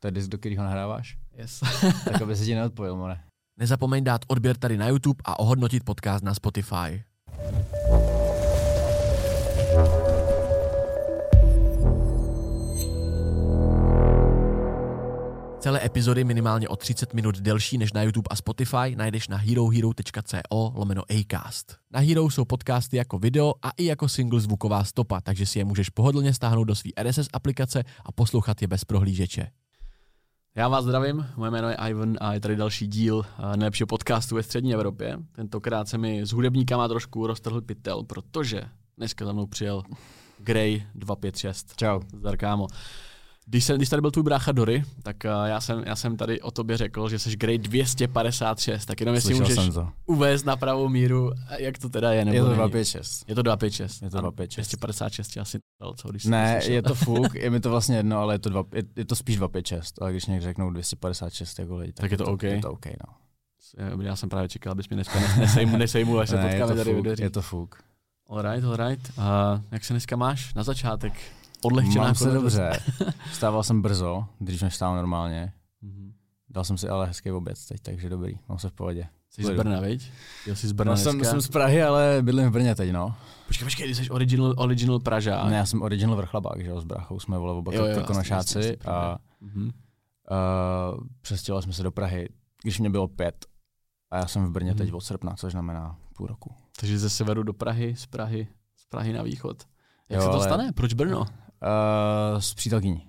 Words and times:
To 0.00 0.06
je 0.06 0.10
disk, 0.10 0.28
do 0.28 0.38
kterého 0.38 0.64
nahráváš? 0.64 1.18
Yes. 1.38 1.60
tak 2.04 2.22
aby 2.22 2.36
se 2.36 2.44
ti 2.44 2.54
neodpojil, 2.54 2.96
more. 2.96 3.20
Nezapomeň 3.58 4.04
dát 4.04 4.20
odběr 4.26 4.56
tady 4.56 4.76
na 4.76 4.88
YouTube 4.88 5.22
a 5.24 5.38
ohodnotit 5.38 5.84
podcast 5.84 6.24
na 6.24 6.34
Spotify. 6.34 7.04
Celé 15.60 15.84
epizody 15.84 16.24
minimálně 16.24 16.68
o 16.68 16.76
30 16.76 17.14
minut 17.14 17.40
delší 17.40 17.78
než 17.78 17.92
na 17.92 18.02
YouTube 18.02 18.26
a 18.30 18.36
Spotify 18.36 18.96
najdeš 18.96 19.28
na 19.28 19.36
herohero.co 19.36 20.72
lomeno 20.74 21.02
Acast. 21.10 21.76
Na 21.90 22.00
Hero 22.00 22.30
jsou 22.30 22.44
podcasty 22.44 22.96
jako 22.96 23.18
video 23.18 23.54
a 23.62 23.70
i 23.70 23.84
jako 23.84 24.08
single 24.08 24.40
zvuková 24.40 24.84
stopa, 24.84 25.20
takže 25.20 25.46
si 25.46 25.58
je 25.58 25.64
můžeš 25.64 25.90
pohodlně 25.90 26.34
stáhnout 26.34 26.64
do 26.64 26.74
své 26.74 26.90
RSS 27.02 27.28
aplikace 27.32 27.84
a 28.04 28.12
poslouchat 28.12 28.62
je 28.62 28.68
bez 28.68 28.84
prohlížeče. 28.84 29.50
Já 30.58 30.68
vás 30.68 30.84
zdravím, 30.84 31.26
moje 31.36 31.50
jméno 31.50 31.68
je 31.68 31.76
Ivan 31.90 32.16
a 32.20 32.34
je 32.34 32.40
tady 32.40 32.56
další 32.56 32.86
díl 32.86 33.26
eh, 33.38 33.56
nejlepšího 33.56 33.86
podcastu 33.86 34.34
ve 34.34 34.42
střední 34.42 34.74
Evropě. 34.74 35.18
Tentokrát 35.32 35.88
se 35.88 35.98
mi 35.98 36.26
s 36.26 36.32
hudebníkama 36.32 36.88
trošku 36.88 37.26
roztrhl 37.26 37.60
pytel, 37.60 38.02
protože 38.02 38.62
dneska 38.96 39.24
za 39.24 39.32
mnou 39.32 39.46
přijel 39.46 39.82
Grey 40.38 40.86
256. 40.94 41.76
Čau. 41.76 42.00
Zdar 42.16 42.36
kámo. 42.36 42.66
Když, 43.50 43.64
jsem, 43.64 43.76
když 43.76 43.88
tady 43.88 44.00
byl 44.00 44.10
tvůj 44.10 44.22
brácha 44.22 44.52
Dory, 44.52 44.84
tak 45.02 45.16
uh, 45.24 45.44
já, 45.46 45.60
jsem, 45.60 45.82
já 45.86 45.96
jsem 45.96 46.16
tady 46.16 46.40
o 46.40 46.50
tobě 46.50 46.76
řekl, 46.76 47.08
že 47.08 47.18
jsi 47.18 47.36
Grey 47.36 47.58
256, 47.58 48.86
tak 48.86 49.00
jenom 49.00 49.14
jestli 49.14 49.34
Slyšel 49.34 49.56
můžeš 49.56 49.74
to. 49.74 49.88
uvést 50.06 50.44
na 50.46 50.56
pravou 50.56 50.88
míru, 50.88 51.32
jak 51.58 51.78
to 51.78 51.88
teda 51.88 52.12
je. 52.12 52.24
Nebo 52.24 52.34
Je 52.36 52.40
to 52.42 52.48
není. 52.48 52.56
256. 52.56 53.24
Je 53.28 53.34
to 53.34 53.42
256. 53.42 54.02
Je 54.02 54.10
to 54.10 54.18
Ano, 54.18 54.30
256. 54.30 54.66
256 54.68 55.28
tě 55.28 55.40
asi 55.40 55.58
co, 55.96 56.08
když 56.08 56.24
Ne, 56.24 56.60
je 56.64 56.82
to 56.82 56.94
fuk, 57.04 57.34
je 57.34 57.50
mi 57.50 57.60
to 57.60 57.70
vlastně 57.70 57.96
jedno, 57.96 58.18
ale 58.18 58.34
je 58.34 58.38
to, 58.38 58.48
dva, 58.50 58.62
je, 58.74 58.82
je 58.96 59.04
to 59.04 59.14
spíš 59.16 59.36
256. 59.36 60.02
Ale 60.02 60.10
když 60.12 60.26
někdo 60.26 60.42
řeknou 60.44 60.70
256 60.70 61.58
jako 61.58 61.76
lidi, 61.76 61.92
tak, 61.92 62.00
Tak 62.00 62.10
je 62.10 62.16
to 62.18 62.24
OK? 62.24 62.42
Je 62.42 62.60
to 62.60 62.70
OK, 62.72 62.86
no. 62.86 63.14
Já 64.02 64.16
jsem 64.16 64.28
právě 64.28 64.48
čekal, 64.48 64.70
abys 64.72 64.88
mě 64.88 64.94
dneska 64.96 65.18
nes- 65.20 65.38
nesejmu, 65.40 65.76
nesejmu, 65.76 66.18
až 66.18 66.28
se 66.28 66.36
ne, 66.36 66.42
je 66.42 66.48
potkáme 66.50 66.72
to, 66.72 66.78
tady 66.84 66.94
fuk, 66.94 67.18
je 67.18 67.30
to 67.30 67.42
fuk. 67.42 67.82
Alright, 68.30 68.64
alright. 68.64 69.12
A 69.18 69.60
jak 69.72 69.84
se 69.84 69.92
dneska 69.92 70.16
máš 70.16 70.54
na 70.54 70.62
začátek? 70.62 71.12
Odlehčená 71.62 72.04
Mám 72.04 72.14
se 72.14 72.30
dobře. 72.30 72.70
Vstával 73.30 73.62
jsem 73.62 73.82
brzo, 73.82 74.26
když 74.38 74.62
než 74.62 74.72
vstával 74.72 74.96
normálně. 74.96 75.52
Mhm. 75.82 76.12
Dal 76.50 76.64
jsem 76.64 76.78
si 76.78 76.88
ale 76.88 77.06
hezký 77.06 77.30
oběd 77.30 77.58
teď, 77.68 77.80
takže 77.82 78.08
dobrý, 78.08 78.38
mám 78.48 78.58
se 78.58 78.68
v 78.68 78.72
pohodě. 78.72 79.06
Jsi 79.30 79.44
z 79.44 79.50
Brna, 79.50 79.80
viď? 79.80 80.12
Jel 80.46 80.56
jsi 80.56 80.68
z 80.68 80.72
Brna 80.72 80.90
No, 80.92 80.96
jsem, 80.96 81.14
dneska? 81.16 81.30
jsem 81.30 81.40
z 81.40 81.48
Prahy, 81.48 81.82
ale 81.82 82.18
bydlím 82.22 82.48
v 82.48 82.52
Brně 82.52 82.74
teď, 82.74 82.92
no. 82.92 83.14
Počkej, 83.46 83.66
počkej, 83.66 83.86
ty 83.88 83.94
jsi 83.94 84.10
original, 84.10 84.54
original 84.56 84.98
Pražák. 85.00 85.50
Ne, 85.50 85.56
já 85.56 85.66
jsem 85.66 85.82
original 85.82 86.16
vrchlabák, 86.16 86.62
že 86.62 86.70
jo, 86.70 86.80
s 86.80 86.84
bráchou 86.84 87.20
jsme 87.20 87.38
vole 87.38 87.52
oba 87.52 87.72
jasně, 87.74 88.34
jasně, 88.34 88.76
a 88.88 89.18
Mhm. 89.40 89.64
uh, 89.64 89.70
přestěhovali 91.20 91.62
jsme 91.62 91.72
se 91.72 91.82
do 91.82 91.90
Prahy, 91.90 92.28
když 92.62 92.78
mě 92.78 92.90
bylo 92.90 93.08
pět. 93.08 93.46
A 94.10 94.16
já 94.16 94.26
jsem 94.26 94.44
v 94.46 94.50
Brně 94.50 94.70
Mhm. 94.70 94.78
teď 94.78 94.92
od 94.92 95.00
srpna, 95.00 95.34
což 95.36 95.52
znamená 95.52 95.96
půl 96.16 96.26
roku. 96.26 96.54
Takže 96.80 96.98
ze 96.98 97.10
severu 97.10 97.42
do 97.42 97.52
Prahy, 97.52 97.96
z 97.96 98.06
Prahy, 98.06 98.48
z 98.76 98.86
Prahy 98.86 99.12
na 99.12 99.22
východ. 99.22 99.62
Jak 100.08 100.20
Jo, 100.20 100.26
se 100.26 100.28
to 100.30 100.34
ale- 100.34 100.44
stane? 100.44 100.72
Proč 100.72 100.94
Brno? 100.94 101.26
Uh, 101.62 102.38
s 102.40 102.54
přítelkyní. 102.54 103.08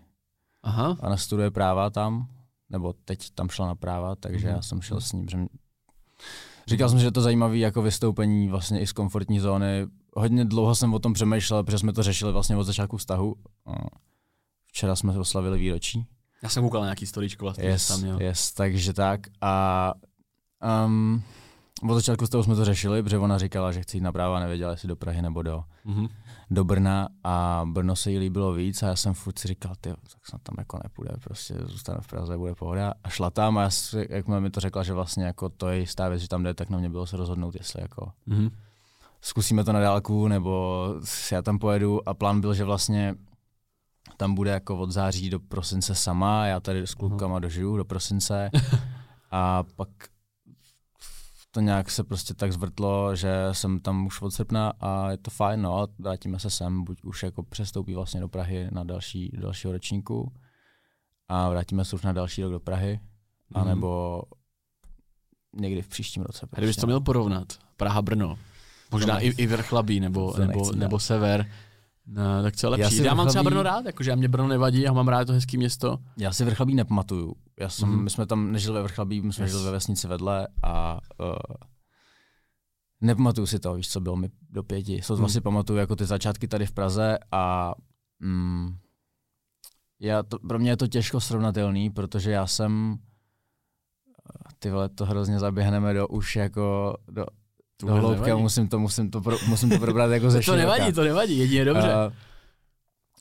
Aha. 0.64 0.98
Ona 1.00 1.18
studuje 1.18 1.52
práva 1.52 1.90
tam, 1.90 2.28
nebo 2.70 2.94
teď 3.06 3.30
tam 3.36 3.50
šla 3.50 3.68
na 3.68 3.76
práva, 3.76 4.16
takže 4.16 4.48
Mhm. 4.48 4.56
já 4.56 4.62
jsem 4.62 4.82
šel 4.82 5.02
s 5.02 5.12
ním. 5.14 5.30
Že. 5.30 5.38
Říkal 6.68 6.90
jsem, 6.90 7.00
že 7.00 7.06
je 7.06 7.12
to 7.12 7.22
zajímavé 7.22 7.58
jako 7.58 7.82
vystoupení 7.82 8.48
vlastně 8.50 8.80
i 8.82 8.88
z 8.88 8.92
komfortní 8.94 9.40
zóny. 9.40 9.88
Hodně 10.16 10.46
dlouho 10.46 10.76
jsem 10.76 10.94
o 10.94 11.00
tom 11.00 11.14
přemýšlel, 11.14 11.64
protože 11.64 11.78
jsme 11.78 11.94
to 11.94 12.04
řešili 12.04 12.32
vlastně 12.34 12.58
od 12.58 12.64
začátku 12.64 12.98
vztahu. 12.98 13.36
Uh, 13.66 13.76
Včera 14.68 14.96
jsme 14.96 15.18
oslavili 15.20 15.60
výročí. 15.60 16.06
Já 16.44 16.50
jsem 16.50 16.64
koukal 16.64 16.82
na 16.82 16.86
nějaký 16.88 17.06
storíčko 17.06 17.46
vlastně. 17.46 17.66
Yes, 17.66 17.88
tam, 17.88 18.06
jo. 18.06 18.20
yes, 18.20 18.54
takže 18.54 18.94
tak. 18.94 19.20
A 19.42 19.94
um, 20.86 21.24
od 21.90 21.96
začátku 21.96 22.26
z 22.26 22.30
toho 22.30 22.44
jsme 22.44 22.56
to 22.56 22.66
řešili, 22.66 23.04
protože 23.04 23.18
ona 23.18 23.38
říkala, 23.38 23.72
že 23.72 23.82
chce 23.82 23.98
jít 23.98 24.02
na 24.02 24.12
práva, 24.12 24.40
nevěděla, 24.40 24.72
jestli 24.72 24.88
do 24.88 24.96
Prahy 24.96 25.22
nebo 25.22 25.42
do, 25.42 25.64
Mhm. 25.86 26.08
Do 26.52 26.64
Brna 26.64 27.08
a 27.24 27.64
Brno 27.68 27.96
se 27.96 28.12
jí 28.12 28.18
líbilo 28.20 28.54
víc 28.54 28.84
a 28.84 28.88
já 28.88 28.96
jsem 28.96 29.14
furt 29.14 29.40
si 29.40 29.48
říkal, 29.48 29.74
ty, 29.82 29.90
tak 29.90 30.26
snad 30.30 30.42
tam 30.44 30.56
jako 30.58 30.80
nepůjde, 30.84 31.14
prostě 31.24 31.54
zůstane 31.66 32.00
v 32.02 32.08
Praze, 32.08 32.38
bude 32.38 32.56
pohoda. 32.56 32.94
A 33.04 33.10
šla 33.10 33.30
tam 33.30 33.58
a 33.58 33.62
já 33.62 33.70
si, 33.70 34.08
jak 34.10 34.28
mi 34.28 34.50
to 34.50 34.60
řekla, 34.60 34.84
že 34.84 34.94
vlastně 34.94 35.24
jako 35.26 35.50
to 35.50 35.68
je 35.70 35.80
jistá 35.80 36.10
věc, 36.10 36.22
že 36.22 36.28
tam 36.28 36.44
jde, 36.44 36.54
tak 36.54 36.70
na 36.70 36.78
mě 36.78 36.90
bylo 36.90 37.06
se 37.06 37.18
rozhodnout, 37.18 37.56
jestli 37.56 37.82
jako 37.82 38.12
Mhm. 38.26 38.50
zkusíme 39.22 39.64
to 39.64 39.74
na 39.74 39.80
dálku, 39.80 40.28
nebo 40.28 40.86
já 41.32 41.42
tam 41.42 41.60
pojedu 41.60 42.10
a 42.10 42.14
plán 42.14 42.42
byl, 42.42 42.54
že 42.54 42.64
vlastně 42.64 43.16
tam 44.18 44.36
bude 44.36 44.52
jako 44.52 44.78
od 44.78 44.92
září 44.92 45.30
do 45.30 45.40
prosince 45.40 45.96
sama, 45.96 46.46
já 46.46 46.60
tady 46.60 46.88
s 46.88 46.94
klukama 46.94 47.40
dožiju 47.40 47.78
do 47.78 47.86
prosince 47.86 48.50
a 49.32 49.64
pak 49.76 49.90
to 51.52 51.60
nějak 51.62 51.90
se 51.92 52.04
prostě 52.04 52.34
tak 52.34 52.54
zvrtlo, 52.54 53.16
že 53.16 53.34
jsem 53.52 53.80
tam 53.80 54.06
už 54.06 54.22
od 54.22 54.32
srpna 54.32 54.74
a 54.80 55.12
je 55.12 55.18
to 55.18 55.32
fajn, 55.32 55.62
no 55.62 55.78
a 55.80 55.88
vrátíme 56.00 56.40
se 56.40 56.50
sem, 56.50 56.84
buď 56.84 57.04
už 57.04 57.24
jako 57.24 57.44
přestoupí 57.44 57.96
vlastně 57.96 58.20
do 58.20 58.28
Prahy 58.28 58.68
na 58.72 58.84
další, 58.84 59.32
dalšího 59.42 59.74
ročníku 59.74 60.34
a 61.28 61.50
vrátíme 61.50 61.86
se 61.86 61.96
už 61.96 62.02
na 62.02 62.14
další 62.14 62.44
rok 62.44 62.52
do 62.52 62.60
Prahy, 62.60 63.00
Mhm. 63.50 63.62
anebo 63.62 64.22
někdy 65.56 65.82
v 65.82 65.88
příštím 65.88 66.24
roce. 66.24 66.46
A 66.54 66.56
kdybys 66.56 66.68
prostě, 66.76 66.82
to 66.82 66.88
no. 66.88 66.92
měl 66.92 67.00
porovnat, 67.02 67.54
Praha, 67.78 68.02
Brno, 68.02 68.38
možná 68.92 69.16
To 69.16 69.26
i, 69.26 69.28
i 69.28 69.48
Vrchlabí, 69.48 70.00
nebo, 70.00 70.34
to 70.34 70.46
nebo, 70.46 70.72
nebo 70.72 71.00
sever, 71.00 71.52
no, 72.12 72.44
tak 72.44 72.56
co 72.56 72.68
je 72.68 72.70
Já 72.70 72.72
lepší? 72.86 72.98
si 72.98 73.04
Já, 73.04 73.14
mám 73.14 73.28
třeba 73.28 73.44
Brno 73.44 73.64
rád, 73.64 73.86
jakože 73.86 74.16
mě 74.16 74.28
Brno 74.28 74.48
nevadí, 74.48 74.82
já 74.82 74.94
mám 74.94 75.08
rád 75.08 75.26
to 75.26 75.34
hezký 75.34 75.58
město. 75.58 75.98
Já 76.18 76.32
si 76.34 76.46
Vrchlabí 76.46 76.76
nepamatuju. 76.76 77.36
Já 77.60 77.70
jsem, 77.70 77.90
Mhm. 77.90 78.04
My 78.04 78.10
jsme 78.10 78.26
tam 78.26 78.52
nežili 78.52 78.76
ve 78.76 78.84
Vrchlabí, 78.84 79.22
my 79.22 79.34
jsme 79.34 79.46
Yes. 79.46 79.52
žili 79.52 79.64
ve 79.66 79.72
vesnici 79.72 80.08
vedle 80.08 80.48
a 80.64 81.00
uh, 81.20 81.36
nepamatuju 83.02 83.48
si 83.48 83.60
to, 83.60 83.74
víš 83.74 83.90
co, 83.90 84.00
bylo 84.02 84.16
mi 84.16 84.30
do 84.50 84.64
pěti. 84.64 85.02
Sotva 85.02 85.24
Mhm. 85.26 85.34
si 85.34 85.42
pamatuju 85.42 85.80
jako 85.80 85.96
ty 85.96 86.06
začátky 86.06 86.48
tady 86.48 86.66
v 86.66 86.72
Praze 86.72 87.18
a 87.32 87.74
mm, 88.20 88.76
já 90.00 90.24
to, 90.24 90.40
pro 90.40 90.60
mě 90.60 90.70
je 90.72 90.78
to 90.78 90.88
těžko 90.88 91.20
srovnatelný, 91.20 91.90
protože 91.90 92.32
já 92.32 92.48
jsem 92.48 92.98
ty 94.60 94.72
vole, 94.72 94.90
to 94.90 95.06
hrozně 95.06 95.40
zaběhneme 95.40 95.94
do 95.94 96.08
už 96.08 96.36
jako 96.36 96.98
do, 97.12 97.26
do 97.84 97.94
hloubky 97.94 98.32
a 98.32 98.36
musím 98.38 98.68
to, 98.68 98.80
musím 98.80 99.12
to, 99.12 99.22
pro, 99.22 99.38
musím 99.48 99.70
to 99.70 99.80
probrat 99.80 100.12
jako 100.12 100.30
ze 100.32 100.38
To 100.38 100.42
široka. 100.42 100.62
nevadí, 100.62 100.94
to 100.94 101.04
nevadí, 101.04 101.38
jedině 101.38 101.66
dobře. 101.66 101.88
Uh, 102.08 102.14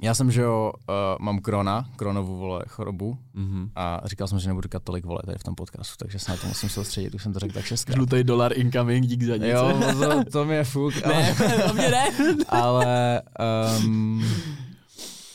já 0.03 0.15
jsem, 0.15 0.31
že 0.31 0.43
jo, 0.43 0.73
uh, 0.89 0.95
mám 1.25 1.39
krona, 1.41 1.89
kronovou 1.97 2.37
vole 2.37 2.63
chorobu 2.69 3.19
Mhm. 3.35 3.71
a 3.77 4.01
říkal 4.05 4.29
jsem, 4.29 4.39
že 4.39 4.49
nebudu 4.49 4.63
říkat 4.63 4.83
tolik 4.83 5.05
vole 5.05 5.21
tady 5.27 5.39
v 5.39 5.43
tom 5.45 5.55
podcastu, 5.55 5.95
takže 5.99 6.19
se 6.19 6.31
na 6.31 6.37
to 6.37 6.47
musím 6.47 6.69
soustředit, 6.69 7.15
už 7.15 7.23
jsem 7.23 7.33
to 7.33 7.39
řekl 7.39 7.55
tak 7.55 7.65
šestkrát. 7.65 7.95
Žlutý 7.95 8.25
dolar 8.25 8.53
incoming, 8.59 9.07
dík 9.07 9.23
za 9.23 9.33
nic. 9.37 9.45
Jo, 9.47 9.81
to, 10.01 10.25
to 10.45 10.53
je 10.53 10.65
fuk, 10.65 10.95
ne, 11.07 11.35
ale, 11.37 11.63
to 11.69 11.75
mě 11.75 11.91
ne. 11.91 12.09
ale 12.49 13.23
um, 13.85 14.25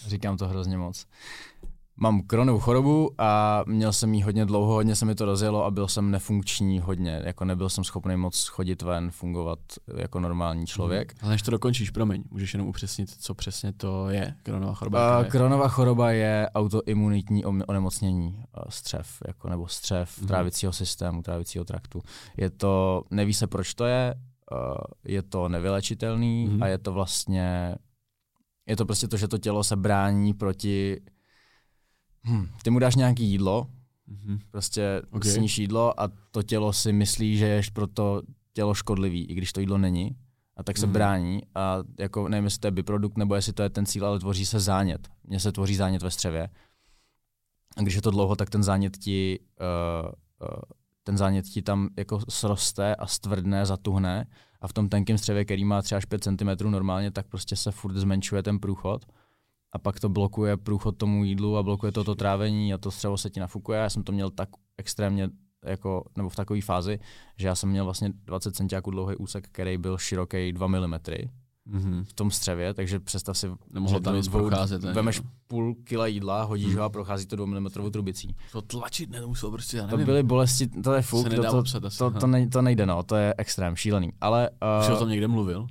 říkám 0.07 0.37
to 0.37 0.47
hrozně 0.47 0.77
moc. 0.77 1.05
Mám 1.97 2.21
kronovou 2.21 2.59
chorobu 2.59 3.09
a 3.17 3.63
měl 3.67 3.93
jsem 3.93 4.13
ji 4.13 4.21
hodně 4.21 4.45
dlouho, 4.45 4.73
hodně 4.73 4.95
se 4.95 5.05
mi 5.05 5.15
to 5.15 5.25
rozjelo 5.25 5.65
a 5.65 5.71
byl 5.71 5.87
jsem 5.87 6.11
nefunkční 6.11 6.79
hodně, 6.79 7.21
jako 7.25 7.45
nebyl 7.45 7.69
jsem 7.69 7.83
schopný 7.83 8.15
moc 8.17 8.47
chodit 8.47 8.81
ven, 8.81 9.11
fungovat 9.11 9.59
jako 9.97 10.19
normální 10.19 10.65
člověk. 10.65 11.13
Ale 11.21 11.31
než 11.31 11.41
to 11.41 11.51
dokončíš, 11.51 11.89
promiň, 11.89 12.23
můžeš 12.31 12.53
jenom 12.53 12.67
upřesnit, 12.67 13.09
co 13.21 13.33
přesně 13.35 13.73
to 13.73 14.09
je, 14.09 14.35
kronová 14.43 14.73
choroba. 14.73 15.17
Uh, 15.19 15.23
je? 15.25 15.31
kronová 15.31 15.67
choroba 15.67 16.11
je 16.11 16.49
autoimunitní 16.55 17.45
onemocnění 17.45 18.27
uh, 18.57 18.63
střev, 18.69 19.07
jako, 19.27 19.49
nebo 19.49 19.67
střev 19.67 20.17
Mhm. 20.19 20.27
trávicího 20.27 20.73
systému, 20.73 21.21
trávicího 21.21 21.65
traktu. 21.65 22.01
Je 22.37 22.49
to, 22.49 23.03
neví 23.11 23.33
se 23.33 23.47
proč 23.47 23.73
to 23.73 23.85
je, 23.85 24.15
uh, 24.51 24.75
je 25.05 25.21
to 25.23 25.49
nevylečitelný 25.49 26.45
Mhm. 26.47 26.63
a 26.63 26.67
je 26.67 26.77
to 26.77 26.91
vlastně, 26.93 27.75
je 28.67 28.75
to 28.75 28.85
prostě 28.85 29.07
to, 29.07 29.17
že 29.17 29.27
to 29.27 29.37
tělo 29.37 29.63
se 29.63 29.75
brání 29.75 30.33
proti, 30.33 31.01
hm, 32.27 32.47
ty 32.63 32.69
mu 32.69 32.79
dáš 32.79 32.95
nějaký 32.95 33.23
jídlo, 33.25 33.67
Mhm. 34.07 34.39
prostě 34.51 35.01
Ok. 35.05 35.15
okay. 35.15 35.31
sníš 35.31 35.57
jídlo 35.57 35.99
a 36.01 36.09
to 36.31 36.43
tělo 36.43 36.73
si 36.73 36.93
myslí, 36.93 37.37
že 37.37 37.45
je 37.45 37.61
pro 37.73 37.87
to 37.87 38.21
tělo 38.53 38.73
škodlivý, 38.73 39.25
i 39.25 39.33
když 39.33 39.53
to 39.53 39.59
jídlo 39.59 39.77
není. 39.77 40.15
A 40.57 40.63
tak 40.63 40.77
se 40.77 40.85
Mhm. 40.85 40.93
brání 40.93 41.41
a 41.55 41.77
jako 41.99 42.27
nevím, 42.29 42.43
jestli 42.45 42.59
to 42.59 42.67
je 42.67 42.71
byprodukt 42.71 43.17
nebo 43.17 43.35
jestli 43.35 43.53
to 43.53 43.63
je 43.63 43.69
ten 43.69 43.85
cíl, 43.85 44.05
ale 44.05 44.19
tvoří 44.19 44.45
se 44.45 44.59
zánět. 44.59 45.07
Mně 45.23 45.39
se 45.39 45.51
tvoří 45.51 45.75
zánět 45.75 46.01
ve 46.03 46.11
střevě. 46.11 46.49
A 47.77 47.81
když 47.81 47.95
je 47.95 48.01
to 48.01 48.11
dlouho, 48.11 48.35
tak 48.35 48.49
ten 48.49 48.63
zánět 48.63 48.97
ti, 48.97 49.39
uh, 49.39 50.07
uh, 50.47 50.61
ten 51.03 51.17
zánět 51.17 51.45
ti 51.45 51.61
tam 51.61 51.89
jako 51.97 52.19
sroste 52.29 52.95
a 52.95 53.07
stvrdne, 53.07 53.65
zatuhne 53.65 54.27
a 54.61 54.67
v 54.67 54.73
tom 54.73 54.89
tenkém 54.89 55.17
střevě, 55.17 55.45
který 55.45 55.65
má 55.65 55.81
třeba 55.81 55.97
až 55.97 56.05
5 56.05 56.23
cm 56.23 56.69
normálně, 56.71 57.11
tak 57.11 57.27
prostě 57.27 57.55
se 57.55 57.71
furt 57.71 57.93
zmenšuje 57.95 58.43
ten 58.43 58.59
průchod 58.59 59.05
a 59.73 59.79
pak 59.79 59.99
to 59.99 60.09
blokuje 60.09 60.57
průchod 60.57 60.97
tomu 60.97 61.23
jídlu 61.23 61.57
a 61.57 61.63
blokuje 61.63 61.91
to, 61.91 62.03
to 62.03 62.15
trávení 62.15 62.73
a 62.73 62.77
to 62.77 62.91
střevo 62.91 63.17
se 63.17 63.29
ti 63.29 63.39
nafukuje. 63.39 63.79
Já 63.79 63.89
jsem 63.89 64.03
to 64.03 64.11
měl 64.11 64.29
tak 64.29 64.49
extrémně 64.77 65.29
jako, 65.65 66.05
nebo 66.17 66.29
v 66.29 66.35
takové 66.35 66.61
fázi, 66.61 66.99
že 67.37 67.47
já 67.47 67.55
jsem 67.55 67.69
měl 67.69 67.85
vlastně 67.85 68.09
20 68.25 68.55
cm 68.55 68.67
dlouhý 68.91 69.15
úsek, 69.15 69.47
který 69.51 69.77
byl 69.77 69.97
široký 69.97 70.51
2 70.51 70.67
mm 70.67 70.93
mm-hmm. 71.67 72.03
v 72.03 72.13
tom 72.13 72.31
střevě, 72.31 72.73
takže 72.73 72.99
představ 72.99 73.37
si, 73.37 73.47
Nemohlo 73.73 73.99
tam 73.99 74.15
nic 74.15 74.27
procházet. 74.27 74.83
Vemeš 74.83 75.21
půl 75.47 75.75
kila 75.83 76.07
jídla, 76.07 76.43
hodíš 76.43 76.73
mm. 76.73 76.77
ho 76.77 76.83
a 76.83 76.89
prochází 76.89 77.25
to 77.25 77.35
2 77.35 77.45
mm 77.45 77.69
trubicí. 77.91 78.35
To 78.51 78.61
tlačit 78.61 79.09
nemuselo 79.09 79.51
prostě, 79.51 79.77
já 79.77 79.85
nevím. 79.85 79.99
To 79.99 80.05
byly 80.05 80.23
bolesti, 80.23 80.67
to 80.67 80.93
je 80.93 81.01
fuk, 81.01 81.29
to, 81.29 81.43
to, 81.43 81.63
to, 81.63 81.89
to, 81.97 82.11
to, 82.11 82.27
ne, 82.27 82.47
to 82.47 82.61
nejde, 82.61 82.85
no, 82.85 83.03
to 83.03 83.15
je 83.15 83.33
extrém, 83.37 83.75
šílený. 83.75 84.13
Ale, 84.21 84.49
uh, 84.49 84.87
Už 84.87 84.95
o 84.95 84.99
tom 84.99 85.09
někde 85.09 85.27
mluvil? 85.27 85.67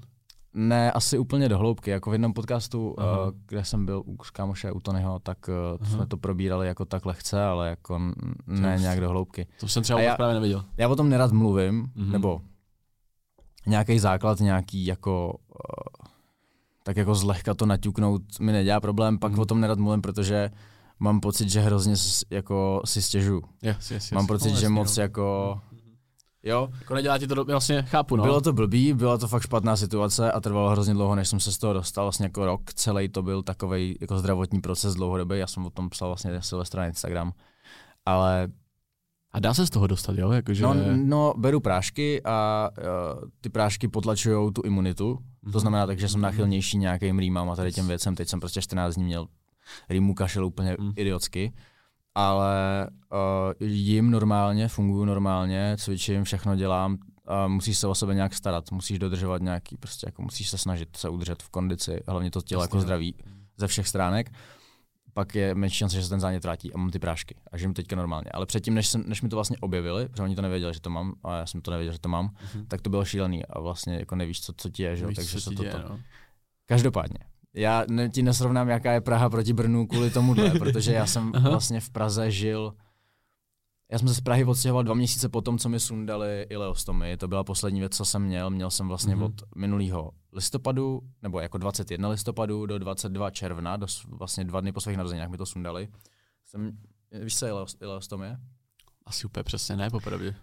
Ne, 0.54 0.92
asi 0.92 1.18
úplně 1.18 1.48
do 1.48 1.58
hloubky. 1.58 1.90
Jako 1.90 2.10
v 2.10 2.14
jednom 2.14 2.32
podcastu, 2.32 2.90
uh, 2.90 3.04
kde 3.46 3.64
jsem 3.64 3.86
byl 3.86 4.02
u 4.06 4.16
kámoše 4.32 4.72
u 4.72 4.80
Tonyho, 4.80 5.18
tak 5.18 5.38
uh, 5.80 5.86
jsme 5.86 6.06
to 6.06 6.16
probírali 6.16 6.66
jako 6.66 6.84
tak 6.84 7.06
lehce, 7.06 7.44
ale 7.44 7.68
jako 7.68 7.98
ne 8.46 8.76
to, 8.76 8.80
nějak 8.80 9.00
do 9.00 9.08
hloubky. 9.08 9.46
To 9.60 9.68
jsem 9.68 9.82
třeba 9.82 10.00
já, 10.00 10.16
právě 10.16 10.34
neviděl. 10.34 10.64
Já 10.76 10.88
o 10.88 10.96
tom 10.96 11.08
nerad 11.08 11.32
mluvím, 11.32 11.86
uh-huh. 11.86 12.10
nebo 12.10 12.40
nějaký 13.66 13.98
základ, 13.98 14.40
nějaký 14.40 14.86
jako 14.86 15.36
uh, 15.48 16.06
tak 16.82 16.96
jako 16.96 17.14
zlehka 17.14 17.54
to 17.54 17.66
naťuknout 17.66 18.22
mi 18.40 18.52
nedělá 18.52 18.80
problém, 18.80 19.18
pak 19.18 19.32
uh-huh. 19.32 19.40
o 19.40 19.44
tom 19.44 19.60
nerad 19.60 19.78
mluvím, 19.78 20.02
protože 20.02 20.50
mám 20.98 21.20
pocit, 21.20 21.48
že 21.50 21.60
hrozně 21.60 21.94
jako 22.30 22.82
si 22.84 23.02
stěžu. 23.02 23.42
Yes, 23.62 23.76
yes, 23.76 23.90
yes. 23.90 24.10
Mám 24.10 24.26
pocit, 24.26 24.50
no, 24.50 24.56
že 24.56 24.68
moc 24.68 24.96
no. 24.96 25.02
jako 25.02 25.60
Jo. 26.42 26.68
Jako 26.78 26.94
nedělá 26.94 27.18
ti 27.18 27.26
to, 27.26 27.34
do, 27.34 27.44
vlastně 27.44 27.82
chápu, 27.82 28.16
no. 28.16 28.22
Bylo 28.22 28.40
to 28.40 28.52
blbý, 28.52 28.92
byla 28.92 29.18
to 29.18 29.28
fakt 29.28 29.42
špatná 29.42 29.76
situace 29.76 30.32
a 30.32 30.40
trvalo 30.40 30.70
hrozně 30.70 30.94
dlouho, 30.94 31.14
než 31.14 31.28
jsem 31.28 31.40
se 31.40 31.52
z 31.52 31.58
toho 31.58 31.72
dostal. 31.72 32.04
Vlastně 32.04 32.26
jako 32.26 32.46
rok 32.46 32.72
celý 32.74 33.08
to 33.08 33.22
byl 33.22 33.42
takový 33.42 33.96
jako 34.00 34.18
zdravotní 34.18 34.60
proces 34.60 34.94
dlouhodobý. 34.94 35.38
Já 35.38 35.46
jsem 35.46 35.66
o 35.66 35.70
tom 35.70 35.90
psal 35.90 36.08
vlastně 36.08 36.42
Silvestra 36.42 36.82
na 36.82 36.86
Instagram. 36.86 37.32
Ale 38.06 38.48
a 39.32 39.40
dá 39.40 39.54
se 39.54 39.66
z 39.66 39.70
toho 39.70 39.86
dostat, 39.86 40.18
jo? 40.18 40.30
Jakože... 40.30 40.62
No, 40.62 40.74
no, 40.96 41.34
beru 41.36 41.60
prášky 41.60 42.22
a 42.24 42.68
uh, 42.78 43.28
ty 43.40 43.48
prášky 43.48 43.88
potlačují 43.88 44.52
tu 44.52 44.62
imunitu. 44.62 45.14
Mm-hmm. 45.14 45.52
To 45.52 45.58
mhm. 45.58 45.60
znamená 45.60 45.86
tak, 45.86 45.98
že 45.98 46.08
jsem 46.08 46.20
náchylnější 46.20 46.78
nějakým 46.78 47.18
rýmám 47.18 47.50
a 47.50 47.56
tady 47.56 47.72
těm 47.72 47.88
věcem. 47.88 48.14
Teď 48.14 48.28
jsem 48.28 48.40
prostě 48.40 48.62
14 48.62 48.94
dní 48.94 49.04
měl 49.04 49.26
rýmu 49.88 50.14
kašel 50.14 50.46
úplně 50.46 50.76
mm. 50.80 50.92
idiotsky 50.96 51.52
ale 52.14 52.88
uh, 53.12 53.68
jim 53.68 54.10
normálně, 54.10 54.68
funguju 54.68 55.04
normálně, 55.04 55.76
cvičím, 55.78 56.24
všechno 56.24 56.56
dělám 56.56 56.98
a 57.26 57.48
musíš 57.48 57.78
se 57.78 57.86
o 57.86 57.94
sebe 57.94 58.14
nějak 58.14 58.34
starat, 58.34 58.72
musíš 58.72 58.98
dodržovat 58.98 59.42
nějaký, 59.42 59.76
prostě 59.76 60.06
jako 60.08 60.22
musíš 60.22 60.50
se 60.50 60.58
snažit 60.58 60.96
se 60.96 61.08
udržet 61.08 61.42
v 61.42 61.48
kondici, 61.48 62.00
hlavně 62.08 62.30
to 62.30 62.42
tělo 62.42 62.62
jako 62.62 62.80
zdraví 62.80 63.14
ze 63.56 63.66
všech 63.66 63.88
stránek. 63.88 64.32
Pak 65.14 65.34
je 65.34 65.54
menší 65.54 65.76
šance, 65.76 65.96
že 65.96 66.02
se 66.02 66.08
ten 66.08 66.20
zánět 66.20 66.44
vrátí 66.44 66.72
a 66.72 66.78
mám 66.78 66.90
ty 66.90 66.98
prášky 66.98 67.34
a 67.52 67.58
žiju 67.58 67.72
teďka 67.72 67.96
normálně. 67.96 68.30
Ale 68.30 68.46
předtím, 68.46 68.74
než, 68.74 68.88
jsem, 68.88 69.04
než 69.06 69.22
mi 69.22 69.28
to 69.28 69.36
vlastně 69.36 69.56
objevili, 69.60 70.08
protože 70.08 70.22
oni 70.22 70.36
to 70.36 70.42
nevěděli, 70.42 70.74
že 70.74 70.80
to 70.80 70.90
mám, 70.90 71.14
a 71.24 71.36
já 71.36 71.46
jsem 71.46 71.60
to 71.60 71.70
nevěděl, 71.70 71.92
že 71.92 71.98
to 71.98 72.08
mám, 72.08 72.28
uh-huh. 72.28 72.66
tak 72.68 72.80
to 72.80 72.90
bylo 72.90 73.04
šílený 73.04 73.46
a 73.46 73.60
vlastně 73.60 73.94
jako 73.94 74.16
nevíš, 74.16 74.40
co, 74.40 74.52
co 74.56 74.70
ti 74.70 74.82
je, 74.82 74.96
že? 74.96 75.06
takže 75.16 75.40
se 75.40 75.50
to, 75.50 75.62
děje, 75.62 75.72
to... 75.72 75.78
No. 75.88 76.00
Každopádně, 76.66 77.18
já 77.54 77.84
ne, 77.88 78.08
ti 78.08 78.22
nesrovnám, 78.22 78.68
jaká 78.68 78.92
je 78.92 79.00
Praha 79.00 79.30
proti 79.30 79.52
Brnu 79.52 79.86
kvůli 79.86 80.10
tomuhle, 80.10 80.50
protože 80.58 80.92
já 80.92 81.06
jsem 81.06 81.32
vlastně 81.32 81.80
v 81.80 81.90
Praze 81.90 82.30
žil, 82.30 82.74
já 83.92 83.98
jsem 83.98 84.08
se 84.08 84.14
z 84.14 84.20
Prahy 84.20 84.44
odstěhoval 84.44 84.84
dva 84.84 84.94
měsíce 84.94 85.28
po 85.28 85.40
tom, 85.40 85.58
co 85.58 85.68
mi 85.68 85.80
sundali 85.80 86.46
ileostomy. 86.50 87.16
To 87.16 87.28
byla 87.28 87.44
poslední 87.44 87.80
věc, 87.80 87.96
co 87.96 88.04
jsem 88.04 88.22
měl. 88.22 88.50
Měl 88.50 88.70
jsem 88.70 88.88
vlastně 88.88 89.16
mm-hmm. 89.16 89.24
od 89.24 89.42
minulého 89.56 90.10
listopadu, 90.32 91.00
nebo 91.22 91.40
jako 91.40 91.58
21 91.58 92.08
listopadu 92.08 92.66
do 92.66 92.78
22 92.78 93.30
června, 93.30 93.76
do 93.76 93.86
vlastně 94.08 94.44
dva 94.44 94.60
dny 94.60 94.72
po 94.72 94.80
svých 94.80 94.96
narozeninách 94.96 95.28
mi 95.30 95.36
to 95.36 95.46
sundali. 95.46 95.88
Jsem, 96.46 96.78
víš, 97.22 97.38
co 97.38 97.46
je? 97.46 97.52
Asi 99.06 99.26
úplně 99.26 99.44
přesně 99.44 99.76
ne, 99.76 99.90
popravdě. 99.90 100.34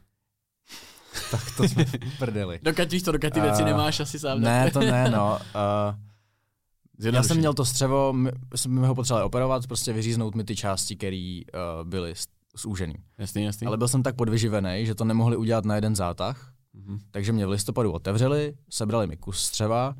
tak 1.31 1.41
to 1.57 1.63
jsme 1.63 1.85
prdeli. 2.19 2.59
Dokud 2.63 2.91
víš 2.91 3.03
to, 3.03 3.11
dokud 3.11 3.33
ty 3.33 3.41
věci 3.41 3.61
uh, 3.61 3.67
nemáš 3.67 3.99
asi 3.99 4.19
sám. 4.19 4.41
Ne, 4.41 4.71
to 4.71 4.79
ne, 4.79 5.09
no. 5.09 5.39
Uh, 5.55 6.08
já 6.99 7.23
jsem 7.23 7.37
měl 7.37 7.53
to 7.53 7.65
střevo, 7.65 8.13
my 8.13 8.31
jsme 8.55 8.87
ho 8.87 8.95
potřebovali 8.95 9.25
operovat, 9.25 9.67
prostě 9.67 9.93
vyříznout 9.93 10.35
mi 10.35 10.43
ty 10.43 10.55
části, 10.55 10.95
které 10.95 11.41
uh, 11.53 11.89
byly 11.89 12.13
zúžený. 12.57 12.93
Jasný, 13.17 13.43
jasný. 13.43 13.67
Ale 13.67 13.77
byl 13.77 13.87
jsem 13.87 14.03
tak 14.03 14.15
podvyživený, 14.15 14.85
že 14.85 14.95
to 14.95 15.05
nemohli 15.05 15.37
udělat 15.37 15.65
na 15.65 15.75
jeden 15.75 15.95
zátah, 15.95 16.53
mm-hmm. 16.75 16.99
takže 17.11 17.31
mě 17.31 17.45
v 17.45 17.49
listopadu 17.49 17.91
otevřeli, 17.91 18.53
sebrali 18.69 19.07
mi 19.07 19.17
kus 19.17 19.39
střeva 19.39 19.95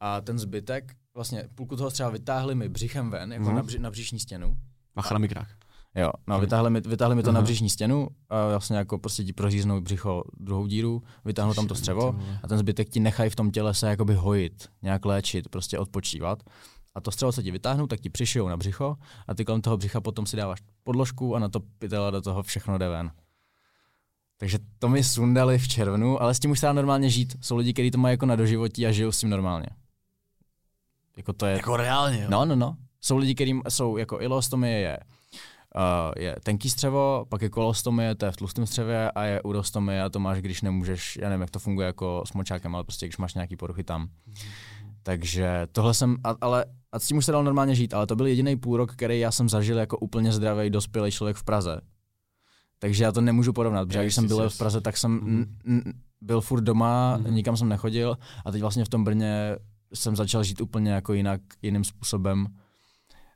a 0.00 0.20
ten 0.20 0.38
zbytek, 0.38 0.94
vlastně 1.14 1.44
půlku 1.54 1.76
toho 1.76 1.90
střeva 1.90 2.10
vytáhli 2.10 2.54
mi 2.54 2.68
břichem 2.68 3.10
ven, 3.10 3.32
jako 3.32 3.44
mm-hmm. 3.44 3.54
na, 3.54 3.62
bři, 3.62 3.78
na 3.78 3.90
bříšní 3.90 4.18
stěnu. 4.18 4.56
Mikrák. 5.18 5.48
Jo, 5.94 6.10
no, 6.26 6.40
vytáhli 6.40 6.70
mi, 6.70 6.80
vytáhli 6.80 7.14
mi 7.14 7.22
to 7.22 7.32
na 7.32 7.42
břišní 7.42 7.70
stěnu 7.70 8.08
a 8.28 8.48
vlastně 8.48 8.76
jako 8.76 8.98
prostě 8.98 9.24
ti 9.24 9.32
proříznou 9.32 9.80
břicho 9.80 10.24
druhou 10.40 10.66
díru, 10.66 11.02
vytáhnou 11.24 11.54
tam 11.54 11.66
to 11.66 11.74
střevo 11.74 12.14
a 12.42 12.48
ten 12.48 12.58
zbytek 12.58 12.88
ti 12.88 13.00
nechají 13.00 13.30
v 13.30 13.36
tom 13.36 13.50
těle 13.50 13.74
se 13.74 13.88
jakoby 13.88 14.14
hojit, 14.14 14.68
nějak 14.82 15.04
léčit, 15.04 15.48
prostě 15.48 15.78
odpočívat. 15.78 16.42
A 16.94 17.00
to 17.00 17.10
střevo 17.10 17.32
se 17.32 17.42
ti 17.42 17.50
vytáhnou, 17.50 17.86
tak 17.86 18.00
ti 18.00 18.10
přišijou 18.10 18.48
na 18.48 18.56
břicho 18.56 18.96
a 19.28 19.34
ty 19.34 19.44
kolem 19.44 19.60
toho 19.60 19.76
břicha 19.76 20.00
potom 20.00 20.26
si 20.26 20.36
dáváš 20.36 20.62
podložku 20.82 21.36
a 21.36 21.38
na 21.38 21.48
to 21.48 21.60
pytela 21.78 22.10
do 22.10 22.22
toho 22.22 22.42
všechno 22.42 22.78
jde 22.78 22.88
ven. 22.88 23.10
Takže 24.36 24.58
to 24.78 24.88
mi 24.88 25.04
sundali 25.04 25.58
v 25.58 25.68
červnu, 25.68 26.22
ale 26.22 26.34
s 26.34 26.38
tím 26.38 26.50
už 26.50 26.60
se 26.60 26.66
dá 26.66 26.72
normálně 26.72 27.10
žít. 27.10 27.36
Jsou 27.40 27.56
lidi, 27.56 27.72
kteří 27.72 27.90
to 27.90 27.98
mají 27.98 28.12
jako 28.12 28.26
na 28.26 28.36
doživotí 28.36 28.86
a 28.86 28.92
žijou 28.92 29.12
s 29.12 29.18
tím 29.20 29.30
normálně. 29.30 29.66
Jako 31.16 31.32
to 31.32 31.46
je... 31.46 31.56
Jako 31.56 31.76
reálně, 31.76 32.22
jo? 32.22 32.28
No, 32.30 32.44
no, 32.44 32.56
no. 32.56 32.76
Jsou 33.00 33.16
lidi, 33.16 33.34
kteří 33.34 33.60
jsou 33.68 33.96
jako 33.96 34.20
ilostomie 34.20 34.78
je 34.78 34.98
Uh, 35.76 36.12
je 36.22 36.36
tenký 36.42 36.70
střevo, 36.70 37.26
pak 37.28 37.42
je 37.42 37.48
kolostomie, 37.48 38.14
to 38.14 38.26
je 38.26 38.32
v 38.32 38.36
tlustém 38.36 38.66
střevě 38.66 39.10
a 39.10 39.24
je 39.24 39.42
urostomie 39.42 40.02
a 40.02 40.08
to 40.08 40.20
máš, 40.20 40.38
když 40.40 40.62
nemůžeš, 40.62 41.18
já 41.22 41.28
nevím, 41.28 41.40
jak 41.40 41.50
to 41.50 41.58
funguje 41.58 41.86
jako 41.86 42.22
s 42.26 42.32
močákem, 42.32 42.74
ale 42.74 42.84
prostě 42.84 43.06
když 43.06 43.16
máš 43.16 43.34
nějaký 43.34 43.56
poruchy 43.56 43.84
tam. 43.84 44.08
Takže 45.02 45.66
tohle 45.72 45.94
jsem, 45.94 46.16
a, 46.24 46.34
ale 46.40 46.64
a 46.92 46.98
s 46.98 47.06
tím 47.06 47.16
už 47.16 47.24
se 47.24 47.32
dalo 47.32 47.44
normálně 47.44 47.74
žít, 47.74 47.94
ale 47.94 48.06
to 48.06 48.16
byl 48.16 48.26
jediný 48.26 48.56
půl 48.56 48.76
rok, 48.76 48.92
který 48.92 49.20
já 49.20 49.30
jsem 49.32 49.48
zažil 49.48 49.78
jako 49.78 49.98
úplně 49.98 50.32
zdravý, 50.32 50.70
dospělý 50.70 51.10
člověk 51.10 51.36
v 51.36 51.44
Praze. 51.44 51.80
Takže 52.78 53.04
já 53.04 53.12
to 53.12 53.20
nemůžu 53.20 53.52
porovnat, 53.52 53.88
protože 53.88 54.02
když 54.02 54.14
jsem 54.14 54.26
byl 54.26 54.50
v 54.50 54.58
Praze, 54.58 54.80
tak 54.80 54.96
jsem 54.96 55.10
mm. 55.10 55.56
n, 55.66 55.80
n, 55.86 55.92
byl 56.20 56.40
furt 56.40 56.60
doma, 56.60 57.16
mm. 57.16 57.34
nikam 57.34 57.56
jsem 57.56 57.68
nechodil 57.68 58.18
a 58.44 58.50
teď 58.50 58.60
vlastně 58.60 58.84
v 58.84 58.88
tom 58.88 59.04
Brně 59.04 59.56
jsem 59.94 60.16
začal 60.16 60.44
žít 60.44 60.60
úplně 60.60 60.92
jako 60.92 61.12
jinak, 61.12 61.40
jiným 61.62 61.84
způsobem 61.84 62.46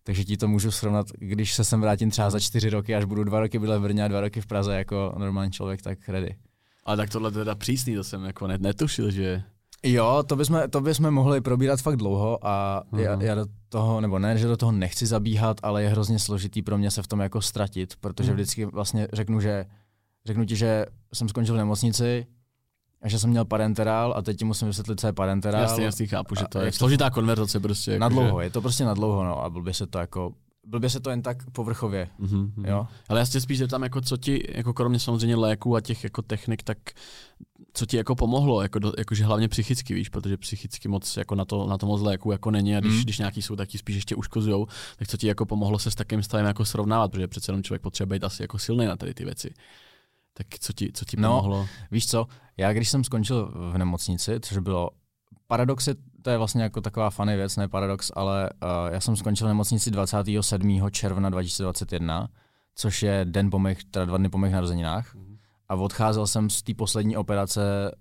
takže 0.04 0.24
ti 0.24 0.36
to 0.36 0.48
můžu 0.48 0.70
srovnat, 0.70 1.06
když 1.18 1.54
se 1.54 1.64
sem 1.64 1.80
vrátím 1.80 2.10
třeba 2.10 2.30
za 2.30 2.40
čtyři 2.40 2.70
roky, 2.70 2.94
až 2.94 3.04
budu 3.04 3.24
dva 3.24 3.40
roky 3.40 3.58
bydlet 3.58 3.80
v 3.80 3.82
Brně 3.82 4.04
a 4.04 4.08
dva 4.08 4.20
roky 4.20 4.40
v 4.40 4.46
Praze 4.46 4.74
jako 4.74 5.14
normální 5.18 5.52
člověk, 5.52 5.82
tak 5.82 6.08
ready. 6.08 6.36
Ale 6.84 6.96
tak 6.96 7.10
tohle 7.10 7.30
teda 7.30 7.54
přísný, 7.54 7.94
to 7.94 8.04
jsem 8.04 8.24
jako 8.24 8.46
netušil, 8.46 9.10
že... 9.10 9.42
Jo, 9.82 10.22
to 10.26 10.36
bychom, 10.36 10.62
to 10.70 10.80
bychom 10.80 11.10
mohli 11.10 11.40
probírat 11.40 11.80
fakt 11.80 11.96
dlouho 11.96 12.46
a 12.46 12.82
uh-huh. 12.92 12.98
já, 12.98 13.22
já 13.22 13.34
do 13.34 13.46
toho, 13.68 14.00
nebo 14.00 14.18
ne, 14.18 14.38
že 14.38 14.46
do 14.46 14.56
toho 14.56 14.72
nechci 14.72 15.06
zabíhat, 15.06 15.60
ale 15.62 15.82
je 15.82 15.88
hrozně 15.88 16.18
složitý 16.18 16.62
pro 16.62 16.78
mě 16.78 16.90
se 16.90 17.02
v 17.02 17.06
tom 17.06 17.20
jako 17.20 17.42
ztratit, 17.42 17.94
protože 18.00 18.30
uh-huh. 18.30 18.34
vždycky 18.34 18.64
vlastně 18.64 19.08
řeknu, 19.12 19.40
že 19.40 19.64
řeknu 20.26 20.44
ti, 20.44 20.56
že 20.56 20.86
jsem 21.14 21.28
skončil 21.28 21.54
v 21.54 21.58
nemocnici, 21.58 22.26
a 23.02 23.08
že 23.08 23.18
jsem 23.18 23.30
měl 23.30 23.44
parenterál 23.44 24.14
a 24.16 24.22
teď 24.22 24.38
ti 24.38 24.44
musím 24.44 24.68
vysvětlit, 24.68 25.00
co 25.00 25.06
je 25.06 25.12
parenterál. 25.12 25.62
Jasně, 25.62 25.84
jasně, 25.84 26.06
chápu, 26.06 26.34
že 26.34 26.44
to 26.48 26.58
je 26.58 26.72
složitá 26.72 27.10
konverzace 27.10 27.60
prostě. 27.60 27.98
Na 27.98 28.06
jako 28.06 28.14
dlouho, 28.14 28.40
že... 28.40 28.46
je 28.46 28.50
to 28.50 28.60
prostě 28.60 28.84
na 28.84 28.94
dlouho, 28.94 29.24
no 29.24 29.44
a 29.44 29.50
blbě 29.50 29.74
se 29.74 29.86
to 29.86 29.98
jako 29.98 30.32
blbě 30.66 30.90
se 30.90 31.00
to 31.00 31.10
jen 31.10 31.22
tak 31.22 31.50
povrchově, 31.50 32.08
mm-hmm. 32.20 32.52
jo. 32.66 32.86
Ale 33.08 33.20
já 33.20 33.26
se 33.26 33.40
spíš 33.40 33.58
zeptám, 33.58 33.82
jako 33.82 34.00
co 34.00 34.16
ti, 34.16 34.44
jako 34.54 34.72
kromě 34.72 34.98
samozřejmě 34.98 35.36
léků 35.36 35.76
a 35.76 35.80
těch 35.80 36.04
jako 36.04 36.22
technik, 36.22 36.62
tak 36.62 36.78
co 37.74 37.86
ti 37.86 37.96
jako 37.96 38.14
pomohlo, 38.14 38.62
jako, 38.62 38.78
do, 38.78 38.92
jakože 38.98 39.24
hlavně 39.24 39.48
psychicky, 39.48 39.94
víš, 39.94 40.08
protože 40.08 40.36
psychicky 40.36 40.88
moc 40.88 41.16
jako 41.16 41.34
na 41.34 41.44
to, 41.44 41.66
na 41.66 41.78
to 41.78 41.86
moc 41.86 42.00
léku 42.00 42.32
jako 42.32 42.50
není 42.50 42.76
a 42.76 42.80
když, 42.80 42.94
mm. 42.94 43.02
když 43.02 43.18
nějaký 43.18 43.42
jsou, 43.42 43.56
tak 43.56 43.68
ti 43.68 43.78
spíš 43.78 43.94
ještě 43.94 44.14
uškozujou, 44.14 44.66
tak 44.98 45.08
co 45.08 45.16
ti 45.16 45.26
jako 45.26 45.46
pomohlo 45.46 45.78
se 45.78 45.90
s 45.90 45.94
takým 45.94 46.22
stavem 46.22 46.46
jako 46.46 46.64
srovnávat, 46.64 47.10
protože 47.10 47.28
přece 47.28 47.50
jenom 47.50 47.62
člověk 47.62 47.82
potřebuje 47.82 48.18
být 48.18 48.24
asi 48.24 48.42
jako 48.42 48.58
silný 48.58 48.86
na 48.86 48.96
tady 48.96 49.14
ty 49.14 49.24
věci. 49.24 49.54
Tak 50.34 50.46
co 50.60 50.72
ti, 50.72 50.92
co 50.92 51.04
ti 51.04 51.16
no, 51.16 51.28
pomohlo? 51.28 51.66
Víš 51.90 52.06
co, 52.06 52.26
já 52.56 52.72
když 52.72 52.88
jsem 52.88 53.04
skončil 53.04 53.52
v 53.72 53.78
nemocnici, 53.78 54.40
což 54.40 54.58
bylo 54.58 54.90
paradox 55.46 55.86
je, 55.86 55.94
to 56.22 56.30
je 56.30 56.38
vlastně 56.38 56.62
jako 56.62 56.80
taková 56.80 57.10
funny 57.10 57.36
věc, 57.36 57.56
ne 57.56 57.68
paradox, 57.68 58.12
ale 58.14 58.50
uh, 58.50 58.92
já 58.92 59.00
jsem 59.00 59.16
skončil 59.16 59.46
v 59.46 59.48
nemocnici 59.48 59.90
27. 59.90 60.90
června 60.90 61.30
2021, 61.30 62.28
což 62.74 63.02
je 63.02 63.24
den 63.24 63.50
po 63.50 63.58
mých, 63.58 63.84
teda 63.84 64.04
dva 64.04 64.18
dny 64.18 64.28
po 64.28 64.38
mých 64.38 64.52
narozeninách. 64.52 65.14
Mm-hmm. 65.14 65.36
A 65.68 65.74
odcházel 65.74 66.26
jsem 66.26 66.50
z 66.50 66.62
té 66.62 66.74
poslední 66.74 67.16
operace 67.16 67.92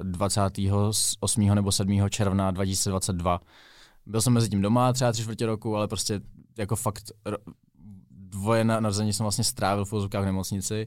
uh, 0.00 0.10
28. 0.10 1.54
nebo 1.54 1.72
7. 1.72 2.10
června 2.10 2.50
2022. 2.50 3.40
Byl 4.06 4.20
jsem 4.20 4.32
mezi 4.32 4.48
tím 4.48 4.62
doma 4.62 4.92
třeba 4.92 5.12
tři 5.12 5.22
čtvrtě 5.22 5.46
roku, 5.46 5.76
ale 5.76 5.88
prostě 5.88 6.20
jako 6.58 6.76
fakt 6.76 7.12
dvoje 8.10 8.64
narození 8.64 9.12
jsem 9.12 9.24
vlastně 9.24 9.44
strávil 9.44 9.84
v 9.84 9.92
v 9.92 10.24
nemocnici 10.24 10.86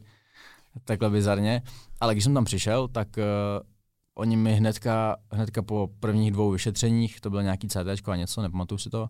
takhle 0.86 1.10
bizarně. 1.10 1.62
Ale 2.00 2.14
když 2.14 2.24
jsem 2.24 2.34
tam 2.34 2.46
přišel, 2.46 2.88
tak 2.88 3.08
uh, 3.18 3.24
oni 4.14 4.38
mi 4.38 4.56
hnedka, 4.56 5.16
hnedka 5.32 5.62
po 5.62 5.90
prvních 6.00 6.32
dvou 6.32 6.52
vyšetřeních, 6.52 7.22
to 7.22 7.30
bylo 7.30 7.42
nějaký 7.42 7.68
CT 7.68 8.08
a 8.08 8.16
něco, 8.16 8.42
nepamatuju 8.42 8.78
si 8.78 8.90
to, 8.90 9.02
uh, 9.02 9.08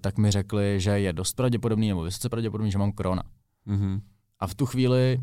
tak 0.00 0.18
mi 0.18 0.30
řekli, 0.30 0.80
že 0.80 0.90
je 0.90 1.12
dost 1.12 1.32
pravděpodobný 1.32 1.88
nebo 1.88 2.02
vysoce 2.02 2.28
pravděpodobný, 2.28 2.70
že 2.70 2.78
mám 2.78 2.92
korona. 2.92 3.22
Mm-hmm. 3.66 4.00
A 4.40 4.46
v 4.46 4.54
tu 4.54 4.66
chvíli 4.66 5.20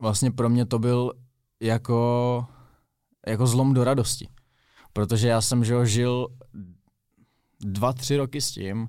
vlastně 0.00 0.30
pro 0.30 0.48
mě 0.48 0.66
to 0.66 0.78
byl 0.78 1.12
jako, 1.60 2.46
jako 3.26 3.46
zlom 3.46 3.74
do 3.74 3.84
radosti. 3.84 4.28
Protože 4.92 5.28
já 5.28 5.40
jsem 5.40 5.64
že 5.64 5.86
žil 5.86 6.28
dva, 7.60 7.92
tři 7.92 8.16
roky 8.16 8.40
s 8.40 8.50
tím, 8.50 8.88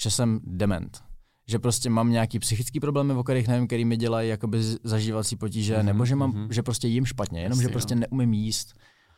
že 0.00 0.10
jsem 0.10 0.40
dement. 0.42 1.05
Že 1.48 1.58
prostě 1.58 1.90
mám 1.90 2.10
nějaký 2.10 2.38
psychický 2.38 2.80
problémy, 2.80 3.12
o 3.12 3.22
kterých 3.22 3.48
nevím, 3.48 3.66
který 3.66 3.84
mi 3.84 3.96
dělají 3.96 4.28
jakoby 4.28 4.62
zažívací 4.84 5.36
potíže, 5.36 5.76
mm-hmm, 5.76 5.84
nebo 5.84 6.04
že 6.06 6.16
mám, 6.16 6.32
mm-hmm. 6.32 6.48
že 6.50 6.62
prostě 6.62 6.88
jím 6.88 7.06
špatně, 7.06 7.40
jenom 7.42 7.58
Jasně, 7.58 7.62
že 7.62 7.72
prostě 7.72 7.94
jo. 7.94 8.00
neumím 8.00 8.34
jíst, 8.34 8.74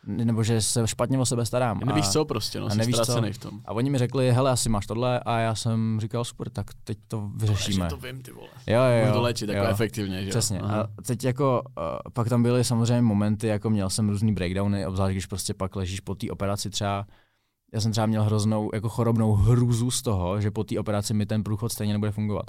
nebo 0.07 0.43
že 0.43 0.63
se 0.63 0.87
špatně 0.87 1.19
o 1.19 1.27
sebe 1.27 1.47
starám. 1.47 1.81
A 1.83 1.85
nevíš 1.85 2.09
co 2.09 2.25
prostě, 2.25 2.61
no, 2.61 2.67
a 2.71 2.75
nevíš 2.75 2.97
co. 2.97 3.23
v 3.33 3.39
tom. 3.39 3.61
A 3.65 3.73
oni 3.73 3.91
mi 3.91 3.99
řekli, 3.99 4.33
hele, 4.33 4.51
asi 4.51 4.69
máš 4.69 4.87
tohle, 4.87 5.21
a 5.21 5.39
já 5.39 5.55
jsem 5.55 5.99
říkal, 6.01 6.25
super, 6.25 6.51
tak 6.51 6.67
teď 6.85 6.99
to 7.09 7.31
vyřešíme. 7.37 7.89
To, 7.89 7.97
to 7.97 8.07
vím, 8.07 8.23
ty 8.23 8.33
vole. 8.33 8.49
Jo, 8.67 8.81
jo, 8.81 9.07
jo. 9.07 9.13
to 9.13 9.23
léčit 9.23 9.49
jako 9.49 9.67
efektivně, 9.67 10.25
že 10.25 10.31
Přesně. 10.31 10.61
Aha. 10.61 10.89
A 10.99 11.03
teď 11.03 11.25
jako, 11.25 11.63
uh, 11.63 11.85
pak 12.13 12.29
tam 12.29 12.43
byly 12.43 12.65
samozřejmě 12.65 13.03
momenty, 13.03 13.47
jako 13.47 13.71
měl 13.71 13.91
jsem 13.91 14.09
různý 14.09 14.33
breakdowny, 14.33 14.87
obzvlášť 14.87 15.13
když 15.13 15.27
prostě 15.27 15.55
pak 15.55 15.77
ležíš 15.77 16.01
po 16.01 16.15
té 16.15 16.31
operaci 16.31 16.71
třeba, 16.71 17.07
já 17.73 17.81
jsem 17.81 17.93
třeba 17.93 18.07
měl 18.07 18.25
hroznou, 18.25 18.71
jako 18.75 18.89
chorobnou 18.89 19.33
hrůzu 19.33 19.91
z 19.91 20.03
toho, 20.03 20.41
že 20.41 20.51
po 20.51 20.65
té 20.65 20.81
operaci 20.81 21.15
mi 21.15 21.27
ten 21.27 21.45
průchod 21.45 21.73
stejně 21.73 21.93
nebude 21.93 22.11
fungovat. 22.11 22.47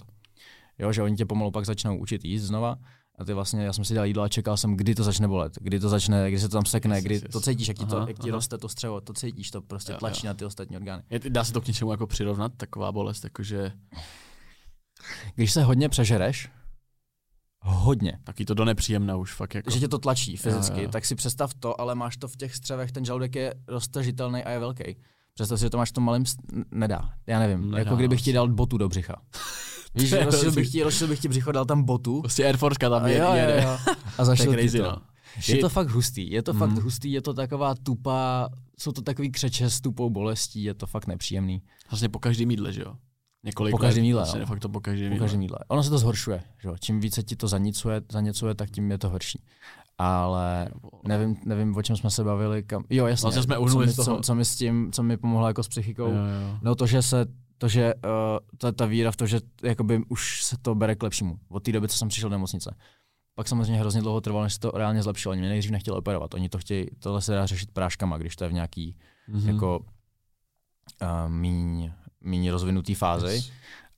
Jo, 0.79 0.91
že 0.91 1.03
oni 1.03 1.15
tě 1.15 1.25
pomalu 1.25 1.51
pak 1.51 1.65
začnou 1.65 1.97
učit 1.97 2.25
jíst 2.25 2.43
znova 2.43 2.77
a 3.19 3.25
ty 3.25 3.33
vlastně, 3.33 3.63
já 3.63 3.73
jsem 3.73 3.85
si 3.85 3.93
dal 3.93 4.05
jídlo 4.05 4.23
a 4.23 4.29
čekal 4.29 4.57
jsem, 4.57 4.77
kdy 4.77 4.95
to 4.95 5.03
začne 5.03 5.27
bolet, 5.27 5.57
kdy 5.61 5.79
to 5.79 5.89
začne, 5.89 6.31
kdy 6.31 6.39
se 6.39 6.49
to 6.49 6.57
tam 6.57 6.65
sekne, 6.65 6.95
yes, 6.95 7.03
kdy 7.03 7.19
to 7.19 7.41
cítíš, 7.41 7.67
jak 7.67 7.77
ti, 7.77 7.85
to, 7.85 8.05
jak 8.07 8.19
ti 8.19 8.31
roste 8.31 8.57
to 8.57 8.69
střevo, 8.69 9.01
to 9.01 9.13
cítíš, 9.13 9.51
to 9.51 9.61
prostě 9.61 9.91
jo, 9.91 9.97
tlačí 9.97 10.27
jo. 10.27 10.29
na 10.29 10.33
ty 10.33 10.45
ostatní 10.45 10.77
orgány. 10.77 11.03
Je, 11.09 11.19
dá 11.29 11.43
se 11.43 11.53
to 11.53 11.61
k 11.61 11.67
něčemu 11.67 11.91
jako 11.91 12.07
přirovnat, 12.07 12.51
taková 12.57 12.91
bolest, 12.91 13.23
jakože... 13.23 13.71
Když 15.35 15.51
se 15.51 15.63
hodně 15.63 15.89
přežereš, 15.89 16.49
hodně. 17.61 18.19
Taky 18.23 18.45
to 18.45 18.53
do 18.53 18.65
nepříjemné 18.65 19.15
už 19.15 19.33
fakt 19.33 19.55
jako. 19.55 19.71
Že 19.71 19.79
tě 19.79 19.87
to 19.87 19.99
tlačí 19.99 20.37
fyzicky, 20.37 20.77
jo, 20.77 20.83
jo. 20.83 20.89
tak 20.89 21.05
si 21.05 21.15
představ 21.15 21.53
to, 21.53 21.81
ale 21.81 21.95
máš 21.95 22.17
to 22.17 22.27
v 22.27 22.35
těch 22.35 22.55
střevech, 22.55 22.91
ten 22.91 23.05
žaludek 23.05 23.35
je 23.35 23.53
roztažitelný 23.67 24.43
a 24.43 24.49
je 24.49 24.59
velký. 24.59 24.95
Představ 25.33 25.59
si, 25.59 25.65
že 25.65 25.69
to 25.69 25.77
máš 25.77 25.89
v 25.89 25.93
tom 25.93 26.03
malém, 26.03 26.23
nedá, 26.71 27.09
já 27.27 27.39
nevím, 27.39 27.71
nedá, 27.71 27.77
jako 27.77 27.95
kdybych 27.95 28.21
ti 28.21 28.33
dal 28.33 28.47
botu 28.47 28.77
do 28.77 28.89
břicha. 28.89 29.21
Víš, 29.95 30.11
rozšil 30.11 30.51
bych, 30.51 30.71
ti, 30.71 30.83
rozšil 30.83 31.07
bych 31.07 31.19
ti 31.19 31.27
břicho, 31.27 31.51
dal 31.51 31.65
tam 31.65 31.83
botu. 31.83 32.21
Prostě 32.21 32.45
Air 32.45 32.57
Force 32.57 32.79
tam 32.79 33.07
je, 33.07 33.17
jo, 33.17 33.33
jo, 33.33 33.63
jo. 33.63 33.77
A 34.17 34.25
zašel 34.25 34.53
crazy, 34.53 34.77
to. 34.77 34.83
No. 34.83 35.01
Je 35.47 35.57
to 35.57 35.69
fakt 35.69 35.89
hustý, 35.89 36.31
je 36.31 36.43
to 36.43 36.53
mm. 36.53 36.59
fakt 36.59 36.69
mhm. 36.69 36.81
hustý, 36.81 37.11
je 37.11 37.21
to 37.21 37.33
taková 37.33 37.75
tupá, 37.75 38.49
jsou 38.79 38.91
to 38.91 39.01
takový 39.01 39.31
křeče 39.31 39.69
s 39.69 39.81
tupou 39.81 40.09
bolestí, 40.09 40.63
je 40.63 40.73
to 40.73 40.87
fakt 40.87 41.07
nepříjemný. 41.07 41.61
Vlastně 41.91 42.09
po 42.09 42.19
každém 42.19 42.51
jídle, 42.51 42.73
že 42.73 42.81
jo? 42.81 42.93
Několik 43.43 43.71
po 43.71 43.77
každém 43.77 44.03
jídle, 44.03 44.21
vlastně 44.21 44.45
fakt 44.45 44.59
to 44.59 44.69
po 44.69 44.79
každém 44.79 45.13
po 45.13 45.19
každém 45.19 45.41
jídle. 45.41 45.57
Ono 45.67 45.83
se 45.83 45.89
to 45.89 45.97
zhoršuje, 45.97 46.43
že? 46.59 46.69
Čím 46.79 46.99
více 46.99 47.23
ti 47.23 47.35
to 47.35 47.47
zanicuje, 47.47 48.01
zanicuje, 48.11 48.55
tak 48.55 48.69
tím 48.69 48.91
je 48.91 48.97
to 48.97 49.09
horší. 49.09 49.43
Ale 49.97 50.69
nevím, 51.07 51.35
nevím, 51.45 51.75
o 51.75 51.81
čem 51.81 51.97
jsme 51.97 52.11
se 52.11 52.23
bavili. 52.23 52.63
Kam... 52.63 52.83
Jo, 52.89 53.05
jasně. 53.05 53.23
Vlastně 53.23 53.43
jsme 53.43 53.55
co, 53.55 53.79
mi, 53.79 53.93
co, 53.93 54.19
co, 54.23 54.35
mi 54.35 54.45
s 54.45 54.55
tím, 54.55 54.91
co 54.91 55.03
mi 55.03 55.17
pomohlo 55.17 55.47
jako 55.47 55.63
s 55.63 55.67
psychikou. 55.67 56.07
Jo, 56.07 56.15
jo. 56.15 56.57
No 56.61 56.75
to, 56.75 56.87
že 56.87 57.01
se 57.01 57.25
to, 57.57 57.67
že 57.67 57.93
uh, 57.95 58.01
ta, 58.57 58.71
ta 58.71 58.85
víra 58.85 59.11
v 59.11 59.15
to, 59.15 59.25
že 59.25 59.39
jakoby 59.63 60.03
už 60.09 60.43
se 60.43 60.57
to 60.61 60.75
bere 60.75 60.95
k 60.95 61.03
lepšímu. 61.03 61.39
Od 61.49 61.63
té 61.63 61.71
doby, 61.71 61.87
co 61.87 61.97
jsem 61.97 62.07
přišel 62.07 62.29
do 62.29 62.33
nemocnice. 62.33 62.75
Pak 63.35 63.47
samozřejmě 63.47 63.79
hrozně 63.79 64.01
dlouho 64.01 64.21
trvalo, 64.21 64.43
než 64.43 64.53
se 64.53 64.59
to 64.59 64.71
reálně 64.71 65.03
zlepšilo. 65.03 65.31
Oni 65.31 65.41
mě 65.41 65.49
nejdřív 65.49 65.71
nechtěli 65.71 65.97
operovat. 65.97 66.33
Oni 66.33 66.49
to 66.49 66.57
chtějí, 66.57 66.87
tohle 66.99 67.21
se 67.21 67.33
dá 67.33 67.45
řešit 67.45 67.71
práškama, 67.71 68.17
když 68.17 68.35
to 68.35 68.43
je 68.43 68.49
v 68.49 68.53
nějaký 68.53 68.97
mm-hmm. 69.29 69.47
jako 69.47 69.79
uh, 69.79 71.31
míň, 71.31 71.91
míň 72.21 72.49
rozvinutý 72.49 72.95
fázi. 72.95 73.33
Yes. 73.33 73.51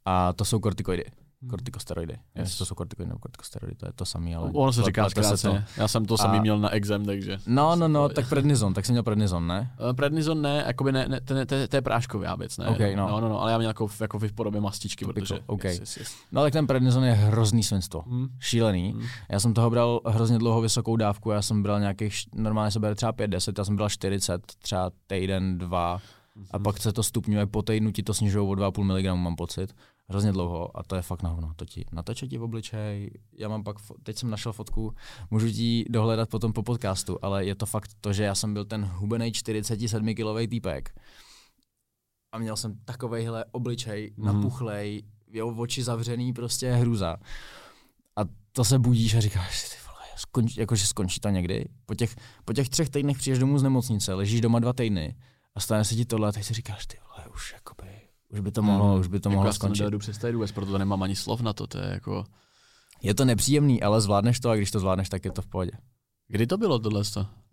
A 0.06 0.34
to 0.34 0.46
jsou 0.46 0.60
kortikoidy. 0.60 1.06
Hmm. 1.42 1.50
Kortikosteroidy. 1.50 2.18
Yes. 2.36 2.58
to 2.58 2.66
jsou 2.66 2.76
kortikoidy 2.76 3.08
nebo 3.08 3.20
kortikosteroidy, 3.20 3.76
to 3.76 3.86
je 3.86 3.94
to 3.94 4.06
samé, 4.06 4.36
ale... 4.36 4.52
Ono 4.54 4.74
se 4.74 4.84
říká 4.84 5.10
zkráceně. 5.10 5.66
Já 5.78 5.88
jsem 5.88 6.06
to 6.06 6.14
a... 6.14 6.18
samý 6.18 6.40
měl 6.40 6.60
na 6.60 6.70
exem, 6.70 7.06
takže... 7.06 7.38
No, 7.48 7.76
no, 7.76 7.88
no, 7.88 8.10
tak 8.10 8.30
prednizon, 8.30 8.74
tak 8.74 8.86
jsem 8.86 8.94
měl 8.94 9.04
prednizon, 9.04 9.48
ne? 9.48 9.72
Uh, 9.90 9.94
prednizon 9.94 10.42
ne, 10.42 10.64
jakoby 10.68 10.92
ne, 10.92 11.08
ne 11.08 11.22
to, 11.22 11.46
to, 11.46 11.68
to 11.68 11.76
je 11.76 11.82
prášková 11.82 12.36
věc, 12.36 12.58
ne? 12.58 12.68
Okay, 12.68 12.96
no. 12.96 13.08
no. 13.08 13.22
no, 13.22 13.30
no, 13.30 13.42
ale 13.42 13.52
já 13.52 13.58
měl 13.58 13.70
jako, 13.70 13.90
jako 14.02 14.20
v 14.20 14.34
podobě 14.34 14.62
mastičky, 14.62 15.06
protože... 15.06 15.40
Okay. 15.46 15.72
Yes, 15.72 15.80
yes, 15.80 15.98
yes. 15.98 16.16
No, 16.32 16.42
ale 16.42 16.52
ten 16.52 16.68
prednizon 16.68 17.04
je 17.04 17.14
hrozný 17.14 17.64
svinstvo, 17.64 18.02
hmm. 18.02 18.28
šílený. 18.40 18.92
Hmm. 18.92 19.08
Já 19.30 19.40
jsem 19.40 19.54
toho 19.54 19.70
bral 19.70 20.02
hrozně 20.06 20.38
dlouho 20.38 20.62
vysokou 20.62 20.96
dávku, 20.96 21.32
já 21.32 21.42
jsem 21.42 21.64
bral 21.64 21.80
nějakých, 21.80 22.16
normálně 22.36 22.72
se 22.72 22.80
bere 22.80 22.96
třeba 22.96 23.14
5-10, 23.14 23.54
já 23.58 23.66
jsem 23.66 23.76
bral 23.76 23.90
40, 23.90 24.42
třeba 24.62 24.92
týden, 25.08 25.58
dva, 25.58 26.02
mm-hmm. 26.42 26.48
a 26.52 26.60
pak 26.60 26.78
se 26.78 26.94
to 26.94 27.04
stupňuje, 27.04 27.46
po 27.46 27.62
týdnu 27.62 27.92
ti 27.92 28.04
to 28.04 28.14
snižují 28.14 28.48
o 28.50 28.52
2,5 28.52 28.84
mg, 28.84 29.22
mám 29.22 29.36
pocit 29.36 29.76
hrozně 30.12 30.32
dlouho 30.32 30.78
a 30.78 30.84
to 30.84 30.96
je 30.96 31.02
fakt 31.02 31.24
na 31.24 31.30
hovno. 31.30 31.54
To 31.56 31.66
ti 31.66 31.86
natočí 31.92 32.28
ti 32.28 32.38
v 32.38 32.44
obličej, 32.44 33.12
já 33.38 33.50
mám 33.50 33.64
pak, 33.64 33.78
teď 34.04 34.18
jsem 34.18 34.30
našel 34.30 34.54
fotku, 34.54 34.94
můžu 35.32 35.52
ti 35.52 35.86
dohledat 35.90 36.30
potom 36.30 36.54
po 36.54 36.64
podcastu, 36.64 37.18
ale 37.22 37.46
je 37.46 37.56
to 37.56 37.66
fakt 37.66 37.92
to, 38.02 38.14
že 38.14 38.24
já 38.24 38.36
jsem 38.36 38.54
byl 38.54 38.66
ten 38.66 38.86
hubený 38.86 39.32
47 39.32 40.16
kilový 40.16 40.48
týpek 40.48 41.00
a 42.32 42.38
měl 42.38 42.58
jsem 42.58 42.80
takovejhle 42.86 43.46
obličej 43.52 44.14
mm. 44.18 44.26
napuchlej, 44.26 45.04
jo, 45.32 45.56
oči 45.58 45.84
zavřený, 45.84 46.34
prostě 46.34 46.72
hruza. 46.74 47.18
A 48.16 48.22
to 48.52 48.66
se 48.66 48.80
budíš 48.80 49.16
a 49.16 49.20
říkáš 49.20 49.60
si, 49.60 49.70
ty 49.70 49.84
vole, 49.88 50.06
skonč, 50.16 50.58
jakože 50.58 50.88
skončí 50.88 51.20
to 51.20 51.30
někdy. 51.30 51.66
Po 51.86 51.96
těch, 51.96 52.16
po 52.46 52.54
těch 52.54 52.70
třech 52.70 52.90
týdnech 52.90 53.18
přijdeš 53.18 53.40
domů 53.40 53.58
z 53.58 53.64
nemocnice, 53.64 54.14
ležíš 54.14 54.42
doma 54.42 54.60
dva 54.60 54.74
týdny 54.74 55.16
a 55.56 55.60
stane 55.60 55.86
se 55.86 55.96
ti 55.96 56.06
tohle 56.06 56.30
a 56.30 56.32
teď 56.32 56.44
si 56.44 56.54
říkáš, 56.54 56.86
ty 56.86 56.98
vole, 57.08 57.28
už 57.34 57.54
jakoby 57.54 58.02
už 58.34 58.40
by 58.40 58.52
to 58.52 58.62
mohlo, 58.62 58.92
hmm. 58.92 59.00
už 59.00 59.08
by 59.08 59.20
to 59.20 59.30
jako 59.30 59.36
mohlo 59.36 59.54
skončit. 59.54 59.84
Jako 59.84 59.98
představit 59.98 60.34
vůbec, 60.34 60.52
proto 60.52 60.72
to 60.72 60.78
nemám 60.78 61.04
ani 61.04 61.16
slov 61.16 61.42
na 61.42 61.54
to, 61.54 61.68
to 61.68 61.78
je 61.78 61.90
jako... 61.90 62.26
Je 63.02 63.14
to 63.14 63.26
nepříjemný, 63.26 63.84
ale 63.84 64.02
zvládneš 64.02 64.40
to 64.40 64.50
a 64.50 64.56
když 64.56 64.72
to 64.72 64.80
zvládneš, 64.80 65.10
tak 65.10 65.26
je 65.26 65.32
to 65.32 65.42
v 65.42 65.48
pohodě. 65.48 65.72
Kdy 66.28 66.48
to 66.48 66.58
bylo 66.58 66.80
tohle? 66.80 67.04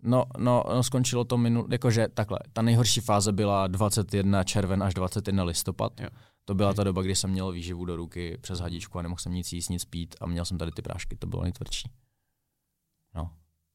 No, 0.03 0.25
no, 0.37 0.63
no, 0.73 0.83
skončilo 0.83 1.23
to 1.23 1.37
minul, 1.37 1.67
jakože 1.71 2.07
takhle, 2.13 2.39
ta 2.53 2.61
nejhorší 2.61 3.01
fáze 3.01 3.31
byla 3.31 3.67
21 3.67 4.43
červen 4.43 4.83
až 4.83 4.93
21 4.93 5.43
listopad. 5.43 6.01
Jo. 6.01 6.09
To 6.45 6.55
byla 6.55 6.73
ta 6.73 6.83
doba, 6.83 7.01
kdy 7.01 7.15
jsem 7.15 7.29
měl 7.29 7.51
výživu 7.51 7.85
do 7.85 7.95
ruky 7.95 8.37
přes 8.41 8.59
hadičku 8.59 8.99
a 8.99 9.01
nemohl 9.01 9.19
jsem 9.19 9.33
nic 9.33 9.53
jíst, 9.53 9.69
nic 9.69 9.85
pít 9.85 10.15
a 10.21 10.25
měl 10.25 10.45
jsem 10.45 10.57
tady 10.57 10.71
ty 10.71 10.81
prášky, 10.81 11.15
to 11.15 11.27
bylo 11.27 11.43
nejtvrdší. 11.43 11.89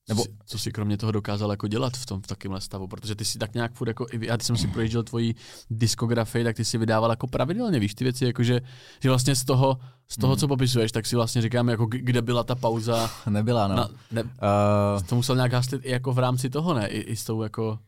Nebo 0.09 0.23
co, 0.23 0.29
co 0.47 0.59
jsi 0.59 0.73
kromě 0.73 0.97
toho 0.97 1.13
dokázal 1.13 1.51
jako 1.51 1.69
dělat 1.69 1.97
v 1.97 2.07
tom 2.07 2.23
v 2.23 2.27
takovémhle 2.27 2.61
stavu, 2.61 2.89
protože 2.89 3.15
ty 3.15 3.25
si 3.25 3.39
tak 3.39 3.55
nějak 3.55 3.73
furt 3.73 3.89
jako, 3.89 4.07
já 4.21 4.37
když 4.37 4.47
jsem 4.47 4.57
si 4.57 4.69
projížděl 4.69 5.03
tvoji 5.03 5.35
diskografii, 5.71 6.45
tak 6.45 6.57
ty 6.57 6.65
si 6.65 6.79
vydával 6.79 7.11
jako 7.11 7.27
pravidelně, 7.27 7.79
víš, 7.79 7.95
ty 7.95 8.05
věci, 8.05 8.25
jako 8.25 8.43
že, 8.43 8.61
že 9.03 9.09
vlastně 9.09 9.37
z 9.37 9.45
toho, 9.45 9.79
z 10.09 10.17
toho, 10.17 10.33
hmm. 10.33 10.41
co 10.41 10.49
popisuješ, 10.49 10.93
tak 10.93 11.07
si 11.07 11.17
vlastně 11.17 11.43
říkám, 11.43 11.69
jako 11.69 11.87
kde 11.87 12.23
byla 12.23 12.45
ta 12.45 12.55
pauza. 12.55 13.11
Nebyla, 13.29 13.69
no. 13.69 13.77
Na, 13.77 13.89
ne, 14.11 14.23
uh... 14.23 15.03
To 15.07 15.15
musel 15.15 15.37
nějak 15.37 15.53
haslit 15.53 15.85
i 15.85 15.91
jako 15.91 16.13
v 16.13 16.19
rámci 16.19 16.51
toho, 16.51 16.75
ne? 16.75 16.89
I, 16.89 17.01
i 17.01 17.17
s 17.17 17.25
tou 17.25 17.43
jako... 17.43 17.79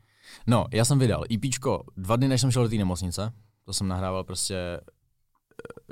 No, 0.47 0.67
já 0.73 0.85
jsem 0.85 0.99
vydal 0.99 1.25
EPčko 1.35 1.85
dva 1.97 2.17
dny, 2.17 2.29
než 2.29 2.41
jsem 2.41 2.51
šel 2.51 2.63
do 2.63 2.69
té 2.69 2.77
nemocnice, 2.77 3.33
to 3.65 3.73
jsem 3.73 3.89
nahrával 3.89 4.25
prostě 4.25 4.81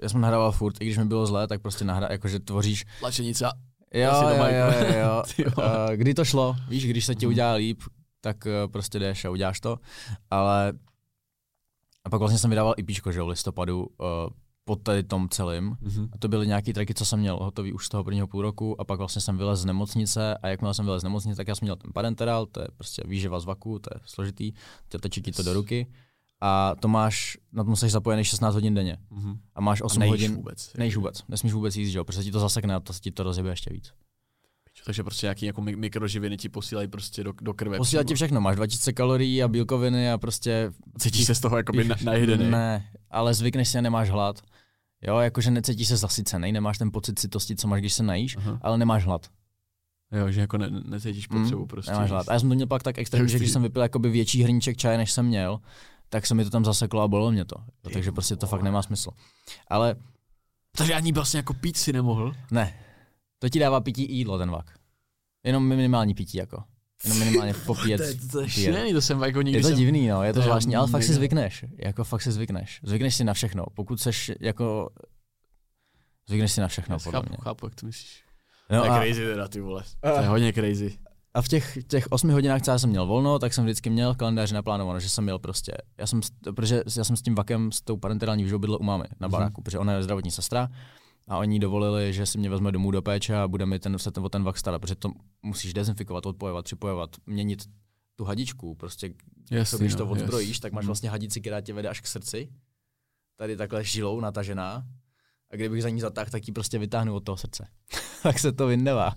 já 0.03 0.09
jsem 0.09 0.21
nahrával 0.21 0.53
furt, 0.53 0.81
i 0.81 0.85
když 0.85 0.99
mi 0.99 1.05
bylo 1.05 1.27
zlé, 1.27 1.47
tak 1.47 1.63
prostě 1.63 1.85
nahrál, 1.85 2.13
jakože 2.13 2.41
tvoříš... 2.41 2.85
Tlačenice 3.01 3.47
Jo, 3.95 4.13
jo, 4.29 4.47
jo, 4.49 4.93
jo, 4.99 5.23
uh, 5.57 5.65
kdy 5.95 6.15
to 6.15 6.25
šlo, 6.25 6.57
víš, 6.69 6.87
když 6.87 7.05
se 7.05 7.15
ti 7.15 7.27
udělá 7.27 7.53
líp, 7.53 7.83
tak 8.21 8.47
uh, 8.47 8.73
prostě 8.73 8.99
jdeš 8.99 9.25
a 9.25 9.31
uděláš 9.31 9.61
to, 9.61 9.79
ale 10.31 10.73
a 12.05 12.11
pak 12.11 12.19
vlastně 12.19 12.39
jsem 12.39 12.51
vydával 12.51 12.75
IP, 12.77 12.91
že 13.11 13.23
v 13.23 13.29
listopadu 13.29 13.87
uh, 13.87 14.07
pod 14.65 14.83
tady 14.83 15.03
tom 15.03 15.29
celým. 15.29 15.71
Mm-hmm. 15.71 16.09
A 16.13 16.19
to 16.19 16.29
byly 16.29 16.47
nějaký 16.47 16.73
tracky, 16.73 16.95
co 16.95 17.05
jsem 17.05 17.21
měl 17.21 17.37
hotový 17.37 17.73
už 17.73 17.87
z 17.87 17.89
toho 17.89 18.05
prvního 18.05 18.27
půl 18.27 18.43
roku. 18.43 18.81
A 18.81 18.85
pak 18.85 18.99
vlastně 18.99 19.23
jsem 19.23 19.39
vylez 19.39 19.61
z 19.61 19.65
nemocnice 19.65 20.39
a 20.43 20.49
jakmile 20.49 20.75
jsem 20.75 20.85
vylez 20.85 21.01
z 21.01 21.05
nemocnice, 21.05 21.37
tak 21.37 21.49
já 21.49 21.55
jsem 21.55 21.67
měl 21.67 21.77
ten 21.77 21.93
parenteral, 21.93 22.47
to 22.47 22.61
je 22.61 22.69
prostě 22.77 23.03
výživa 23.07 23.41
z 23.41 23.45
vaku, 23.45 23.79
to 23.79 23.91
je 23.95 24.01
složitý, 24.05 24.53
tečí 25.01 25.23
ti 25.23 25.33
to 25.33 25.43
do 25.43 25.53
ruky 25.53 25.87
a 26.41 26.75
to 26.81 26.89
máš, 26.89 27.39
na 27.53 27.65
to 27.65 27.71
musíš 27.71 27.93
zapojený 27.93 28.25
16 28.25 28.55
hodin 28.55 28.75
denně. 28.75 28.97
Mm-hmm. 29.13 29.39
A 29.55 29.61
máš 29.61 29.83
8 29.83 30.03
a 30.03 30.07
hodin. 30.07 30.35
vůbec. 30.35 30.73
Nejíš 30.79 30.97
vůbec. 30.97 31.23
Nesmíš 31.29 31.53
vůbec 31.53 31.77
jíst, 31.77 31.89
že 31.89 31.99
jo? 31.99 32.05
Protože 32.05 32.23
ti 32.23 32.31
to 32.31 32.41
zasekne 32.41 32.75
a 32.75 32.81
to 32.81 32.93
ti 32.93 33.11
to 33.11 33.23
rozjebe 33.23 33.51
ještě 33.51 33.71
víc. 33.73 33.93
Takže 34.85 35.03
prostě 35.03 35.27
nějaký 35.27 35.47
jako 35.47 35.63
mikroživiny 35.63 36.37
ti 36.37 36.49
posílají 36.49 36.89
prostě 36.89 37.25
do, 37.25 37.33
do 37.41 37.55
krve. 37.55 37.77
Posílají 37.77 38.07
ti 38.07 38.15
všechno, 38.15 38.41
máš 38.41 38.57
2000 38.57 38.93
kalorií 38.93 39.43
a 39.43 39.49
bílkoviny 39.49 40.11
a 40.11 40.19
prostě... 40.19 40.73
Cítíš 40.99 41.25
se 41.25 41.35
z 41.35 41.41
toho 41.41 41.57
jako 41.57 41.73
na, 41.73 41.97
najedený? 42.05 42.51
Ne, 42.51 42.91
ale 43.11 43.35
zvykneš 43.35 43.69
si 43.69 43.79
a 43.79 43.81
nemáš 43.81 44.11
hlad. 44.11 44.41
Jo, 45.07 45.19
jakože 45.19 45.51
necítíš 45.51 45.89
se 45.89 45.97
zasycený, 45.97 46.53
nemáš 46.53 46.79
ten 46.79 46.93
pocit 46.93 47.19
citosti, 47.19 47.57
co 47.57 47.69
máš, 47.69 47.81
když 47.81 47.93
se 47.93 48.03
najíš, 48.03 48.39
uh-huh. 48.39 48.59
ale 48.63 48.79
nemáš 48.79 49.05
hlad. 49.05 49.31
Jo, 50.13 50.31
že 50.31 50.41
jako 50.41 50.59
ne, 50.59 50.71
necítíš 50.71 51.27
potřebu 51.27 51.63
mm, 51.63 51.69
prostě. 51.69 51.93
Nemáš 51.93 52.11
hlad. 52.11 52.29
A 52.29 52.33
já 52.33 52.41
jsem 52.41 52.49
to 52.49 52.55
měl 52.55 52.67
pak 52.67 52.83
tak 52.83 52.99
extrémně, 52.99 53.29
že 53.29 53.39
když 53.39 53.51
jsem 53.51 53.63
vypil 53.63 53.83
jakoby 53.83 54.11
větší 54.11 54.43
hrníček 54.43 54.77
čaje, 54.77 54.99
než 54.99 55.13
jsem 55.13 55.27
měl, 55.27 55.61
tak 56.15 56.27
se 56.27 56.35
mi 56.35 56.45
to 56.45 56.51
tam 56.51 56.65
zaseklo 56.65 57.03
a 57.03 57.09
bolelo 57.09 57.33
mě 57.33 57.45
to. 57.45 57.57
Takže 57.93 58.13
prostě 58.13 58.37
to 58.37 58.47
fakt 58.47 58.63
nemá 58.63 58.83
smysl. 58.83 59.11
Ale... 59.69 59.97
Takže 60.77 60.95
ani 60.95 61.13
vlastně 61.13 61.39
jako 61.39 61.55
pít 61.55 61.77
si 61.77 61.93
nemohl? 61.93 62.33
Ne. 62.51 62.75
To 63.39 63.49
ti 63.49 63.59
dává 63.59 63.81
pití 63.81 64.17
jídlo, 64.17 64.39
ten 64.39 64.51
vak. 64.51 64.79
Jenom 65.45 65.69
minimální 65.69 66.15
pití 66.15 66.39
jako. 66.39 66.65
Jenom 67.05 67.19
minimálně 67.19 67.55
popíjet. 67.67 68.01
to, 68.01 68.05
je, 68.05 68.15
to 68.15 68.41
je 68.41 68.49
šílený, 68.49 68.93
to 68.93 69.01
jsem 69.01 69.23
jako 69.23 69.43
nikdy 69.43 69.59
Je 69.59 69.63
to 69.63 69.69
jsem... 69.69 69.77
divný, 69.77 70.09
no, 70.09 70.23
je 70.23 70.33
to, 70.33 70.39
to 70.39 70.45
zvláštní, 70.45 70.77
ale 70.77 70.89
fakt 70.89 71.03
si 71.03 71.15
zvykneš. 71.15 71.65
Jako 71.79 72.05
fakt 72.05 72.23
si 72.23 72.33
zvykneš. 72.33 72.81
Zvykneš 72.83 73.15
si 73.15 73.25
na 73.25 73.35
všechno. 73.35 73.65
Pokud 73.75 74.01
seš 74.01 74.33
jako... 74.41 74.91
Zvykneš 76.29 76.53
si 76.53 76.61
na 76.61 76.69
všechno, 76.69 76.95
Já 76.95 76.99
podle 76.99 77.21
chápu, 77.21 77.29
mě. 77.29 77.39
chápu, 77.43 77.67
jak 77.67 77.75
to 77.75 77.87
myslíš. 77.87 78.25
No 78.71 78.79
to 78.79 78.85
je 78.85 78.91
a... 78.91 78.99
crazy 78.99 79.25
teda, 79.25 79.49
ty 79.49 79.61
vole. 79.61 79.83
To 80.01 80.21
je 80.21 80.29
hodně 80.29 80.53
crazy. 80.53 80.99
A 81.35 81.43
v 81.43 81.49
těch, 81.49 81.79
těch 81.87 82.07
osmi 82.11 82.33
hodinách, 82.33 82.63
co 82.63 82.71
já 82.71 82.79
jsem 82.79 82.91
měl 82.91 83.07
volno, 83.07 83.39
tak 83.39 83.55
jsem 83.55 83.65
vždycky 83.65 83.91
měl 83.91 84.15
v 84.15 84.17
kalendáři 84.17 84.55
naplánováno, 84.55 85.01
že 85.01 85.09
jsem 85.09 85.25
měl 85.25 85.39
prostě, 85.39 85.73
já 85.99 86.07
jsem, 86.07 86.21
protože 86.57 86.83
já 86.97 87.05
jsem 87.05 87.17
s 87.17 87.23
tím 87.23 87.35
vakem, 87.35 87.73
s 87.73 87.81
tou 87.81 87.97
parenterální 87.97 88.43
výživou 88.43 88.59
bydlel 88.59 88.79
u 88.81 88.85
mámy 88.85 89.05
na 89.21 89.29
baráku, 89.29 89.61
mm-hmm. 89.61 89.65
protože 89.65 89.79
ona 89.79 89.93
je 89.93 90.03
zdravotní 90.03 90.31
sestra 90.31 90.69
a 91.29 91.39
oni 91.39 91.59
dovolili, 91.59 92.13
že 92.13 92.27
si 92.27 92.39
mě 92.39 92.51
vezme 92.51 92.73
domů 92.73 92.91
do 92.91 93.03
péče 93.03 93.37
a 93.37 93.49
bude 93.49 93.67
mi 93.67 93.79
ten, 93.79 93.99
se 93.99 94.11
ten, 94.11 94.25
o 94.25 94.29
ten 94.29 94.43
vak 94.43 94.59
starat, 94.59 94.79
protože 94.79 94.95
to 94.95 95.11
musíš 95.43 95.75
dezinfikovat, 95.75 96.27
odpojovat, 96.27 96.65
připojovat, 96.65 97.11
měnit 97.27 97.65
tu 98.17 98.25
hadičku, 98.25 98.75
prostě 98.75 99.15
Jasný, 99.51 99.79
to, 99.79 99.83
když 99.83 99.95
to 99.95 100.05
no, 100.05 100.11
odzbrojíš, 100.11 100.49
yes. 100.49 100.61
tak 100.61 100.73
máš 100.73 100.83
Mhm. 100.83 100.87
vlastně 100.87 101.11
hadici, 101.11 101.41
která 101.41 101.61
tě 101.61 101.73
vede 101.73 101.89
až 101.89 102.01
k 102.01 102.07
srdci, 102.07 102.49
tady 103.37 103.57
takhle 103.57 103.85
žilou 103.85 104.21
natažená 104.21 104.85
a 105.51 105.57
kdybych 105.57 105.83
za 105.83 105.89
ní 105.89 106.01
zatáhl, 106.01 106.31
tak 106.31 106.49
ji 106.49 106.55
prostě 106.55 106.79
vytáhnu 106.79 107.15
od 107.15 107.25
toho 107.25 107.37
srdce. 107.37 107.67
tak 108.23 108.39
se 108.39 108.53
to 108.53 108.67
vyndává. 108.67 109.15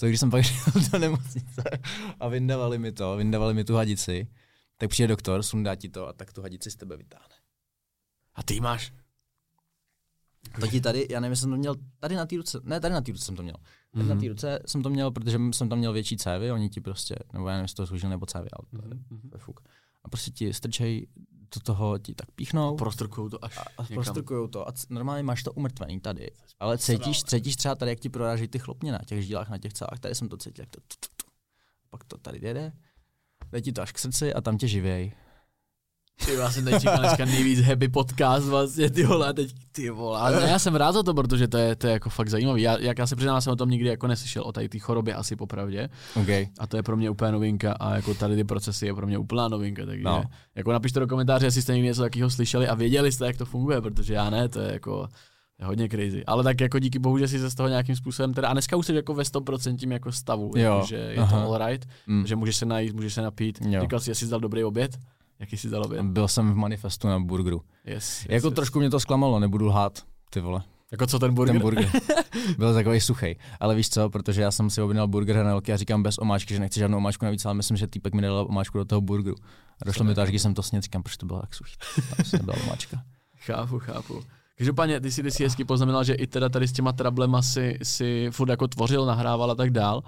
To 0.00 0.06
když 0.06 0.20
jsem 0.20 0.30
pak 0.30 0.42
šel 0.44 0.72
do 0.92 0.98
nemocnice 0.98 1.62
a 2.20 2.28
vyndavali 2.28 2.78
mi 2.78 2.92
to, 2.92 3.16
vyndavali 3.16 3.54
mi 3.54 3.64
tu 3.64 3.74
hadici, 3.74 4.28
tak 4.76 4.90
přijde 4.90 5.08
doktor, 5.08 5.42
sundá 5.42 5.74
ti 5.74 5.88
to 5.88 6.08
a 6.08 6.12
tak 6.12 6.32
tu 6.32 6.42
hadici 6.42 6.70
z 6.70 6.76
tebe 6.76 6.96
vytáhne. 6.96 7.34
A 8.34 8.42
ty 8.42 8.60
máš? 8.60 8.92
To 10.60 10.66
ti 10.66 10.80
tady, 10.80 11.06
já 11.10 11.20
nevím, 11.20 11.36
jsem 11.36 11.50
to 11.50 11.56
měl 11.56 11.74
tady 11.98 12.14
na 12.14 12.26
té 12.26 12.36
ruce, 12.36 12.60
ne, 12.64 12.80
tady 12.80 12.94
na 12.94 13.00
té 13.00 13.12
ruce 13.12 13.24
jsem 13.24 13.36
to 13.36 13.42
měl. 13.42 13.56
Tady 13.94 14.08
na 14.08 14.16
té 14.16 14.28
ruce 14.28 14.58
jsem 14.66 14.82
to 14.82 14.90
měl, 14.90 15.10
protože 15.10 15.38
jsem 15.52 15.68
tam 15.68 15.78
měl 15.78 15.92
větší 15.92 16.16
cévy, 16.16 16.52
oni 16.52 16.68
ti 16.68 16.80
prostě, 16.80 17.14
nebo 17.32 17.48
já 17.48 17.54
nevím, 17.54 17.64
jestli 17.64 17.76
to 17.76 17.86
služil 17.86 18.10
nebo 18.10 18.26
cévy, 18.26 18.48
ale 18.52 18.82
to 18.82 18.88
je, 18.88 19.00
je 19.32 19.38
fuk. 19.38 19.60
A 20.04 20.08
prostě 20.08 20.30
ti 20.30 20.54
strčej 20.54 21.06
do 21.54 21.60
toho, 21.60 21.98
ti 21.98 22.14
tak 22.14 22.30
píchnou 22.30 22.76
Prostrkujou 22.76 23.28
to 23.28 23.44
až 23.44 23.56
a, 23.58 23.60
a 23.60 23.82
někam. 23.82 23.94
prostrukujou 23.94 24.46
to 24.48 24.68
a 24.68 24.72
c- 24.72 24.86
normálně 24.90 25.22
máš 25.22 25.42
to 25.42 25.52
umrtvený 25.52 26.00
tady. 26.00 26.30
Ale 26.60 26.78
cítíš, 26.78 27.24
cítíš 27.24 27.56
třeba 27.56 27.74
tady, 27.74 27.90
jak 27.90 28.00
ti 28.00 28.08
proráží 28.08 28.48
ty 28.48 28.58
chlopně 28.58 28.92
na 28.92 28.98
těch 29.06 29.22
žílách, 29.24 29.48
na 29.50 29.58
těch 29.58 29.72
celách, 29.72 29.98
tady 30.00 30.14
jsem 30.14 30.28
to 30.28 30.36
cítil, 30.36 30.62
jak 30.62 30.70
to. 30.70 30.80
Pak 31.90 32.04
to 32.04 32.18
tady 32.18 32.38
jede, 32.42 32.72
jde 33.52 33.60
ti 33.62 33.72
to 33.72 33.82
až 33.82 33.92
k 33.92 33.98
srdci 33.98 34.34
a 34.34 34.40
tam 34.40 34.58
tě 34.58 34.68
živěj. 34.68 35.12
Ty 36.26 36.34
já 36.34 36.50
jsem 36.50 36.64
teď 36.64 36.80
čekal 36.82 36.98
dneska 36.98 37.24
nejvíc 37.24 37.60
happy 37.60 37.88
podcast 37.88 38.46
vlastně, 38.48 38.90
ty 38.90 39.04
vole, 39.06 39.34
teď 39.34 39.54
ty 39.72 39.90
vole. 39.90 40.18
Ale 40.20 40.48
já 40.48 40.58
jsem 40.58 40.74
rád 40.74 40.92
za 40.92 41.02
to, 41.02 41.14
protože 41.14 41.48
to 41.48 41.58
je, 41.58 41.76
to 41.76 41.86
je 41.86 41.92
jako 41.92 42.10
fakt 42.10 42.28
zajímavý. 42.28 42.62
Já, 42.62 42.78
jak 42.78 42.98
já 42.98 43.06
se 43.06 43.16
přiznám, 43.16 43.40
jsem 43.40 43.52
o 43.52 43.56
tom 43.56 43.70
nikdy 43.70 43.88
jako 43.88 44.06
neslyšel, 44.06 44.42
o 44.42 44.52
tady 44.52 44.68
té 44.68 44.78
chorobě 44.78 45.14
asi 45.14 45.36
popravdě. 45.36 45.88
Okay. 46.22 46.46
A 46.58 46.66
to 46.66 46.76
je 46.76 46.82
pro 46.82 46.96
mě 46.96 47.10
úplně 47.10 47.32
novinka 47.32 47.72
a 47.72 47.94
jako 47.94 48.14
tady 48.14 48.36
ty 48.36 48.44
procesy 48.44 48.86
je 48.86 48.94
pro 48.94 49.06
mě 49.06 49.18
úplná 49.18 49.48
novinka, 49.48 49.86
takže 49.86 50.04
No. 50.04 50.10
no. 50.10 50.24
jako 50.54 50.72
napište 50.72 51.00
do 51.00 51.06
komentáře, 51.06 51.46
jestli 51.46 51.62
jste 51.62 51.72
někdy 51.72 51.86
něco 51.88 52.02
takového 52.02 52.30
slyšeli 52.30 52.68
a 52.68 52.74
věděli 52.74 53.12
jste, 53.12 53.26
jak 53.26 53.36
to 53.36 53.44
funguje, 53.44 53.80
protože 53.80 54.14
já 54.14 54.30
ne, 54.30 54.48
to 54.48 54.60
je 54.60 54.72
jako 54.72 55.08
je 55.60 55.66
hodně 55.66 55.88
crazy. 55.88 56.24
Ale 56.26 56.44
tak 56.44 56.60
jako 56.60 56.78
díky 56.78 56.98
bohu, 56.98 57.18
že 57.18 57.28
jsi 57.28 57.38
se 57.38 57.50
z 57.50 57.54
toho 57.54 57.68
nějakým 57.68 57.96
způsobem, 57.96 58.34
teda 58.34 58.48
a 58.48 58.52
dneska 58.52 58.76
už 58.76 58.86
jsi 58.86 58.94
jako 58.94 59.14
ve 59.14 59.22
100% 59.22 59.92
jako 59.92 60.12
stavu, 60.12 60.52
Jo, 60.56 60.74
jako, 60.74 60.86
že 60.86 60.96
je 60.96 61.16
aha. 61.16 61.40
to 61.40 61.46
all 61.54 61.66
right, 61.66 61.88
Mm. 62.06 62.26
že 62.26 62.36
můžeš 62.36 62.56
se 62.56 62.66
najít, 62.66 62.94
můžeš 62.94 63.14
se 63.14 63.22
napít. 63.22 63.58
Jo. 63.68 63.80
Říkal 63.80 64.00
jsi, 64.00 64.10
jestli 64.10 64.26
jsi 64.26 64.30
dal 64.30 64.40
dobrý 64.40 64.64
oběd? 64.64 64.98
Jaký 65.40 65.56
jsi 65.56 65.70
dal 65.70 65.84
oběd? 65.84 66.02
Byl 66.06 66.28
jsem 66.28 66.52
v 66.52 66.56
manifestu 66.56 67.08
na 67.08 67.20
burgeru. 67.20 67.62
Yes, 67.84 67.94
yes, 67.94 68.26
Jako 68.28 68.46
yes. 68.46 68.54
trošku 68.54 68.78
mě 68.78 68.90
to 68.90 69.00
zklamalo, 69.00 69.40
nebudu 69.40 69.66
lhát, 69.66 70.02
ty 70.30 70.40
vole. 70.40 70.62
Jako 70.92 71.06
co 71.06 71.18
ten 71.18 71.34
burger? 71.34 71.54
Ten 71.54 71.62
burger. 71.62 71.90
Byl 72.58 72.74
takový 72.74 73.00
suchý. 73.00 73.36
Ale 73.60 73.74
víš 73.74 73.88
co, 73.90 74.10
protože 74.10 74.42
já 74.42 74.50
jsem 74.50 74.70
si 74.70 74.82
objednal 74.82 75.08
burger 75.08 75.36
hnelky 75.36 75.72
a 75.72 75.76
říkám 75.76 76.02
bez 76.02 76.18
omáčky, 76.18 76.54
že 76.54 76.60
nechci 76.60 76.80
žádnou 76.80 76.98
omáčku 76.98 77.24
navíc, 77.24 77.44
ale 77.44 77.54
myslím, 77.54 77.76
že 77.76 77.86
týpek 77.86 78.14
mi 78.14 78.22
dal 78.22 78.46
omáčku 78.48 78.78
do 78.78 78.84
toho 78.84 79.00
burgeru. 79.00 79.36
A 79.82 79.84
došlo 79.86 80.04
mi 80.04 80.14
to, 80.14 80.20
až 80.20 80.28
když 80.28 80.42
jsem 80.42 80.54
to 80.54 80.62
snědl, 80.62 80.82
říkám, 80.82 81.02
proč 81.02 81.16
to 81.16 81.26
bylo 81.26 81.40
tak 81.40 81.54
suchý. 81.54 81.72
Tam 82.16 82.26
nebyla 82.32 82.56
omáčka. 82.66 83.02
Chápu, 83.36 83.78
chápu. 83.78 84.22
Každopádně, 84.58 85.00
ty 85.00 85.12
si, 85.12 85.22
ty 85.22 85.30
si 85.30 85.44
hezky 85.44 85.64
poznamenal, 85.64 86.04
že 86.04 86.14
i 86.14 86.26
teda 86.26 86.48
tady 86.48 86.68
s 86.68 86.72
těma 86.72 86.92
trablema 86.92 87.42
si, 87.42 87.78
si 87.82 88.28
furt 88.30 88.48
jako 88.48 88.68
tvořil, 88.68 89.06
nahrával 89.06 89.50
a 89.50 89.54
tak 89.54 89.70
dál. 89.70 90.02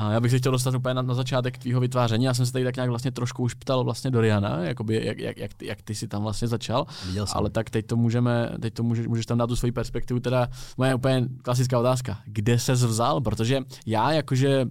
A 0.00 0.12
já 0.12 0.20
bych 0.20 0.30
se 0.30 0.38
chtěl 0.38 0.52
dostat 0.52 0.74
úplně 0.74 0.94
na, 0.94 1.02
na 1.02 1.14
začátek 1.14 1.58
tvýho 1.58 1.80
vytváření. 1.80 2.24
Já 2.24 2.34
jsem 2.34 2.46
se 2.46 2.52
tady 2.52 2.64
tak 2.64 2.76
nějak 2.76 2.90
vlastně 2.90 3.10
trošku 3.10 3.42
už 3.42 3.54
ptal 3.54 3.84
vlastně 3.84 4.10
Doriana, 4.10 4.58
jakoby 4.60 5.06
jak, 5.06 5.18
jak, 5.18 5.38
jak, 5.38 5.54
ty, 5.54 5.66
jak 5.66 5.82
ty 5.82 5.94
si 5.94 6.08
tam 6.08 6.22
vlastně 6.22 6.48
začal. 6.48 6.86
Viděl 7.06 7.26
jsem. 7.26 7.38
Ale 7.38 7.50
tak 7.50 7.70
teď 7.70 7.86
to 7.86 7.96
můžeme, 7.96 8.50
teď 8.60 8.74
to 8.74 8.82
můžeš, 8.82 9.06
můžeš 9.06 9.26
tam 9.26 9.38
dát 9.38 9.46
tu 9.46 9.56
svoji 9.56 9.72
perspektivu, 9.72 10.20
teda 10.20 10.48
moje 10.76 10.94
úplně 10.94 11.28
klasická 11.42 11.78
otázka. 11.78 12.18
Kde 12.24 12.58
se 12.58 12.72
vzal? 12.72 13.20
Protože 13.20 13.60
já 13.86 14.12
jakože 14.12 14.66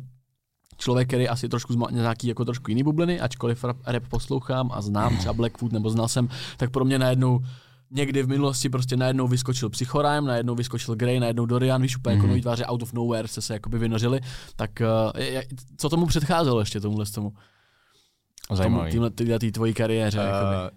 člověk, 0.78 1.08
který 1.08 1.30
asi 1.30 1.50
trošku 1.50 1.74
zma, 1.74 1.88
nějaký 1.92 2.28
jako 2.28 2.46
trošku 2.46 2.72
jiný 2.72 2.84
bubliny, 2.84 3.20
ačkoliv 3.20 3.64
rap, 3.64 3.78
rap 3.86 4.04
poslouchám 4.10 4.70
a 4.74 4.82
znám 4.82 5.18
třeba 5.18 5.34
Blackfoot 5.34 5.72
nebo 5.72 5.90
znal 5.90 6.08
jsem, 6.08 6.30
tak 6.58 6.70
pro 6.70 6.86
mě 6.86 7.00
najednou 7.00 7.40
někdy 7.92 8.24
v 8.24 8.28
minulosti 8.28 8.70
prostě 8.70 8.98
najednou 8.98 9.28
vyskočil 9.28 9.70
Psychorime, 9.70 10.22
najednou 10.22 10.56
vyskočil 10.56 10.96
Grey, 10.96 11.20
najednou 11.20 11.46
Dorian, 11.46 11.82
víš, 11.82 11.98
úplně 11.98 12.16
mm. 12.16 12.18
jako 12.18 12.24
Mhm. 12.26 12.30
nový 12.32 12.42
tváře 12.42 12.66
out 12.66 12.82
of 12.84 12.94
nowhere 12.94 13.28
se 13.28 13.42
se 13.42 13.54
jakoby 13.54 13.78
vynořili, 13.80 14.22
tak 14.56 14.72
uh, 14.82 15.12
co 15.78 15.90
tomu 15.90 16.06
předcházelo 16.06 16.60
ještě 16.60 16.80
tomuhle 16.80 17.06
tomu? 17.06 17.34
Tomu, 18.48 18.58
Zajímavý. 18.58 18.92
týmhle, 18.92 19.10
tyhle 19.10 19.40
tý 19.40 19.52
tvojí 19.52 19.74
kariéře. 19.74 20.20
Uh, 20.20 20.26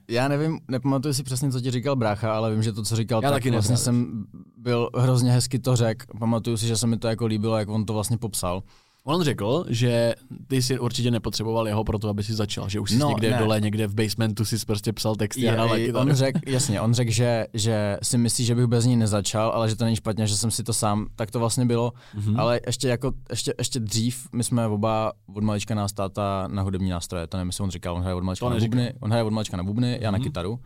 já 0.09 0.29
nevím, 0.29 0.59
nepamatuji 0.69 1.15
si 1.15 1.23
přesně, 1.23 1.51
co 1.53 1.61
ti 1.61 1.71
říkal 1.71 1.97
brácha, 1.97 2.35
ale 2.37 2.53
vím, 2.53 2.63
že 2.63 2.73
to, 2.73 2.83
co 2.83 2.97
říkal, 2.97 3.21
Já 3.23 3.31
tak 3.31 3.37
taky 3.37 3.51
vlastně 3.51 3.73
nevím. 3.73 3.85
jsem 3.85 4.25
byl 4.57 4.91
hrozně 4.97 5.33
hezky 5.33 5.59
to 5.59 5.77
řek. 5.77 6.03
Pamatuju 6.19 6.57
si, 6.57 6.67
že 6.67 6.77
se 6.77 6.87
mi 6.87 6.97
to 6.99 7.09
jako 7.09 7.27
líbilo, 7.27 7.59
jak 7.59 7.69
on 7.69 7.85
to 7.85 7.93
vlastně 7.93 8.19
popsal. 8.19 8.63
On 9.05 9.23
řekl, 9.23 9.65
že 9.69 10.15
ty 10.47 10.63
si 10.63 10.79
určitě 10.79 11.11
nepotřeboval 11.11 11.69
jeho 11.69 11.85
pro 11.85 11.99
to, 11.99 12.09
aby 12.09 12.23
si 12.25 12.35
začal, 12.35 12.69
že 12.69 12.81
už 12.81 12.91
jsi 12.91 12.99
No, 12.99 13.09
někde 13.09 13.31
ne. 13.31 13.39
dole, 13.39 13.61
někde 13.61 13.87
v 13.87 13.95
basementu 13.95 14.45
si 14.45 14.67
prostě 14.67 14.93
psal 14.93 15.17
texty 15.17 15.49
a 15.49 15.53
hrál 15.53 15.71
on 15.95 16.13
řekl, 16.13 16.41
jasně, 16.47 16.81
on 16.81 16.95
řekl, 16.95 17.11
že, 17.11 17.47
že 17.55 17.97
si 18.03 18.19
myslí, 18.19 18.45
že 18.45 18.55
bych 18.55 18.67
bez 18.67 18.85
ní 18.85 18.97
nezačal, 18.97 19.51
ale 19.51 19.69
že 19.69 19.77
to 19.77 19.85
není 19.85 19.97
špatně, 19.97 20.27
že 20.27 20.37
jsem 20.37 20.51
si 20.51 20.63
to 20.63 20.73
sám, 20.73 21.07
tak 21.17 21.31
to 21.31 21.39
vlastně 21.39 21.65
bylo. 21.67 21.93
Mhm. 22.15 22.41
Ale 22.41 22.61
ještě, 22.67 22.89
jako, 22.89 23.13
ještě, 23.31 23.55
ještě 23.59 23.81
dřív, 23.81 24.29
my 24.33 24.45
jsme 24.45 24.67
oba 24.67 25.13
od 25.35 25.45
malička 25.45 25.75
nás 25.75 25.93
táta 25.93 26.49
na 26.53 26.63
hudební 26.63 26.91
nástroje, 26.91 27.27
to 27.27 27.37
nevím, 27.37 27.49
jestli 27.49 27.65
on 27.65 27.71
říkal, 27.71 27.95
on 27.95 28.01
hraje 28.03 28.15
od 28.15 28.25
malička 28.25 28.47
To 28.47 28.51
na 28.51 28.55
neříkal. 28.55 28.71
bubny, 28.79 28.95
on 29.01 29.11
hraje 29.11 29.25
od 29.25 29.31
malička 29.33 29.57
na 29.57 29.63
bubny, 29.63 29.99
já 30.01 30.11
na 30.11 30.19
Mhm. 30.19 30.25
kytaru. 30.25 30.59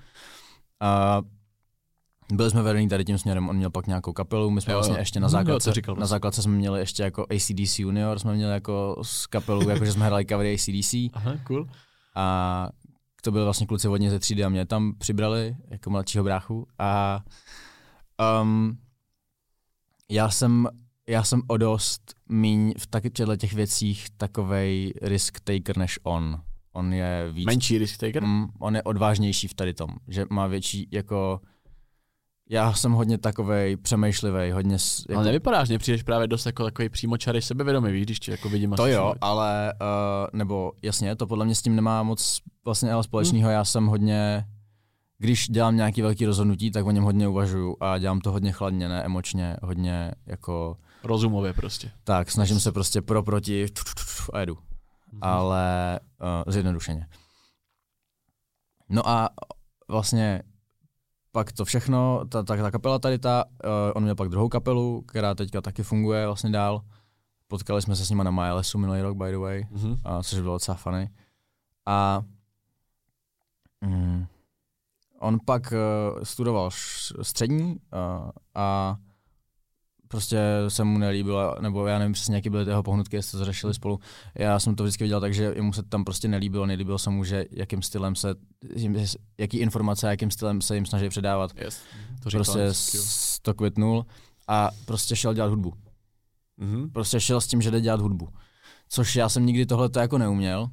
A 0.80 1.22
byli 2.32 2.50
jsme 2.50 2.62
vedení 2.62 2.88
tady 2.88 3.04
tím 3.04 3.18
směrem, 3.18 3.48
on 3.48 3.56
měl 3.56 3.70
pak 3.70 3.86
nějakou 3.86 4.12
kapelu, 4.12 4.50
my 4.50 4.60
jsme 4.60 4.72
Jo, 4.72 4.76
vlastně 4.78 4.94
jo. 4.94 4.98
ještě 5.00 5.20
na 5.20 5.24
jo, 5.24 5.30
základce, 5.30 5.70
to 5.70 5.74
říkal 5.74 5.96
na 5.96 6.06
základce 6.06 6.42
jsme 6.42 6.52
měli 6.52 6.80
ještě 6.80 7.02
jako 7.02 7.26
ACDC 7.30 7.78
Junior, 7.78 8.18
jsme 8.18 8.34
měli 8.34 8.52
jako 8.52 8.96
s 9.02 9.26
kapelu, 9.26 9.68
jako 9.70 9.84
že 9.84 9.92
jsme 9.92 10.06
hráli 10.06 10.26
covery 10.26 10.54
ACDC. 10.54 10.94
Aha, 11.12 11.32
cool. 11.46 11.66
A 12.14 12.68
to 13.22 13.32
byli 13.32 13.44
vlastně 13.44 13.66
kluci 13.66 13.88
hodně 13.88 14.10
ze 14.10 14.18
třídy 14.18 14.44
a 14.44 14.48
mě 14.48 14.66
tam 14.66 14.94
přibrali 14.98 15.56
jako 15.68 15.90
mladšího 15.90 16.24
bráchu 16.24 16.66
a 16.78 17.20
um, 18.42 18.78
já 20.10 20.30
jsem 20.30 20.68
já 21.08 21.22
jsem 21.24 21.42
o 21.46 21.56
dost 21.56 22.14
míň 22.28 22.74
v 22.78 22.86
taky 22.86 23.10
těch 23.36 23.52
věcích 23.52 24.06
takovej 24.16 24.94
risk 25.02 25.40
taker 25.40 25.76
než 25.76 25.98
on. 26.02 26.40
On 26.72 26.92
je 26.92 27.32
víc, 27.32 27.46
Menší 27.46 27.78
risk 27.78 28.00
taker? 28.00 28.24
mm, 28.24 28.46
on 28.58 28.76
je 28.76 28.82
odvážnější 28.82 29.48
v 29.48 29.54
tady 29.54 29.74
tom, 29.74 29.90
že 30.08 30.24
má 30.30 30.46
větší 30.46 30.88
jako 30.92 31.40
já 32.50 32.72
jsem 32.72 32.92
hodně 32.92 33.18
takovej 33.18 33.76
přemýšlivý, 33.76 34.50
hodně 34.50 34.76
jako, 35.08 35.18
Ale 35.18 35.24
nevypadáš, 35.24 35.68
mně 35.68 35.78
přijdeš 35.78 36.02
právě 36.02 36.26
dost 36.28 36.46
jako 36.46 36.64
takový 36.64 36.88
přímočarý 36.88 37.42
sebevědomý, 37.42 37.92
víš, 37.92 38.04
když 38.04 38.20
tě 38.20 38.30
jako 38.30 38.48
vidím. 38.48 38.72
To 38.72 38.86
jo, 38.86 39.14
ale 39.20 39.72
uh, 39.80 40.38
nebo 40.38 40.72
jasně, 40.82 41.16
to 41.16 41.26
podle 41.26 41.44
mě 41.44 41.54
s 41.54 41.62
tím 41.62 41.76
nemá 41.76 42.02
moc 42.02 42.40
vlastně 42.64 42.92
ale 42.92 43.02
společného. 43.04 43.50
Já 43.50 43.64
jsem 43.64 43.86
hodně, 43.86 44.46
když 45.18 45.48
dělám 45.48 45.76
nějaký 45.76 46.02
velký 46.02 46.26
rozhodnutí, 46.26 46.70
tak 46.70 46.86
o 46.86 46.90
něm 46.90 47.04
hodně 47.04 47.28
uvažuju 47.28 47.76
a 47.80 47.98
dělám 47.98 48.20
to 48.20 48.32
hodně 48.32 48.52
chladně, 48.52 48.88
ne 48.88 49.02
emočně, 49.04 49.56
hodně 49.62 50.12
jako 50.26 50.76
Rozumově 51.04 51.52
prostě. 51.52 51.90
tak, 52.04 52.30
snažím 52.30 52.60
se 52.60 52.72
prostě 52.72 53.02
pro, 53.02 53.22
proti 53.22 53.66
a 54.32 54.40
jedu. 54.40 54.58
Ale 55.20 56.00
uh, 56.20 56.52
zjednodušeně. 56.52 57.06
No 58.88 59.08
a 59.08 59.28
vlastně 59.88 60.42
pak 61.36 61.52
to 61.52 61.64
všechno, 61.64 62.24
ta, 62.28 62.42
ta, 62.42 62.56
ta 62.56 62.70
kapela 62.70 62.98
tady, 62.98 63.18
ta, 63.18 63.44
uh, 63.44 63.70
on 63.94 64.02
měl 64.02 64.14
pak 64.14 64.28
druhou 64.28 64.48
kapelu, 64.48 65.02
která 65.02 65.34
teďka 65.34 65.60
taky 65.60 65.82
funguje 65.82 66.26
vlastně 66.26 66.50
dál. 66.50 66.80
Potkali 67.48 67.82
jsme 67.82 67.96
se 67.96 68.06
s 68.06 68.10
nima 68.10 68.24
na 68.24 68.30
Milesu 68.30 68.78
minulý 68.78 69.00
rok, 69.00 69.16
by 69.16 69.30
the 69.30 69.38
way 69.38 69.66
Mhm. 69.70 69.96
a 70.04 70.22
což 70.22 70.40
bylo 70.40 70.54
docela 70.54 70.76
funny. 70.76 71.10
A 71.86 72.22
mm, 73.80 74.26
on 75.20 75.38
pak 75.44 75.72
uh, 75.72 76.22
studoval 76.22 76.70
š- 76.70 77.12
střední 77.22 77.76
uh, 77.76 78.30
a 78.54 78.96
prostě 80.08 80.38
se 80.68 80.84
mu 80.84 80.98
nelíbilo, 80.98 81.54
nebo 81.60 81.86
já 81.86 81.98
nevím 81.98 82.12
přesně, 82.12 82.34
jaký 82.36 82.50
byly 82.50 82.70
jeho 82.70 82.82
pohnutky, 82.82 83.16
jestli 83.16 83.38
to 83.38 83.44
řešili 83.44 83.74
spolu. 83.74 84.00
Já 84.34 84.58
jsem 84.58 84.74
to 84.76 84.82
vždycky 84.84 85.04
viděl 85.04 85.20
tak, 85.20 85.34
že 85.34 85.54
mu 85.60 85.72
se 85.72 85.82
tam 85.82 86.04
prostě 86.04 86.28
nelíbilo, 86.28 86.66
nelíbilo 86.66 86.98
se 86.98 87.10
mu, 87.10 87.24
že 87.24 87.44
jakým 87.50 87.82
stylem 87.82 88.14
se, 88.16 88.34
jaký 89.38 89.58
informace 89.58 90.06
a 90.06 90.10
jakým 90.10 90.30
stylem 90.30 90.60
se 90.62 90.74
jim 90.74 90.86
snaží 90.86 91.08
předávat. 91.08 91.50
Yes. 91.64 91.80
To 92.22 92.30
Prostě 92.30 92.60
s- 92.66 93.38
to 93.42 93.54
kvitnul 93.54 94.06
a 94.48 94.70
prostě 94.84 95.16
šel 95.16 95.34
dělat 95.34 95.48
hudbu. 95.48 95.74
Mhm. 96.56 96.90
Prostě 96.90 97.20
šel 97.20 97.40
s 97.40 97.46
tím, 97.46 97.62
že 97.62 97.70
jde 97.70 97.80
dělat 97.80 98.00
hudbu. 98.00 98.28
Což 98.88 99.16
já 99.16 99.28
jsem 99.28 99.46
nikdy 99.46 99.66
tohle 99.66 99.90
jako 100.00 100.18
neuměl. 100.18 100.60
Uh, 100.62 100.70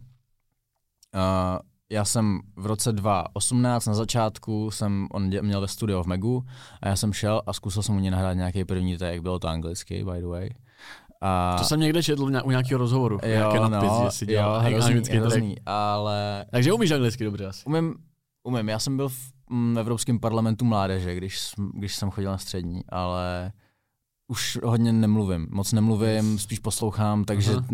já 1.94 2.06
jsem 2.06 2.40
v 2.56 2.66
roce 2.66 2.92
2018 2.92 3.86
na 3.86 3.94
začátku, 3.94 4.72
jsem, 4.72 5.08
on 5.12 5.30
dě, 5.30 5.42
měl 5.42 5.62
ve 5.62 5.68
studio 5.68 6.04
v 6.04 6.08
Megu 6.08 6.44
a 6.82 6.88
já 6.88 6.96
jsem 6.96 7.14
šel 7.14 7.42
a 7.46 7.54
zkusil 7.54 7.84
jsem 7.84 7.96
u 7.96 8.00
něj 8.00 8.12
nahrát 8.12 8.38
nějaký 8.38 8.66
první 8.66 8.98
tak, 8.98 9.22
bylo 9.22 9.40
to 9.40 9.48
anglicky, 9.48 10.04
by 10.04 10.22
the 10.22 10.28
way. 10.28 10.50
A... 11.22 11.56
To 11.58 11.64
jsem 11.64 11.80
někde 11.80 12.04
četl 12.04 12.24
u 12.24 12.50
nějakého 12.50 12.78
rozhovoru. 12.78 13.20
Jo, 13.24 13.70
nadpis, 13.70 13.90
no, 13.90 14.02
že 14.06 14.12
si 14.12 14.26
dělal 14.26 14.56
jo, 14.56 14.72
hrozný, 14.72 14.90
anglický 14.90 15.18
hrozný, 15.18 15.56
ale... 15.66 16.46
Takže 16.52 16.74
umíš 16.74 16.92
anglicky 16.92 17.24
dobře 17.24 17.46
asi. 17.46 17.66
Umím, 17.66 17.96
umím. 18.44 18.70
Já 18.70 18.80
jsem 18.80 18.98
byl 18.98 19.10
v 19.10 19.32
mm, 19.50 19.78
Evropském 19.78 20.20
parlamentu 20.20 20.66
mládeže, 20.66 21.16
když, 21.16 21.52
když 21.74 21.96
jsem 21.96 22.12
chodil 22.12 22.32
na 22.32 22.38
střední, 22.38 22.82
ale 22.90 23.52
už 24.34 24.60
hodně 24.64 24.94
nemluvím. 24.94 25.48
Moc 25.52 25.74
nemluvím, 25.74 26.40
spíš 26.40 26.60
poslouchám, 26.60 27.26
takže 27.26 27.52
Aha. 27.52 27.68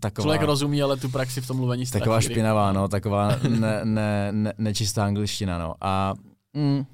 taková... 0.00 0.24
Člověk 0.24 0.42
rozumí, 0.42 0.82
ale 0.82 0.96
tu 0.96 1.08
praxi 1.08 1.40
v 1.40 1.46
tom 1.46 1.56
mluvení 1.56 1.86
ztratí. 1.86 2.00
Taková 2.00 2.20
špinavá, 2.20 2.72
no, 2.72 2.88
taková 2.88 3.36
ne, 3.48 3.80
ne, 3.84 4.32
ne, 4.32 4.52
nečistá 4.58 5.04
angličtina, 5.04 5.58
no. 5.58 5.74
A 5.80 6.14
mm, 6.52 6.86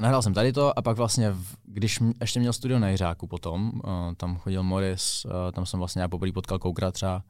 nahrál 0.00 0.22
jsem 0.22 0.34
tady 0.34 0.52
to 0.52 0.78
a 0.78 0.82
pak 0.82 0.96
vlastně, 0.96 1.30
v, 1.30 1.56
když 1.64 1.98
ještě 2.20 2.40
měl 2.40 2.52
studio 2.52 2.78
na 2.78 2.88
Jiřáku 2.88 3.26
potom, 3.26 3.72
uh, 3.74 3.80
tam 4.16 4.36
chodil 4.36 4.62
Morris, 4.62 5.24
uh, 5.24 5.32
tam 5.52 5.66
jsem 5.66 5.78
vlastně 5.78 6.02
já 6.02 6.08
poprvé 6.08 6.32
potkal 6.32 6.58
Koukra 6.58 6.92
třeba 6.92 7.22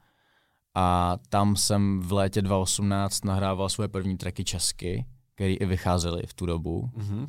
a 0.75 1.17
tam 1.29 1.57
jsem 1.57 2.01
v 2.01 2.13
létě 2.13 2.43
2018 2.43 3.25
nahrával 3.25 3.69
svoje 3.69 3.89
první 3.89 4.17
tracky 4.17 4.45
česky, 4.45 5.05
které 5.35 5.53
i 5.53 5.67
vycházely 5.67 6.23
v 6.27 6.35
tu 6.35 6.47
dobu. 6.47 6.91
Mm-hmm 6.99 7.29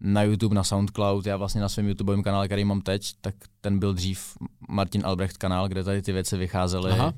na 0.00 0.22
YouTube, 0.22 0.54
na 0.54 0.64
Soundcloud, 0.64 1.26
já 1.26 1.36
vlastně 1.36 1.60
na 1.60 1.68
svém 1.68 1.88
YouTubeovém 1.88 2.22
kanále, 2.22 2.48
který 2.48 2.64
mám 2.64 2.80
teď, 2.80 3.12
tak 3.20 3.34
ten 3.60 3.78
byl 3.78 3.94
dřív 3.94 4.36
Martin 4.68 5.06
Albrecht 5.06 5.36
kanál, 5.36 5.68
kde 5.68 5.84
tady 5.84 6.02
ty 6.02 6.12
věci 6.12 6.36
vycházely. 6.36 6.92
Aha. 6.92 7.12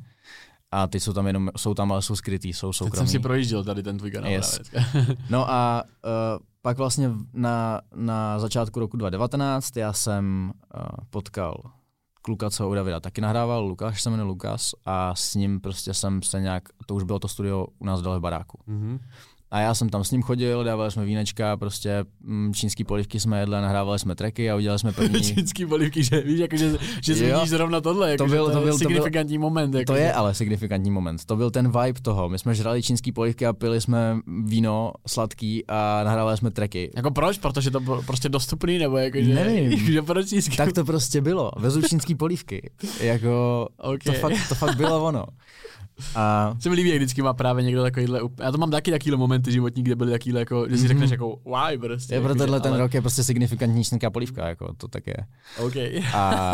A 0.71 0.87
ty 0.87 1.01
jsou 1.01 1.13
tam 1.13 1.27
jenom, 1.27 1.51
jsou 1.57 1.75
tam, 1.75 1.93
ale 1.93 2.03
jsou 2.03 2.17
skrytý, 2.17 2.53
jsou 2.53 2.73
soukromí. 2.73 2.91
Teď 2.91 2.99
jsem 2.99 3.07
si 3.07 3.19
projížděl 3.19 3.65
tady 3.65 3.83
ten 3.83 3.99
tvůj 3.99 4.11
kanál. 4.11 4.31
Yes. 4.31 4.61
no 5.31 5.51
a 5.51 5.83
uh, 6.05 6.11
pak 6.63 6.79
vlastně 6.79 7.11
na, 7.33 7.81
na 7.95 8.39
začátku 8.39 8.81
roku 8.81 8.97
2019 8.97 9.77
já 9.77 9.93
jsem 9.93 10.53
uh, 10.75 10.83
potkal 11.11 11.63
kluka, 12.23 12.51
co 12.51 12.69
u 12.69 12.75
Davida 12.75 13.01
taky 13.01 13.21
nahrával, 13.21 13.65
Lukáš 13.65 14.03
se 14.03 14.11
jmenuje 14.11 14.27
Lukas 14.27 14.75
a 14.85 15.15
s 15.15 15.35
ním 15.35 15.61
prostě 15.61 15.95
jsem 15.95 16.23
se 16.23 16.41
nějak, 16.41 16.69
to 16.87 16.95
už 16.95 17.03
bylo 17.03 17.19
to 17.19 17.29
studio 17.29 17.67
u 17.79 17.85
nás 17.85 18.03
dole 18.03 18.19
v 18.19 18.21
baráku. 18.21 18.59
Mm-hmm. 18.69 18.99
A 19.51 19.61
já 19.61 19.75
jsem 19.75 19.89
tam 19.89 20.05
s 20.05 20.11
ním 20.11 20.23
chodil, 20.23 20.65
dávali 20.65 20.91
jsme 20.91 21.05
vínečka, 21.05 21.57
prostě 21.57 22.05
mm, 22.21 22.55
čínský 22.55 22.85
polivky 22.85 23.21
jsme 23.21 23.41
jedli, 23.41 23.55
nahrávali 23.55 23.99
jsme 23.99 24.15
treky 24.15 24.51
a 24.51 24.57
udělali 24.57 24.79
jsme 24.79 24.93
první... 24.93 25.23
čínský 25.35 25.67
polivky, 25.67 26.05
že 26.05 26.21
víš, 26.21 26.39
jako, 26.41 26.57
že, 26.57 26.79
že 27.03 27.15
zmíníš 27.15 27.49
zrovna 27.49 27.81
tohle, 27.81 28.11
jako, 28.11 28.25
to 28.25 28.31
byl, 28.31 28.51
to, 28.51 28.61
byl, 28.61 28.79
signifikantní 28.79 29.37
to 29.37 29.41
byl, 29.41 29.49
moment. 29.49 29.75
Jako, 29.75 29.93
to 29.93 29.99
je 29.99 30.13
ale 30.13 30.35
signifikantní 30.35 30.91
moment. 30.91 31.25
To 31.25 31.37
byl 31.37 31.51
ten 31.51 31.67
vibe 31.67 32.01
toho. 32.03 32.29
My 32.29 32.39
jsme 32.39 32.55
žrali 32.55 32.83
čínský 32.83 33.13
polivky 33.13 33.47
a 33.47 33.53
pili 33.53 33.81
jsme 33.81 34.19
víno 34.45 34.93
sladký 35.07 35.65
a 35.69 36.01
nahrávali 36.05 36.37
jsme 36.37 36.51
treky. 36.51 36.91
Jako 36.97 37.11
proč? 37.11 37.39
Protože 37.39 37.71
to 37.71 37.81
bylo 37.81 38.03
prostě 38.03 38.29
dostupný, 38.29 38.79
nebo 38.79 38.97
jako, 38.97 39.19
že, 39.23 39.35
Nevím. 39.35 39.79
že 39.93 40.03
proč 40.03 40.29
čínský... 40.29 40.57
Tak 40.57 40.73
to 40.73 40.85
prostě 40.85 41.21
bylo. 41.21 41.51
Vezu 41.57 41.83
čínský 41.83 42.15
polivky. 42.15 42.71
Jako, 43.01 43.69
okay. 43.77 44.15
to, 44.15 44.21
fakt, 44.21 44.49
to 44.49 44.55
fakt 44.55 44.77
bylo 44.77 45.05
ono. 45.05 45.25
A... 46.15 46.55
Se 46.61 46.69
mi 46.69 46.75
líbí, 46.75 46.89
jak 46.89 46.99
vždycky 46.99 47.23
má 47.23 47.35
právě 47.35 47.65
někdo 47.65 47.83
takovýhle, 47.83 48.21
já 48.41 48.53
to 48.53 48.59
mám 48.59 48.71
taky 48.71 48.91
takovýhle 48.91 49.19
momenty 49.19 49.53
životní, 49.53 49.83
kde 49.83 49.97
byly 49.97 50.11
takovýhle, 50.11 50.41
jako, 50.41 50.69
že 50.69 50.77
si 50.77 50.85
mm-hmm. 50.85 50.89
řekneš 50.89 51.11
jako 51.11 51.41
why 51.45 51.79
prostě. 51.79 52.15
Je 52.15 52.21
pro 52.21 52.35
tenhle 52.35 52.61
ten 52.61 52.73
ale... 52.73 52.81
rok 52.81 52.95
je 52.95 53.01
prostě 53.01 53.25
signifikantní 53.25 53.85
snědká 53.85 54.11
polívka, 54.11 54.49
jako 54.49 54.75
to 54.77 54.89
tak 54.89 55.07
je. 55.07 55.17
Okay. 55.59 56.03
A, 56.15 56.53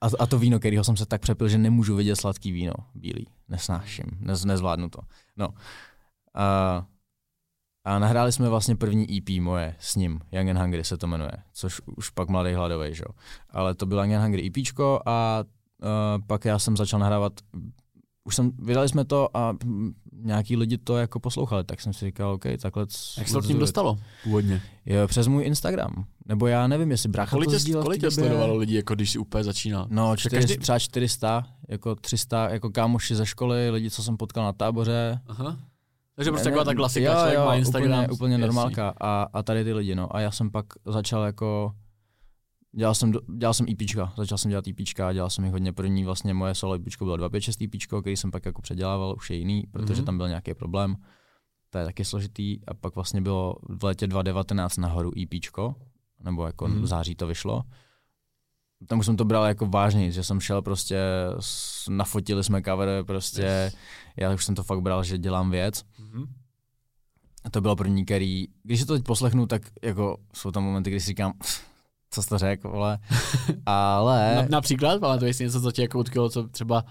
a, 0.00 0.08
a, 0.18 0.26
to 0.26 0.38
víno, 0.38 0.58
kterého 0.58 0.84
jsem 0.84 0.96
se 0.96 1.06
tak 1.06 1.20
přepil, 1.20 1.48
že 1.48 1.58
nemůžu 1.58 1.96
vidět 1.96 2.16
sladký 2.16 2.52
víno, 2.52 2.72
bílý, 2.94 3.26
nesnáším, 3.48 4.06
nez, 4.20 4.44
nezvládnu 4.44 4.88
to. 4.88 4.98
No. 5.36 5.48
A, 6.34 6.86
a 7.84 7.98
nahráli 7.98 8.32
jsme 8.32 8.48
vlastně 8.48 8.76
první 8.76 9.18
EP 9.18 9.42
moje 9.42 9.76
s 9.78 9.96
ním, 9.96 10.20
Young 10.32 10.48
and 10.48 10.58
Hungry 10.58 10.84
se 10.84 10.96
to 10.96 11.06
jmenuje, 11.06 11.32
což 11.52 11.80
už 11.96 12.10
pak 12.10 12.28
Mladý 12.28 12.52
hladovej, 12.52 12.94
že? 12.94 13.04
Ale 13.50 13.74
to 13.74 13.86
byl 13.86 13.98
Young 13.98 14.12
and 14.12 14.22
Hungry 14.22 14.46
EPčko 14.46 15.00
a 15.06 15.44
uh, 15.82 16.26
pak 16.26 16.44
já 16.44 16.58
jsem 16.58 16.76
začal 16.76 17.00
nahrávat 17.00 17.32
už 18.26 18.36
jsem, 18.36 18.52
vydali 18.58 18.88
jsme 18.88 19.04
to 19.04 19.36
a 19.36 19.56
nějaký 20.12 20.56
lidi 20.56 20.78
to 20.78 20.96
jako 20.96 21.20
poslouchali, 21.20 21.64
tak 21.64 21.80
jsem 21.80 21.92
si 21.92 22.04
říkal, 22.04 22.30
OK, 22.30 22.44
takhle. 22.62 22.86
Jak 23.18 23.28
se 23.28 23.32
to 23.32 23.40
k 23.40 23.48
ním 23.48 23.58
dostalo 23.58 23.98
původně? 24.24 24.62
Jo, 24.86 25.08
přes 25.08 25.26
můj 25.26 25.44
Instagram. 25.44 26.04
Nebo 26.26 26.46
já 26.46 26.66
nevím, 26.66 26.90
jestli 26.90 27.08
brácha 27.08 27.30
kolik 27.30 27.50
to 27.50 27.58
sdílel 27.58 27.82
Kolik 27.82 28.00
tě 28.00 28.10
sledovalo 28.10 28.56
lidi, 28.56 28.76
jako 28.76 28.94
když 28.94 29.10
jsi 29.10 29.18
úplně 29.18 29.44
začínal? 29.44 29.86
No, 29.90 30.16
čtyři, 30.16 30.36
každý... 30.36 30.56
třeba 30.56 30.78
400, 30.78 31.46
jako 31.68 31.94
300, 31.94 32.48
jako 32.50 32.70
kámoši 32.70 33.14
ze 33.14 33.26
školy, 33.26 33.70
lidi, 33.70 33.90
co 33.90 34.02
jsem 34.02 34.16
potkal 34.16 34.44
na 34.44 34.52
táboře. 34.52 35.20
Aha. 35.26 35.58
Takže 36.16 36.30
prostě 36.30 36.44
taková 36.48 36.64
ta 36.64 36.74
klasika, 36.74 37.06
jo, 37.06 37.14
člověk 37.14 37.38
jo, 37.38 37.44
má 37.44 37.54
Instagram. 37.54 38.04
Úplně, 38.04 38.08
úplně 38.12 38.38
normálka. 38.38 38.94
A, 39.00 39.26
a 39.32 39.42
tady 39.42 39.64
ty 39.64 39.72
lidi, 39.72 39.94
no. 39.94 40.16
A 40.16 40.20
já 40.20 40.30
jsem 40.30 40.50
pak 40.50 40.66
začal 40.86 41.24
jako 41.24 41.72
Dělal 42.78 42.94
jsem, 42.94 43.12
dělal 43.36 43.54
jsem 43.54 43.66
EPčka, 43.68 44.12
začal 44.16 44.38
jsem 44.38 44.50
dělat 44.50 44.68
EPčka, 44.68 45.12
dělal 45.12 45.30
jsem 45.30 45.44
jich 45.44 45.52
hodně. 45.52 45.72
První 45.72 46.04
vlastně 46.04 46.34
moje 46.34 46.54
solo 46.54 46.74
EPčko 46.74 47.04
bylo 47.04 47.16
256 47.16 47.62
EPčko, 47.62 48.00
který 48.00 48.16
jsem 48.16 48.30
pak 48.30 48.46
jako 48.46 48.62
předělával, 48.62 49.14
už 49.16 49.30
je 49.30 49.36
jiný, 49.36 49.64
protože 49.70 50.02
mm-hmm. 50.02 50.04
tam 50.04 50.16
byl 50.16 50.28
nějaký 50.28 50.54
problém. 50.54 50.96
To 51.70 51.78
je 51.78 51.84
taky 51.84 52.04
složitý. 52.04 52.66
A 52.66 52.74
pak 52.74 52.94
vlastně 52.94 53.20
bylo 53.20 53.56
v 53.68 53.84
létě 53.84 54.06
2019 54.06 54.76
nahoru 54.76 55.10
EPčko, 55.22 55.74
nebo 56.24 56.46
jako 56.46 56.66
mm-hmm. 56.66 56.80
v 56.80 56.86
září 56.86 57.14
to 57.14 57.26
vyšlo. 57.26 57.62
Tam 58.86 58.98
už 58.98 59.06
jsem 59.06 59.16
to 59.16 59.24
bral 59.24 59.44
jako 59.44 59.66
vážně, 59.66 60.10
že 60.10 60.24
jsem 60.24 60.40
šel 60.40 60.62
prostě, 60.62 61.00
nafotili 61.88 62.44
jsme 62.44 62.62
cover, 62.62 63.04
prostě, 63.04 63.42
yes. 63.42 63.76
já 64.16 64.34
už 64.34 64.44
jsem 64.44 64.54
to 64.54 64.62
fakt 64.62 64.80
bral, 64.80 65.04
že 65.04 65.18
dělám 65.18 65.50
věc. 65.50 65.82
Mm-hmm. 65.82 66.26
A 67.44 67.50
to 67.50 67.60
bylo 67.60 67.76
první, 67.76 68.04
který, 68.04 68.46
když 68.62 68.80
se 68.80 68.86
to 68.86 68.94
teď 68.94 69.04
poslechnu, 69.04 69.46
tak 69.46 69.62
jako 69.82 70.16
jsou 70.34 70.50
tam 70.50 70.64
momenty, 70.64 70.90
kdy 70.90 71.00
si 71.00 71.06
říkám, 71.06 71.32
co 72.10 72.22
jsi 72.22 72.28
to 72.28 72.38
řekl, 72.38 72.68
vole. 72.68 72.98
Ale... 73.66 74.34
Na, 74.36 74.46
například, 74.48 75.00
pamatuješ 75.00 75.36
si 75.36 75.44
něco, 75.44 75.60
co 75.60 75.72
tě 75.72 75.82
jako 75.82 75.98
utkilo, 75.98 76.28
co 76.28 76.48
třeba 76.48 76.84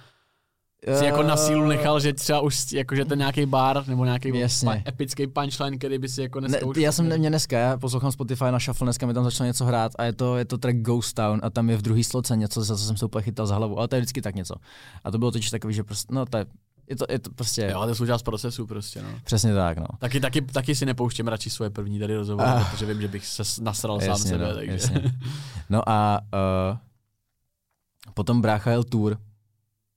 si 0.99 1.06
jako 1.06 1.23
na 1.23 1.38
sílu 1.38 1.65
nechal, 1.65 1.99
že 1.99 2.13
třeba 2.13 2.39
už 2.39 2.71
jako, 2.71 2.95
že 2.95 3.06
ten 3.06 3.19
nějaký 3.19 3.45
bar 3.45 3.88
nebo 3.88 4.06
nějaký 4.06 4.32
pa, 4.65 4.73
epický 4.88 5.28
punchline, 5.28 5.78
který 5.78 5.97
by 5.97 6.10
si 6.10 6.21
jako 6.21 6.39
dneska 6.39 6.60
ne, 6.60 6.63
už... 6.63 6.78
Já 6.78 6.91
jsem 6.91 7.10
neměl 7.10 7.30
dneska, 7.30 7.58
já 7.58 7.78
poslouchám 7.78 8.12
Spotify 8.12 8.43
na 8.43 8.60
Shuffle, 8.60 8.86
dneska 8.86 9.06
mi 9.06 9.13
tam 9.13 9.23
začalo 9.23 9.47
něco 9.47 9.65
hrát 9.65 9.91
a 9.97 10.04
je 10.04 10.13
to, 10.13 10.38
je 10.38 10.45
to 10.45 10.58
track 10.58 10.78
Ghost 10.78 11.15
Town 11.15 11.39
a 11.43 11.49
tam 11.49 11.69
je 11.69 11.78
v 11.78 11.82
druhý 11.82 12.04
sloce 12.04 12.36
něco, 12.36 12.63
za 12.63 12.78
co 12.78 12.84
jsem 12.84 12.97
se 12.97 13.06
úplně 13.06 13.23
chytal 13.23 13.47
za 13.47 13.56
hlavu, 13.56 13.78
ale 13.78 13.88
to 13.88 13.95
je 13.95 14.01
vždycky 14.01 14.21
tak 14.21 14.36
něco. 14.36 14.56
A 15.04 15.12
to 15.12 15.17
bylo 15.17 15.32
totiž 15.32 15.49
takový, 15.49 15.73
že 15.73 15.84
prostě, 15.84 16.13
no 16.13 16.25
to 16.25 16.38
je 16.38 16.45
je 16.89 16.95
to, 16.95 17.06
je 17.10 17.19
to 17.19 17.30
prostě... 17.30 17.69
Jo, 17.71 17.82
to 17.84 17.89
je 17.89 17.95
součást 17.95 18.24
procesu 18.24 18.67
prostě, 18.67 19.02
no. 19.02 19.10
Přesně 19.24 19.54
tak, 19.54 19.78
no. 19.78 19.86
Taky, 20.00 20.19
taky, 20.19 20.41
taky 20.41 20.76
si 20.76 20.86
nepouštím 20.86 21.28
radši 21.28 21.50
svoje 21.50 21.69
první 21.69 22.00
tady 22.00 22.15
rozhovor, 22.15 22.45
ah. 22.48 22.63
protože 22.71 22.86
vím, 22.86 23.02
že 23.02 23.08
bych 23.08 23.26
se 23.26 23.43
nasral 23.62 24.02
jasně, 24.02 24.08
sám 24.08 24.17
sebe, 24.17 24.48
no, 24.48 24.54
takže... 24.54 24.71
Jasně. 24.71 25.02
No 25.69 25.89
a 25.89 26.19
uh, 26.71 26.78
potom 28.13 28.41
brácha 28.41 28.71
jel 28.71 28.84
tour, 28.84 29.17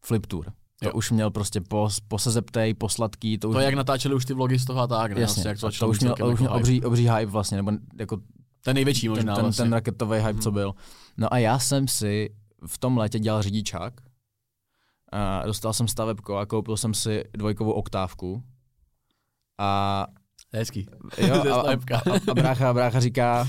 flip 0.04 0.26
tour. 0.26 0.52
To 0.80 0.88
jo. 0.88 0.92
už 0.94 1.10
měl 1.10 1.30
prostě 1.30 1.60
po, 1.60 1.88
po 2.08 2.18
sezeptej, 2.18 2.74
po 2.74 2.88
sladký. 2.88 3.38
To, 3.38 3.48
už... 3.48 3.54
to 3.54 3.60
jak 3.60 3.74
natáčeli 3.74 4.14
už 4.14 4.24
ty 4.24 4.34
vlogy 4.34 4.58
z 4.58 4.64
toho 4.64 4.80
a 4.80 4.86
tak, 4.86 5.12
ne? 5.12 5.20
Jasně, 5.20 5.48
jak 5.48 5.60
to, 5.60 5.70
to 5.70 5.88
už 5.88 6.00
měl, 6.00 6.12
už 6.12 6.18
jako 6.18 6.42
měl 6.42 6.54
obří, 6.54 6.84
obří 6.84 7.08
hype 7.08 7.26
vlastně, 7.26 7.56
nebo 7.56 7.72
jako 7.98 8.18
ten 8.64 8.74
největší 8.74 9.08
možná 9.08 9.22
ten, 9.22 9.34
ten, 9.34 9.44
vlastně. 9.44 9.62
ten 9.62 9.72
raketový 9.72 10.18
hype, 10.18 10.32
hmm. 10.32 10.40
co 10.40 10.50
byl. 10.50 10.74
No 11.16 11.34
a 11.34 11.38
já 11.38 11.58
jsem 11.58 11.88
si 11.88 12.34
v 12.66 12.78
tom 12.78 12.98
létě 12.98 13.18
dělal 13.18 13.42
řidičák 13.42 13.92
a 15.12 15.42
dostal 15.46 15.72
jsem 15.72 15.88
stavebko 15.88 16.36
a 16.36 16.46
koupil 16.46 16.76
jsem 16.76 16.94
si 16.94 17.24
dvojkovou 17.32 17.72
oktávku. 17.72 18.42
A 19.58 20.06
Hezký. 20.52 20.86
Jo, 21.18 21.34
a, 21.52 21.60
a, 21.60 21.72
a, 21.72 22.30
a 22.30 22.34
brácha, 22.34 22.74
brácha 22.74 23.00
říká, 23.00 23.48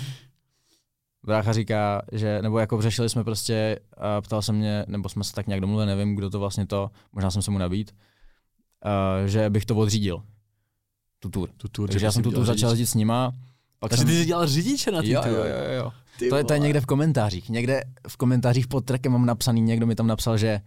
brácha 1.24 1.54
říká, 1.54 2.02
že, 2.12 2.42
nebo 2.42 2.60
jako 2.60 2.82
řešili 2.82 3.10
jsme 3.10 3.24
prostě, 3.24 3.80
a 3.98 4.22
ptal 4.22 4.42
se 4.42 4.54
mě, 4.54 4.86
nebo 4.88 5.10
jsme 5.10 5.24
se 5.24 5.34
tak 5.34 5.48
nějak 5.48 5.62
domluvili, 5.62 5.88
nevím, 5.88 6.16
kdo 6.16 6.30
to 6.30 6.40
vlastně 6.40 6.66
to, 6.66 6.92
možná 7.14 7.32
jsem 7.32 7.42
se 7.42 7.52
mu 7.52 7.58
nabít, 7.58 7.96
a, 8.84 9.28
že 9.28 9.50
bych 9.50 9.66
to 9.66 9.76
odřídil. 9.76 10.24
Tu 11.20 11.30
tour. 11.30 11.50
Tu 11.58 11.68
tour 11.68 11.90
Takže 11.90 12.06
já 12.06 12.12
jsem 12.12 12.24
tu 12.24 12.32
tour 12.32 12.46
začal 12.46 12.70
jezdit 12.70 12.86
s 12.86 12.96
nima. 12.96 13.32
Pak 13.80 13.90
Takže 13.90 14.02
jsem... 14.02 14.08
ty 14.08 14.18
jsi 14.18 14.26
dělal 14.26 14.48
řidiče 14.48 14.92
na 14.92 15.02
ty 15.02 15.12
jo, 15.12 15.22
jo, 15.26 15.34
jo, 15.34 15.44
jo. 15.78 15.92
to, 16.30 16.36
je, 16.36 16.44
to 16.44 16.54
je 16.54 16.60
někde 16.60 16.82
v 16.82 16.86
komentářích. 16.86 17.50
Někde 17.50 17.84
v 18.08 18.18
komentářích 18.18 18.68
pod 18.68 18.86
trackem 18.86 19.12
mám 19.12 19.26
napsaný, 19.26 19.62
někdo 19.62 19.88
mi 19.88 19.96
tam 19.96 20.08
napsal, 20.08 20.38
že 20.38 20.62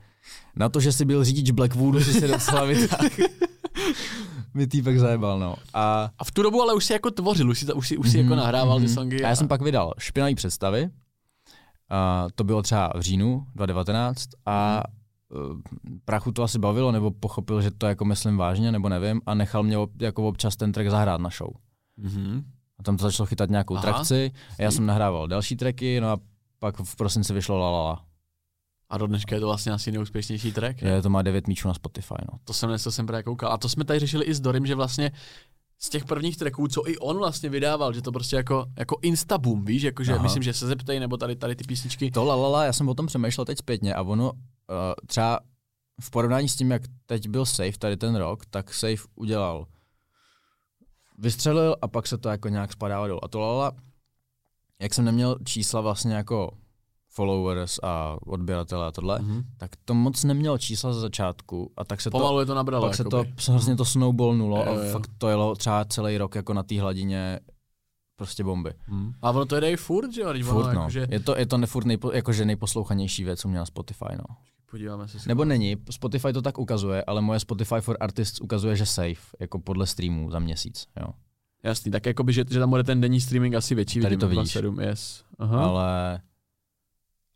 na 0.57 0.69
to, 0.69 0.81
že 0.81 0.93
jsi 0.93 1.05
byl 1.05 1.25
řidič 1.25 1.51
Blackwoodu, 1.51 2.01
si 2.01 2.13
se 2.13 2.29
docela 2.29 2.65
vytáhl. 2.65 3.09
mi 4.55 4.67
týpek 4.67 4.99
zajebal, 4.99 5.39
no. 5.39 5.57
A, 5.75 6.11
a 6.19 6.25
v 6.25 6.31
tu 6.31 6.43
dobu 6.43 6.63
ale 6.63 6.75
už 6.75 6.85
si 6.85 6.93
jako 6.93 7.11
tvořil, 7.11 7.51
už 7.51 7.59
si, 7.59 7.73
už 7.73 7.89
si, 7.89 7.97
už 7.97 8.11
si 8.11 8.17
mm-hmm, 8.17 8.21
jako 8.21 8.35
mhm, 8.35 8.37
nahrával 8.37 8.79
mm-hmm. 8.79 8.83
ty 8.83 8.89
songy. 8.89 9.23
A... 9.23 9.27
a 9.27 9.29
já 9.29 9.37
jsem 9.37 9.49
pak 9.49 9.63
vydal 9.63 9.95
Špinavý 9.99 10.35
představy, 10.35 10.91
a 11.93 12.27
to 12.35 12.45
bylo 12.45 12.63
třeba 12.63 12.93
v 12.97 13.01
říjnu 13.01 13.47
2019 13.55 14.29
a 14.47 14.83
mm. 15.31 15.63
Prachu 16.05 16.33
to 16.33 16.43
asi 16.43 16.59
bavilo, 16.59 16.93
nebo 16.93 17.11
pochopil, 17.11 17.63
že 17.63 17.71
to 17.71 17.87
jako 17.87 18.05
myslím 18.05 18.37
vážně, 18.37 18.73
nebo 18.73 18.89
nevím, 18.89 19.21
a 19.27 19.35
nechal 19.35 19.63
mě 19.63 19.77
jako 20.01 20.29
občas 20.29 20.57
ten 20.57 20.73
track 20.73 20.91
zahrát 20.91 21.21
na 21.21 21.31
show. 21.31 21.51
Mm-hmm. 22.05 22.45
A 22.79 22.83
tam 22.83 22.97
to 22.97 23.03
začalo 23.03 23.27
chytat 23.27 23.51
nějakou 23.51 23.75
Aha. 23.75 23.83
trakci, 23.83 24.33
a 24.59 24.63
já 24.63 24.71
jsem 24.71 24.87
nahrával 24.87 25.29
další 25.29 25.57
tracky, 25.57 26.01
no 26.01 26.09
a 26.09 26.17
pak 26.59 26.77
v 26.77 26.97
prosinci 26.97 27.33
vyšlo 27.33 27.59
La 27.59 27.71
La 27.71 27.83
La. 27.83 28.05
A 28.93 28.99
do 28.99 29.07
dneška 29.07 29.35
je 29.35 29.41
to 29.41 29.47
vlastně 29.47 29.73
asi 29.73 29.93
neúspěšnější 29.93 30.53
track. 30.53 30.83
Je, 30.83 31.03
to 31.03 31.11
má 31.11 31.23
9 31.23 31.47
míčů 31.47 31.69
na 31.69 31.75
Spotify. 31.75 32.15
No. 32.33 32.39
To 32.45 32.53
jsem, 32.53 32.71
to 32.85 32.93
jsem 32.93 33.07
právě 33.07 33.23
koukal. 33.23 33.53
A 33.53 33.59
to 33.59 33.69
jsme 33.69 33.85
tady 33.85 33.99
řešili 33.99 34.25
i 34.25 34.35
s 34.35 34.41
Dorim, 34.41 34.67
že 34.67 34.75
vlastně 34.75 35.13
z 35.79 35.89
těch 35.89 36.05
prvních 36.05 36.37
tracků, 36.37 36.69
co 36.69 36.89
i 36.89 36.99
on 36.99 37.19
vlastně 37.19 37.49
vydával, 37.49 37.93
že 37.93 38.03
to 38.03 38.13
prostě 38.13 38.37
jako, 38.37 38.67
jako 38.79 38.99
instaboom, 39.03 39.65
víš, 39.65 39.83
jakože 39.83 40.13
Aha. 40.13 40.23
myslím, 40.23 40.43
že 40.43 40.53
se 40.53 40.67
zeptej, 40.67 41.01
nebo 41.01 41.17
tady, 41.17 41.37
tady 41.37 41.57
ty 41.57 41.65
písničky. 41.65 42.11
To 42.11 42.25
lalala, 42.25 42.65
já 42.65 42.73
jsem 42.73 42.89
o 42.89 42.95
tom 42.95 43.07
přemýšlel 43.07 43.45
teď 43.45 43.59
zpětně 43.59 43.95
a 43.95 44.03
ono 44.03 44.33
uh, 44.33 44.37
třeba 45.07 45.41
v 46.01 46.11
porovnání 46.11 46.49
s 46.49 46.57
tím, 46.57 46.71
jak 46.71 46.83
teď 47.07 47.29
byl 47.29 47.47
Safe 47.47 47.79
tady 47.79 47.97
ten 47.97 48.17
rok, 48.17 48.47
tak 48.47 48.75
Safe 48.75 49.09
udělal 49.15 49.67
vystřelil 51.19 51.77
a 51.83 51.89
pak 51.89 52.07
se 52.07 52.19
to 52.19 52.29
jako 52.29 52.49
nějak 52.49 52.73
spadalo 52.73 53.09
dolů. 53.09 53.25
A 53.25 53.29
to 53.29 53.41
lala, 53.41 53.73
jak 54.81 54.95
jsem 54.95 55.05
neměl 55.05 55.39
čísla 55.45 55.81
vlastně 55.81 56.15
jako 56.15 56.62
followers 57.15 57.79
a 57.83 58.17
odběratele 58.27 58.87
a 58.87 58.91
tohle, 58.91 59.19
Mhm. 59.19 59.43
tak 59.57 59.71
to 59.85 59.95
moc 59.95 60.25
nemělo 60.25 60.59
čísla 60.59 60.93
za 60.93 61.01
začátku 61.01 61.73
a 61.77 61.85
tak 61.85 62.01
se 62.01 62.11
Pomalu 62.11 62.37
to, 62.37 62.41
je 62.41 62.47
to 62.47 62.55
nabralo. 62.55 62.87
pak 62.87 62.95
se 62.95 63.05
to, 63.05 63.17
jakoby. 63.17 63.35
hrozně 63.51 63.77
to 63.77 63.85
snowballnulo 63.85 64.57
Jo, 64.57 64.73
a 64.89 64.93
fakt 64.93 65.11
to 65.19 65.29
jelo 65.29 65.55
třeba 65.57 65.85
celý 65.85 66.19
rok 66.19 66.35
jako 66.35 66.55
na 66.55 66.63
té 66.63 66.81
hladině 66.81 67.41
prostě 68.17 68.45
bomby. 68.45 68.73
Mhm. 68.89 69.13
A 69.23 69.31
ono 69.31 69.47
to 69.47 69.61
jde 69.61 69.71
i 69.71 69.77
furt, 69.77 70.13
že 70.13 70.21
jo? 70.21 70.31
Ono, 70.31 70.45
Furt, 70.45 70.65
no. 70.75 70.81
jakože, 70.81 71.07
Je 71.11 71.21
to, 71.21 71.39
je 71.39 71.47
to 71.47 71.59
nefurt 71.59 71.85
nejpo, 71.87 72.13
jakože 72.13 72.45
nejposlouchanější 72.45 73.25
věc, 73.25 73.41
co 73.41 73.49
měla 73.49 73.65
Spotify, 73.67 74.05
no. 74.19 74.37
podíváme 74.71 75.09
se. 75.09 75.19
Nebo 75.27 75.45
není, 75.45 75.77
Spotify 75.91 76.33
to 76.33 76.43
tak 76.43 76.59
ukazuje, 76.59 77.05
ale 77.05 77.21
moje 77.21 77.41
Spotify 77.41 77.75
for 77.81 77.97
Artists 78.01 78.41
ukazuje, 78.41 78.77
že 78.77 78.87
safe, 78.87 79.37
jako 79.41 79.59
podle 79.59 79.87
streamů 79.87 80.31
za 80.31 80.39
měsíc, 80.39 80.87
jo. 81.01 81.07
Jasný, 81.65 81.93
tak 81.93 82.07
jakoby, 82.07 82.33
že, 82.33 82.45
že 82.51 82.59
tam 82.59 82.71
bude 82.71 82.85
ten 82.85 83.01
denní 83.01 83.21
streaming 83.21 83.55
asi 83.55 83.75
větší, 83.75 84.01
Tady 84.01 84.17
vidíme, 84.17 84.35
to 84.35 84.41
vidíš. 84.41 84.57
2,7, 84.57 84.81
yes. 84.89 85.25
Aha. 85.39 85.65
Ale, 85.65 86.21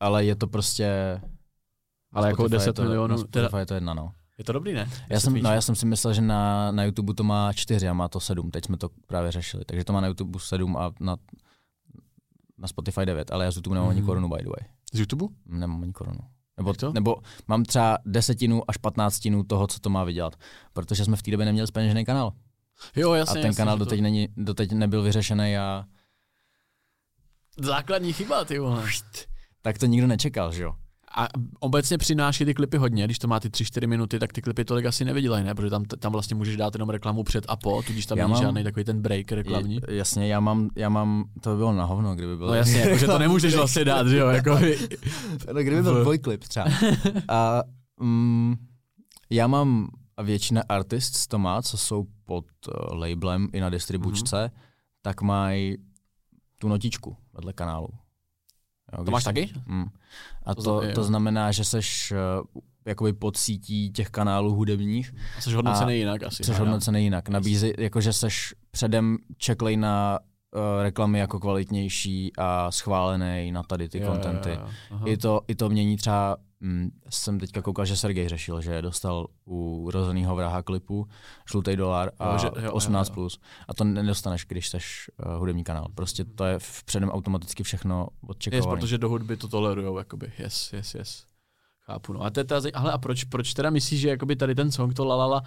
ale 0.01 0.25
je 0.25 0.37
to 0.37 0.47
prostě... 0.47 1.21
Ale 2.13 2.29
jako 2.29 2.43
Spotify 2.43 2.57
10 2.57 2.67
je 2.67 2.73
to, 2.73 2.83
milionů, 2.83 3.13
Na 3.13 3.19
Spotify 3.19 3.33
teda- 3.49 3.59
je 3.59 3.67
to 3.67 3.75
jedna, 3.75 3.95
no. 3.95 4.13
Je 4.39 4.45
to 4.45 4.53
dobrý, 4.53 4.73
ne? 4.73 4.91
Já 5.09 5.21
jsem, 5.21 5.43
no, 5.43 5.51
já 5.53 5.61
jsem 5.61 5.75
si 5.75 5.87
myslel, 5.87 6.13
že 6.15 6.21
na, 6.21 6.73
na 6.73 6.85
YouTube 6.85 7.15
to 7.15 7.25
má 7.25 7.53
4 7.53 7.89
a 7.89 7.93
má 7.93 8.09
to 8.09 8.21
7, 8.21 8.51
teď 8.51 8.65
jsme 8.65 8.77
to 8.77 8.89
právě 9.07 9.33
řešili, 9.33 9.65
takže 9.65 9.85
to 9.85 9.93
má 9.93 10.01
na 10.01 10.07
YouTube 10.07 10.39
7 10.41 10.77
a 10.77 10.93
na, 11.01 11.17
na 12.59 12.69
Spotify 12.69 13.07
9, 13.07 13.31
ale 13.31 13.45
já 13.45 13.51
z 13.51 13.57
YouTube 13.57 13.75
nemám 13.75 13.91
ani 13.91 14.01
Mhm. 14.01 14.07
korunu, 14.07 14.29
by 14.29 14.43
the 14.43 14.49
way. 14.49 14.69
Z 14.93 14.99
YouTube? 14.99 15.35
Nemám 15.47 15.83
ani 15.83 15.93
korunu. 15.93 16.19
Nebo, 16.57 16.75
to? 16.75 16.93
nebo 16.93 17.17
mám 17.49 17.65
třeba 17.65 17.99
desetinu 18.07 18.63
až 18.71 18.77
patnáctinu 18.77 19.43
toho, 19.45 19.67
co 19.67 19.81
to 19.81 19.91
má 19.91 20.05
vydělat, 20.05 20.37
protože 20.73 21.05
jsme 21.05 21.17
v 21.17 21.23
té 21.23 21.31
době 21.31 21.47
neměli 21.47 21.67
speněžený 21.69 22.05
kanál. 22.05 22.33
Jo, 22.97 23.11
A 23.11 23.17
jasně. 23.17 23.35
ten 23.35 23.47
jasně, 23.47 23.57
kanál 23.57 23.79
doteď, 23.79 24.01
není, 24.01 24.29
doteď 24.37 24.73
nebyl 24.73 25.03
vyřešený 25.03 25.57
a 25.59 25.85
To... 27.57 27.67
Základní 27.67 28.13
chyba, 28.13 28.45
ty 28.45 28.59
vole. 28.59 28.83
Tak 29.67 29.79
to 29.79 29.87
nikdo 29.87 30.07
nečekal, 30.07 30.53
že 30.53 30.63
jo? 30.63 30.73
A 31.17 31.29
obecně 31.61 31.99
přináší 31.99 32.45
ty 32.45 32.55
klipy 32.55 32.77
hodně, 32.77 33.05
když 33.05 33.19
to 33.19 33.29
má 33.29 33.41
ty 33.41 33.49
3-4 33.49 33.89
minuty, 33.89 34.19
tak 34.19 34.33
ty 34.33 34.43
klipy 34.43 34.65
tolik 34.65 34.87
asi 34.87 35.05
nevydělají, 35.05 35.45
ne? 35.45 35.55
Protože 35.55 35.71
tam, 35.71 35.85
tam 35.85 36.13
vlastně 36.13 36.37
můžeš 36.37 36.57
dát 36.57 36.75
jenom 36.75 36.89
reklamu 36.91 37.23
před 37.23 37.45
a 37.49 37.57
po, 37.57 37.83
tudíž 37.83 38.07
tam 38.07 38.19
Já 38.19 38.25
není 38.25 38.33
mám- 38.33 38.43
žádný 38.43 38.65
takový 38.65 38.85
ten 38.85 39.03
break 39.03 39.33
reklamní. 39.33 39.81
Je, 39.89 39.97
jasně, 39.97 40.29
já 40.29 40.41
mám, 40.41 40.71
já 40.77 40.89
mám, 40.89 41.25
to 41.41 41.51
by 41.51 41.57
bylo 41.57 41.73
na 41.73 41.85
hovno, 41.85 42.15
kdyby 42.15 42.37
byl. 42.37 42.47
No 42.47 42.55
jasně, 42.55 42.81
jakože 42.81 43.07
to 43.07 43.19
nemůžeš 43.19 43.55
vlastně 43.57 43.85
dát, 43.85 44.09
že 44.09 44.17
jo? 44.17 44.29
Jako, 44.29 44.51
no, 45.53 45.63
kdyby 45.63 45.83
byl 45.83 46.01
dvojklip 46.01 46.45
třeba. 46.45 46.67
A 47.29 47.63
mm, 48.01 48.55
já 49.31 49.47
mám, 49.47 49.89
a 50.17 50.23
většina 50.23 50.63
artists 50.69 51.27
to 51.27 51.39
má, 51.39 51.63
co 51.63 51.79
jsou 51.79 52.07
pod 52.25 52.45
uh, 52.69 52.99
labelem 52.99 53.49
i 53.53 53.61
na 53.61 53.71
distribučce, 53.71 54.37
mm-hmm. 54.37 54.61
tak 55.03 55.23
mají 55.23 55.77
tu 56.59 56.69
notičku 56.69 57.17
vedle 57.35 57.53
kanálu. 57.53 57.89
Jo, 58.99 59.05
to 59.05 59.11
máš 59.11 59.23
se- 59.23 59.29
taky? 59.29 59.53
Mm. 59.67 59.85
A 60.47 60.55
To 60.55 60.63
to, 60.63 60.83
to 60.95 61.05
znamená, 61.05 61.53
že 61.53 61.65
seš 61.65 62.13
uh, 62.13 62.63
jakoby 62.85 63.13
pod 63.13 63.37
sítí 63.37 63.91
těch 63.91 64.11
kanálů 64.11 64.55
hudebních, 64.55 65.15
A 65.39 65.41
jsi 65.41 65.53
hodnocený 65.53 65.93
A- 65.93 65.97
jinak 65.97 66.23
asi. 66.23 66.43
hádám. 66.53 66.61
hodnocený 66.61 67.05
jinak. 67.05 67.29
Nabízí, 67.29 67.73
jakože 67.79 68.13
seš 68.13 68.55
předem 68.71 69.19
čeklej 69.37 69.77
na 69.77 70.19
reklamy 70.83 71.19
jako 71.19 71.41
kvalitnější 71.41 72.33
a 72.39 72.71
schválený 72.71 73.53
na 73.53 73.63
tady 73.63 73.89
ty 73.89 73.99
Jo, 73.99 74.05
jo, 74.05 74.11
kontenty. 74.13 74.51
jo, 74.51 74.69
jo. 74.91 74.99
I 75.07 75.17
to, 75.17 75.41
I 75.49 75.55
to 75.55 75.69
mění 75.69 75.97
třeba, 75.97 76.37
hm, 76.61 76.91
jsem 77.11 77.39
teďka 77.41 77.63
koukal, 77.63 77.85
že 77.85 77.97
Sergej 77.97 78.29
řešil, 78.29 78.61
že 78.61 78.83
dostal 78.83 79.27
u 79.47 79.91
rozeného 79.91 80.37
vraha 80.37 80.63
klipu 80.63 81.07
žlutý 81.51 81.77
dolar 81.77 82.11
a 82.19 82.33
Jo, 82.33 82.39
že- 82.39 82.47
jo, 82.47 82.53
jo, 82.65 82.73
18+. 82.73 83.09
jo. 83.09 83.15
Plus. 83.15 83.39
A 83.69 83.75
to 83.75 83.85
nedostaneš, 83.85 84.45
když 84.45 84.69
seš 84.69 85.11
uh, 85.27 85.33
hudební 85.33 85.65
kanál. 85.65 85.87
Prostě 85.95 86.25
to 86.25 86.45
je 86.45 86.59
v- 86.59 86.85
předem 86.85 87.11
automaticky 87.11 87.63
všechno 87.63 88.09
Yes, 88.13 88.31
odčekované. 88.31 88.81
protože 88.81 88.99
do 88.99 89.09
hudby 89.09 89.37
to 89.37 89.49
tolerujou, 89.49 89.99
jakoby. 89.99 90.33
Yes, 90.39 90.73
yes, 90.73 90.95
yes. 90.95 91.25
Chápu, 91.81 92.13
no. 92.13 92.23
A, 92.23 92.31
ta, 92.31 92.43
ale 92.75 92.93
a 92.93 92.99
proč, 92.99 93.25
proč 93.25 93.55
teda 93.55 93.71
myslíš, 93.71 94.01
že 94.01 94.09
jakoby 94.09 94.37
tady 94.37 94.55
ten 94.55 94.73
song, 94.73 94.95
to 94.95 95.05
lalala, 95.05 95.43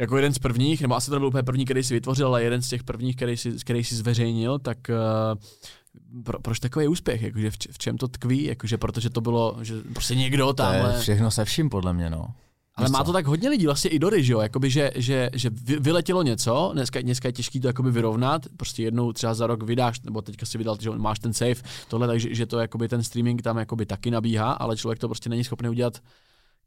jako 0.00 0.16
jeden 0.16 0.34
z 0.34 0.38
prvních, 0.38 0.82
nebo 0.82 0.94
asi 0.94 1.10
to 1.10 1.16
nebyl 1.16 1.28
úplně 1.28 1.42
první, 1.42 1.64
který 1.64 1.82
si 1.82 1.94
vytvořil, 1.94 2.26
ale 2.26 2.42
jeden 2.42 2.62
z 2.62 2.68
těch 2.68 2.84
prvních, 2.84 3.16
který 3.16 3.36
si, 3.36 3.52
který 3.52 3.84
si 3.84 3.94
zveřejnil, 3.94 4.58
tak 4.58 4.78
uh, 4.88 6.22
pro, 6.22 6.40
proč 6.40 6.58
takový 6.58 6.88
úspěch? 6.88 7.22
Jakože 7.22 7.50
v, 7.50 7.54
v 7.70 7.78
čem 7.78 7.98
to 7.98 8.08
tkví? 8.08 8.44
Jakože 8.44 8.78
protože 8.78 9.10
to 9.10 9.20
bylo, 9.20 9.56
že 9.62 9.74
prostě 9.92 10.14
někdo 10.14 10.54
je 10.72 11.00
všechno 11.00 11.30
se 11.30 11.44
vším, 11.44 11.70
podle 11.70 11.92
mě, 11.92 12.10
no. 12.10 12.26
Ale 12.74 12.88
má 12.88 13.04
to 13.04 13.12
tak 13.12 13.26
hodně 13.26 13.48
lidí, 13.48 13.66
vlastně 13.66 13.90
i 13.90 13.98
Dory, 13.98 14.24
že 14.24 14.32
jo? 14.32 14.40
Jakoby, 14.40 14.70
že, 14.70 14.90
že, 14.94 15.30
že 15.34 15.50
vy- 15.50 15.78
vyletělo 15.78 16.22
něco, 16.22 16.70
dneska, 16.74 17.00
dneska 17.00 17.28
je 17.28 17.32
těžký 17.32 17.60
to 17.60 17.66
jakoby 17.66 17.90
vyrovnat, 17.90 18.42
prostě 18.56 18.82
jednou 18.82 19.12
třeba 19.12 19.34
za 19.34 19.46
rok 19.46 19.62
vydáš, 19.62 20.00
nebo 20.00 20.22
teďka 20.22 20.46
si 20.46 20.58
vydal, 20.58 20.76
že 20.80 20.90
máš 20.90 21.18
ten 21.18 21.32
safe, 21.32 21.62
tohle, 21.88 22.06
takže 22.06 22.34
že 22.34 22.46
to 22.46 22.58
jakoby 22.58 22.88
ten 22.88 23.02
streaming 23.02 23.42
tam 23.42 23.58
jakoby 23.58 23.86
taky 23.86 24.10
nabíhá, 24.10 24.52
ale 24.52 24.76
člověk 24.76 24.98
to 24.98 25.08
prostě 25.08 25.28
není 25.28 25.44
schopný 25.44 25.68
udělat 25.68 26.00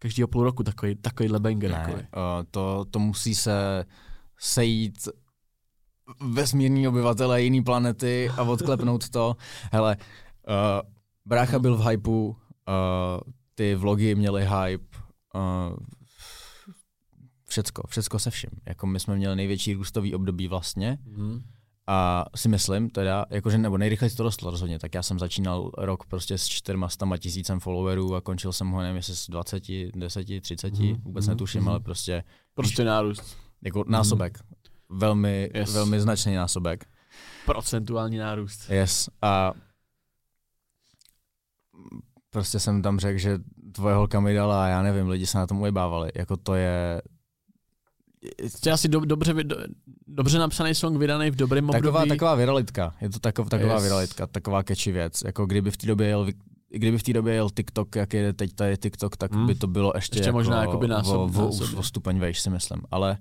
každýho 0.04 0.28
půl 0.28 0.44
roku, 0.44 0.64
takový, 0.64 0.96
takovýhle 0.96 1.40
banger. 1.40 1.72
Ne, 1.72 1.78
Jakoby. 1.78 2.02
uh, 2.02 2.08
to, 2.52 2.86
to 2.92 3.00
musí 3.00 3.36
se 3.36 3.86
sejít 4.40 5.08
vesmírní 6.34 6.88
obyvatele 6.88 7.42
jiný 7.44 7.64
planety 7.64 8.30
a 8.30 8.44
odklepnout 8.44 9.10
to. 9.10 9.36
Hele, 9.72 9.98
uh, 9.98 10.90
brácha 11.26 11.60
byl 11.60 11.78
v 11.78 11.88
hypeu, 11.88 12.28
uh, 12.28 12.36
ty 13.56 13.76
vlogy 13.76 14.16
měly 14.16 14.42
hype, 14.46 14.86
uh, 15.36 15.76
všecko, 17.50 17.84
všecko 17.88 18.20
se 18.20 18.30
vším. 18.32 18.50
Jako 18.66 18.88
my 18.88 19.00
jsme 19.00 19.16
měli 19.16 19.36
největší 19.36 19.74
růstový 19.74 20.16
období 20.16 20.48
vlastně 20.48 20.98
Mhm. 21.06 21.44
A 21.88 22.26
si 22.36 22.50
myslím 22.50 22.90
teda, 22.90 23.26
jakože 23.30 23.58
nebo 23.58 23.78
nejrychleji 23.78 24.16
to 24.16 24.24
rostlo 24.24 24.52
rozhodně, 24.52 24.80
tak 24.80 24.96
já 24.96 25.04
jsem 25.04 25.20
začínal 25.20 25.72
rok 25.78 26.06
prostě 26.06 26.38
s 26.38 26.48
400 26.48 27.18
tisícem 27.18 27.60
followerů 27.60 28.16
a 28.16 28.22
končil 28.22 28.54
jsem 28.54 28.70
ho 28.70 28.82
nevím 28.82 28.96
jestli 28.96 29.16
s 29.16 29.30
20, 29.30 29.64
10, 29.96 30.42
30, 30.42 30.74
Mhm, 30.74 31.02
vůbec 31.04 31.26
mhm, 31.26 31.32
netuším, 31.34 31.62
mhm. 31.62 31.70
ale 31.70 31.80
prostě 31.80 32.24
Prostě 32.54 32.84
nárůst. 32.84 33.38
jako 33.62 33.84
násobek. 33.88 34.40
Velmi, 34.90 35.42
Yes. 35.42 35.52
yes. 35.68 35.74
velmi 35.74 36.00
značný 36.02 36.36
násobek. 36.36 36.86
Procentuální 37.46 38.18
nárůst. 38.18 38.70
Yes. 38.70 39.10
A 39.22 39.54
prostě 42.30 42.60
jsem 42.60 42.82
tam 42.82 43.00
řekl, 43.00 43.20
že 43.20 43.40
tvoje 43.72 43.96
holka 43.96 44.20
mi 44.20 44.34
dala 44.34 44.66
a 44.66 44.68
já 44.68 44.82
nevím, 44.82 45.08
lidi 45.10 45.26
se 45.28 45.38
na 45.38 45.48
tom 45.48 45.62
ujebávali. 45.62 46.12
Jako 46.16 46.38
to 46.38 46.56
je 46.56 47.02
To 48.62 48.70
je 48.70 48.74
asi 48.74 48.88
do, 48.88 49.00
dobře, 49.00 49.34
do, 49.44 49.56
dobře 50.08 50.40
napsaný 50.40 50.76
song 50.76 50.98
vydaný 50.98 51.32
v 51.32 51.36
dobrém 51.36 51.70
období. 51.70 51.82
taková, 51.82 52.06
taková 52.06 52.36
viralitka. 52.36 52.96
Je 53.02 53.10
to 53.10 53.20
takov, 53.20 53.50
taková 53.50 53.74
Yes. 53.74 53.84
viralitka, 53.84 54.28
taková 54.28 54.64
catchy 54.64 54.92
věc. 54.92 55.22
Jako 55.26 55.46
kdyby 55.46 55.72
v 55.72 55.78
té 55.78 55.88
době 55.88 56.08
jel 56.08 56.28
kdyby 56.70 56.98
v 56.98 57.04
té 57.04 57.14
době 57.14 57.34
jel 57.34 57.50
TikTok, 57.50 57.96
jak 57.96 58.14
je 58.14 58.34
teď 58.34 58.54
tady 58.54 58.78
TikTok, 58.78 59.18
tak 59.18 59.34
Hmm. 59.34 59.48
by 59.48 59.56
to 59.56 59.68
bylo 59.68 59.92
ještě, 59.96 60.18
Ještě 60.18 60.28
jako 60.30 60.38
možná 60.38 60.62
jakoby 60.62 60.88
násob- 60.88 61.38
o, 61.40 61.48
o, 61.48 61.80
o, 61.80 61.84
stupeň 61.84 62.20
vejš, 62.20 62.40
si 62.42 62.50
myslím. 62.50 62.82
Ale 62.92 63.18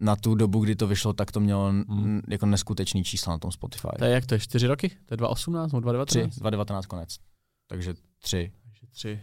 na 0.00 0.16
tu 0.16 0.34
dobu, 0.34 0.60
kdy 0.64 0.76
to 0.76 0.86
vyšlo, 0.86 1.12
tak 1.12 1.32
to 1.32 1.40
mělo 1.40 1.68
Hmm. 1.68 1.84
hmm. 1.88 2.20
jako 2.28 2.46
neskutečný 2.46 3.04
čísla 3.04 3.32
na 3.32 3.38
tom 3.38 3.52
Spotify. 3.52 3.88
To 3.98 4.04
je 4.04 4.10
jak 4.10 4.26
to 4.26 4.34
je, 4.34 4.38
čtyři 4.40 4.66
roky? 4.66 4.88
To 4.88 5.14
je 5.14 5.16
2018 5.16 5.72
nebo 5.72 5.80
2019? 5.92 6.08
Tři, 6.34 6.40
2019 6.40 6.86
konec. 6.86 7.16
Takže 7.68 7.94
tři. 8.22 8.52
Takže 8.62 8.86
tři. 8.90 9.20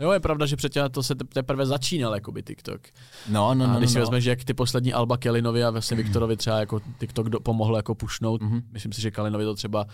Jo, 0.00 0.12
je 0.12 0.20
pravda, 0.20 0.46
že 0.46 0.56
předtím 0.56 0.82
to 0.90 1.02
se 1.02 1.14
te- 1.14 1.24
teprve 1.24 1.66
začínal, 1.66 2.14
jakoby 2.14 2.42
TikTok. 2.42 2.80
No, 3.28 3.54
no, 3.54 3.64
a 3.64 3.68
no, 3.72 3.78
když 3.78 3.90
si 3.90 3.98
no, 3.98 4.02
vezmeš, 4.02 4.24
jak 4.24 4.44
ty 4.44 4.54
poslední 4.54 4.92
Alba 4.92 5.16
Kelinovi 5.16 5.64
a 5.64 5.70
vlastně 5.70 5.96
Viktorovi 5.96 6.36
třeba 6.36 6.60
jako 6.60 6.80
TikTok 6.98 7.28
do, 7.28 7.40
pomohl 7.40 7.76
jako 7.76 7.94
pušnout, 7.94 8.42
Mhm. 8.42 8.60
myslím 8.72 8.92
si, 8.92 9.00
že 9.00 9.10
Kalinovi 9.10 9.44
to 9.44 9.54
třeba 9.54 9.86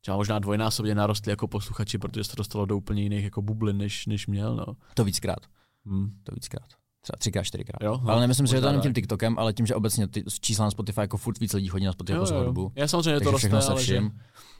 třeba 0.00 0.16
možná 0.16 0.38
dvojnásobně 0.38 0.94
narostli 0.94 1.30
jako 1.32 1.48
posluchači, 1.48 1.98
protože 1.98 2.24
se 2.24 2.30
to 2.30 2.36
dostalo 2.36 2.66
do 2.66 2.76
úplně 2.76 3.02
jiných 3.02 3.24
jako 3.24 3.42
bublin, 3.42 3.76
než, 3.78 4.06
než 4.06 4.26
měl. 4.26 4.56
No. 4.56 4.66
To 4.94 5.04
víckrát. 5.04 5.38
Hmm. 5.86 6.10
To 6.24 6.34
víckrát. 6.34 6.68
Třeba 7.02 7.16
třikrát, 7.18 7.42
čtyřikrát. 7.42 7.82
Jo, 7.82 8.00
no, 8.04 8.10
ale 8.10 8.20
nemyslím 8.20 8.46
si, 8.46 8.50
že 8.54 8.60
to 8.60 8.66
jenom 8.66 8.82
tím. 8.82 8.94
TikTokem, 8.94 9.38
ale 9.38 9.52
tím, 9.52 9.66
že 9.66 9.74
obecně 9.74 10.08
ty 10.08 10.24
čísla 10.40 10.64
na 10.64 10.70
Spotify 10.70 11.00
jako 11.00 11.16
furt 11.16 11.38
víc 11.40 11.52
lidí 11.52 11.68
chodí 11.68 11.84
na 11.84 11.92
Spotify 11.92 12.16
Jo, 12.16 12.26
jako 12.26 12.60
jo. 12.60 12.70
Já 12.76 12.88
samozřejmě 12.88 13.20
to 13.20 13.30
roste, 13.30 13.50
ale 13.68 13.84
že 13.84 14.02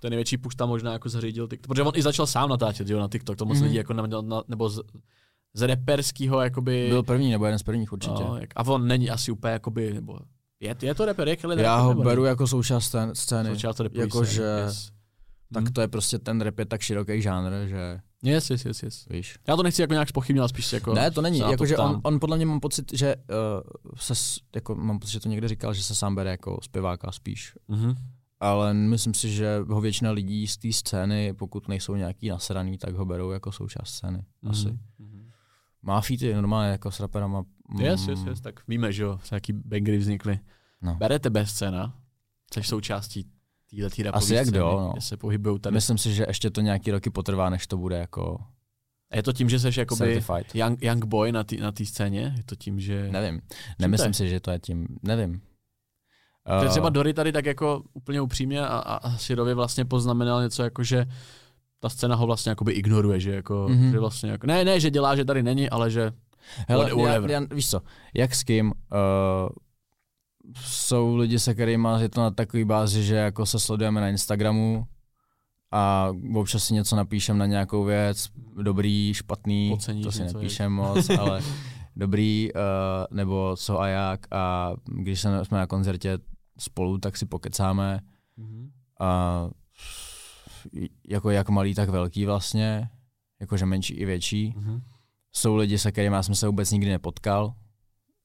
ten 0.01 0.11
největší 0.11 0.37
push 0.37 0.55
tam 0.57 0.69
možná 0.69 0.93
jako 0.93 1.09
zařídil 1.09 1.49
TikTok, 1.49 1.67
protože 1.69 1.83
on 1.83 1.93
i 1.97 2.03
začal 2.03 2.27
sám 2.27 2.49
natáčet, 2.49 2.89
jo, 2.91 3.01
na 3.01 3.09
TikTok, 3.09 3.37
to 3.37 3.45
moc 3.45 3.57
Mhm. 3.57 3.65
lidí 3.65 3.77
jako 3.77 3.93
na, 3.93 4.07
na, 4.07 4.43
nebo 4.49 4.69
z, 4.69 4.81
z 5.55 5.63
reperského 5.67 6.41
jakoby... 6.41 6.87
Byl 6.89 7.03
první 7.03 7.31
nebo 7.31 7.45
jeden 7.45 7.59
z 7.59 7.63
prvních 7.63 7.93
určitě. 7.93 8.25
no, 8.25 8.37
jak, 8.41 8.51
a 8.57 8.63
on 8.67 8.87
není 8.87 9.11
asi 9.11 9.33
úplně 9.33 9.53
jakoby, 9.53 9.93
nebo 9.95 10.19
je, 10.61 10.75
je 10.83 10.95
to 10.95 11.05
reper, 11.05 11.29
je 11.29 11.37
Kelly 11.37 11.63
Já 11.63 11.77
ho 11.77 11.89
nebo 11.89 12.03
beru 12.03 12.23
ne? 12.23 12.29
jako 12.29 12.47
součást 12.47 12.95
scén- 12.95 13.11
scény. 13.15 13.51
Součást 13.51 13.81
jako 13.93 14.25
že- 14.25 14.43
yes. 14.65 14.91
Tak 15.55 15.63
Mhm. 15.65 15.73
to 15.73 15.81
je 15.81 15.89
prostě 15.89 16.19
ten 16.19 16.41
rap 16.41 16.59
je 16.59 16.65
tak 16.67 16.81
široký 16.81 17.23
žánr, 17.23 17.67
že 17.67 18.01
Yes, 18.23 18.51
yes, 18.51 18.65
yes, 18.65 18.83
yes. 18.83 19.07
víš. 19.11 19.39
Já 19.49 19.57
to 19.57 19.63
nechci 19.63 19.83
jako 19.83 19.93
nějak 19.95 20.09
spochybňovat, 20.09 20.49
spíš 20.49 20.73
jako 20.73 20.95
Ne, 20.95 21.11
to 21.11 21.23
není, 21.23 21.41
na 21.41 21.51
jakože 21.51 21.75
ptám. 21.75 21.95
on, 21.95 22.01
on 22.05 22.21
podle 22.21 22.37
mě 22.37 22.47
mám 22.47 22.61
pocit, 22.61 22.93
že 22.93 23.17
uh, 23.17 23.93
se, 23.97 24.15
jako 24.55 24.75
mám 24.75 24.99
pocit, 24.99 25.13
že 25.13 25.21
to 25.21 25.29
někde 25.29 25.49
říkal, 25.49 25.75
že 25.75 25.83
se 25.83 25.95
sám 25.95 26.15
bere 26.15 26.31
jako 26.31 26.59
zpěváka 26.63 27.13
spíš. 27.13 27.53
Mhm. 27.69 27.95
Ale 28.41 28.75
myslím 28.75 29.15
si, 29.15 29.31
že 29.31 29.59
ho 29.69 29.81
většina 29.81 30.11
lidí 30.11 30.47
z 30.47 30.57
té 30.57 30.73
scény, 30.73 31.35
pokud 31.35 31.69
nejsou 31.69 31.95
nějaký 31.95 32.29
nasraný, 32.29 32.79
tak 32.79 32.95
ho 32.95 33.05
berou 33.05 33.31
jako 33.31 33.53
součást 33.53 33.89
scény. 33.91 34.25
Asi. 34.51 34.79
Mhm. 34.99 35.29
Má 35.83 36.01
featy 36.01 36.35
normálně 36.35 36.71
jako 36.71 36.91
s 36.91 37.01
raperama. 37.01 37.45
mm, 37.69 37.81
Yes, 37.81 38.09
yes, 38.09 38.21
yes, 38.27 38.41
tak 38.41 38.69
víme, 38.69 38.93
že 38.93 39.03
jo, 39.03 39.19
jaký 39.33 39.53
bangry 39.53 39.99
vznikly. 39.99 40.41
No. 40.83 40.95
Bere 40.95 41.19
tebe 41.19 41.47
scéna, 41.47 41.97
jsi 42.55 42.63
součástí 42.63 43.27
této 43.71 44.03
rapové 44.03 44.19
Asi 44.19 44.35
jak 44.35 44.47
scény, 44.47 44.59
jo, 44.59 44.81
no. 44.81 44.93
kde 44.93 45.01
se 45.01 45.17
pohybují 45.17 45.59
tady. 45.61 45.75
Myslím 45.75 45.99
si, 45.99 46.15
že 46.15 46.25
ještě 46.29 46.51
to 46.51 46.61
nějaký 46.61 46.91
roky 46.91 47.11
potrvá, 47.11 47.51
než 47.51 47.67
to 47.67 47.77
bude 47.77 47.97
jako 47.99 48.39
Je 49.15 49.23
to 49.23 49.33
tím, 49.33 49.49
že 49.49 49.59
jsi 49.61 49.81
jakoby 49.81 49.99
certified. 49.99 50.55
young, 50.55 50.83
young 50.83 51.05
boy 51.05 51.33
na 51.33 51.45
té 51.45 51.57
na 51.57 51.73
tý 51.73 51.87
scéně? 51.87 52.35
Je 52.37 52.43
to 52.45 52.57
tím, 52.57 52.81
že... 52.81 53.09
Nevím. 53.13 53.41
Nemyslím 53.79 54.15
si, 54.15 54.29
že 54.29 54.41
to 54.41 54.51
je 54.51 54.59
tím. 54.59 54.87
Nevím. 55.03 55.41
Uh, 56.63 56.69
třeba 56.69 56.89
Dory 56.89 57.15
tady 57.15 57.33
tak 57.33 57.47
jako 57.47 57.83
úplně 57.93 58.21
upřímně 58.21 58.61
a, 58.61 58.67
a, 58.67 58.95
a 58.97 59.17
Sirovi 59.17 59.55
vlastně 59.55 59.85
poznamenal 59.85 60.43
něco 60.43 60.63
jako, 60.63 60.83
že 60.85 61.07
ta 61.81 61.89
scéna 61.89 62.15
ho 62.17 62.27
vlastně 62.27 62.51
jakoby 62.51 62.73
ignoruje, 62.73 63.21
že 63.21 63.35
jako, 63.35 63.67
Mhm. 63.69 63.79
mm-hmm. 63.81 63.91
že 63.91 63.99
vlastně 63.99 64.31
jako, 64.31 64.47
ne, 64.47 64.65
ne, 64.65 64.81
že 64.81 64.91
dělá, 64.91 65.17
že 65.17 65.25
tady 65.25 65.43
není, 65.43 65.71
ale 65.71 65.91
že 65.91 66.13
Hele, 66.69 66.95
whatever. 66.95 67.31
já, 67.31 67.41
já, 67.41 67.47
víš 67.55 67.71
co, 67.71 67.81
jak 68.15 68.35
s 68.35 68.43
kým, 68.43 68.67
uh, 68.67 68.73
jsou 70.57 71.17
lidi, 71.17 71.39
se 71.39 71.55
kterými 71.55 71.89
je 71.99 72.09
to 72.09 72.21
na 72.21 72.31
takový 72.31 72.65
bázi, 72.65 73.05
že 73.05 73.15
jako 73.15 73.47
se 73.47 73.59
sledujeme 73.59 74.01
na 74.01 74.09
Instagramu 74.09 74.87
a 75.71 76.13
občas 76.35 76.65
si 76.65 76.75
něco 76.75 76.97
napíšem 76.97 77.39
na 77.39 77.47
nějakou 77.47 77.85
věc, 77.85 78.29
dobrý, 78.63 79.15
špatný, 79.15 79.71
Oceníš 79.73 80.05
to 80.05 80.13
si 80.13 80.25
nepíšem 80.25 80.73
moc, 80.73 81.11
ale 81.21 81.43
dobrý, 81.97 82.51
uh, 82.55 82.61
nebo 83.17 83.57
co 83.57 83.81
a 83.81 83.89
jak. 83.89 84.27
A 84.31 84.73
když 84.85 85.21
jsme 85.21 85.59
na 85.59 85.67
koncertě 85.67 86.19
spolu, 86.59 86.99
tak 86.99 87.17
si 87.17 87.27
pokecáme. 87.27 88.01
A 89.01 89.51
jako 91.09 91.31
jak 91.31 91.49
malý, 91.49 91.75
tak 91.75 91.89
velký 91.89 92.27
vlastně, 92.27 92.89
jakože 93.41 93.67
menší 93.67 93.95
i 93.95 94.05
větší. 94.05 94.55
Mhm. 94.57 94.81
Jsou 95.33 95.57
lidi, 95.57 95.79
se 95.79 95.93
kterými 95.93 96.17
jsem 96.21 96.35
se 96.35 96.47
vůbec 96.47 96.71
nikdy 96.71 96.91
nepotkal, 96.91 97.55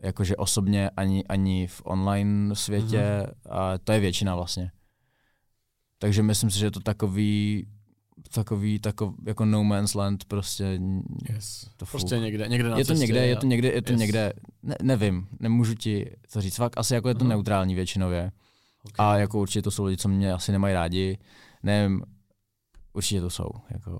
jakože 0.04 0.36
osobně 0.36 0.89
ani, 0.89 1.24
ani 1.24 1.68
v 1.68 1.82
online 1.86 2.56
světě 2.56 3.02
mm-hmm. 3.02 3.34
a 3.50 3.78
to 3.78 3.92
je 3.92 4.00
většina 4.00 4.36
vlastně. 4.36 4.72
Takže 5.98 6.24
myslím 6.24 6.52
si, 6.52 6.60
že 6.60 6.66
je 6.66 6.72
to 6.72 6.80
takový, 6.80 7.68
takový, 8.34 8.80
takový 8.80 9.16
jako 9.26 9.46
no 9.46 9.63
man's 9.63 9.94
land 9.94 10.26
prostě. 10.26 10.80
yes. 11.30 11.70
To 11.78 11.86
prostě 11.86 12.20
někde, 12.20 12.48
někde 12.48 12.70
na 12.70 12.78
je 12.78 12.86
to 12.86 12.94
někde, 12.94 13.28
je 13.28 13.38
a- 13.38 13.39
to 13.39 13.46
někde, 13.46 13.68
je 13.72 13.82
to 13.82 13.92
Yes. 13.92 14.00
někde, 14.00 14.34
ne, 14.63 14.76
nevím, 14.82 15.28
nemůžu 15.39 15.74
ti 15.76 16.12
to 16.34 16.42
říct, 16.42 16.56
fakt 16.56 16.78
asi 16.78 16.94
jako 16.94 17.08
je 17.08 17.16
to 17.16 17.22
Aha. 17.22 17.30
neutrální 17.30 17.76
většinově. 17.76 18.32
Okay. 18.86 19.06
A 19.06 19.18
jako 19.18 19.39
určitě 19.39 19.62
to 19.62 19.72
jsou 19.72 19.84
lidi, 19.84 19.98
co 19.98 20.10
mě 20.10 20.34
asi 20.34 20.52
nemají 20.52 20.74
rádi, 20.74 21.18
nevím, 21.63 22.04
určitě 22.94 23.22
to 23.22 23.30
jsou, 23.30 23.50
jako. 23.70 24.00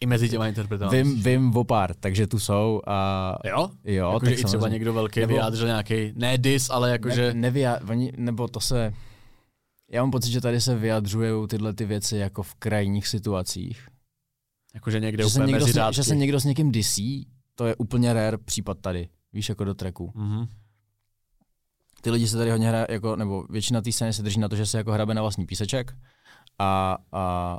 I 0.00 0.06
mezi 0.06 0.28
těma 0.28 0.46
interpretacemi. 0.48 1.02
Vím, 1.02 1.22
vím 1.22 1.56
o 1.56 1.64
pár, 1.64 1.94
takže 1.94 2.26
tu 2.26 2.38
jsou 2.38 2.80
a 2.86 3.34
Jo? 3.44 3.70
jo, 3.84 4.12
Jakože 4.12 4.30
tak 4.30 4.40
i 4.40 4.44
třeba 4.44 4.68
někdo 4.68 4.92
velký 4.92 5.20
Nebo- 5.20 5.32
vyjádřil 5.32 5.66
nějaký, 5.66 6.12
ne 6.14 6.38
dis, 6.38 6.70
ale 6.70 6.90
jakože, 6.90 7.34
Ne, 7.34 7.40
nevyja, 7.40 7.78
oni, 7.88 8.12
nebo 8.16 8.48
to 8.48 8.60
se... 8.60 8.92
Já 9.92 10.02
mám 10.02 10.10
pocit, 10.10 10.30
že 10.30 10.40
tady 10.40 10.60
se 10.60 10.74
vyjadřují 10.76 11.48
tyhle 11.48 11.72
ty 11.74 11.84
věci 11.84 12.16
jako 12.16 12.42
v 12.42 12.54
krajních 12.54 13.08
situacích. 13.08 13.88
jakože 14.74 15.00
někde 15.00 15.22
Že 15.24 15.30
se, 15.30 15.38
úplně 15.38 15.52
někdo 15.52 15.66
mezi 15.66 15.80
s, 15.80 15.94
že 15.94 16.04
se 16.04 16.16
někdo 16.16 16.40
s 16.40 16.44
někým 16.44 16.72
disí, 16.72 17.26
to 17.54 17.66
je 17.66 17.76
úplně 17.76 18.12
rare 18.12 18.38
případ 18.38 18.78
tady. 18.80 19.08
Víš, 19.32 19.48
jako 19.48 19.64
do 19.64 19.74
tracku. 19.74 20.12
Mhm. 20.14 20.46
Ty 22.00 22.10
lidi 22.10 22.28
se 22.28 22.36
tady 22.36 22.50
hodně 22.50 22.68
hrají, 22.68 22.86
jako, 22.90 23.16
nebo 23.16 23.44
většina 23.50 23.80
té 23.80 23.92
scény 23.92 24.12
se 24.12 24.22
drží 24.22 24.40
na 24.40 24.48
to, 24.48 24.56
že 24.56 24.66
se 24.66 24.78
jako 24.78 24.92
hrabe 24.92 25.14
na 25.14 25.22
vlastní 25.22 25.46
píseček 25.46 25.96
a, 26.58 26.98
a 27.12 27.58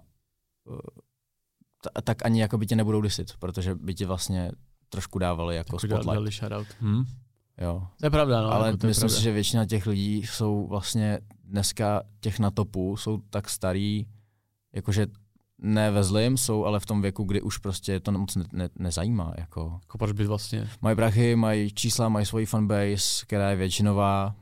tak 2.03 2.25
ani 2.25 2.41
jako 2.41 2.57
by 2.57 2.65
tě 2.65 2.75
nebudou 2.75 3.01
disit, 3.01 3.31
protože 3.39 3.75
by 3.75 3.93
ti 3.93 4.05
vlastně 4.05 4.51
trošku 4.89 5.19
dávali 5.19 5.55
jako 5.55 5.77
dělali- 5.87 6.03
spotlight. 6.03 6.13
dělali 6.13 6.31
shoutout. 6.31 6.67
Hm? 6.81 7.03
Jo. 7.61 7.87
To 7.99 8.05
je 8.05 8.09
pravda, 8.09 8.41
no. 8.41 8.51
Ale 8.51 8.67
jako 8.67 8.77
to 8.77 8.87
myslím 8.87 9.01
pravda. 9.07 9.17
si, 9.17 9.23
že 9.23 9.31
většina 9.31 9.65
těch 9.65 9.87
lidí 9.87 10.23
jsou 10.23 10.67
vlastně 10.67 11.19
dneska 11.43 12.01
těch 12.19 12.39
na 12.39 12.51
topu, 12.51 12.97
jsou 12.97 13.17
tak 13.29 13.49
starý, 13.49 14.07
jakože 14.73 15.07
ne 15.57 15.91
ve 15.91 16.03
zlým, 16.03 16.37
jsou 16.37 16.65
ale 16.65 16.79
v 16.79 16.85
tom 16.85 17.01
věku, 17.01 17.23
kdy 17.23 17.41
už 17.41 17.57
prostě 17.57 17.99
to 17.99 18.11
moc 18.11 18.35
ne, 18.35 18.43
ne, 18.53 18.69
nezajímá. 18.79 19.33
Jako. 19.37 19.79
Jako 19.83 19.97
proč 19.97 20.11
by 20.11 20.25
vlastně... 20.25 20.69
Mají 20.81 20.95
prachy, 20.95 21.35
mají 21.35 21.71
čísla, 21.71 22.09
mají 22.09 22.25
svoji 22.25 22.45
fanbase, 22.45 23.25
která 23.25 23.49
je 23.49 23.55
většinová. 23.55 24.35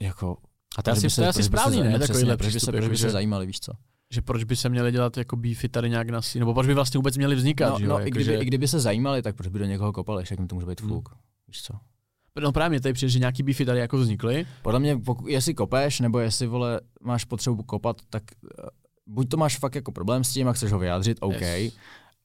Jako, 0.00 0.36
A 0.76 0.82
to 0.82 0.90
je 0.90 0.92
asi, 0.92 1.16
to 1.16 1.28
asi 1.28 1.42
správný, 1.42 1.82
ne? 1.82 1.98
Takovýhle 1.98 2.36
proč 2.36 2.52
by 2.52 2.60
se, 2.60 2.72
proč 2.72 2.88
by 2.88 2.96
se 2.96 3.10
zajímali, 3.10 3.46
víš 3.46 3.60
co? 3.60 3.72
Že 4.12 4.22
proč 4.22 4.44
by 4.44 4.56
se 4.56 4.68
měli 4.68 4.92
dělat 4.92 5.16
jako 5.16 5.36
beefy 5.36 5.68
tady 5.68 5.90
nějak 5.90 6.08
na 6.10 6.20
nebo 6.38 6.54
proč 6.54 6.66
by 6.66 6.74
vlastně 6.74 6.98
vůbec 6.98 7.16
měli 7.16 7.34
vznikat, 7.36 7.70
No, 7.70 7.78
že 7.78 7.84
jo? 7.84 7.88
no 7.90 7.96
i, 7.98 8.00
jako, 8.00 8.10
kdyby, 8.10 8.24
že, 8.24 8.36
i 8.36 8.44
kdyby 8.44 8.68
se 8.68 8.80
zajímali, 8.80 9.22
tak 9.22 9.36
proč 9.36 9.48
by 9.48 9.58
do 9.58 9.64
někoho 9.64 9.92
kopali, 9.92 10.24
jim 10.38 10.48
to 10.48 10.54
může 10.54 10.66
být 10.66 10.80
Hmm. 10.80 10.90
fuk. 10.90 11.08
Víš 11.48 11.62
co? 11.62 11.74
no 12.42 12.52
právě 12.52 12.68
mě 12.70 12.80
tady 12.80 12.92
přijde, 12.92 13.10
že 13.10 13.18
nějaký 13.18 13.42
beefy 13.42 13.64
tady 13.64 13.80
jako 13.80 13.96
vznikly, 13.98 14.46
Podle 14.62 14.80
mě, 14.80 14.96
pokud, 14.96 15.28
jestli 15.28 15.54
kopeš, 15.54 16.00
nebo 16.00 16.18
jestli 16.18 16.46
vole, 16.46 16.80
máš 17.00 17.24
potřebu 17.24 17.62
kopat, 17.62 17.96
tak 18.10 18.22
uh, 18.42 18.48
buď 19.06 19.28
to 19.28 19.36
máš 19.36 19.58
fakt 19.58 19.74
jako 19.74 19.92
problém 19.92 20.24
s 20.24 20.32
tím 20.32 20.48
a 20.48 20.52
chceš 20.52 20.72
ho 20.72 20.78
vyjádřit, 20.78 21.18
OK, 21.20 21.40
Yes. 21.40 21.76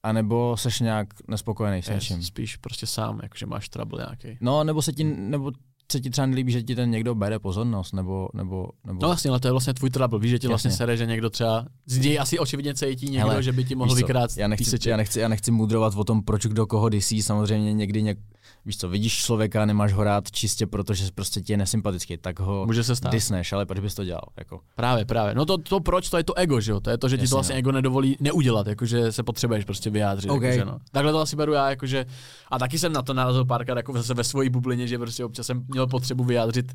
anebo 0.02 0.56
seš 0.56 0.80
nějak 0.80 1.08
nespokojený 1.28 1.82
s 1.82 1.88
je, 1.88 1.94
něčím. 1.94 2.22
spíš 2.22 2.56
prostě 2.56 2.86
sám, 2.86 3.20
jakože 3.22 3.46
máš 3.46 3.68
trouble 3.68 4.06
nějaký. 4.08 4.38
No, 4.40 4.64
nebo 4.64 4.82
se 4.82 4.92
ti, 4.92 5.04
nebo 5.04 5.52
se 5.92 6.00
ti 6.00 6.10
třeba 6.10 6.26
nelíbí, 6.26 6.52
že 6.52 6.62
ti 6.62 6.74
ten 6.74 6.90
někdo 6.90 7.14
bere 7.14 7.38
pozornost, 7.38 7.92
nebo, 7.92 8.28
nebo, 8.34 8.68
nebo 8.86 8.98
No 9.02 9.08
vlastně, 9.08 9.30
ale 9.30 9.40
to 9.40 9.48
je 9.48 9.52
vlastně 9.52 9.74
tvůj 9.74 9.90
trouble, 9.90 10.18
víš, 10.18 10.30
že 10.30 10.38
ti 10.38 10.48
vlastně 10.48 10.70
sere, 10.70 10.96
že 10.96 11.06
někdo 11.06 11.30
třeba, 11.30 11.66
z 11.86 11.98
něj 11.98 12.18
asi 12.20 12.38
očividně 12.38 12.74
cítí 12.74 13.06
někdo, 13.10 13.28
Hele, 13.28 13.42
že 13.42 13.52
by 13.52 13.64
ti 13.64 13.74
mohl 13.74 13.94
vykrát 13.94 14.30
já 14.36 14.48
nechci, 14.48 14.90
já, 14.90 14.96
nechci, 14.96 15.20
já 15.20 15.28
nechci 15.28 15.50
mudrovat 15.50 15.94
o 15.96 16.04
tom, 16.04 16.22
proč 16.22 16.46
kdo 16.46 16.66
koho 16.66 16.88
disí, 16.88 17.22
samozřejmě 17.22 17.72
někdy 17.72 18.02
něk, 18.02 18.18
víš 18.66 18.78
co, 18.78 18.88
vidíš 18.88 19.18
člověka, 19.18 19.64
nemáš 19.64 19.92
ho 19.92 20.04
rád 20.04 20.30
čistě 20.30 20.66
protože 20.66 21.04
prostě 21.14 21.40
ti 21.40 21.52
je 21.52 21.56
nesympatický, 21.56 22.16
tak 22.16 22.40
ho 22.40 22.66
Může 22.66 22.84
se 22.84 22.96
stát. 22.96 23.12
disneš, 23.12 23.52
ale 23.52 23.66
proč 23.66 23.80
bys 23.80 23.94
to 23.94 24.04
dělal? 24.04 24.24
Jako. 24.36 24.60
Právě, 24.76 25.04
právě. 25.04 25.34
No 25.34 25.46
to, 25.46 25.58
to 25.58 25.80
proč, 25.80 26.10
to 26.10 26.16
je 26.16 26.24
to 26.24 26.34
ego, 26.38 26.60
že 26.60 26.72
jo? 26.72 26.80
To 26.80 26.90
je 26.90 26.98
to, 26.98 27.08
že 27.08 27.16
ti 27.16 27.22
Jasně, 27.22 27.30
to 27.30 27.36
vlastně 27.36 27.54
no. 27.54 27.58
ego 27.58 27.72
nedovolí 27.72 28.16
neudělat, 28.20 28.66
jakože 28.66 29.12
se 29.12 29.22
potřebuješ 29.22 29.64
prostě 29.64 29.90
vyjádřit. 29.90 30.28
OK. 30.30 30.42
Jakože, 30.42 30.64
no. 30.64 30.78
Takhle 30.92 31.12
to 31.12 31.18
asi 31.18 31.36
beru 31.36 31.52
já, 31.52 31.70
jakože, 31.70 32.06
a 32.50 32.58
taky 32.58 32.78
jsem 32.78 32.92
na 32.92 33.02
to 33.02 33.14
narazil 33.14 33.44
párkrát 33.44 33.76
jako 33.76 33.92
zase 33.92 34.14
ve 34.14 34.24
svojí 34.24 34.50
bublině, 34.50 34.86
že 34.86 34.98
prostě 34.98 35.24
občas 35.24 35.46
jsem 35.46 35.64
měl 35.68 35.86
potřebu 35.86 36.24
vyjádřit 36.24 36.72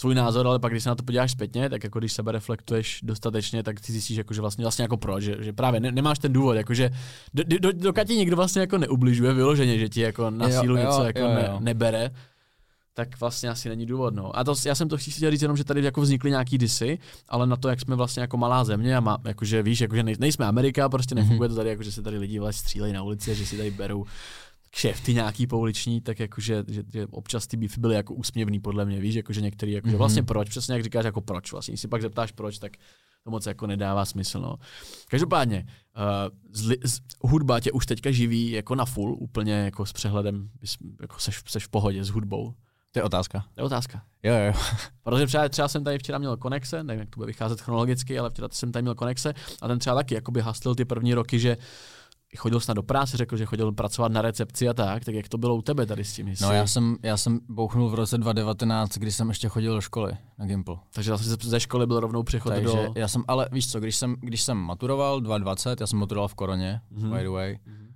svůj 0.00 0.14
názor, 0.14 0.46
ale 0.46 0.58
pak 0.58 0.72
když 0.72 0.82
se 0.82 0.88
na 0.88 0.94
to 0.94 1.02
podíváš 1.02 1.32
zpětně, 1.32 1.70
tak 1.70 1.84
jako 1.84 1.98
když 1.98 2.12
sebe 2.12 2.32
reflektuješ 2.32 3.00
dostatečně, 3.02 3.62
tak 3.62 3.80
ty 3.80 3.92
zjistíš, 3.92 4.16
jako, 4.16 4.34
že 4.34 4.40
vlastně, 4.40 4.64
vlastně 4.64 4.82
jako 4.82 4.96
proč, 4.96 5.24
že, 5.24 5.36
že 5.40 5.52
právě 5.52 5.80
ne, 5.80 5.92
nemáš 5.92 6.18
ten 6.18 6.32
důvod, 6.32 6.52
jakože 6.52 6.90
do, 7.34 7.42
do, 7.58 7.72
dokud 7.72 8.06
ti 8.06 8.16
někdo 8.16 8.36
vlastně 8.36 8.60
jako 8.60 8.78
neubližuje 8.78 9.32
vyloženě, 9.34 9.78
že 9.78 9.88
ti 9.88 10.00
jako 10.00 10.30
na 10.30 10.48
Jo, 10.48 10.60
sílu 10.60 10.76
jo, 10.76 10.82
něco 10.82 11.04
jako 11.04 11.18
jo, 11.18 11.28
ne, 11.28 11.44
jo. 11.48 11.60
nebere, 11.60 12.10
tak 12.94 13.20
vlastně 13.20 13.50
asi 13.50 13.68
není 13.68 13.86
důvod. 13.86 14.14
No. 14.14 14.38
A 14.38 14.44
to, 14.44 14.54
já 14.66 14.74
jsem 14.74 14.88
to 14.88 14.96
chtěl 14.96 15.30
říct 15.30 15.42
jenom, 15.42 15.56
že 15.56 15.64
tady 15.64 15.84
jako 15.84 16.00
vznikly 16.00 16.30
nějaký 16.30 16.58
disy, 16.58 16.98
ale 17.28 17.46
na 17.46 17.56
to, 17.56 17.68
jak 17.68 17.80
jsme 17.80 17.96
vlastně 17.96 18.20
jako 18.20 18.36
malá 18.36 18.64
země 18.64 18.96
a 18.96 19.00
má, 19.00 19.18
jakože 19.24 19.62
víš, 19.62 19.80
jakože 19.80 20.02
nej, 20.02 20.16
nejsme 20.18 20.46
Amerika, 20.46 20.88
prostě 20.88 21.14
nefunguje 21.14 21.48
to 21.48 21.54
tady, 21.54 21.68
jako, 21.68 21.82
že 21.82 21.92
se 21.92 22.02
tady 22.02 22.18
lidi 22.18 22.38
vlastně 22.38 22.60
střílejí 22.60 22.92
na 22.92 23.02
ulici 23.02 23.30
a 23.30 23.34
že 23.34 23.46
si 23.46 23.56
tady 23.56 23.70
berou 23.70 24.04
kšefty 24.70 25.14
nějaký 25.14 25.46
pouliční, 25.46 26.00
tak 26.00 26.20
jakože 26.20 26.64
že, 26.68 26.82
že 26.92 27.06
občas 27.06 27.46
ty 27.46 27.56
beefy 27.56 27.80
byly 27.80 27.94
jako 27.94 28.14
úsměvný 28.14 28.60
podle 28.60 28.84
mě, 28.84 29.00
víš, 29.00 29.14
jakože 29.14 29.40
některý, 29.40 29.72
jakože 29.72 29.90
Mhm. 29.92 29.98
vlastně 29.98 30.22
proč, 30.22 30.48
přesně 30.48 30.74
jak 30.74 30.84
říkáš, 30.84 31.04
jako 31.04 31.20
proč 31.20 31.52
vlastně, 31.52 31.72
když 31.72 31.80
si 31.80 31.88
pak 31.88 32.02
zeptáš 32.02 32.32
proč, 32.32 32.58
tak 32.58 32.72
to 33.24 33.30
moc 33.30 33.46
jako 33.46 33.66
nedává 33.66 34.04
smysl, 34.04 34.40
no. 34.40 34.56
Každopádně, 35.08 35.66
uh, 35.96 36.02
zli, 36.52 36.76
z, 36.84 37.00
hudba 37.20 37.60
tě 37.60 37.72
už 37.72 37.86
teďka 37.86 38.10
živí 38.10 38.50
jako 38.50 38.74
na 38.74 38.84
full, 38.84 39.16
úplně 39.18 39.52
jako 39.52 39.86
s 39.86 39.92
přehledem, 39.92 40.50
jako 41.00 41.18
seš, 41.18 41.42
seš 41.46 41.66
v 41.66 41.68
pohodě 41.68 42.04
s 42.04 42.08
hudbou. 42.08 42.54
To 42.92 42.98
je 42.98 43.02
otázka. 43.02 43.44
To 43.54 43.60
je 43.60 43.64
otázka. 43.64 44.02
Jo, 44.22 44.34
jo. 44.34 44.52
Protože 45.02 45.26
třeba, 45.26 45.48
třeba 45.48 45.68
jsem 45.68 45.84
tady 45.84 45.98
včera 45.98 46.18
měl 46.18 46.36
konexe, 46.36 46.84
nevím, 46.84 47.00
jak 47.00 47.10
to 47.10 47.16
bude 47.16 47.26
vycházet 47.26 47.60
chronologicky, 47.60 48.18
ale 48.18 48.30
včera 48.30 48.48
jsem 48.52 48.72
tady 48.72 48.82
měl 48.82 48.94
konexe 48.94 49.34
a 49.62 49.68
ten 49.68 49.78
třeba 49.78 49.96
taky 49.96 50.14
jakoby 50.14 50.40
hastil 50.40 50.74
ty 50.74 50.84
první 50.84 51.14
roky, 51.14 51.38
že 51.38 51.56
chodil 52.36 52.60
snad 52.60 52.74
do 52.74 52.82
práce, 52.82 53.16
řekl, 53.16 53.36
že 53.36 53.46
chodil 53.46 53.72
pracovat 53.72 54.12
na 54.12 54.22
recepci 54.22 54.68
a 54.68 54.74
tak, 54.74 55.04
tak 55.04 55.14
jak 55.14 55.28
to 55.28 55.38
bylo 55.38 55.56
u 55.56 55.62
tebe 55.62 55.86
tady 55.86 56.04
s 56.04 56.12
tím? 56.12 56.28
Jestli... 56.28 56.46
No 56.46 56.52
já 56.52 56.66
jsem, 56.66 56.96
já 57.02 57.16
jsem 57.16 57.40
bouchnul 57.48 57.90
v 57.90 57.94
roce 57.94 58.18
2019, 58.18 58.98
kdy 58.98 59.12
jsem 59.12 59.28
ještě 59.28 59.48
chodil 59.48 59.74
do 59.74 59.80
školy 59.80 60.12
na 60.38 60.46
Gimple. 60.46 60.76
Takže 60.92 61.10
zase 61.10 61.36
ze 61.42 61.60
školy 61.60 61.86
byl 61.86 62.00
rovnou 62.00 62.22
přechod 62.22 62.48
Takže 62.50 62.66
do... 62.76 62.92
já 62.96 63.08
jsem, 63.08 63.24
ale 63.28 63.48
víš 63.52 63.70
co, 63.70 63.80
když 63.80 63.96
jsem, 63.96 64.16
když 64.20 64.42
jsem 64.42 64.56
maturoval 64.56 65.20
2020, 65.20 65.80
já 65.80 65.86
jsem 65.86 65.98
maturoval 65.98 66.28
v 66.28 66.34
koroně, 66.34 66.80
Mhm. 66.90 67.02
mm-hmm. 67.10 67.16
by 67.16 67.22
the 67.22 67.28
way. 67.30 67.58
Mhm. 67.66 67.88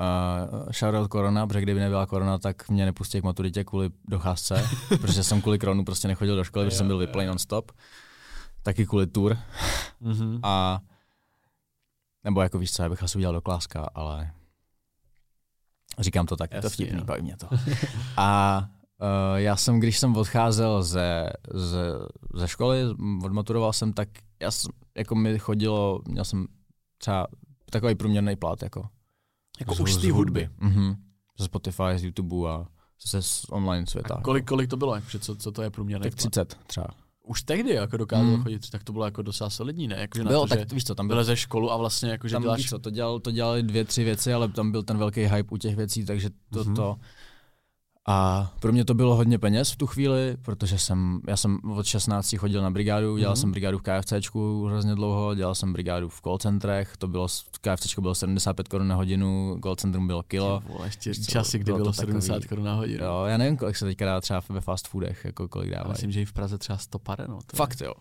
Uh, 0.00 0.72
shoutout 0.72 1.08
korona, 1.08 1.46
protože 1.46 1.60
kdyby 1.60 1.80
nebyla 1.80 2.06
korona, 2.06 2.38
tak 2.38 2.68
mě 2.68 2.84
nepustí 2.84 3.20
k 3.20 3.24
maturitě 3.24 3.64
kvůli 3.64 3.90
docházce, 4.08 4.68
protože 5.00 5.24
jsem 5.24 5.40
kvůli 5.42 5.58
koronu 5.58 5.84
prostě 5.84 6.08
nechodil 6.08 6.36
do 6.36 6.44
školy, 6.44 6.64
protože 6.66 6.76
jsem 6.76 6.86
byl 6.86 6.98
vyplý 6.98 7.26
non-stop. 7.26 7.72
Taky 8.62 8.86
kvůli 8.86 9.06
tour. 9.06 9.36
Mhm. 10.00 10.38
A 10.42 10.80
nebo 12.24 12.40
jako 12.42 12.58
víš 12.58 12.72
co, 12.72 12.82
já 12.82 12.88
bych 12.88 13.02
asi 13.02 13.18
udělal 13.18 13.34
do 13.34 13.40
kláska, 13.40 13.88
ale 13.94 14.30
Říkám 15.98 16.26
to 16.26 16.36
tak, 16.36 16.52
je 16.52 16.60
to 16.60 16.66
Jasně, 16.66 16.84
vtipný, 16.86 16.98
no. 17.00 17.04
baví 17.04 17.22
mě 17.22 17.36
to. 17.36 17.48
A 18.16 18.58
uh, 19.00 19.36
já 19.36 19.56
jsem, 19.56 19.80
když 19.80 19.98
jsem 19.98 20.16
odcházel 20.16 20.82
ze, 20.82 21.30
ze, 21.54 21.84
ze 22.34 22.48
školy, 22.48 22.82
odmaturoval 23.24 23.72
jsem, 23.72 23.92
tak 23.92 24.08
já 24.40 24.50
jsem, 24.50 24.72
jako 24.96 25.14
mi 25.14 25.38
chodilo, 25.38 26.00
měl 26.08 26.24
jsem 26.24 26.46
třeba 26.98 27.26
takový 27.70 27.94
průměrný 27.94 28.36
plat, 28.36 28.62
jako. 28.62 28.88
Jako 29.60 29.74
z- 29.74 29.80
už 29.80 29.94
z 29.94 29.98
té 29.98 30.12
hudby. 30.12 30.50
Mhm. 30.58 30.96
Ze 31.38 31.44
Spotify, 31.44 31.82
z 31.96 32.04
YouTube 32.04 32.50
a 32.50 32.66
ze 33.10 33.22
z 33.22 33.44
online 33.50 33.86
světa. 33.86 34.14
A 34.14 34.20
kolik, 34.20 34.48
kolik 34.48 34.70
to 34.70 34.76
bylo? 34.76 35.00
Co, 35.20 35.36
co 35.36 35.52
to 35.52 35.62
je 35.62 35.70
průměrný 35.70 36.02
Tak 36.10 36.12
plat? 36.12 36.30
30 36.30 36.58
třeba. 36.66 36.86
Už 37.22 37.42
tehdy 37.42 37.70
jako 37.74 37.96
dokázal 37.96 38.26
Mm. 38.36 38.42
chodit, 38.42 38.70
tak 38.70 38.84
to 38.84 38.92
bylo 38.92 39.04
jako 39.04 39.22
docela 39.22 39.50
solidní, 39.50 39.88
ne? 39.88 39.96
Jakože 39.98 40.24
na 40.24 40.28
Bylo, 40.30 40.46
to, 40.46 40.54
že 40.54 40.58
tak 40.60 40.72
víš 40.72 40.84
co, 40.84 40.94
tam 40.94 41.08
byl 41.08 41.16
byl 41.16 41.24
ze 41.24 41.36
školu 41.36 41.72
a 41.72 41.76
vlastně 41.76 42.10
jakože 42.10 42.32
tam, 42.34 42.42
děláš... 42.42 42.58
víš 42.58 42.70
co, 42.70 42.78
to, 42.78 42.90
dělal, 42.90 43.20
to 43.20 43.30
dělali 43.30 43.62
dvě, 43.62 43.84
tři 43.84 44.04
věci, 44.04 44.32
ale 44.34 44.48
tam 44.48 44.70
byl 44.72 44.82
ten 44.82 44.98
velký 44.98 45.20
hype 45.20 45.48
u 45.50 45.56
těch 45.56 45.76
věcí, 45.76 46.04
takže 46.04 46.30
to, 46.52 46.64
Mhm. 46.64 46.74
to 46.74 46.96
a 48.12 48.52
pro 48.60 48.72
mě 48.72 48.84
to 48.84 48.94
bylo 48.94 49.16
hodně 49.16 49.38
peněz 49.38 49.70
v 49.72 49.76
tu 49.76 49.86
chvíli, 49.86 50.36
protože 50.42 50.78
jsem, 50.78 51.20
já 51.28 51.36
jsem 51.36 51.58
od 51.76 51.86
16 51.86 52.36
chodil 52.38 52.62
na 52.62 52.70
brigádu, 52.70 53.16
dělal 53.18 53.32
Mhm. 53.34 53.40
jsem 53.40 53.50
brigádu 53.50 53.78
v 53.78 53.82
KFCčku 53.82 54.66
hrozně 54.66 54.94
dlouho, 54.94 55.34
dělal 55.34 55.54
jsem 55.54 55.72
brigádu 55.72 56.08
v 56.08 56.20
call 56.20 56.38
centrech, 56.38 56.96
to 56.96 57.08
bylo, 57.08 57.26
KFCčko 57.60 58.00
bylo 58.00 58.14
75 58.14 58.68
korun 58.68 58.88
na 58.88 58.94
hodinu, 58.94 59.58
call 59.62 59.76
centrum 59.76 60.06
bylo 60.06 60.22
kilo. 60.22 60.62
Vole, 60.68 60.86
ještě 60.86 61.14
Co, 61.14 61.30
časy, 61.30 61.58
kdy 61.58 61.64
bylo 61.64 61.78
bylo 61.78 61.92
takový- 61.92 62.06
70 62.22 62.44
korun 62.48 62.64
na 62.64 62.74
hodinu. 62.74 63.04
Jo, 63.04 63.24
já 63.26 63.36
nevím, 63.36 63.56
kolik 63.56 63.76
se 63.76 63.84
teďka 63.84 64.06
dá 64.06 64.20
třeba 64.20 64.40
ve 64.48 64.60
fast 64.60 64.88
foodech, 64.88 65.24
jako 65.24 65.48
kolik 65.48 65.70
dávají. 65.70 65.90
myslím, 65.92 66.10
že 66.12 66.22
i 66.22 66.24
v 66.24 66.32
Praze 66.32 66.58
třeba 66.58 66.78
100 66.78 66.98
pare, 66.98 67.24
no. 67.28 67.34
To 67.36 67.54
je- 67.54 67.56
Fakt 67.56 67.80
jo. 67.80 67.92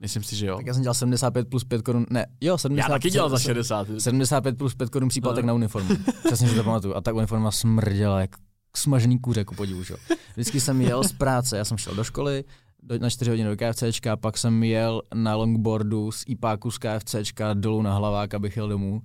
Myslím 0.00 0.22
si, 0.22 0.36
že 0.36 0.46
jo. 0.46 0.56
Tak 0.56 0.66
já 0.66 0.74
jsem 0.74 0.82
dělal 0.82 0.94
75 0.94 1.48
plus 1.48 1.64
5 1.64 1.82
korun, 1.82 2.06
ne, 2.10 2.26
jo, 2.40 2.58
70, 2.58 2.88
Já 2.88 2.94
taky 2.94 3.10
dělal 3.10 3.28
za 3.30 3.38
60. 3.38 3.86
75 3.98 4.58
plus 4.58 4.74
5 4.74 4.90
korun 4.90 5.08
příplatek 5.08 5.44
No. 5.44 5.46
na 5.48 5.54
uniformu. 5.54 5.88
Přesně 6.26 6.48
si 6.48 6.54
to 6.54 6.64
pamatuju. 6.64 6.94
A 6.94 7.00
ta 7.00 7.12
uniforma 7.12 7.50
smrděla 7.50 8.20
jak 8.20 8.30
smažený 8.76 9.18
kuře, 9.18 9.44
ku 9.44 9.54
podivu. 9.54 9.82
Že? 9.82 9.94
jo. 9.94 10.16
Vždycky 10.32 10.60
jsem 10.60 10.80
jel 10.80 11.04
z 11.04 11.12
práce, 11.12 11.56
já 11.58 11.64
jsem 11.64 11.78
šel 11.78 11.94
do 11.94 12.04
školy, 12.04 12.44
do, 12.82 12.98
na 12.98 13.10
4 13.10 13.30
hodiny 13.30 13.48
do 13.50 13.56
KFCčka, 13.56 14.16
pak 14.16 14.38
jsem 14.38 14.62
jel 14.62 15.02
na 15.14 15.34
longboardu 15.36 16.12
z 16.12 16.24
IPáku 16.26 16.70
z 16.70 16.78
KFCčka 16.78 17.54
dolů 17.54 17.82
na 17.82 17.94
hlavák, 17.94 18.34
abych 18.34 18.56
jel 18.56 18.68
domů. 18.68 19.02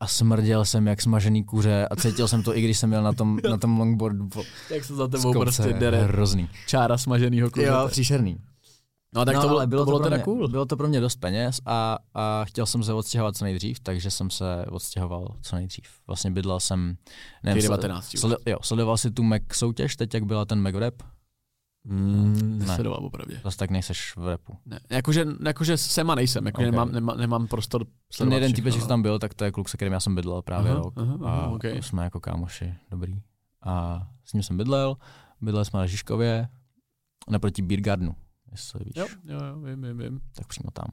A 0.00 0.06
smrděl 0.06 0.64
jsem 0.64 0.86
jak 0.86 1.02
smažený 1.02 1.44
kuře 1.44 1.88
a 1.90 1.96
cítil 1.96 2.28
jsem 2.28 2.42
to, 2.42 2.56
i 2.56 2.62
když 2.62 2.78
jsem 2.78 2.92
jel 2.92 3.02
na 3.02 3.12
tom, 3.12 3.38
na 3.50 3.56
tom 3.56 3.78
longboardu. 3.78 4.28
Jak 4.70 4.84
se 4.84 4.94
za 4.94 5.08
tebou 5.08 5.32
prostě 5.32 5.62
dere 5.72 6.02
Hrozný. 6.04 6.48
čára 6.66 6.98
smaženýho 6.98 7.46
Jo, 7.46 7.50
kuřete. 7.50 7.72
příšerný. 7.90 8.36
No 9.14 9.24
tak 9.24 9.34
no, 9.34 9.40
to, 9.42 9.48
bylo, 9.48 9.58
ale 9.58 9.66
bylo 9.66 9.82
to 9.82 9.84
bylo 9.86 9.98
pro 9.98 10.04
teda 10.04 10.16
mě, 10.16 10.24
cool. 10.24 10.48
Bylo 10.48 10.66
to 10.66 10.76
pro 10.76 10.88
mě 10.88 11.00
dost 11.00 11.16
peněz 11.16 11.60
a, 11.66 11.98
a 12.14 12.44
chtěl 12.44 12.66
jsem 12.66 12.82
se 12.82 12.92
odstěhovat 12.92 13.36
co 13.36 13.44
nejdřív, 13.44 13.80
takže 13.80 14.10
jsem 14.10 14.30
se 14.30 14.64
odstěhoval 14.70 15.36
co 15.42 15.56
nejdřív. 15.56 15.84
Vlastně 16.06 16.30
bydlel 16.30 16.60
jsem... 16.60 16.96
Nevím, 17.42 17.62
19 17.62 18.14
už. 18.14 18.20
Sled, 18.20 18.38
jo, 18.46 18.56
sledoval 18.62 18.96
si 18.96 19.10
tu 19.10 19.22
Mac 19.22 19.42
soutěž, 19.52 19.96
teď 19.96 20.14
jak 20.14 20.24
byla 20.24 20.44
ten 20.44 20.60
Mac 20.62 20.74
rap? 20.74 20.94
Mm, 21.86 22.58
Ne. 22.58 22.66
nesledoval 22.66 23.00
popravdě. 23.00 23.40
Zase 23.44 23.56
tak 23.56 23.70
nejseš 23.70 24.16
v 24.16 24.28
rapu. 24.28 24.56
Ne. 24.66 24.80
Jakože, 24.90 25.26
jakože 25.46 25.76
jsem 25.76 26.10
a 26.10 26.14
nejsem, 26.14 26.46
jakože 26.46 26.66
Ok. 26.68 26.72
nemám, 26.72 26.92
nemám, 26.92 27.18
nemám 27.18 27.46
prostor 27.46 27.86
Ten 28.18 28.32
jeden 28.32 28.48
všechno, 28.48 28.56
typeček, 28.56 28.80
no. 28.80 28.84
co 28.84 28.88
tam 28.88 29.02
byl, 29.02 29.18
tak 29.18 29.34
to 29.34 29.44
je 29.44 29.52
kluk, 29.52 29.68
se 29.68 29.76
kterým 29.76 29.92
já 29.92 30.00
jsem 30.00 30.14
bydlel 30.14 30.42
právě 30.42 30.70
Aha, 30.72 30.80
rok. 30.80 30.94
aha, 30.96 31.16
aha, 31.24 31.40
a 31.42 31.48
ok. 31.50 31.64
jsme 31.64 32.04
jako 32.04 32.20
kámoši, 32.20 32.74
dobrý. 32.90 33.20
A 33.62 34.02
s 34.24 34.32
ním 34.32 34.42
jsem 34.42 34.56
bydlel, 34.56 34.96
bydleli 35.40 35.64
jsme 35.64 35.78
na 35.80 35.86
Žižkově, 35.86 36.48
naproti 37.30 37.62
Beer 37.62 37.80
Gardenu, 37.80 38.14
jestli 38.54 38.84
víš. 38.84 38.94
Jo, 38.96 39.06
jo, 39.24 39.38
jo, 39.46 39.60
vím, 39.60 39.82
vím, 39.82 39.98
vím. 39.98 40.20
tak 40.36 40.46
přímo 40.46 40.70
tam. 40.70 40.86